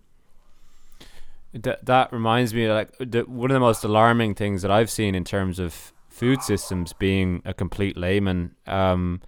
That 1.52 1.84
that 1.86 2.12
reminds 2.12 2.54
me, 2.54 2.70
like 2.70 2.96
the, 2.98 3.22
one 3.22 3.50
of 3.50 3.54
the 3.54 3.60
most 3.60 3.82
alarming 3.82 4.34
things 4.36 4.62
that 4.62 4.70
I've 4.70 4.90
seen 4.90 5.16
in 5.16 5.24
terms 5.24 5.58
of 5.58 5.92
food 6.10 6.42
systems, 6.42 6.92
being 6.92 7.42
a 7.44 7.54
complete 7.54 7.96
layman, 7.96 8.54
um, 8.66 9.20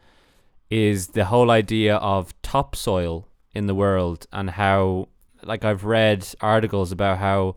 is 0.71 1.09
the 1.09 1.27
whole 1.27 1.51
idea 1.51 1.97
of 1.97 2.35
topsoil 2.43 3.29
in 3.55 3.67
the 3.67 3.75
world 3.75 4.27
and 4.33 4.51
how, 4.51 5.09
like, 5.43 5.65
I've 5.65 5.85
read 5.85 6.27
articles 6.41 6.93
about 6.93 7.19
how 7.19 7.57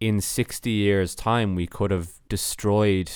in 0.00 0.20
sixty 0.20 0.70
years' 0.70 1.14
time 1.14 1.54
we 1.54 1.66
could 1.66 1.90
have 1.90 2.10
destroyed 2.28 3.10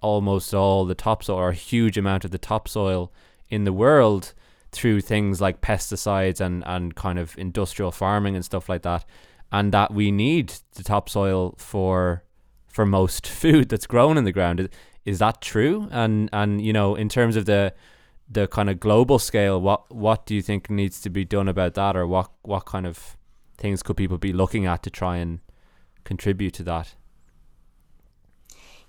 almost 0.00 0.52
all 0.52 0.84
the 0.84 0.94
topsoil 0.94 1.36
or 1.36 1.50
a 1.50 1.54
huge 1.54 1.96
amount 1.96 2.24
of 2.24 2.32
the 2.32 2.38
topsoil 2.38 3.12
in 3.48 3.64
the 3.64 3.72
world 3.72 4.34
through 4.72 5.00
things 5.00 5.40
like 5.40 5.60
pesticides 5.60 6.40
and, 6.40 6.64
and 6.66 6.94
kind 6.96 7.18
of 7.18 7.36
industrial 7.38 7.92
farming 7.92 8.34
and 8.34 8.44
stuff 8.44 8.68
like 8.68 8.82
that 8.82 9.04
and 9.52 9.70
that 9.70 9.92
we 9.92 10.10
need 10.10 10.54
the 10.74 10.82
topsoil 10.82 11.54
for 11.58 12.24
for 12.72 12.84
most 12.84 13.26
food 13.40 13.68
that's 13.68 13.86
grown 13.86 14.18
in 14.18 14.24
the 14.24 14.32
ground 14.32 14.60
is, 14.60 14.68
is 15.04 15.18
that 15.20 15.40
true 15.40 15.88
and 15.90 16.28
and 16.32 16.60
you 16.64 16.72
know 16.72 16.94
in 16.94 17.08
terms 17.08 17.36
of 17.36 17.44
the 17.44 17.72
the 18.32 18.46
kind 18.48 18.70
of 18.70 18.80
global 18.80 19.18
scale, 19.18 19.60
what 19.60 19.94
what 19.94 20.26
do 20.26 20.34
you 20.34 20.42
think 20.42 20.70
needs 20.70 21.00
to 21.02 21.10
be 21.10 21.24
done 21.24 21.48
about 21.48 21.74
that, 21.74 21.96
or 21.96 22.06
what 22.06 22.30
what 22.42 22.64
kind 22.64 22.86
of 22.86 23.16
things 23.58 23.82
could 23.82 23.96
people 23.96 24.18
be 24.18 24.32
looking 24.32 24.66
at 24.66 24.82
to 24.82 24.90
try 24.90 25.16
and 25.18 25.40
contribute 26.04 26.54
to 26.54 26.62
that? 26.64 26.94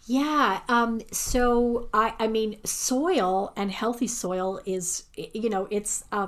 Yeah. 0.06 0.62
Um, 0.68 1.02
so 1.12 1.90
I, 1.94 2.14
I 2.20 2.28
mean, 2.28 2.58
soil 2.66 3.54
and 3.56 3.72
healthy 3.72 4.08
soil 4.08 4.60
is, 4.66 5.04
you 5.16 5.50
know, 5.50 5.68
it's 5.72 6.04
uh, 6.12 6.28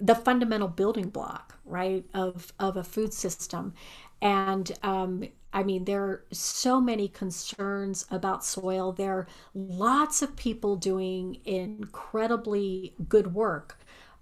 the 0.00 0.14
fundamental 0.14 0.68
building 0.68 1.08
block, 1.08 1.58
right, 1.64 2.04
of 2.14 2.52
of 2.58 2.76
a 2.76 2.84
food 2.84 3.12
system, 3.12 3.74
and 4.20 4.72
um, 4.82 5.24
I 5.52 5.62
mean, 5.62 5.84
there 5.84 6.02
are 6.04 6.24
so 6.32 6.80
many 6.80 7.08
concerns 7.08 8.06
about 8.10 8.44
soil. 8.44 8.92
There 8.92 9.12
are 9.12 9.26
lots 9.54 10.22
of 10.22 10.36
people 10.36 10.76
doing 10.76 11.38
incredibly 11.44 12.94
good 13.08 13.34
work 13.34 13.78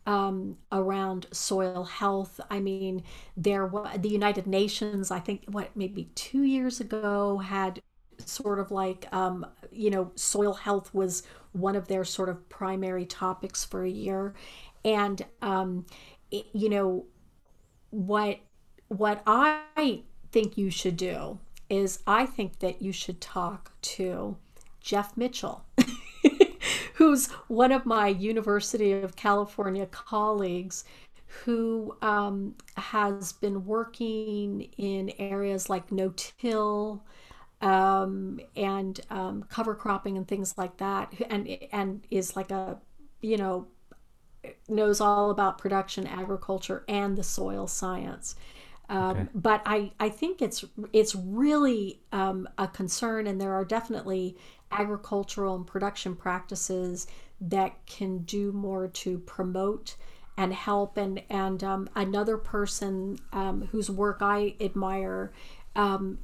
um, 0.07 0.57
around 0.73 1.27
soil 1.32 1.85
health. 1.85 2.40
I 2.51 2.61
mean, 2.61 3.05
there 3.36 3.66
was 3.66 3.98
the 4.01 4.09
United 4.09 4.47
Nations, 4.47 5.11
I 5.11 5.20
think, 5.20 5.44
what 5.48 5.77
maybe 5.77 6.11
two 6.15 6.43
years 6.43 6.81
ago, 6.81 7.39
had 7.39 7.81
sort 8.19 8.59
of 8.59 8.70
like 8.70 9.07
um, 9.12 9.47
you 9.70 9.90
know 9.90 10.12
soil 10.15 10.52
health 10.55 10.93
was 10.94 11.23
one 11.52 11.74
of 11.77 11.89
their 11.89 12.05
sort 12.05 12.28
of 12.28 12.48
primary 12.48 13.07
topics 13.07 13.65
for 13.65 13.82
a 13.85 13.90
year 13.90 14.35
and 14.85 15.24
um, 15.43 15.86
it, 16.31 16.47
you 16.52 16.69
know 16.69 17.07
what 17.90 18.39
what 18.89 19.23
i 19.27 20.02
think 20.32 20.57
you 20.57 20.70
should 20.70 20.97
do 20.97 21.39
is 21.69 22.01
i 22.07 22.27
think 22.27 22.59
that 22.59 22.82
you 22.82 22.93
should 22.93 23.20
talk 23.20 23.73
to 23.82 24.36
jeff 24.81 25.16
mitchell 25.16 25.65
who's 26.94 27.28
one 27.48 27.73
of 27.73 27.86
my 27.86 28.09
university 28.09 28.93
of 28.93 29.16
california 29.16 29.86
colleagues 29.86 30.85
who 31.44 31.97
um, 32.02 32.57
has 32.77 33.32
been 33.35 33.65
working 33.65 34.69
in 34.77 35.12
areas 35.19 35.70
like 35.70 35.93
no-till 35.93 37.05
um, 37.61 38.40
and 38.57 39.01
um, 39.11 39.44
cover 39.48 39.74
cropping 39.74 40.16
and 40.16 40.27
things 40.27 40.57
like 40.57 40.77
that, 40.78 41.12
and 41.28 41.48
and 41.73 42.07
is 42.11 42.36
like 42.36 42.51
a 42.51 42.78
you 43.20 43.36
know 43.36 43.66
knows 44.69 45.01
all 45.01 45.31
about 45.31 45.59
production, 45.59 46.07
agriculture, 46.07 46.85
and 46.89 47.16
the 47.16 47.23
soil 47.23 47.66
science. 47.66 48.35
Um, 48.91 49.11
okay. 49.11 49.27
But 49.35 49.62
I, 49.65 49.93
I 50.01 50.09
think 50.09 50.43
it's 50.43 50.65
it's 50.93 51.15
really 51.15 52.01
um, 52.12 52.49
a 52.59 52.67
concern, 52.67 53.27
and 53.27 53.41
there 53.41 53.55
are 53.55 53.65
definitely 53.65 54.37
agricultural 54.73 55.57
and 55.57 55.67
production 55.67 56.15
practices 56.15 57.07
that 57.41 57.87
can 57.87 58.19
do 58.19 58.53
more 58.53 58.89
to 58.89 59.19
promote 59.21 59.97
and 60.37 60.53
help. 60.53 60.97
And 60.97 61.23
and 61.31 61.62
um, 61.62 61.89
another 61.95 62.37
person 62.37 63.19
um, 63.33 63.69
whose 63.71 63.89
work 63.89 64.19
I 64.21 64.57
admire 64.61 65.33
um, 65.77 66.19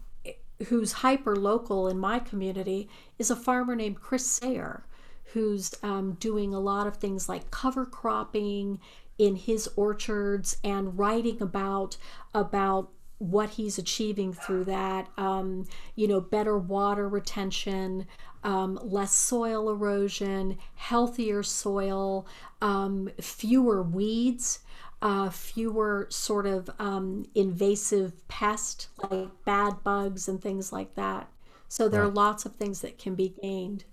who's 0.66 0.92
hyper 0.92 1.36
local 1.36 1.88
in 1.88 1.98
my 1.98 2.18
community 2.18 2.88
is 3.18 3.30
a 3.30 3.36
farmer 3.36 3.76
named 3.76 4.00
Chris 4.00 4.26
Sayer, 4.26 4.86
who's 5.32 5.74
um, 5.82 6.14
doing 6.14 6.54
a 6.54 6.60
lot 6.60 6.86
of 6.86 6.96
things 6.96 7.28
like 7.28 7.50
cover 7.50 7.84
cropping 7.84 8.80
in 9.18 9.36
his 9.36 9.68
orchards 9.76 10.56
and 10.62 10.98
writing 10.98 11.40
about 11.40 11.96
about 12.34 12.90
what 13.18 13.50
he's 13.50 13.78
achieving 13.78 14.32
through 14.32 14.64
that 14.64 15.08
um, 15.16 15.66
you 15.94 16.06
know 16.06 16.20
better 16.20 16.58
water 16.58 17.08
retention 17.08 18.06
um, 18.44 18.78
less 18.82 19.12
soil 19.12 19.70
erosion 19.70 20.58
healthier 20.74 21.42
soil 21.42 22.26
um, 22.60 23.08
fewer 23.20 23.82
weeds 23.82 24.60
uh, 25.02 25.30
fewer 25.30 26.06
sort 26.10 26.46
of 26.46 26.70
um, 26.78 27.26
invasive 27.34 28.26
pests 28.28 28.88
like 29.10 29.28
bad 29.44 29.74
bugs 29.84 30.28
and 30.28 30.40
things 30.40 30.72
like 30.72 30.94
that. 30.94 31.28
So 31.68 31.88
there 31.88 32.02
right. 32.02 32.08
are 32.08 32.12
lots 32.12 32.46
of 32.46 32.56
things 32.56 32.80
that 32.80 32.98
can 32.98 33.14
be 33.14 33.34
gained. 33.42 33.84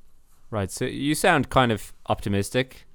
Right. 0.50 0.72
So 0.72 0.86
you 0.86 1.16
sound 1.16 1.50
kind 1.50 1.72
of 1.72 1.94
optimistic. 2.08 2.86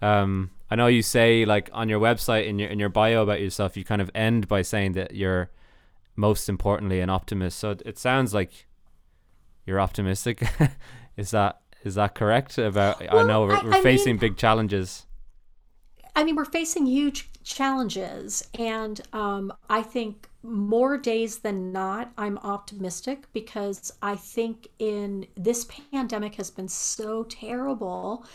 Um, 0.00 0.50
I 0.74 0.76
know 0.76 0.88
you 0.88 1.02
say 1.02 1.44
like 1.44 1.70
on 1.72 1.88
your 1.88 2.00
website 2.00 2.48
in 2.48 2.58
your 2.58 2.68
in 2.68 2.80
your 2.80 2.88
bio 2.88 3.22
about 3.22 3.40
yourself, 3.40 3.76
you 3.76 3.84
kind 3.84 4.02
of 4.02 4.10
end 4.12 4.48
by 4.48 4.62
saying 4.62 4.94
that 4.94 5.14
you're 5.14 5.52
most 6.16 6.48
importantly 6.48 6.98
an 6.98 7.08
optimist. 7.10 7.60
So 7.60 7.76
it 7.86 7.96
sounds 7.96 8.34
like 8.34 8.66
you're 9.66 9.80
optimistic. 9.80 10.42
is 11.16 11.30
that 11.30 11.60
is 11.84 11.94
that 11.94 12.16
correct? 12.16 12.58
About 12.58 12.98
well, 12.98 13.18
I 13.20 13.22
know 13.22 13.42
we're, 13.42 13.54
I, 13.54 13.62
we're 13.62 13.74
I 13.74 13.82
facing 13.82 14.14
mean, 14.14 14.18
big 14.18 14.36
challenges. 14.36 15.06
I 16.16 16.24
mean, 16.24 16.34
we're 16.34 16.44
facing 16.44 16.86
huge 16.86 17.30
challenges, 17.44 18.42
and 18.58 19.00
um, 19.12 19.52
I 19.70 19.80
think 19.80 20.28
more 20.42 20.98
days 20.98 21.38
than 21.38 21.70
not, 21.70 22.10
I'm 22.18 22.36
optimistic 22.38 23.32
because 23.32 23.92
I 24.02 24.16
think 24.16 24.66
in 24.80 25.28
this 25.36 25.68
pandemic 25.92 26.34
has 26.34 26.50
been 26.50 26.66
so 26.66 27.22
terrible, 27.22 28.26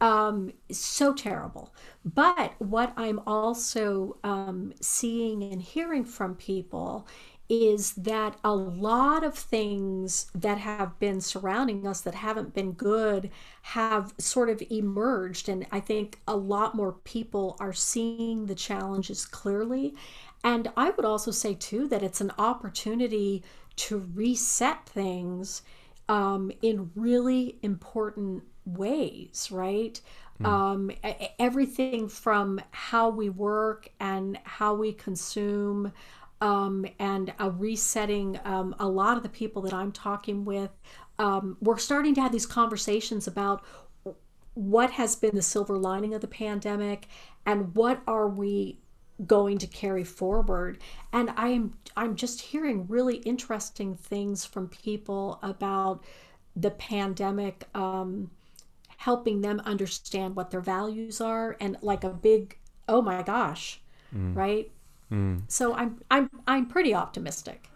um, 0.00 0.52
so 0.70 1.14
terrible. 1.14 1.74
But 2.04 2.54
what 2.58 2.92
I'm 2.96 3.20
also 3.26 4.18
um, 4.24 4.72
seeing 4.80 5.42
and 5.42 5.62
hearing 5.62 6.04
from 6.04 6.34
people 6.34 7.06
is 7.48 7.92
that 7.92 8.36
a 8.42 8.54
lot 8.54 9.22
of 9.22 9.34
things 9.34 10.30
that 10.34 10.56
have 10.58 10.98
been 10.98 11.20
surrounding 11.20 11.86
us 11.86 12.00
that 12.00 12.14
haven't 12.14 12.54
been 12.54 12.72
good 12.72 13.30
have 13.62 14.14
sort 14.18 14.48
of 14.48 14.62
emerged. 14.70 15.48
And 15.48 15.66
I 15.70 15.80
think 15.80 16.20
a 16.26 16.36
lot 16.36 16.74
more 16.74 16.92
people 17.04 17.56
are 17.60 17.72
seeing 17.72 18.46
the 18.46 18.54
challenges 18.54 19.26
clearly. 19.26 19.94
And 20.42 20.70
I 20.76 20.90
would 20.90 21.04
also 21.04 21.30
say, 21.30 21.54
too, 21.54 21.86
that 21.88 22.02
it's 22.02 22.20
an 22.20 22.32
opportunity 22.38 23.44
to 23.76 23.98
reset 24.14 24.86
things 24.86 25.62
um, 26.08 26.50
in 26.62 26.90
really 26.94 27.58
important 27.62 28.42
ways, 28.64 29.48
right? 29.50 30.00
Mm. 30.42 30.46
Um, 30.46 30.90
everything 31.38 32.08
from 32.08 32.60
how 32.70 33.08
we 33.08 33.28
work 33.28 33.88
and 34.00 34.38
how 34.44 34.74
we 34.74 34.92
consume 34.92 35.92
um, 36.40 36.86
and 36.98 37.32
a 37.38 37.50
resetting. 37.50 38.38
Um, 38.44 38.74
a 38.78 38.88
lot 38.88 39.16
of 39.16 39.22
the 39.22 39.28
people 39.28 39.62
that 39.62 39.72
I'm 39.72 39.92
talking 39.92 40.44
with, 40.44 40.70
um, 41.18 41.56
we're 41.60 41.78
starting 41.78 42.14
to 42.16 42.20
have 42.20 42.32
these 42.32 42.46
conversations 42.46 43.26
about 43.26 43.64
what 44.54 44.90
has 44.92 45.16
been 45.16 45.34
the 45.34 45.42
silver 45.42 45.76
lining 45.76 46.14
of 46.14 46.20
the 46.20 46.28
pandemic 46.28 47.08
and 47.44 47.74
what 47.74 48.00
are 48.06 48.28
we 48.28 48.78
going 49.26 49.58
to 49.58 49.66
carry 49.68 50.02
forward 50.02 50.78
and 51.12 51.30
i'm 51.36 51.72
i'm 51.96 52.16
just 52.16 52.40
hearing 52.40 52.84
really 52.88 53.16
interesting 53.18 53.94
things 53.94 54.44
from 54.44 54.68
people 54.68 55.38
about 55.42 56.02
the 56.56 56.70
pandemic 56.70 57.68
um, 57.74 58.30
helping 59.04 59.40
them 59.40 59.60
understand 59.64 60.34
what 60.34 60.50
their 60.50 60.60
values 60.60 61.20
are 61.20 61.56
and 61.60 61.76
like 61.82 62.04
a 62.04 62.10
big 62.10 62.58
oh 62.88 63.02
my 63.02 63.22
gosh 63.22 63.80
mm. 64.14 64.34
right 64.36 64.70
Mm. 65.14 65.42
So 65.48 65.74
I'm 65.74 66.00
I'm 66.10 66.30
I'm 66.46 66.66
pretty 66.66 66.94
optimistic. 66.94 67.70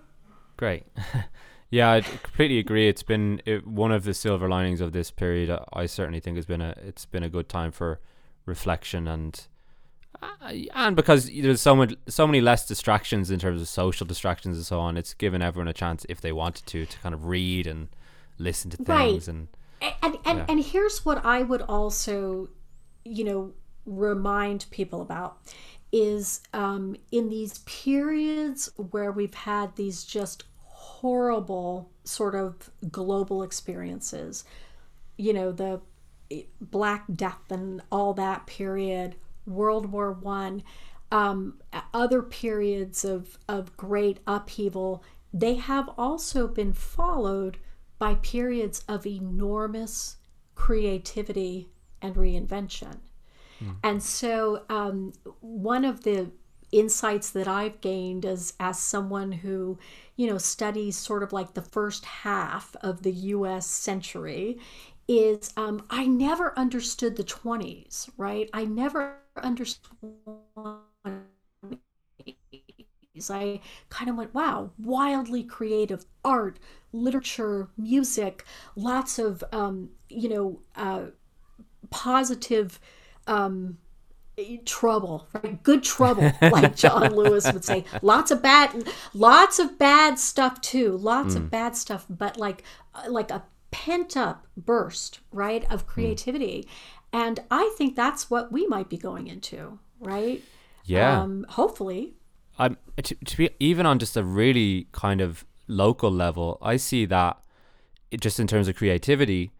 Great. 0.56 0.84
yeah, 1.70 1.92
I 1.92 2.00
completely 2.00 2.58
agree. 2.58 2.88
It's 2.88 3.02
been 3.02 3.40
it, 3.44 3.66
one 3.66 3.92
of 3.92 4.04
the 4.04 4.14
silver 4.14 4.48
linings 4.48 4.80
of 4.80 4.92
this 4.92 5.10
period. 5.10 5.56
I 5.72 5.86
certainly 5.86 6.20
think 6.20 6.36
has 6.36 6.46
been 6.46 6.60
a 6.62 6.74
it's 6.84 7.04
been 7.04 7.22
a 7.22 7.28
good 7.28 7.48
time 7.48 7.70
for 7.70 8.00
reflection 8.46 9.06
and 9.06 9.46
uh, 10.20 10.52
and 10.74 10.96
because 10.96 11.30
there's 11.30 11.60
so 11.60 11.76
much 11.76 11.94
so 12.08 12.26
many 12.26 12.40
less 12.40 12.66
distractions 12.66 13.30
in 13.30 13.38
terms 13.38 13.60
of 13.60 13.68
social 13.68 14.06
distractions 14.06 14.56
and 14.56 14.66
so 14.66 14.80
on. 14.80 14.96
It's 14.96 15.14
given 15.14 15.42
everyone 15.42 15.68
a 15.68 15.72
chance 15.72 16.04
if 16.08 16.20
they 16.20 16.32
wanted 16.32 16.66
to 16.66 16.86
to 16.86 16.98
kind 16.98 17.14
of 17.14 17.26
read 17.26 17.66
and 17.66 17.88
listen 18.38 18.70
to 18.70 18.76
things 18.78 18.88
right. 18.88 19.28
and 19.28 19.48
and 19.80 20.18
and, 20.24 20.38
yeah. 20.38 20.44
and 20.48 20.64
here's 20.64 21.04
what 21.04 21.24
I 21.24 21.42
would 21.42 21.62
also 21.62 22.48
you 23.04 23.24
know 23.24 23.52
remind 23.84 24.66
people 24.70 25.00
about 25.00 25.38
is 25.92 26.40
um, 26.52 26.96
in 27.10 27.28
these 27.28 27.58
periods 27.58 28.70
where 28.76 29.10
we've 29.10 29.34
had 29.34 29.74
these 29.76 30.04
just 30.04 30.44
horrible 30.62 31.90
sort 32.04 32.34
of 32.34 32.70
global 32.90 33.42
experiences, 33.42 34.44
you 35.16 35.32
know, 35.32 35.52
the 35.52 35.80
eh, 36.30 36.42
Black 36.60 37.04
Death 37.14 37.50
and 37.50 37.80
all 37.90 38.12
that 38.14 38.46
period, 38.46 39.16
World 39.46 39.86
War 39.86 40.12
One, 40.12 40.62
um, 41.10 41.58
other 41.94 42.22
periods 42.22 43.04
of, 43.04 43.38
of 43.48 43.76
great 43.76 44.18
upheaval, 44.26 45.02
they 45.32 45.54
have 45.54 45.88
also 45.96 46.46
been 46.46 46.72
followed 46.72 47.58
by 47.98 48.14
periods 48.16 48.84
of 48.88 49.06
enormous 49.06 50.16
creativity 50.54 51.68
and 52.00 52.14
reinvention. 52.14 52.98
Mm. 53.60 53.76
And 53.82 54.02
so, 54.02 54.64
um, 54.68 55.12
one 55.40 55.84
of 55.84 56.04
the 56.04 56.30
insights 56.70 57.30
that 57.30 57.48
I've 57.48 57.80
gained 57.80 58.26
as 58.26 58.52
as 58.60 58.78
someone 58.78 59.32
who, 59.32 59.78
you 60.16 60.26
know, 60.28 60.38
studies 60.38 60.96
sort 60.96 61.22
of 61.22 61.32
like 61.32 61.54
the 61.54 61.62
first 61.62 62.04
half 62.04 62.76
of 62.82 63.02
the 63.02 63.12
U.S. 63.12 63.66
century, 63.66 64.58
is 65.08 65.52
um, 65.56 65.84
I 65.88 66.06
never 66.06 66.56
understood 66.58 67.16
the 67.16 67.24
20s, 67.24 68.10
right? 68.16 68.50
I 68.52 68.66
never 68.66 69.16
understood 69.42 69.90
I 73.30 73.60
kind 73.90 74.10
of 74.10 74.16
went, 74.16 74.34
wow, 74.34 74.70
wildly 74.78 75.42
creative 75.42 76.04
art, 76.24 76.58
literature, 76.92 77.68
music, 77.76 78.44
lots 78.76 79.18
of, 79.18 79.44
um, 79.52 79.90
you 80.08 80.28
know, 80.28 80.60
uh, 80.76 81.06
positive 81.90 82.80
um, 83.26 83.78
trouble, 84.64 85.28
right? 85.32 85.62
Good 85.62 85.82
trouble, 85.82 86.30
like 86.42 86.76
John 86.76 87.14
Lewis 87.14 87.50
would 87.52 87.64
say. 87.64 87.84
Lots 88.02 88.30
of 88.30 88.42
bad, 88.42 88.84
lots 89.14 89.58
of 89.58 89.78
bad 89.78 90.18
stuff 90.18 90.60
too. 90.60 90.96
Lots 90.96 91.34
mm. 91.34 91.38
of 91.38 91.50
bad 91.50 91.76
stuff, 91.76 92.06
but 92.08 92.36
like, 92.36 92.62
uh, 92.94 93.10
like 93.10 93.30
a 93.30 93.44
pent 93.70 94.16
up 94.16 94.46
burst, 94.56 95.20
right, 95.32 95.70
of 95.70 95.82
hmm. 95.82 95.88
creativity. 95.88 96.66
Mm. 96.66 96.68
And 97.12 97.40
I 97.50 97.74
think 97.76 97.96
that's 97.96 98.30
what 98.30 98.52
we 98.52 98.66
might 98.66 98.88
be 98.88 98.98
going 98.98 99.28
into, 99.28 99.78
right? 100.00 100.42
Yeah. 100.84 101.20
Um, 101.20 101.46
hopefully. 101.50 102.14
I'm 102.58 102.76
to, 103.02 103.14
to 103.14 103.36
be 103.36 103.50
even 103.60 103.86
on 103.86 103.98
just 103.98 104.16
a 104.16 104.24
really 104.24 104.88
kind 104.92 105.20
of 105.20 105.44
local 105.68 106.10
level. 106.10 106.58
I 106.60 106.76
see 106.76 107.04
that 107.06 107.38
just 108.18 108.40
in 108.40 108.46
terms 108.46 108.68
of 108.68 108.76
creativity, 108.76 109.52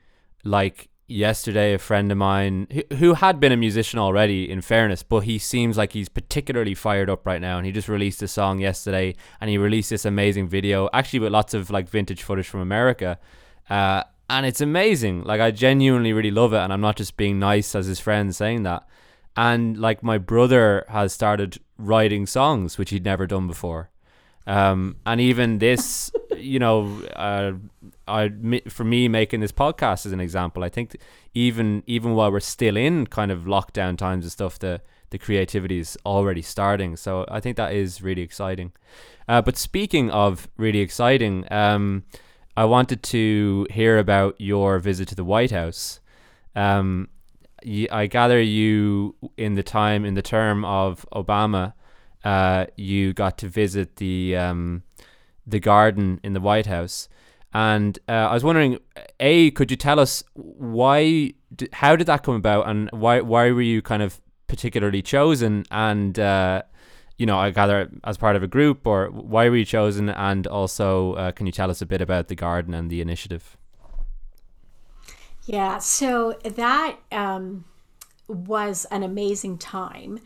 like 0.45 0.89
yesterday 1.09 1.73
a 1.73 1.79
friend 1.79 2.13
of 2.13 2.19
mine 2.19 2.67
who 2.99 3.15
had 3.15 3.41
been 3.41 3.51
a 3.51 3.57
musician 3.57 3.99
already 3.99 4.49
in 4.49 4.61
fairness 4.61 5.03
but 5.03 5.21
he 5.21 5.39
seems 5.39 5.79
like 5.79 5.95
he's 5.95 6.09
particularly 6.09 6.75
fired 6.75 7.09
up 7.09 7.27
right 7.27 7.41
now 7.41 7.57
and 7.57 7.65
he 7.65 7.73
just 7.73 7.89
released 7.89 8.23
a 8.23 8.29
song 8.29 8.59
yesterday 8.61 9.17
and 9.41 9.49
he 9.49 9.57
released 9.57 9.89
this 9.89 10.05
amazing 10.05 10.47
video 10.47 10.87
actually 10.93 11.19
with 11.19 11.33
lots 11.33 11.55
of 11.55 11.71
like 11.71 11.89
vintage 11.89 12.23
footage 12.23 12.47
from 12.47 12.61
america 12.61 13.19
uh, 13.71 14.03
and 14.29 14.45
it's 14.45 14.61
amazing 14.61 15.25
like 15.25 15.41
i 15.41 15.51
genuinely 15.51 16.13
really 16.13 16.31
love 16.31 16.53
it 16.53 16.59
and 16.59 16.75
i'm 16.75 16.81
not 16.83 16.97
just 16.97 17.17
being 17.17 17.39
nice 17.39 17.75
as 17.75 17.87
his 17.87 17.99
friend 17.99 18.37
saying 18.37 18.63
that 18.63 18.87
and 19.39 19.79
like 19.79 20.03
my 20.03 20.19
brother 20.19 20.85
has 20.89 21.13
started 21.13 21.61
writing 21.79 22.27
songs 22.27 22.77
which 22.77 22.91
he'd 22.91 23.05
never 23.05 23.25
done 23.25 23.47
before. 23.47 23.89
Um, 24.49 24.97
and 25.07 25.21
even 25.21 25.59
this 25.59 26.11
you 26.37 26.59
know 26.59 27.03
uh, 27.15 27.53
I 28.09 28.33
for 28.69 28.83
me 28.83 29.07
making 29.07 29.41
this 29.41 29.53
podcast 29.53 30.05
as 30.07 30.13
an 30.13 30.21
example. 30.21 30.65
I 30.65 30.69
think 30.69 30.97
even 31.35 31.85
even 31.87 32.15
while 32.15 32.33
we're 32.33 32.41
still 32.41 32.77
in 32.77 33.07
kind 33.07 33.31
of 33.31 33.45
lockdown 33.45 33.97
times 33.97 34.25
and 34.25 34.33
stuff 34.33 34.59
the 34.59 34.81
the 35.11 35.19
creativity 35.19 35.79
is 35.79 35.97
already 36.05 36.43
starting. 36.43 36.97
So 36.97 37.25
I 37.29 37.39
think 37.39 37.57
that 37.57 37.73
is 37.73 38.03
really 38.03 38.23
exciting. 38.23 38.73
Uh, 39.29 39.41
but 39.41 39.57
speaking 39.57 40.11
of 40.11 40.49
really 40.57 40.81
exciting 40.81 41.47
um, 41.53 42.03
I 42.57 42.65
wanted 42.65 43.05
to 43.05 43.69
hear 43.71 43.99
about 43.99 44.35
your 44.41 44.81
visit 44.81 45.07
to 45.09 45.15
the 45.15 45.25
White 45.25 45.53
House. 45.53 46.01
Um, 46.57 47.09
I 47.91 48.07
gather 48.07 48.41
you 48.41 49.15
in 49.37 49.55
the 49.55 49.63
time 49.63 50.05
in 50.05 50.15
the 50.15 50.23
term 50.23 50.65
of 50.65 51.07
Obama, 51.13 51.75
uh, 52.25 52.67
you 52.77 53.13
got 53.13 53.39
to 53.39 53.49
visit 53.49 53.97
the 53.97 54.37
um, 54.37 54.83
the 55.47 55.61
garden 55.61 56.21
in 56.23 56.33
the 56.33 56.41
White 56.41 56.67
House, 56.67 57.09
and 57.53 57.99
uh, 58.09 58.13
I 58.13 58.35
was 58.35 58.45
wondering, 58.45 58.79
a 59.21 59.51
could 59.53 59.71
you 59.71 59.77
tell 59.77 59.99
us 59.99 60.23
why? 60.35 61.35
How 61.73 61.97
did 61.97 62.07
that 62.07 62.23
come 62.23 62.35
about, 62.35 62.69
and 62.69 62.91
why 62.93 63.21
why 63.21 63.51
were 63.51 63.63
you 63.63 63.83
kind 63.83 64.03
of 64.03 64.21
particularly 64.47 65.03
chosen? 65.03 65.65
And 65.71 66.19
uh, 66.19 66.63
you 67.19 67.27
know, 67.27 67.39
I 67.39 67.51
gather 67.51 67.91
as 68.05 68.17
part 68.17 68.37
of 68.37 68.43
a 68.43 68.49
group, 68.49 68.87
or 68.87 69.09
why 69.09 69.49
were 69.49 69.57
you 69.57 69.65
chosen? 69.65 70.09
And 70.09 70.47
also, 70.47 71.15
uh, 71.15 71.33
can 71.33 71.47
you 71.47 71.53
tell 71.53 71.71
us 71.71 71.83
a 71.83 71.87
bit 71.87 72.01
about 72.01 72.29
the 72.29 72.37
garden 72.37 72.75
and 72.75 72.91
the 72.91 73.01
initiative? 73.01 73.57
Yeah, 75.49 75.79
so 75.79 76.39
that 76.45 76.97
um, 77.11 77.65
was 78.29 78.85
an 78.87 79.03
amazing 79.03 79.59
time. 79.59 80.21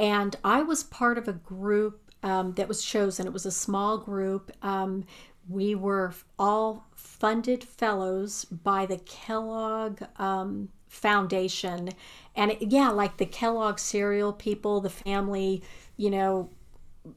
And 0.00 0.36
I 0.42 0.62
was 0.62 0.82
part 0.82 1.18
of 1.18 1.28
a 1.28 1.34
group 1.34 2.00
um, 2.22 2.52
that 2.54 2.68
was 2.68 2.82
chosen. 2.84 3.26
It 3.26 3.32
was 3.32 3.46
a 3.46 3.50
small 3.52 3.98
group. 3.98 4.50
Um, 4.62 5.04
we 5.48 5.74
were 5.74 6.14
all 6.38 6.86
funded 6.94 7.64
fellows 7.64 8.46
by 8.46 8.86
the 8.86 8.98
Kellogg 8.98 10.02
um, 10.16 10.70
Foundation. 10.88 11.90
And 12.34 12.52
it, 12.52 12.62
yeah, 12.62 12.90
like 12.90 13.18
the 13.18 13.26
Kellogg 13.26 13.78
cereal 13.78 14.32
people, 14.32 14.80
the 14.80 14.90
family, 14.90 15.62
you 15.98 16.10
know, 16.10 16.50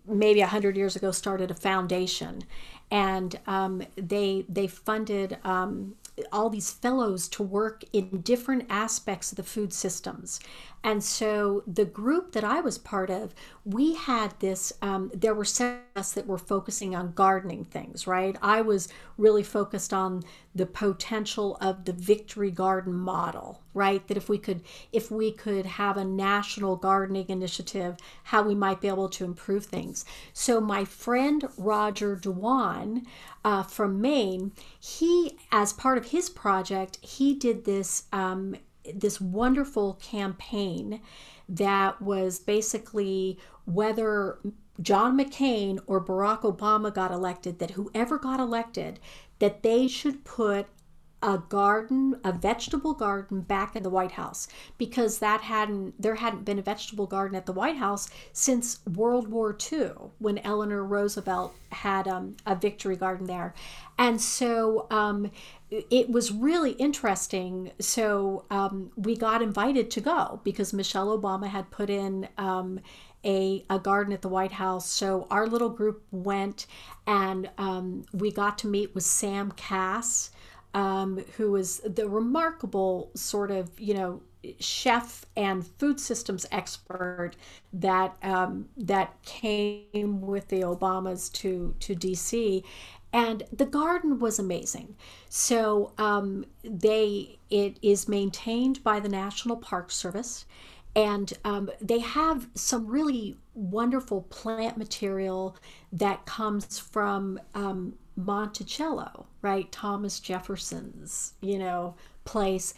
maybe 0.08 0.42
a 0.42 0.48
hundred 0.48 0.78
years 0.78 0.96
ago 0.96 1.12
started 1.12 1.52
a 1.52 1.56
foundation, 1.56 2.44
and 2.92 3.40
um, 3.48 3.84
they 3.96 4.46
they 4.50 4.68
funded 4.68 5.38
um, 5.44 5.96
all 6.32 6.50
these 6.50 6.72
fellows 6.72 7.28
to 7.30 7.44
work 7.44 7.84
in 7.92 8.22
different 8.22 8.66
aspects 8.70 9.32
of 9.32 9.36
the 9.36 9.44
food 9.44 9.74
systems. 9.74 10.40
And 10.84 11.04
so 11.04 11.64
the 11.66 11.86
group 11.86 12.32
that 12.34 12.44
I 12.44 12.62
was 12.62 12.78
part 12.78 13.10
of, 13.10 13.34
we 13.64 13.96
had 13.96 14.40
this, 14.40 14.72
um, 14.82 15.12
there 15.14 15.34
were 15.34 15.46
several 15.46 15.86
us 15.96 16.12
that 16.12 16.28
were 16.28 16.38
focusing 16.38 16.94
on 16.94 17.14
gardening 17.14 17.64
things, 17.64 18.06
right? 18.06 18.36
I 18.42 18.62
was 18.62 18.90
really 19.18 19.44
focused 19.44 19.94
on 19.94 20.24
the 20.54 20.66
potential 20.66 21.58
of 21.62 21.86
the 21.86 21.94
victory 21.94 22.52
garden 22.52 22.94
model, 22.94 23.62
right? 23.74 24.06
That 24.08 24.18
if 24.18 24.28
we 24.28 24.38
could, 24.38 24.62
if 24.92 25.10
we 25.10 25.32
could 25.32 25.66
have 25.66 25.96
a 25.96 26.04
national 26.04 26.76
gardening 26.76 27.30
initiative, 27.30 27.96
how 28.24 28.44
we 28.44 28.56
might 28.56 28.82
be 28.82 28.90
able 28.90 29.10
to 29.10 29.24
improve 29.24 29.66
things. 29.66 30.04
So 30.34 30.60
my 30.60 30.84
friend 30.84 31.48
Roger 31.58 32.18
Doiron 32.18 33.06
uh, 33.46 33.62
from 33.62 34.02
Maine, 34.02 34.52
he, 34.80 35.38
as 35.52 35.72
part 35.72 36.00
of 36.00 36.08
his 36.08 36.32
project, 36.32 36.98
he 37.06 37.36
did 37.36 37.64
this 37.64 38.06
um, 38.12 38.56
this 38.94 39.22
wonderful 39.22 39.94
campaign 39.96 41.00
that 41.48 42.02
was 42.02 42.40
basically 42.40 43.40
whether 43.66 44.40
John 44.82 45.18
McCain 45.18 45.80
or 45.88 46.04
Barack 46.04 46.42
Obama 46.42 46.94
got 46.94 47.12
elected, 47.12 47.60
that 47.60 47.72
whoever 47.72 48.18
got 48.18 48.40
elected, 48.40 49.00
that 49.40 49.64
they 49.64 49.88
should 49.88 50.24
put 50.24 50.68
a 51.22 51.38
garden, 51.50 52.20
a 52.24 52.32
vegetable 52.32 52.94
garden 52.94 53.42
back 53.42 53.76
in 53.76 53.84
the 53.84 53.90
White 53.90 54.12
House 54.12 54.48
because 54.78 55.20
that 55.20 55.42
hadn't 55.42 56.00
there 56.02 56.16
hadn't 56.16 56.46
been 56.46 56.60
a 56.60 56.62
vegetable 56.62 57.08
garden 57.08 57.36
at 57.36 57.46
the 57.46 57.52
White 57.52 57.78
House 57.78 58.10
since 58.34 58.80
World 58.86 59.28
War 59.28 59.58
II 59.72 59.92
when 60.20 60.38
Eleanor 60.40 60.84
Roosevelt 60.84 61.56
had 61.72 62.08
um, 62.08 62.36
a 62.46 62.56
victory 62.56 62.96
garden 62.96 63.28
there, 63.28 63.54
and 63.98 64.22
so 64.22 64.88
um, 64.92 65.32
it 65.72 66.10
was 66.10 66.32
really 66.32 66.72
interesting. 66.72 67.72
So 67.80 68.46
um, 68.52 68.92
we 68.96 69.16
got 69.16 69.42
invited 69.42 69.90
to 69.92 70.02
go 70.02 70.42
because 70.44 70.74
Michelle 70.74 71.18
Obama 71.18 71.48
had 71.48 71.72
put 71.72 71.90
in 71.90 72.28
um, 72.38 72.80
a, 73.26 73.66
a 73.70 73.80
garden 73.80 74.14
at 74.14 74.22
the 74.22 74.30
White 74.30 74.54
House. 74.54 74.88
So 74.88 75.28
our 75.32 75.48
little 75.48 75.70
group 75.70 76.04
went 76.12 76.68
and 77.08 77.50
um, 77.58 78.06
we 78.14 78.32
got 78.32 78.58
to 78.60 78.68
meet 78.68 78.94
with 78.94 79.04
Sam 79.04 79.52
Kass, 79.52 80.32
um, 80.76 81.24
who 81.38 81.52
was 81.52 81.80
the 81.80 82.08
remarkable 82.08 83.10
sort 83.16 83.50
of, 83.50 83.72
you 83.80 83.94
know, 83.94 84.22
chef 84.60 85.26
and 85.36 85.66
food 85.66 86.00
systems 86.00 86.46
expert 86.52 87.32
that 87.74 88.16
um, 88.22 88.68
that 88.78 89.16
came 89.24 90.22
with 90.22 90.50
the 90.50 90.62
Obamas 90.62 91.32
to 91.32 91.74
to 91.80 91.96
DC, 91.96 92.62
and 93.14 93.44
the 93.52 93.66
garden 93.66 94.20
was 94.20 94.38
amazing. 94.38 94.96
So 95.30 95.94
um, 95.98 96.46
they 96.64 97.40
it 97.50 97.80
is 97.82 98.08
maintained 98.10 98.84
by 98.84 99.00
the 99.00 99.10
National 99.10 99.56
Park 99.56 99.92
Service, 99.92 100.46
and 100.94 101.32
um, 101.46 101.72
they 101.82 102.00
have 102.00 102.50
some 102.54 102.86
really 102.86 103.38
wonderful 103.54 104.24
plant 104.24 104.78
material 104.78 105.56
that 105.94 106.26
comes 106.26 106.78
from 106.78 107.40
um, 107.54 107.94
Monticello, 108.16 109.26
right? 109.42 109.72
Thomas 109.72 110.20
Jefferson's, 110.20 111.34
you 111.42 111.60
know, 111.60 111.96
place, 112.24 112.74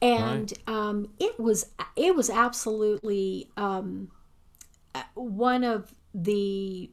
and 0.00 0.52
right. 0.66 0.74
um, 0.74 1.08
it 1.18 1.38
was 1.38 1.66
it 1.96 2.14
was 2.14 2.28
absolutely 2.28 3.48
um, 3.56 4.10
one 5.14 5.64
of 5.64 5.94
the 6.14 6.90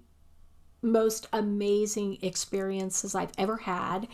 most 0.81 1.27
amazing 1.34 2.17
experiences 2.21 3.15
I've 3.15 3.31
ever 3.38 3.57
had, 3.57 4.07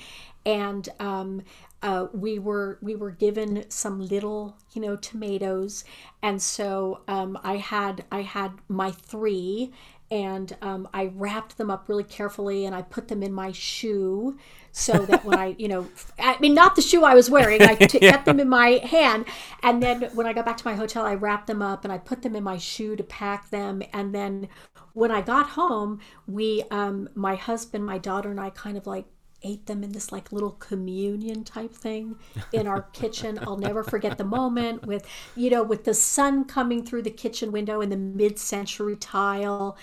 and 0.45 0.87
um, 0.99 1.43
uh, 1.83 2.07
we 2.13 2.39
were 2.39 2.79
we 2.81 2.95
were 2.95 3.11
given 3.11 3.69
some 3.69 4.07
little 4.07 4.57
you 4.73 4.81
know 4.81 4.95
tomatoes, 4.95 5.83
and 6.23 6.41
so 6.41 7.01
um, 7.07 7.37
I 7.43 7.57
had 7.57 8.05
I 8.11 8.21
had 8.21 8.53
my 8.67 8.91
three, 8.91 9.71
and 10.11 10.55
um, 10.61 10.87
I 10.93 11.11
wrapped 11.15 11.57
them 11.57 11.71
up 11.71 11.89
really 11.89 12.03
carefully, 12.03 12.65
and 12.65 12.75
I 12.75 12.81
put 12.83 13.07
them 13.07 13.23
in 13.23 13.33
my 13.33 13.51
shoe 13.51 14.37
so 14.71 15.05
that 15.05 15.23
when 15.23 15.39
I, 15.39 15.55
you 15.57 15.67
know, 15.69 15.87
I 16.19 16.37
mean, 16.39 16.53
not 16.53 16.75
the 16.75 16.81
shoe 16.81 17.03
I 17.05 17.15
was 17.15 17.29
wearing, 17.29 17.61
I 17.61 17.75
t- 17.75 17.99
yeah. 18.01 18.11
kept 18.11 18.25
them 18.25 18.41
in 18.41 18.49
my 18.49 18.81
hand. 18.83 19.25
And 19.63 19.81
then 19.81 20.03
when 20.13 20.27
I 20.27 20.33
got 20.33 20.45
back 20.45 20.57
to 20.57 20.67
my 20.67 20.75
hotel, 20.75 21.05
I 21.05 21.15
wrapped 21.15 21.47
them 21.47 21.61
up 21.61 21.85
and 21.85 21.93
I 21.93 21.97
put 21.97 22.23
them 22.23 22.35
in 22.35 22.43
my 22.43 22.57
shoe 22.57 22.97
to 22.97 23.03
pack 23.03 23.49
them. 23.51 23.81
And 23.93 24.13
then 24.13 24.49
when 24.91 25.11
I 25.11 25.21
got 25.21 25.47
home, 25.47 26.01
we, 26.27 26.63
um, 26.71 27.07
my 27.15 27.35
husband, 27.35 27.85
my 27.85 27.97
daughter, 27.97 28.29
and 28.29 28.39
I 28.39 28.49
kind 28.49 28.77
of 28.77 28.85
like 28.85 29.05
ate 29.45 29.67
them 29.67 29.83
in 29.83 29.91
this 29.91 30.11
like 30.11 30.31
little 30.31 30.51
communion 30.51 31.43
type 31.43 31.73
thing 31.73 32.15
in 32.51 32.67
our 32.67 32.81
kitchen. 32.93 33.39
I'll 33.43 33.57
never 33.57 33.83
forget 33.83 34.17
the 34.17 34.25
moment 34.25 34.85
with, 34.85 35.07
you 35.35 35.49
know, 35.49 35.63
with 35.63 35.83
the 35.85 35.93
sun 35.93 36.43
coming 36.45 36.83
through 36.83 37.03
the 37.03 37.11
kitchen 37.11 37.51
window 37.51 37.79
in 37.79 37.89
the 37.89 37.97
mid 37.97 38.39
century 38.39 38.95
tile. 38.95 39.77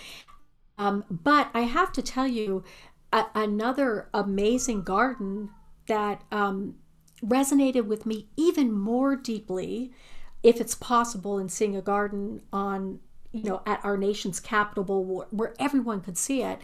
Um, 0.77 1.05
but 1.09 1.49
I 1.53 1.61
have 1.61 1.91
to 1.93 2.01
tell 2.01 2.27
you, 2.27 2.63
a- 3.13 3.27
another 3.35 4.09
amazing 4.13 4.83
garden 4.83 5.49
that 5.87 6.23
um, 6.31 6.75
resonated 7.25 7.85
with 7.85 8.05
me 8.05 8.27
even 8.35 8.71
more 8.71 9.15
deeply, 9.15 9.93
if 10.41 10.59
it's 10.59 10.75
possible, 10.75 11.39
in 11.39 11.47
seeing 11.47 11.75
a 11.75 11.81
garden 11.81 12.41
on, 12.51 12.99
you 13.31 13.43
know, 13.43 13.61
at 13.65 13.83
our 13.85 13.97
nation's 13.97 14.39
capital 14.39 14.83
where, 14.83 15.27
where 15.31 15.53
everyone 15.59 16.01
could 16.01 16.17
see 16.17 16.41
it, 16.41 16.59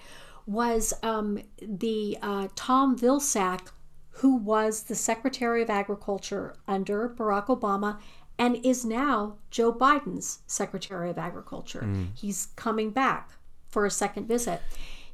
was 0.50 0.94
um, 1.04 1.40
the 1.62 2.18
uh, 2.24 2.48
Tom 2.56 2.98
Vilsack, 2.98 3.68
who 4.10 4.36
was 4.36 4.84
the 4.84 4.96
Secretary 4.96 5.62
of 5.62 5.70
Agriculture 5.70 6.56
under 6.68 7.08
Barack 7.08 7.46
Obama 7.48 8.00
and 8.40 8.56
is 8.66 8.84
now 8.84 9.36
Joe 9.52 9.72
Biden's 9.72 10.40
Secretary 10.48 11.12
of 11.12 11.20
Agriculture. 11.20 11.82
Mm. 11.84 12.08
He's 12.16 12.48
coming 12.56 12.90
back 12.90 13.34
for 13.68 13.86
a 13.86 13.92
second 13.92 14.28
visit. 14.28 14.62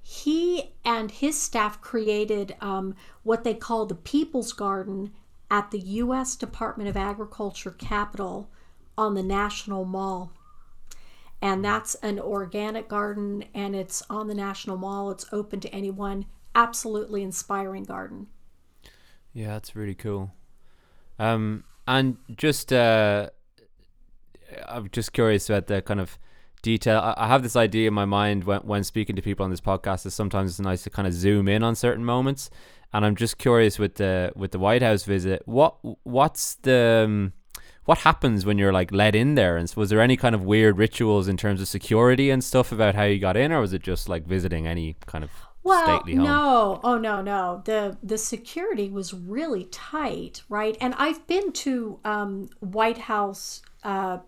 He 0.02 0.72
and 0.86 1.12
his 1.12 1.38
staff 1.38 1.82
created 1.82 2.56
um, 2.62 2.96
what 3.24 3.44
they 3.44 3.56
call 3.56 3.86
the 3.86 3.96
People's 3.96 4.54
Garden 4.54 5.12
at 5.52 5.72
the 5.72 5.80
U.S. 5.80 6.38
Department 6.38 6.88
of 6.88 6.96
Agriculture 6.96 7.72
Capitol 7.72 8.50
on 8.98 9.16
the 9.16 9.24
National 9.24 9.84
Mall 9.84 10.32
and 11.42 11.64
that's 11.64 11.96
an 11.96 12.20
organic 12.20 12.88
garden 12.88 13.46
and 13.54 13.76
it's 13.76 14.04
on 14.10 14.28
the 14.28 14.36
National 14.36 14.78
Mall. 14.78 15.12
It's 15.12 15.26
open 15.32 15.60
to 15.62 15.74
anyone. 15.74 16.26
Absolutely 16.54 17.22
inspiring 17.22 17.84
garden. 17.84 18.28
Yeah, 19.34 19.54
that's 19.54 19.76
really 19.76 19.96
cool. 19.96 20.32
Um, 21.20 21.66
and 21.88 22.18
just 22.36 22.72
uh, 22.74 23.30
I'm 24.68 24.90
just 24.92 25.14
curious 25.14 25.50
about 25.50 25.68
the 25.68 25.82
kind 25.82 26.00
of 26.00 26.18
detail. 26.62 27.00
I, 27.00 27.14
I 27.18 27.28
have 27.28 27.44
this 27.44 27.56
idea 27.56 27.88
in 27.90 27.94
my 27.94 28.06
mind 28.06 28.46
when 28.46 28.62
when 28.62 28.84
speaking 28.84 29.16
to 29.16 29.22
people 29.22 29.44
on 29.44 29.52
this 29.52 29.62
podcast 29.62 30.04
that 30.04 30.12
sometimes 30.12 30.52
it's 30.52 30.60
nice 30.60 30.84
to 30.84 30.90
kind 30.90 31.08
of 31.08 31.14
zoom 31.14 31.48
in 31.48 31.64
on 31.64 31.76
certain 31.76 32.06
moments. 32.06 32.50
And 32.94 33.06
I'm 33.06 33.16
just 33.16 33.38
curious 33.38 33.78
with 33.78 33.96
the 33.96 34.32
with 34.36 34.52
the 34.52 34.60
White 34.60 34.82
House 34.82 35.04
visit. 35.04 35.42
What 35.46 35.78
what's 36.04 36.56
the 36.56 37.04
um, 37.06 37.34
what 37.86 38.00
happens 38.00 38.46
when 38.46 38.58
you're 38.58 38.74
like 38.74 38.92
let 38.92 39.16
in 39.16 39.36
there? 39.36 39.58
And 39.58 39.72
was 39.76 39.90
there 39.90 40.02
any 40.02 40.18
kind 40.18 40.36
of 40.36 40.44
weird 40.44 40.78
rituals 40.78 41.28
in 41.28 41.38
terms 41.38 41.62
of 41.62 41.68
security 41.68 42.30
and 42.30 42.44
stuff 42.44 42.72
about 42.72 42.96
how 42.96 43.04
you 43.04 43.20
got 43.20 43.38
in, 43.38 43.52
or 43.52 43.62
was 43.62 43.74
it 43.74 43.84
just 43.84 44.10
like 44.10 44.26
visiting 44.26 44.68
any 44.68 44.96
kind 45.06 45.24
of 45.24 45.30
well, 45.64 45.84
stately 45.84 46.16
home? 46.16 46.26
no, 46.26 46.80
oh 46.84 46.98
no, 46.98 47.22
no. 47.22 47.62
The 47.66 47.98
the 48.04 48.18
security 48.18 48.90
was 48.90 49.14
really 49.14 49.66
tight, 49.66 50.42
right? 50.50 50.76
And 50.82 50.96
I've 50.98 51.26
been 51.28 51.52
to 51.54 52.00
um, 52.04 52.50
White 52.60 52.98
House. 52.98 53.62
Uh, 53.84 54.20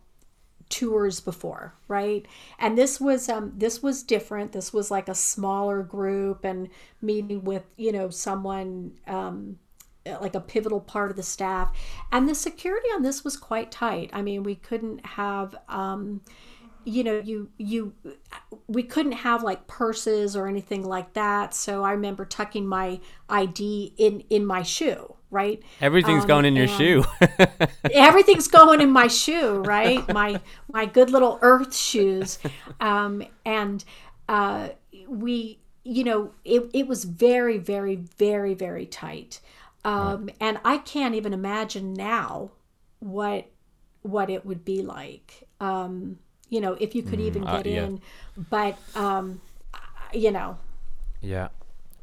tours 0.69 1.21
before 1.21 1.73
right 1.87 2.25
and 2.59 2.77
this 2.77 2.99
was 2.99 3.29
um 3.29 3.53
this 3.55 3.81
was 3.81 4.03
different 4.03 4.51
this 4.51 4.73
was 4.73 4.91
like 4.91 5.07
a 5.07 5.15
smaller 5.15 5.81
group 5.81 6.43
and 6.43 6.67
meeting 7.01 7.41
with 7.45 7.63
you 7.77 7.89
know 7.89 8.09
someone 8.09 8.91
um 9.07 9.57
like 10.21 10.35
a 10.35 10.39
pivotal 10.39 10.79
part 10.79 11.11
of 11.11 11.17
the 11.17 11.23
staff. 11.23 11.75
And 12.11 12.27
the 12.27 12.35
security 12.35 12.87
on 12.89 13.03
this 13.03 13.23
was 13.23 13.37
quite 13.37 13.71
tight. 13.71 14.09
I 14.13 14.21
mean 14.21 14.43
we 14.43 14.55
couldn't 14.55 15.05
have 15.05 15.55
um, 15.67 16.21
you 16.85 17.03
know 17.03 17.19
you 17.19 17.49
you 17.57 17.93
we 18.67 18.83
couldn't 18.83 19.11
have 19.11 19.43
like 19.43 19.67
purses 19.67 20.35
or 20.35 20.47
anything 20.47 20.83
like 20.83 21.13
that. 21.13 21.53
So 21.53 21.83
i 21.83 21.91
remember 21.91 22.25
tucking 22.25 22.65
my 22.65 22.99
id 23.29 23.93
in 23.97 24.23
in 24.29 24.45
my 24.45 24.63
shoe 24.63 25.13
right? 25.29 25.61
Everything's 25.81 26.21
um, 26.21 26.27
going 26.27 26.45
in 26.45 26.55
your 26.55 26.69
shoe. 26.69 27.03
Everything's 27.93 28.47
going 28.47 28.79
in 28.79 28.89
my 28.89 29.07
shoe 29.07 29.57
right? 29.59 30.07
My 30.13 30.39
my 30.71 30.85
good 30.85 31.09
little 31.09 31.39
earth 31.41 31.75
shoes. 31.75 32.39
Um, 32.79 33.23
and 33.45 33.83
uh, 34.29 34.69
we 35.07 35.59
you 35.83 36.03
know 36.03 36.31
it, 36.43 36.69
it 36.73 36.87
was 36.87 37.05
very 37.05 37.57
very 37.57 37.95
very 37.95 38.53
very 38.53 38.85
tight 38.85 39.39
um, 39.87 40.25
right. 40.25 40.35
and 40.41 40.59
I 40.65 40.79
can't 40.79 41.15
even 41.15 41.33
imagine 41.33 41.93
now 41.93 42.51
what 42.99 43.49
what 44.01 44.29
it 44.29 44.45
would 44.45 44.65
be 44.65 44.81
like. 44.81 45.47
Um, 45.61 46.19
you 46.49 46.59
know, 46.59 46.73
if 46.73 46.93
you 46.93 47.03
could 47.03 47.19
mm, 47.19 47.27
even 47.27 47.47
uh, 47.47 47.57
get 47.57 47.67
uh, 47.67 47.69
yeah. 47.69 47.85
in, 47.85 48.01
but 48.49 48.77
um, 48.95 49.41
you 50.13 50.31
know, 50.31 50.57
yeah, 51.21 51.47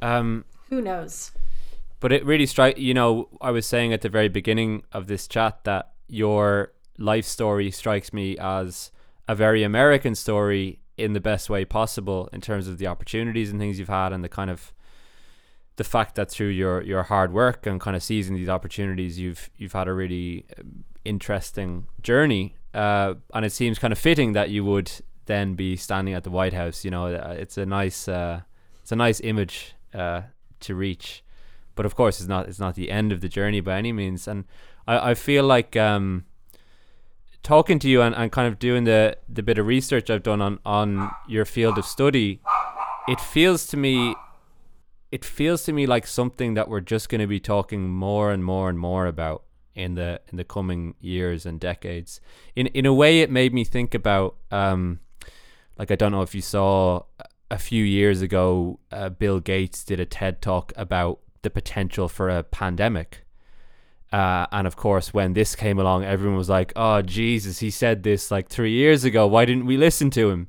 um, 0.01 0.47
who 0.71 0.81
knows? 0.81 1.33
But 2.01 2.13
it 2.13 2.25
really 2.25 2.47
strike. 2.47 2.79
You 2.79 2.95
know, 2.95 3.29
I 3.43 3.51
was 3.51 3.67
saying 3.67 3.93
at 3.93 4.01
the 4.01 4.09
very 4.09 4.29
beginning 4.29 4.83
of 4.93 5.07
this 5.07 5.29
chat 5.29 5.65
that 5.65 5.93
your 6.09 6.73
life 6.97 7.27
story 7.27 7.71
strikes 7.71 8.13
me 8.15 8.39
as 8.39 8.91
a 9.29 9.35
very 9.35 9.63
American 9.63 10.15
story 10.15 10.81
in 10.97 11.13
the 11.13 11.21
best 11.21 11.51
way 11.51 11.65
possible 11.65 12.31
in 12.33 12.41
terms 12.41 12.67
of 12.69 12.79
the 12.79 12.87
opportunities 12.87 13.51
and 13.51 13.61
things 13.61 13.79
you've 13.79 13.89
had 13.89 14.13
and 14.13 14.23
the 14.23 14.29
kind 14.29 14.51
of 14.51 14.73
the 15.77 15.85
fact 15.85 16.15
that 16.15 16.31
through 16.31 16.49
your 16.49 16.83
your 16.83 17.03
hard 17.05 17.33
work 17.33 17.67
and 17.67 17.81
kind 17.81 17.97
of 17.97 18.03
seizing 18.03 18.37
these 18.37 18.49
opportunities, 18.49 19.19
you've 19.19 19.51
you've 19.57 19.73
had 19.73 19.89
a 19.89 19.93
really 19.93 20.45
um, 20.59 20.85
interesting 21.05 21.87
journey, 22.03 22.57
uh, 22.73 23.15
and 23.33 23.45
it 23.45 23.53
seems 23.53 23.79
kind 23.79 23.93
of 23.93 23.99
fitting 23.99 24.33
that 24.33 24.51
you 24.51 24.65
would 24.65 24.91
then 25.27 25.55
be 25.55 25.77
standing 25.77 26.15
at 26.15 26.23
the 26.25 26.31
White 26.31 26.53
House. 26.53 26.85
You 26.85 26.91
know, 26.91 27.07
uh, 27.07 27.35
it's 27.39 27.59
a 27.59 27.67
nice 27.67 28.09
uh, 28.09 28.43
it's 28.83 28.93
a 28.93 28.97
nice 28.97 29.21
image 29.21 29.75
uh, 29.93 30.23
to 30.61 30.75
reach, 30.75 31.25
but 31.75 31.87
of 31.87 31.95
course, 31.95 32.21
it's 32.21 32.29
not 32.29 32.49
it's 32.49 32.61
not 32.61 32.75
the 32.77 32.91
end 32.91 33.13
of 33.13 33.21
the 33.21 33.29
journey 33.29 33.61
by 33.61 33.77
any 33.77 33.93
means. 33.93 34.29
And 34.29 34.45
I, 34.87 35.11
I 35.11 35.15
feel 35.15 35.45
like 35.45 35.77
um, 35.77 36.25
talking 37.43 37.81
to 37.81 37.89
you 37.89 38.01
and, 38.01 38.15
and 38.15 38.31
kind 38.31 38.47
of 38.47 38.61
doing 38.61 38.85
the 38.85 39.17
the 39.29 39.43
bit 39.43 39.59
of 39.59 39.67
research 39.67 40.09
I've 40.09 40.23
done 40.23 40.41
on 40.41 40.61
on 40.65 41.11
your 41.27 41.45
field 41.45 41.79
of 41.79 41.85
study, 41.85 42.41
it 43.09 43.21
feels 43.21 43.67
to 43.69 43.77
me 43.77 44.15
it 45.15 45.25
feels 45.25 45.63
to 45.63 45.73
me 45.73 45.87
like 45.87 46.09
something 46.09 46.55
that 46.55 46.69
we're 46.69 46.81
just 46.81 47.09
going 47.09 47.21
to 47.21 47.29
be 47.29 47.39
talking 47.39 47.89
more 47.89 48.33
and 48.33 48.45
more 48.45 48.69
and 48.69 48.77
more 48.77 49.07
about 49.07 49.45
in 49.77 49.95
the 49.95 50.21
in 50.29 50.37
the 50.37 50.43
coming 50.43 50.97
years 51.01 51.47
and 51.47 51.61
decades. 51.61 52.21
In 52.57 52.67
in 52.79 52.85
a 52.85 52.93
way, 52.93 53.21
it 53.21 53.31
made 53.31 53.55
me 53.55 53.63
think 53.63 53.95
about 53.95 54.35
um, 54.51 54.99
like 55.79 55.93
I 55.93 55.95
don't 55.95 56.11
know 56.11 56.23
if 56.23 56.35
you 56.35 56.43
saw 56.43 57.05
a 57.49 57.59
few 57.59 57.85
years 57.85 58.23
ago, 58.23 58.81
uh, 58.91 59.09
Bill 59.09 59.39
Gates 59.39 59.85
did 59.85 60.01
a 60.01 60.05
TED 60.05 60.43
talk 60.43 60.73
about 60.75 61.21
the 61.43 61.51
potential 61.51 62.09
for 62.09 62.29
a 62.29 62.43
pandemic. 62.43 63.25
Uh, 64.13 64.47
and 64.51 64.67
of 64.67 64.75
course, 64.75 65.15
when 65.15 65.35
this 65.35 65.55
came 65.55 65.79
along, 65.79 66.03
everyone 66.05 66.39
was 66.39 66.49
like, 66.49 66.73
"Oh 66.75 67.03
Jesus, 67.03 67.61
he 67.61 67.71
said 67.71 68.03
this 68.03 68.33
like 68.33 68.49
three 68.49 68.73
years 68.73 69.05
ago. 69.05 69.29
Why 69.29 69.45
didn't 69.45 69.67
we 69.67 69.77
listen 69.77 70.11
to 70.11 70.31
him?" 70.31 70.49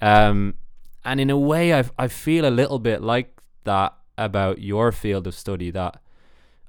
Um, 0.00 0.54
and 1.04 1.20
in 1.20 1.30
a 1.30 1.38
way, 1.38 1.72
I 1.78 1.84
I 1.96 2.08
feel 2.08 2.44
a 2.44 2.50
little 2.50 2.80
bit 2.80 3.02
like 3.02 3.40
that 3.62 3.94
about 4.20 4.60
your 4.60 4.92
field 4.92 5.26
of 5.26 5.34
study 5.34 5.70
that 5.70 6.00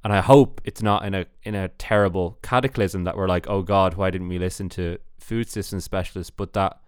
and 0.03 0.11
I 0.13 0.21
hope 0.21 0.61
it's 0.63 0.81
not 0.81 1.05
in 1.05 1.13
a 1.13 1.25
in 1.43 1.53
a 1.55 1.67
terrible 1.69 2.37
cataclysm 2.41 3.03
that 3.03 3.15
we're 3.15 3.27
like, 3.27 3.47
oh 3.47 3.61
God, 3.61 3.93
why 3.95 4.09
didn't 4.09 4.29
we 4.29 4.39
listen 4.39 4.67
to 4.69 4.97
food 5.19 5.47
systems 5.47 5.83
specialists? 5.83 6.31
But 6.31 6.53
that 6.53 6.79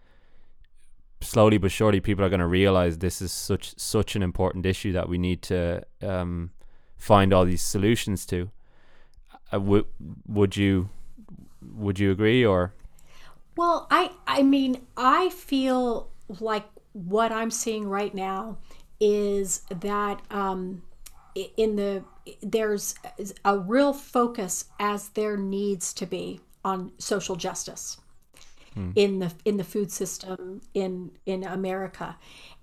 slowly 1.22 1.58
but 1.58 1.72
surely 1.72 2.00
people 2.00 2.26
are 2.26 2.30
going 2.30 2.40
to 2.40 2.48
realize 2.48 2.98
this 2.98 3.22
is 3.22 3.32
such 3.32 3.78
such 3.78 4.16
an 4.16 4.24
important 4.24 4.66
issue 4.66 4.92
that 4.94 5.08
we 5.08 5.18
need 5.18 5.42
to 5.44 5.84
um, 6.02 6.52
find 6.98 7.34
all 7.34 7.46
these 7.46 7.62
solutions 7.62 8.26
to. 8.28 8.50
Uh, 9.54 9.60
would 9.60 9.86
would 10.28 10.58
you 10.58 10.90
would 11.62 12.00
you 12.00 12.12
agree 12.12 12.44
or? 12.44 12.74
Well, 13.56 13.86
I 13.92 14.12
I 14.26 14.42
mean 14.42 14.88
I 14.98 15.30
feel 15.30 16.10
like 16.40 16.66
what 16.94 17.32
I'm 17.32 17.52
seeing 17.52 17.88
right 17.88 18.14
now 18.14 18.58
is 19.06 19.64
that 19.82 20.22
um, 20.32 20.82
in 21.58 21.76
the 21.76 22.04
there's 22.42 22.96
a 23.44 23.60
real 23.60 23.92
focus 23.92 24.66
as 24.80 25.10
there 25.10 25.36
needs 25.36 25.94
to 25.94 26.06
be 26.06 26.40
on 26.64 26.90
social 27.00 27.36
justice 27.36 27.98
hmm. 28.74 28.92
in 28.96 29.20
the 29.20 29.34
in 29.44 29.58
the 29.58 29.64
food 29.64 29.92
system 29.92 30.62
in 30.74 31.12
in 31.26 31.44
America 31.44 32.16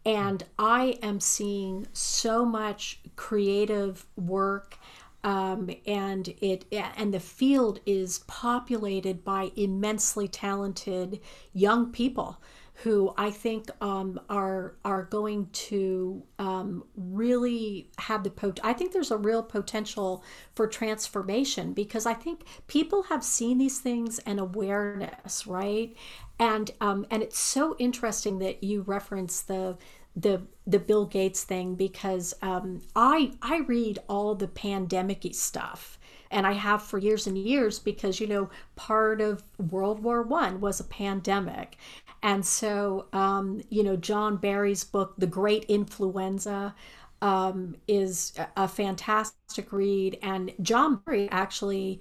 and 0.06 0.42
I 0.58 0.98
am 1.02 1.20
seeing 1.20 1.86
so 1.92 2.46
much 2.46 3.00
creative 3.16 4.06
work 4.16 4.78
um, 5.22 5.68
and 5.86 6.26
it 6.40 6.64
and 6.72 7.12
the 7.12 7.20
field 7.20 7.80
is 7.84 8.20
populated 8.20 9.22
by 9.22 9.52
immensely 9.56 10.26
talented 10.26 11.20
young 11.52 11.92
people 11.92 12.40
who 12.82 13.12
I 13.18 13.30
think 13.30 13.70
um, 13.82 14.18
are 14.30 14.76
are 14.86 15.02
going 15.04 15.48
to 15.52 16.22
um, 16.38 16.84
really 16.96 17.90
have 17.98 18.24
the 18.24 18.30
pot. 18.30 18.58
I 18.64 18.72
think 18.72 18.92
there's 18.92 19.10
a 19.10 19.18
real 19.18 19.42
potential 19.42 20.24
for 20.54 20.66
transformation 20.66 21.74
because 21.74 22.06
I 22.06 22.14
think 22.14 22.44
people 22.68 23.02
have 23.04 23.22
seen 23.22 23.58
these 23.58 23.80
things 23.80 24.18
and 24.20 24.40
awareness, 24.40 25.46
right? 25.46 25.94
And 26.38 26.70
um, 26.80 27.06
and 27.10 27.22
it's 27.22 27.38
so 27.38 27.76
interesting 27.78 28.38
that 28.38 28.64
you 28.64 28.80
reference 28.80 29.42
the 29.42 29.76
the 30.16 30.42
the 30.66 30.78
Bill 30.78 31.04
Gates 31.04 31.44
thing 31.44 31.74
because 31.74 32.32
um, 32.40 32.80
I 32.96 33.32
I 33.42 33.58
read 33.58 33.98
all 34.08 34.34
the 34.34 34.48
pandemic 34.48 35.26
stuff 35.34 35.98
and 36.30 36.46
I 36.46 36.52
have 36.52 36.82
for 36.82 36.98
years 36.98 37.26
and 37.26 37.36
years 37.36 37.78
because 37.78 38.20
you 38.20 38.26
know 38.26 38.50
part 38.76 39.20
of 39.20 39.42
World 39.58 40.02
War 40.02 40.22
One 40.22 40.60
was 40.60 40.80
a 40.80 40.84
pandemic, 40.84 41.76
and 42.22 42.44
so 42.44 43.06
um, 43.12 43.62
you 43.70 43.82
know 43.82 43.96
John 43.96 44.36
Barry's 44.36 44.84
book, 44.84 45.14
The 45.18 45.26
Great 45.26 45.64
Influenza, 45.64 46.74
um, 47.22 47.76
is 47.88 48.32
a 48.56 48.68
fantastic 48.68 49.72
read, 49.72 50.18
and 50.22 50.52
John 50.62 50.96
Barry 51.04 51.28
actually 51.30 52.00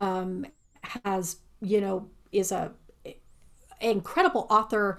um, 0.00 0.46
has 1.04 1.36
you 1.60 1.80
know 1.80 2.08
is 2.32 2.52
a 2.52 2.72
incredible 3.80 4.46
author 4.50 4.98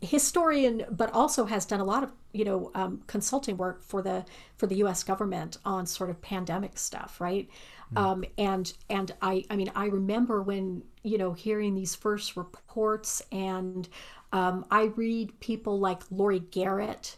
historian, 0.00 0.84
but 0.90 1.12
also 1.12 1.46
has 1.46 1.64
done 1.66 1.80
a 1.80 1.84
lot 1.84 2.04
of 2.04 2.12
you 2.32 2.44
know 2.44 2.70
um, 2.74 3.02
consulting 3.06 3.56
work 3.56 3.82
for 3.82 4.02
the 4.02 4.24
for 4.56 4.66
the 4.66 4.76
U.S. 4.76 5.02
government 5.02 5.58
on 5.64 5.86
sort 5.86 6.10
of 6.10 6.20
pandemic 6.20 6.78
stuff, 6.78 7.20
right? 7.20 7.48
Mm. 7.94 8.02
Um, 8.02 8.24
and 8.38 8.72
and 8.90 9.14
I 9.22 9.44
I 9.50 9.56
mean 9.56 9.70
I 9.74 9.86
remember 9.86 10.42
when 10.42 10.82
you 11.02 11.18
know 11.18 11.32
hearing 11.32 11.74
these 11.74 11.94
first 11.94 12.36
reports, 12.36 13.22
and 13.32 13.88
um, 14.32 14.66
I 14.70 14.84
read 14.96 15.38
people 15.40 15.78
like 15.78 16.02
Laurie 16.10 16.40
Garrett, 16.40 17.16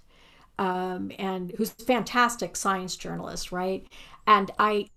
um, 0.58 1.10
and 1.18 1.52
who's 1.56 1.70
a 1.78 1.84
fantastic 1.84 2.56
science 2.56 2.96
journalist, 2.96 3.52
right? 3.52 3.86
And 4.26 4.50
I 4.58 4.88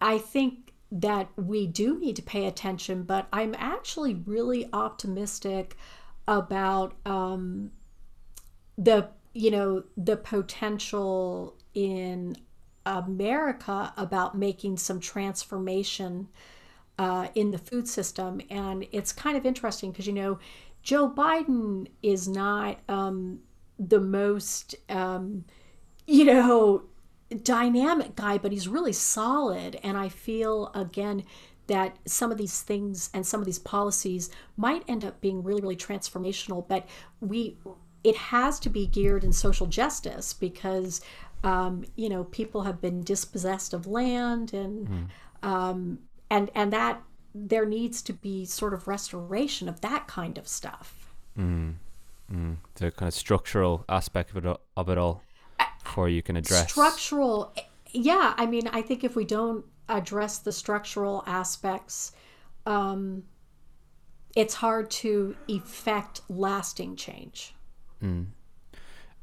I 0.00 0.18
think 0.18 0.72
that 0.92 1.28
we 1.36 1.66
do 1.66 1.98
need 1.98 2.16
to 2.16 2.22
pay 2.22 2.46
attention, 2.46 3.04
but 3.04 3.28
I'm 3.32 3.54
actually 3.58 4.14
really 4.14 4.68
optimistic 4.72 5.76
about 6.26 6.94
um, 7.06 7.70
the 8.78 9.08
you 9.34 9.50
know 9.50 9.84
the 9.96 10.16
potential 10.16 11.56
in 11.74 12.36
America 12.86 13.92
about 13.96 14.36
making 14.36 14.76
some 14.76 15.00
transformation 15.00 16.28
uh, 16.98 17.28
in 17.34 17.50
the 17.50 17.58
food 17.58 17.88
system, 17.88 18.40
and 18.50 18.86
it's 18.92 19.12
kind 19.12 19.36
of 19.36 19.46
interesting 19.46 19.90
because 19.90 20.06
you 20.06 20.12
know 20.12 20.38
Joe 20.82 21.08
Biden 21.08 21.88
is 22.02 22.28
not 22.28 22.78
um, 22.88 23.40
the 23.78 24.00
most 24.00 24.74
um, 24.88 25.44
you 26.06 26.24
know 26.24 26.84
dynamic 27.42 28.16
guy, 28.16 28.38
but 28.38 28.52
he's 28.52 28.68
really 28.68 28.92
solid, 28.92 29.78
and 29.82 29.96
I 29.96 30.08
feel 30.08 30.70
again 30.74 31.24
that 31.70 31.96
some 32.04 32.32
of 32.32 32.38
these 32.38 32.62
things 32.62 33.10
and 33.14 33.24
some 33.24 33.38
of 33.38 33.46
these 33.46 33.60
policies 33.60 34.28
might 34.56 34.82
end 34.88 35.04
up 35.04 35.20
being 35.20 35.40
really 35.40 35.60
really 35.60 35.76
transformational 35.76 36.66
but 36.66 36.84
we 37.20 37.56
it 38.02 38.16
has 38.16 38.58
to 38.58 38.68
be 38.68 38.88
geared 38.88 39.22
in 39.22 39.32
social 39.32 39.66
justice 39.66 40.32
because 40.32 41.00
um, 41.44 41.84
you 41.96 42.08
know 42.08 42.24
people 42.24 42.62
have 42.62 42.80
been 42.80 43.02
dispossessed 43.02 43.72
of 43.72 43.86
land 43.86 44.52
and 44.52 44.88
mm. 44.88 45.06
um, 45.48 45.98
and 46.30 46.50
and 46.54 46.72
that 46.72 47.02
there 47.34 47.64
needs 47.64 48.02
to 48.02 48.12
be 48.12 48.44
sort 48.44 48.74
of 48.74 48.88
restoration 48.88 49.68
of 49.68 49.80
that 49.80 50.06
kind 50.06 50.36
of 50.36 50.48
stuff 50.48 51.12
mm. 51.38 51.74
Mm. 52.32 52.56
the 52.74 52.90
kind 52.90 53.08
of 53.08 53.14
structural 53.14 53.84
aspect 53.88 54.30
of 54.34 54.44
it, 54.44 54.56
of 54.76 54.88
it 54.88 54.98
all 54.98 55.22
before 55.84 56.08
you 56.08 56.22
can 56.22 56.36
address 56.36 56.72
structural 56.72 57.54
yeah 57.92 58.34
i 58.36 58.46
mean 58.46 58.68
i 58.68 58.82
think 58.82 59.04
if 59.04 59.16
we 59.16 59.24
don't 59.24 59.64
address 59.90 60.38
the 60.38 60.52
structural 60.52 61.22
aspects, 61.26 62.12
um, 62.64 63.24
it's 64.34 64.54
hard 64.54 64.90
to 64.90 65.36
effect 65.48 66.22
lasting 66.28 66.96
change. 66.96 67.54
Mm. 68.02 68.26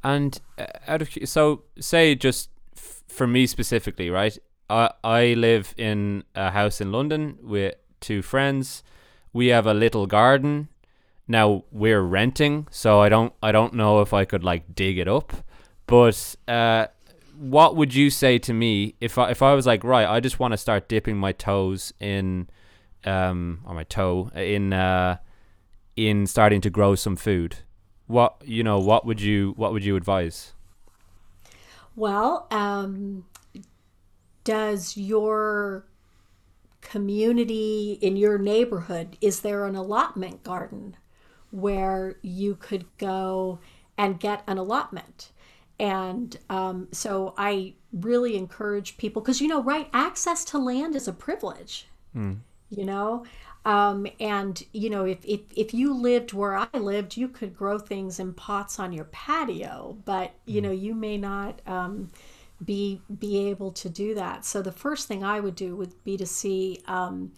And 0.07 0.39
uh, 0.57 0.65
out 0.87 1.01
of 1.01 1.09
so 1.25 1.63
say 1.79 2.15
just 2.15 2.49
f- 2.77 3.03
for 3.09 3.27
me 3.27 3.45
specifically, 3.45 4.09
right? 4.09 4.37
I 4.69 4.91
I 5.03 5.33
live 5.33 5.73
in 5.77 6.23
a 6.33 6.51
house 6.51 6.79
in 6.79 6.93
London 6.93 7.37
with 7.41 7.75
two 7.99 8.21
friends. 8.21 8.83
We 9.33 9.47
have 9.47 9.67
a 9.67 9.73
little 9.73 10.07
garden. 10.07 10.69
Now 11.27 11.65
we're 11.71 12.01
renting, 12.01 12.67
so 12.71 13.01
I 13.01 13.09
don't 13.09 13.33
I 13.43 13.51
don't 13.51 13.73
know 13.73 13.99
if 13.99 14.13
I 14.13 14.23
could 14.23 14.45
like 14.45 14.73
dig 14.73 14.97
it 14.97 15.09
up, 15.09 15.33
but 15.87 16.35
uh, 16.47 16.87
what 17.37 17.75
would 17.75 17.93
you 17.93 18.09
say 18.09 18.39
to 18.39 18.53
me 18.53 18.95
if 19.01 19.17
I, 19.17 19.29
if 19.31 19.41
I 19.41 19.53
was 19.53 19.65
like, 19.65 19.83
right, 19.83 20.07
I 20.07 20.19
just 20.21 20.39
want 20.39 20.53
to 20.53 20.57
start 20.57 20.87
dipping 20.87 21.17
my 21.17 21.33
toes 21.33 21.93
in, 21.99 22.49
um, 23.03 23.59
or 23.65 23.75
my 23.75 23.83
toe 23.83 24.31
in, 24.35 24.73
uh, 24.73 25.17
in 25.95 26.25
starting 26.27 26.61
to 26.61 26.69
grow 26.69 26.95
some 26.95 27.15
food? 27.15 27.57
What 28.07 28.41
you 28.43 28.63
know, 28.63 28.79
what 28.79 29.05
would 29.05 29.21
you 29.21 29.53
what 29.57 29.71
would 29.73 29.83
you 29.83 29.95
advise? 29.95 30.53
Well, 31.95 32.47
um, 32.51 33.25
does 34.43 34.95
your 34.95 35.85
community 36.79 37.97
in 38.01 38.15
your 38.15 38.37
neighborhood 38.37 39.17
is 39.19 39.41
there 39.41 39.65
an 39.65 39.75
allotment 39.75 40.43
garden 40.43 40.95
where 41.51 42.15
you 42.21 42.55
could 42.55 42.85
go 42.97 43.59
and 43.97 44.19
get 44.19 44.43
an 44.47 44.57
allotment? 44.57 45.31
And 45.79 46.37
um, 46.49 46.87
so 46.91 47.33
I 47.37 47.73
really 47.93 48.35
encourage 48.35 48.97
people 48.97 49.21
because, 49.21 49.41
you 49.41 49.47
know, 49.47 49.61
right, 49.61 49.89
access 49.93 50.43
to 50.45 50.57
land 50.57 50.95
is 50.95 51.07
a 51.07 51.13
privilege, 51.13 51.87
mm. 52.15 52.37
you 52.69 52.85
know? 52.85 53.25
Um, 53.67 54.07
and, 54.21 54.63
you 54.71 54.89
know, 54.89 55.03
if, 55.03 55.17
if, 55.25 55.41
if 55.53 55.73
you 55.73 55.93
lived 55.93 56.31
where 56.31 56.55
I 56.55 56.69
lived, 56.77 57.17
you 57.17 57.27
could 57.27 57.53
grow 57.53 57.77
things 57.77 58.17
in 58.17 58.33
pots 58.33 58.79
on 58.79 58.93
your 58.93 59.03
patio, 59.05 59.97
but, 60.05 60.31
you 60.45 60.61
know, 60.61 60.71
you 60.71 60.95
may 60.95 61.17
not 61.17 61.61
um, 61.67 62.09
be, 62.63 63.01
be 63.19 63.49
able 63.49 63.73
to 63.73 63.89
do 63.89 64.15
that. 64.15 64.45
So 64.45 64.61
the 64.61 64.71
first 64.71 65.09
thing 65.09 65.21
I 65.21 65.41
would 65.41 65.55
do 65.55 65.75
would 65.75 66.01
be 66.05 66.15
to 66.15 66.25
see 66.25 66.81
um, 66.87 67.33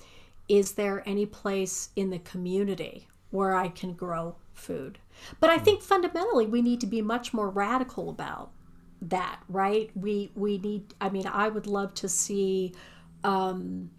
is 0.48 0.74
there 0.74 1.02
any 1.08 1.26
place 1.26 1.90
in 1.96 2.12
the 2.12 2.20
community 2.20 3.08
where 3.32 3.56
I 3.56 3.70
can 3.70 3.94
grow 3.94 4.36
food? 4.54 5.00
But 5.40 5.50
I 5.50 5.58
hmm. 5.58 5.64
think 5.64 5.82
fundamentally 5.82 6.46
we 6.46 6.62
need 6.62 6.80
to 6.82 6.88
be 6.88 7.02
much 7.02 7.34
more 7.34 7.50
radical 7.50 8.08
about 8.12 8.52
that, 9.02 9.40
right? 9.50 9.90
We 9.96 10.30
we 10.36 10.60
need. 10.60 10.94
I 11.02 11.10
mean, 11.10 11.26
I 11.26 11.50
would 11.50 11.66
love 11.66 11.94
to 11.96 12.10
see 12.10 12.74
um, 13.24 13.90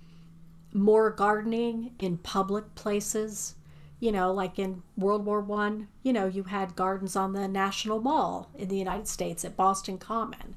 more 0.72 1.10
gardening 1.10 1.92
in 1.98 2.18
public 2.18 2.74
places. 2.74 3.54
You 3.98 4.12
know, 4.12 4.32
like 4.32 4.58
in 4.58 4.82
World 4.96 5.26
War 5.26 5.40
One, 5.40 5.88
you 6.02 6.12
know, 6.12 6.26
you 6.26 6.44
had 6.44 6.74
gardens 6.74 7.16
on 7.16 7.34
the 7.34 7.46
National 7.46 8.00
Mall 8.00 8.50
in 8.56 8.68
the 8.68 8.78
United 8.78 9.06
States 9.06 9.44
at 9.44 9.56
Boston 9.56 9.98
Common. 9.98 10.56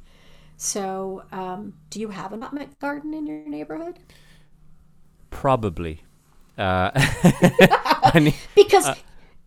So, 0.56 1.24
um, 1.32 1.74
do 1.90 2.00
you 2.00 2.10
have 2.10 2.32
a 2.32 2.38
nutmeg 2.38 2.80
garden 2.80 3.14
in 3.14 3.28
your 3.28 3.48
neighborhood? 3.48 4.00
Probably. 5.30 6.02
Uh, 6.56 6.92
because 8.56 8.86
uh, 8.86 8.96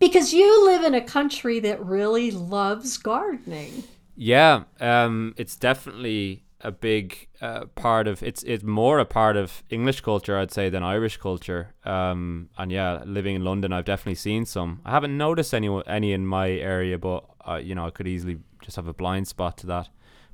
because 0.01 0.33
you 0.33 0.67
live 0.67 0.83
in 0.83 0.93
a 0.93 1.01
country 1.01 1.61
that 1.61 1.81
really 1.87 2.33
loves 2.33 2.97
gardening. 2.97 3.85
Yeah, 4.17 4.65
um, 4.81 5.33
it's 5.37 5.55
definitely 5.55 6.43
a 6.67 6.73
big 6.73 7.29
uh, 7.41 7.67
part 7.77 8.09
of 8.09 8.25
it's 8.25 8.43
it's 8.43 8.65
more 8.65 8.99
a 8.99 9.05
part 9.05 9.37
of 9.37 9.63
English 9.71 10.01
culture, 10.01 10.37
I'd 10.37 10.51
say, 10.51 10.69
than 10.69 10.83
Irish 10.83 11.17
culture. 11.17 11.75
Um, 11.85 12.49
and 12.59 12.73
yeah, 12.73 13.05
living 13.07 13.37
in 13.37 13.45
London, 13.45 13.73
I've 13.73 13.85
definitely 13.85 14.17
seen 14.17 14.45
some. 14.45 14.81
I 14.85 14.91
haven't 14.91 15.17
noticed 15.17 15.55
any 15.55 15.71
any 15.87 16.13
in 16.13 16.27
my 16.27 16.51
area, 16.51 16.99
but 16.99 17.25
uh, 17.49 17.61
you 17.63 17.77
know, 17.77 17.87
I 17.87 17.91
could 17.91 18.09
easily 18.09 18.39
just 18.61 18.75
have 18.75 18.89
a 18.89 18.93
blind 18.93 19.29
spot 19.29 19.57
to 19.59 19.67
that. 19.69 19.89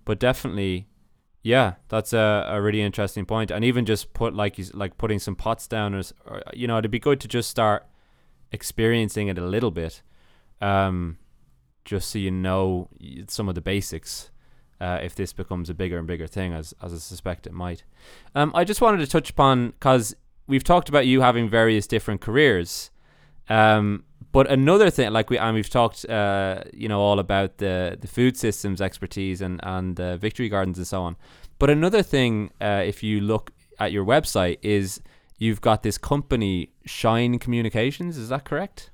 But 0.07 0.19
definitely, 0.19 0.89
yeah, 1.43 1.75
that's 1.89 2.15
a, 2.15 2.47
a 2.49 2.63
really 2.63 2.81
interesting 2.81 3.27
point. 3.27 3.51
And 3.51 3.63
even 3.63 3.85
just 3.85 4.15
put 4.15 4.35
like 4.35 4.59
like 4.73 4.97
putting 4.97 5.19
some 5.19 5.37
pots 5.37 5.69
down, 5.69 5.95
or, 5.95 6.03
or 6.25 6.43
you 6.55 6.67
know, 6.67 6.79
it'd 6.79 6.91
be 6.91 6.99
good 6.99 7.21
to 7.21 7.29
just 7.29 7.51
start 7.51 7.87
experiencing 8.53 9.29
it 9.29 9.37
a 9.37 9.45
little 9.47 9.71
bit, 9.71 10.01
um, 10.63 11.19
just 11.85 12.09
so 12.09 12.19
you 12.19 12.31
know 12.31 12.89
some 13.29 13.51
of 13.51 13.55
the 13.55 13.61
basics. 13.61 14.31
Uh, 14.83 14.99
if 15.01 15.15
this 15.15 15.33
becomes 15.33 15.71
a 15.71 15.75
bigger 15.75 15.97
and 15.97 16.09
bigger 16.09 16.27
thing, 16.27 16.53
as 16.53 16.75
as 16.83 16.93
I 16.93 16.97
suspect 16.97 17.47
it 17.47 17.53
might. 17.53 17.85
Um, 18.35 18.51
I 18.53 18.65
just 18.65 18.81
wanted 18.81 18.99
to 18.99 19.07
touch 19.07 19.31
upon 19.31 19.71
because 19.71 20.17
we've 20.49 20.65
talked 20.65 20.89
about 20.89 21.07
you 21.07 21.21
having 21.21 21.49
various 21.49 21.87
different 21.87 22.21
careers. 22.21 22.91
Um, 23.49 24.05
but 24.33 24.51
another 24.51 24.91
thing, 24.91 25.13
like 25.13 25.31
we 25.31 25.39
and 25.39 25.55
we've 25.55 25.71
talked, 25.71 26.05
uh, 26.07 26.63
you 26.73 26.89
know, 26.89 27.01
all 27.01 27.21
about 27.21 27.59
the 27.59 27.97
the 28.01 28.09
food 28.09 28.37
systems 28.37 28.81
expertise 28.81 29.41
and 29.41 29.61
and 29.63 30.01
uh, 30.01 30.17
victory 30.17 30.49
gardens 30.49 30.79
and 30.79 30.87
so 30.87 31.03
on. 31.03 31.17
But 31.61 31.71
another 31.71 32.03
thing, 32.03 32.51
uh, 32.61 32.83
if 32.85 33.05
you 33.05 33.21
look 33.21 33.53
at 33.79 33.93
your 33.93 34.05
website, 34.05 34.59
is 34.63 35.01
you've 35.39 35.61
got 35.61 35.85
this 35.85 35.97
company, 35.97 36.73
Shine 36.87 37.39
Communications. 37.39 38.17
Is 38.17 38.31
that 38.31 38.45
correct? 38.45 38.91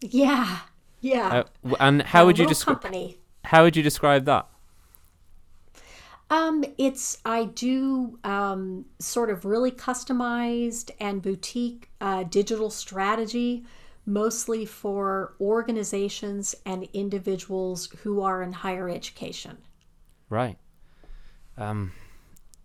Yeah, 0.00 0.60
yeah. 1.00 1.44
Uh, 1.64 1.74
and 1.80 2.00
how 2.00 2.24
would 2.24 2.38
you 2.38 2.46
describe? 2.46 2.82
How 3.44 3.64
would 3.64 3.76
you 3.76 3.82
describe 3.82 4.24
that? 4.24 4.48
Um, 6.32 6.64
it's 6.78 7.18
I 7.26 7.44
do 7.44 8.18
um, 8.24 8.86
sort 8.98 9.28
of 9.28 9.44
really 9.44 9.70
customized 9.70 10.90
and 10.98 11.20
boutique 11.20 11.90
uh, 12.00 12.22
digital 12.22 12.70
strategy 12.70 13.66
mostly 14.06 14.64
for 14.64 15.34
organizations 15.42 16.54
and 16.64 16.88
individuals 16.94 17.90
who 18.02 18.22
are 18.22 18.42
in 18.42 18.54
higher 18.54 18.88
education. 18.88 19.58
Right. 20.30 20.56
Um, 21.58 21.92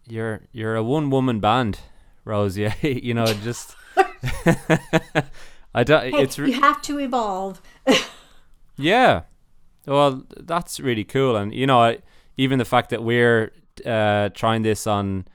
you're 0.07 0.43
you're 0.53 0.77
a 0.77 0.83
one 0.83 1.09
woman 1.09 1.41
band, 1.41 1.81
Rose. 2.23 2.57
Yeah, 2.57 2.73
you 2.81 3.13
know, 3.13 3.25
just 3.25 3.75
I 5.75 5.83
don't. 5.83 6.09
Hey, 6.09 6.21
it's 6.21 6.37
you 6.37 6.53
have 6.61 6.81
to 6.83 6.99
evolve. 6.99 7.61
yeah. 8.77 9.23
Well, 9.85 10.23
that's 10.37 10.79
really 10.79 11.03
cool, 11.03 11.35
and 11.35 11.53
you 11.53 11.67
know, 11.67 11.81
I, 11.81 11.99
even 12.37 12.59
the 12.59 12.65
fact 12.65 12.89
that 12.91 13.03
we're 13.03 13.51
uh, 13.85 14.29
trying 14.29 14.61
this 14.61 14.87
on. 14.87 15.25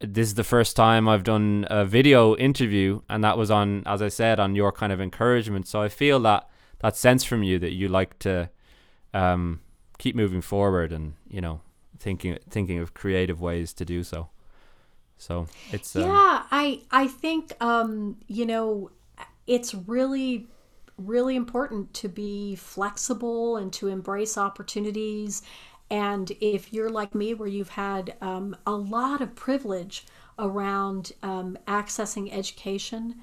This 0.00 0.28
is 0.28 0.34
the 0.34 0.44
first 0.44 0.76
time 0.76 1.08
I've 1.08 1.24
done 1.24 1.66
a 1.70 1.84
video 1.86 2.36
interview, 2.36 3.00
and 3.08 3.24
that 3.24 3.38
was 3.38 3.50
on, 3.50 3.82
as 3.86 4.02
I 4.02 4.08
said, 4.08 4.38
on 4.38 4.54
your 4.54 4.70
kind 4.70 4.92
of 4.92 5.00
encouragement. 5.00 5.66
So 5.66 5.80
I 5.80 5.88
feel 5.88 6.20
that 6.20 6.48
that 6.80 6.96
sense 6.96 7.24
from 7.24 7.42
you 7.42 7.58
that 7.60 7.72
you 7.72 7.88
like 7.88 8.18
to 8.18 8.50
um, 9.14 9.60
keep 9.96 10.14
moving 10.14 10.42
forward, 10.42 10.92
and 10.92 11.14
you 11.28 11.40
know, 11.40 11.60
thinking 11.98 12.38
thinking 12.50 12.78
of 12.78 12.92
creative 12.92 13.40
ways 13.40 13.72
to 13.74 13.84
do 13.84 14.02
so. 14.02 14.28
So 15.16 15.46
it's 15.72 15.96
um, 15.96 16.02
yeah, 16.02 16.42
I 16.50 16.82
I 16.90 17.06
think 17.06 17.52
um, 17.62 18.18
you 18.26 18.44
know 18.44 18.90
it's 19.46 19.74
really 19.74 20.46
really 20.98 21.34
important 21.34 21.92
to 21.94 22.08
be 22.08 22.54
flexible 22.56 23.56
and 23.56 23.72
to 23.72 23.88
embrace 23.88 24.38
opportunities. 24.38 25.42
And 25.90 26.30
if 26.40 26.72
you're 26.72 26.90
like 26.90 27.14
me, 27.14 27.34
where 27.34 27.48
you've 27.48 27.70
had 27.70 28.16
um, 28.20 28.56
a 28.66 28.72
lot 28.72 29.20
of 29.20 29.34
privilege 29.34 30.06
around 30.38 31.12
um, 31.22 31.58
accessing 31.66 32.32
education, 32.32 33.16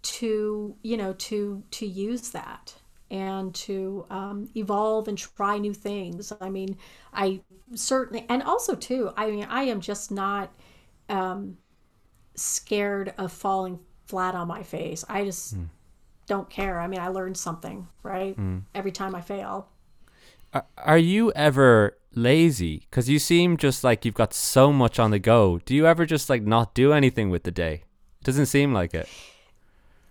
to 0.00 0.76
you 0.82 0.96
know 0.96 1.12
to 1.14 1.62
to 1.72 1.86
use 1.86 2.30
that 2.30 2.74
and 3.10 3.54
to 3.54 4.04
um, 4.10 4.48
evolve 4.54 5.08
and 5.08 5.16
try 5.16 5.58
new 5.58 5.72
things. 5.72 6.32
I 6.40 6.50
mean, 6.50 6.76
I 7.12 7.40
certainly, 7.74 8.26
and 8.28 8.42
also 8.42 8.74
too, 8.74 9.10
I 9.16 9.30
mean, 9.30 9.46
I 9.48 9.62
am 9.62 9.80
just 9.80 10.10
not 10.10 10.52
um, 11.08 11.56
scared 12.34 13.14
of 13.16 13.32
falling 13.32 13.78
flat 14.04 14.34
on 14.34 14.46
my 14.46 14.62
face. 14.62 15.06
I 15.08 15.24
just 15.24 15.56
mm. 15.56 15.66
don't 16.26 16.50
care. 16.50 16.78
I 16.80 16.86
mean, 16.86 17.00
I 17.00 17.08
learned 17.08 17.38
something, 17.38 17.88
right? 18.02 18.38
Mm. 18.38 18.62
Every 18.74 18.92
time 18.92 19.14
I 19.14 19.22
fail. 19.22 19.68
Are 20.52 20.98
you 20.98 21.32
ever 21.32 21.98
lazy? 22.14 22.86
Because 22.90 23.08
you 23.08 23.18
seem 23.18 23.56
just 23.56 23.84
like 23.84 24.04
you've 24.04 24.14
got 24.14 24.32
so 24.32 24.72
much 24.72 24.98
on 24.98 25.10
the 25.10 25.18
go. 25.18 25.58
Do 25.64 25.74
you 25.74 25.86
ever 25.86 26.06
just 26.06 26.30
like 26.30 26.42
not 26.42 26.74
do 26.74 26.92
anything 26.92 27.30
with 27.30 27.42
the 27.44 27.50
day? 27.50 27.84
It 28.20 28.24
doesn't 28.24 28.46
seem 28.46 28.72
like 28.72 28.94
it. 28.94 29.08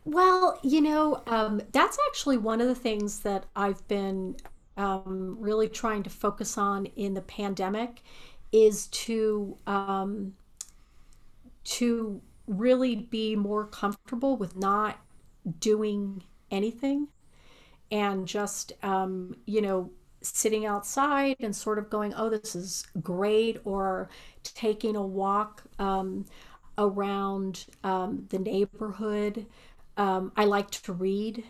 Well, 0.06 0.60
you 0.64 0.82
know, 0.82 1.22
um, 1.28 1.62
that's 1.74 1.98
actually 2.08 2.38
one 2.38 2.62
of 2.62 2.68
the 2.68 2.76
things 2.76 3.20
that 3.20 3.46
I've 3.56 3.86
been 3.88 4.38
um, 4.78 5.36
really 5.40 5.68
trying 5.68 6.04
to 6.04 6.10
focus 6.10 6.58
on 6.58 6.86
in 6.96 7.14
the 7.14 7.22
pandemic 7.22 8.04
is 8.52 8.88
to 8.88 9.58
um, 9.68 10.34
to 11.66 12.22
really 12.48 12.96
be 12.96 13.36
more 13.36 13.66
comfortable 13.66 14.38
with 14.38 14.56
not 14.56 15.00
doing 15.60 16.24
anything 16.52 17.10
and 17.92 18.26
just 18.28 18.72
um, 18.84 19.36
you 19.46 19.62
know 19.62 19.92
sitting 20.36 20.66
outside 20.66 21.36
and 21.40 21.56
sort 21.56 21.80
of 21.80 21.90
going 21.90 22.14
oh 22.16 22.30
this 22.30 22.56
is 22.56 22.86
great 23.02 23.60
or 23.64 24.10
taking 24.44 24.96
a 24.96 25.02
walk 25.02 25.64
um, 25.80 26.26
around 26.78 27.66
um, 27.84 28.26
the 28.30 28.40
neighborhood 28.40 29.46
um, 29.98 30.32
I 30.38 30.46
like 30.46 30.70
to 30.72 30.94
read, 30.94 31.44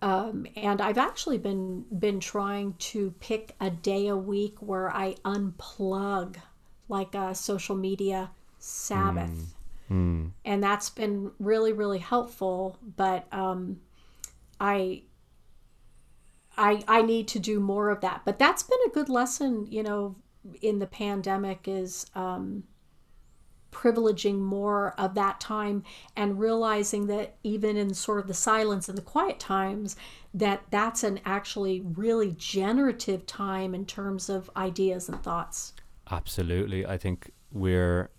um, 0.00 0.46
and 0.56 0.80
I've 0.80 0.98
actually 0.98 1.38
been 1.38 1.84
been 1.98 2.18
trying 2.18 2.74
to 2.78 3.14
pick 3.20 3.54
a 3.60 3.70
day 3.70 4.08
a 4.08 4.16
week 4.16 4.56
where 4.60 4.90
I 4.90 5.14
unplug, 5.24 6.36
like 6.88 7.14
a 7.14 7.34
social 7.34 7.76
media 7.76 8.30
Sabbath, 8.58 9.54
mm. 9.90 9.94
Mm. 9.94 10.30
and 10.44 10.64
that's 10.64 10.88
been 10.88 11.30
really 11.38 11.74
really 11.74 11.98
helpful. 11.98 12.78
But 12.96 13.26
um, 13.32 13.80
I 14.58 15.02
I 16.58 16.82
I 16.88 17.02
need 17.02 17.28
to 17.28 17.38
do 17.38 17.60
more 17.60 17.88
of 17.88 18.00
that. 18.00 18.22
But 18.24 18.38
that's 18.38 18.62
been 18.62 18.78
a 18.86 18.90
good 18.90 19.08
lesson, 19.08 19.66
you 19.70 19.82
know, 19.82 20.16
in 20.60 20.78
the 20.78 20.86
pandemic 20.86 21.66
is. 21.66 22.06
Um, 22.14 22.64
privileging 23.70 24.38
more 24.38 24.94
of 24.98 25.14
that 25.14 25.38
time 25.40 25.82
and 26.16 26.40
realizing 26.40 27.06
that 27.06 27.36
even 27.42 27.76
in 27.76 27.92
sort 27.92 28.18
of 28.18 28.26
the 28.26 28.34
silence 28.34 28.88
and 28.88 28.96
the 28.96 29.02
quiet 29.02 29.38
times 29.38 29.94
that 30.32 30.62
that's 30.70 31.04
an 31.04 31.20
actually 31.26 31.82
really 31.82 32.32
generative 32.32 33.26
time 33.26 33.74
in 33.74 33.84
terms 33.84 34.30
of 34.30 34.50
ideas 34.56 35.06
and 35.08 35.22
thoughts 35.22 35.74
absolutely 36.10 36.86
i 36.86 36.96
think 36.96 37.30
we're 37.52 38.10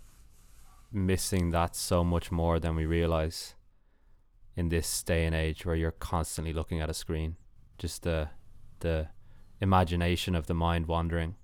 missing 0.91 1.49
that 1.49 1.75
so 1.75 2.03
much 2.03 2.31
more 2.31 2.59
than 2.59 2.75
we 2.75 2.85
realize 2.85 3.55
in 4.55 4.69
this 4.69 5.01
day 5.03 5.25
and 5.25 5.35
age 5.35 5.65
where 5.65 5.75
you're 5.75 5.91
constantly 5.91 6.53
looking 6.53 6.79
at 6.79 6.89
a 6.89 6.93
screen 6.93 7.35
just 7.79 8.03
the 8.03 8.29
the 8.81 9.07
imagination 9.59 10.35
of 10.35 10.47
the 10.47 10.53
mind 10.53 10.87
wandering 10.87 11.35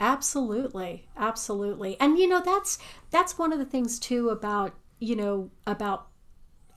Absolutely. 0.00 1.08
Absolutely. 1.16 1.96
And 2.00 2.18
you 2.18 2.28
know 2.28 2.40
that's 2.44 2.78
that's 3.10 3.38
one 3.38 3.52
of 3.52 3.58
the 3.58 3.64
things 3.64 3.98
too 3.98 4.30
about, 4.30 4.74
you 5.00 5.16
know, 5.16 5.50
about 5.66 6.08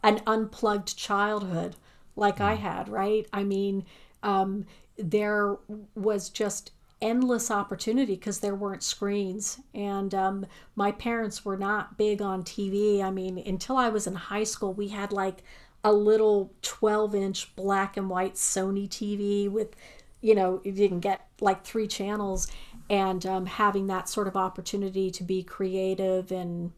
an 0.04 0.22
unplugged 0.26 0.98
childhood 0.98 1.76
like 2.16 2.38
mm. 2.38 2.46
I 2.46 2.56
had, 2.56 2.90
right? 2.90 3.28
I 3.32 3.44
mean, 3.44 3.86
um, 4.24 4.66
there 4.98 5.58
was 5.96 6.30
just 6.30 6.72
endless 7.02 7.50
opportunity 7.50 8.16
because 8.16 8.40
there 8.40 8.54
weren't 8.54 8.84
screens 8.84 9.60
and 9.74 10.14
um, 10.14 10.46
my 10.76 10.92
parents 10.92 11.44
were 11.44 11.58
not 11.58 11.98
big 11.98 12.22
on 12.22 12.44
tv 12.44 13.02
i 13.02 13.10
mean 13.10 13.40
until 13.40 13.76
i 13.76 13.90
was 13.90 14.06
in 14.06 14.14
high 14.14 14.44
school 14.44 14.72
we 14.72 14.90
had 14.90 15.12
like 15.12 15.42
a 15.84 15.92
little 15.92 16.54
12 16.62 17.16
inch 17.16 17.56
black 17.56 17.98
and 17.98 18.10
white 18.10 18.36
sony 18.36 18.88
tv 18.88 19.50
with 19.50 19.76
you 20.22 20.36
know 20.36 20.62
you 20.64 20.88
can 20.88 21.00
get 21.00 21.28
like 21.40 21.64
three 21.64 21.88
channels 21.88 22.48
and 22.90 23.26
um, 23.26 23.46
having 23.46 23.88
that 23.88 24.10
sort 24.10 24.28
of 24.28 24.36
opportunity 24.36 25.10
to 25.10 25.24
be 25.24 25.42
creative 25.42 26.32
and 26.32 26.72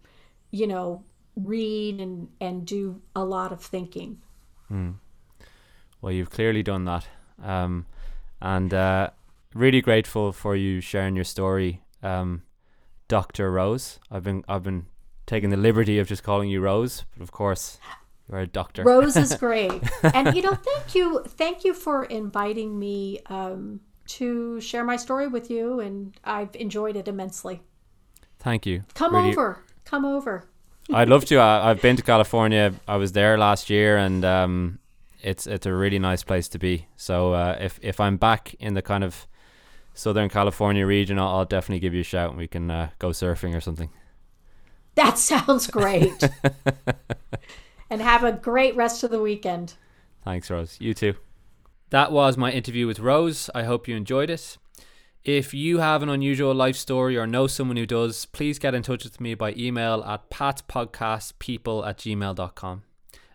you 0.52 0.68
know 0.68 1.04
read 1.36 2.00
and 2.00 2.30
and 2.40 2.66
do 2.66 3.02
a 3.16 3.24
lot 3.24 3.52
of 3.52 3.62
thinking. 3.62 4.22
Mm. 4.72 4.96
well 6.02 6.14
you've 6.14 6.30
clearly 6.30 6.64
done 6.64 6.86
that. 6.86 7.08
Um, 7.42 7.86
and 8.42 8.74
uh, 8.74 9.10
really 9.54 9.82
grateful 9.82 10.32
for 10.32 10.56
you 10.56 10.82
sharing 10.82 11.16
your 11.16 11.26
story 11.26 11.82
um, 12.02 12.44
dr 13.08 13.52
rose. 13.52 14.00
I've 14.10 14.24
been 14.24 14.44
i've 14.48 14.64
been 14.64 14.86
taking 15.26 15.50
the 15.50 15.58
liberty 15.58 16.00
of 16.00 16.08
just 16.08 16.22
calling 16.22 16.50
you 16.50 16.62
rose 16.62 17.06
but 17.14 17.24
of 17.24 17.32
course 17.32 17.80
you're 18.30 18.40
a 18.40 18.48
doctor 18.48 18.84
rose 18.84 19.16
is 19.16 19.36
great 19.40 19.84
and 20.14 20.36
you 20.36 20.42
know 20.42 20.56
thank 20.56 20.96
you 20.96 21.24
thank 21.28 21.64
you 21.64 21.74
for 21.74 22.06
inviting 22.06 22.80
me 22.80 23.20
um, 23.28 23.80
to 24.06 24.60
share 24.62 24.84
my 24.84 24.96
story 24.96 25.28
with 25.28 25.50
you, 25.50 25.80
and 25.80 26.18
I've 26.24 26.56
enjoyed 26.56 26.96
it 26.96 27.08
immensely. 27.08 27.62
Thank 28.40 28.66
you. 28.66 28.84
Come 28.94 29.16
really, 29.16 29.32
over. 29.32 29.64
Come 29.86 30.06
over. 30.06 30.46
I'd 30.94 31.10
love 31.10 31.26
to. 31.26 31.40
I, 31.40 31.70
have 31.70 31.82
been 31.82 31.96
to 31.96 32.04
California. 32.04 32.74
I 32.88 32.98
was 32.98 33.14
there 33.14 33.38
last 33.38 33.70
year, 33.70 33.98
and 33.98 34.26
um, 34.26 34.80
it's 35.22 35.48
it's 35.48 35.66
a 35.66 35.74
really 35.74 36.00
nice 36.00 36.24
place 36.24 36.48
to 36.50 36.60
be. 36.60 36.88
So 36.98 37.34
uh, 37.34 37.58
if 37.60 37.80
if 37.82 38.00
I'm 38.00 38.18
back 38.18 38.54
in 38.56 38.74
the 38.74 38.82
kind 38.82 39.04
of 39.04 39.28
Southern 39.94 40.30
California 40.30 40.86
region, 40.86 41.18
I'll, 41.20 41.38
I'll 41.38 41.46
definitely 41.46 41.80
give 41.80 41.94
you 41.94 42.02
a 42.02 42.06
shout, 42.06 42.32
and 42.32 42.38
we 42.38 42.48
can 42.48 42.70
uh, 42.70 42.90
go 43.00 43.10
surfing 43.10 43.56
or 43.56 43.62
something. 43.62 43.90
That 44.96 45.18
sounds 45.18 45.68
great. 45.68 46.30
and 47.94 48.02
have 48.02 48.24
a 48.24 48.32
great 48.32 48.76
rest 48.76 49.04
of 49.04 49.12
the 49.12 49.22
weekend. 49.22 49.76
Thanks, 50.26 50.50
Rose. 50.50 50.78
You 50.82 50.96
too. 50.96 51.14
That 51.92 52.12
was 52.12 52.38
my 52.38 52.52
interview 52.52 52.88
with 52.88 53.00
Rose. 53.00 53.52
I 53.54 53.66
hope 53.66 53.88
you 53.88 53.96
enjoyed 53.96 54.32
it. 54.32 54.58
If 55.24 55.54
you 55.54 55.78
have 55.78 56.02
an 56.02 56.10
unusual 56.10 56.56
life 56.56 56.76
story 56.76 57.16
or 57.16 57.28
know 57.28 57.46
someone 57.46 57.78
who 57.78 57.86
does, 57.86 58.26
please 58.26 58.58
get 58.58 58.74
in 58.74 58.82
touch 58.82 59.04
with 59.04 59.22
me 59.22 59.36
by 59.36 59.54
email 59.56 60.04
at 60.06 60.32
pathspodcastpeople 60.32 61.88
at 61.88 62.00
gmail.com. 62.00 62.82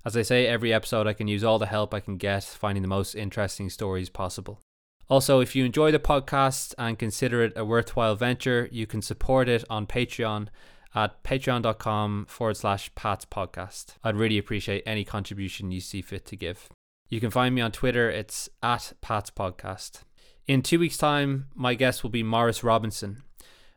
As 0.05 0.16
I 0.16 0.22
say 0.22 0.48
every 0.48 0.72
episode, 0.72 1.06
I 1.06 1.12
can 1.12 1.28
use 1.28 1.44
all 1.44 1.60
the 1.60 1.66
help 1.66 1.94
I 1.94 2.01
can 2.01 2.16
get 2.16 2.43
finding 2.43 2.82
the 2.82 2.89
most 2.89 3.14
interesting 3.14 3.70
stories 3.70 4.10
possible. 4.10 4.60
Also, 5.09 5.39
if 5.39 5.55
you 5.55 5.64
enjoy 5.64 5.93
the 5.93 6.01
podcast 6.01 6.74
and 6.76 6.98
consider 6.98 7.44
it 7.44 7.52
a 7.55 7.64
worthwhile 7.64 8.16
venture, 8.16 8.68
you 8.72 8.89
can 8.89 9.02
support 9.02 9.48
it 9.48 9.62
on 9.70 9.86
Patreon 9.86 10.48
at 10.94 11.23
patreon.com 11.23 12.27
forward 12.28 12.56
slash 12.56 12.94
Paths 12.94 13.24
podcast. 13.24 13.97
I'd 14.02 14.16
really 14.16 14.39
appreciate 14.39 14.82
any 14.86 15.05
contribution 15.05 15.70
you 15.70 15.81
see 15.81 16.02
fit 16.02 16.27
to 16.27 16.36
give. 16.36 16.69
You 17.09 17.20
can 17.20 17.31
find 17.31 17.55
me 17.55 17.60
on 17.60 17.73
Twitter. 17.73 18.10
It's 18.10 18.48
at 18.62 18.93
Paths 19.01 19.31
Podcast. 19.31 20.02
In 20.47 20.62
two 20.62 20.78
weeks' 20.78 20.98
time, 20.98 21.47
my 21.55 21.74
guest 21.74 22.02
will 22.02 22.10
be 22.10 22.23
Morris 22.23 22.62
Robinson. 22.62 23.23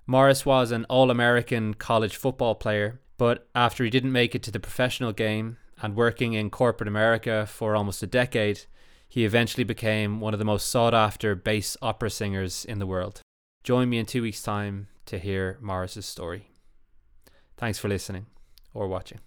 Morris 0.05 0.45
was 0.45 0.71
an 0.71 0.85
All 0.85 1.09
American 1.09 1.73
college 1.73 2.15
football 2.15 2.55
player, 2.55 2.99
but 3.17 3.47
after 3.55 3.83
he 3.83 3.89
didn't 3.89 4.11
make 4.11 4.35
it 4.35 4.43
to 4.43 4.51
the 4.51 4.59
professional 4.59 5.13
game 5.13 5.57
and 5.81 5.95
working 5.95 6.33
in 6.33 6.49
corporate 6.49 6.87
America 6.87 7.45
for 7.45 7.75
almost 7.75 8.03
a 8.03 8.07
decade, 8.07 8.61
he 9.07 9.25
eventually 9.25 9.63
became 9.63 10.19
one 10.19 10.33
of 10.33 10.39
the 10.39 10.45
most 10.45 10.69
sought 10.69 10.93
after 10.93 11.35
bass 11.35 11.77
opera 11.81 12.09
singers 12.09 12.65
in 12.65 12.79
the 12.79 12.87
world. 12.87 13.21
Join 13.63 13.89
me 13.89 13.97
in 13.97 14.05
two 14.05 14.21
weeks' 14.21 14.43
time 14.43 14.87
to 15.05 15.19
hear 15.19 15.57
Morris's 15.61 16.05
story. 16.05 16.50
Thanks 17.61 17.77
for 17.77 17.89
listening 17.89 18.25
or 18.73 18.87
watching. 18.87 19.19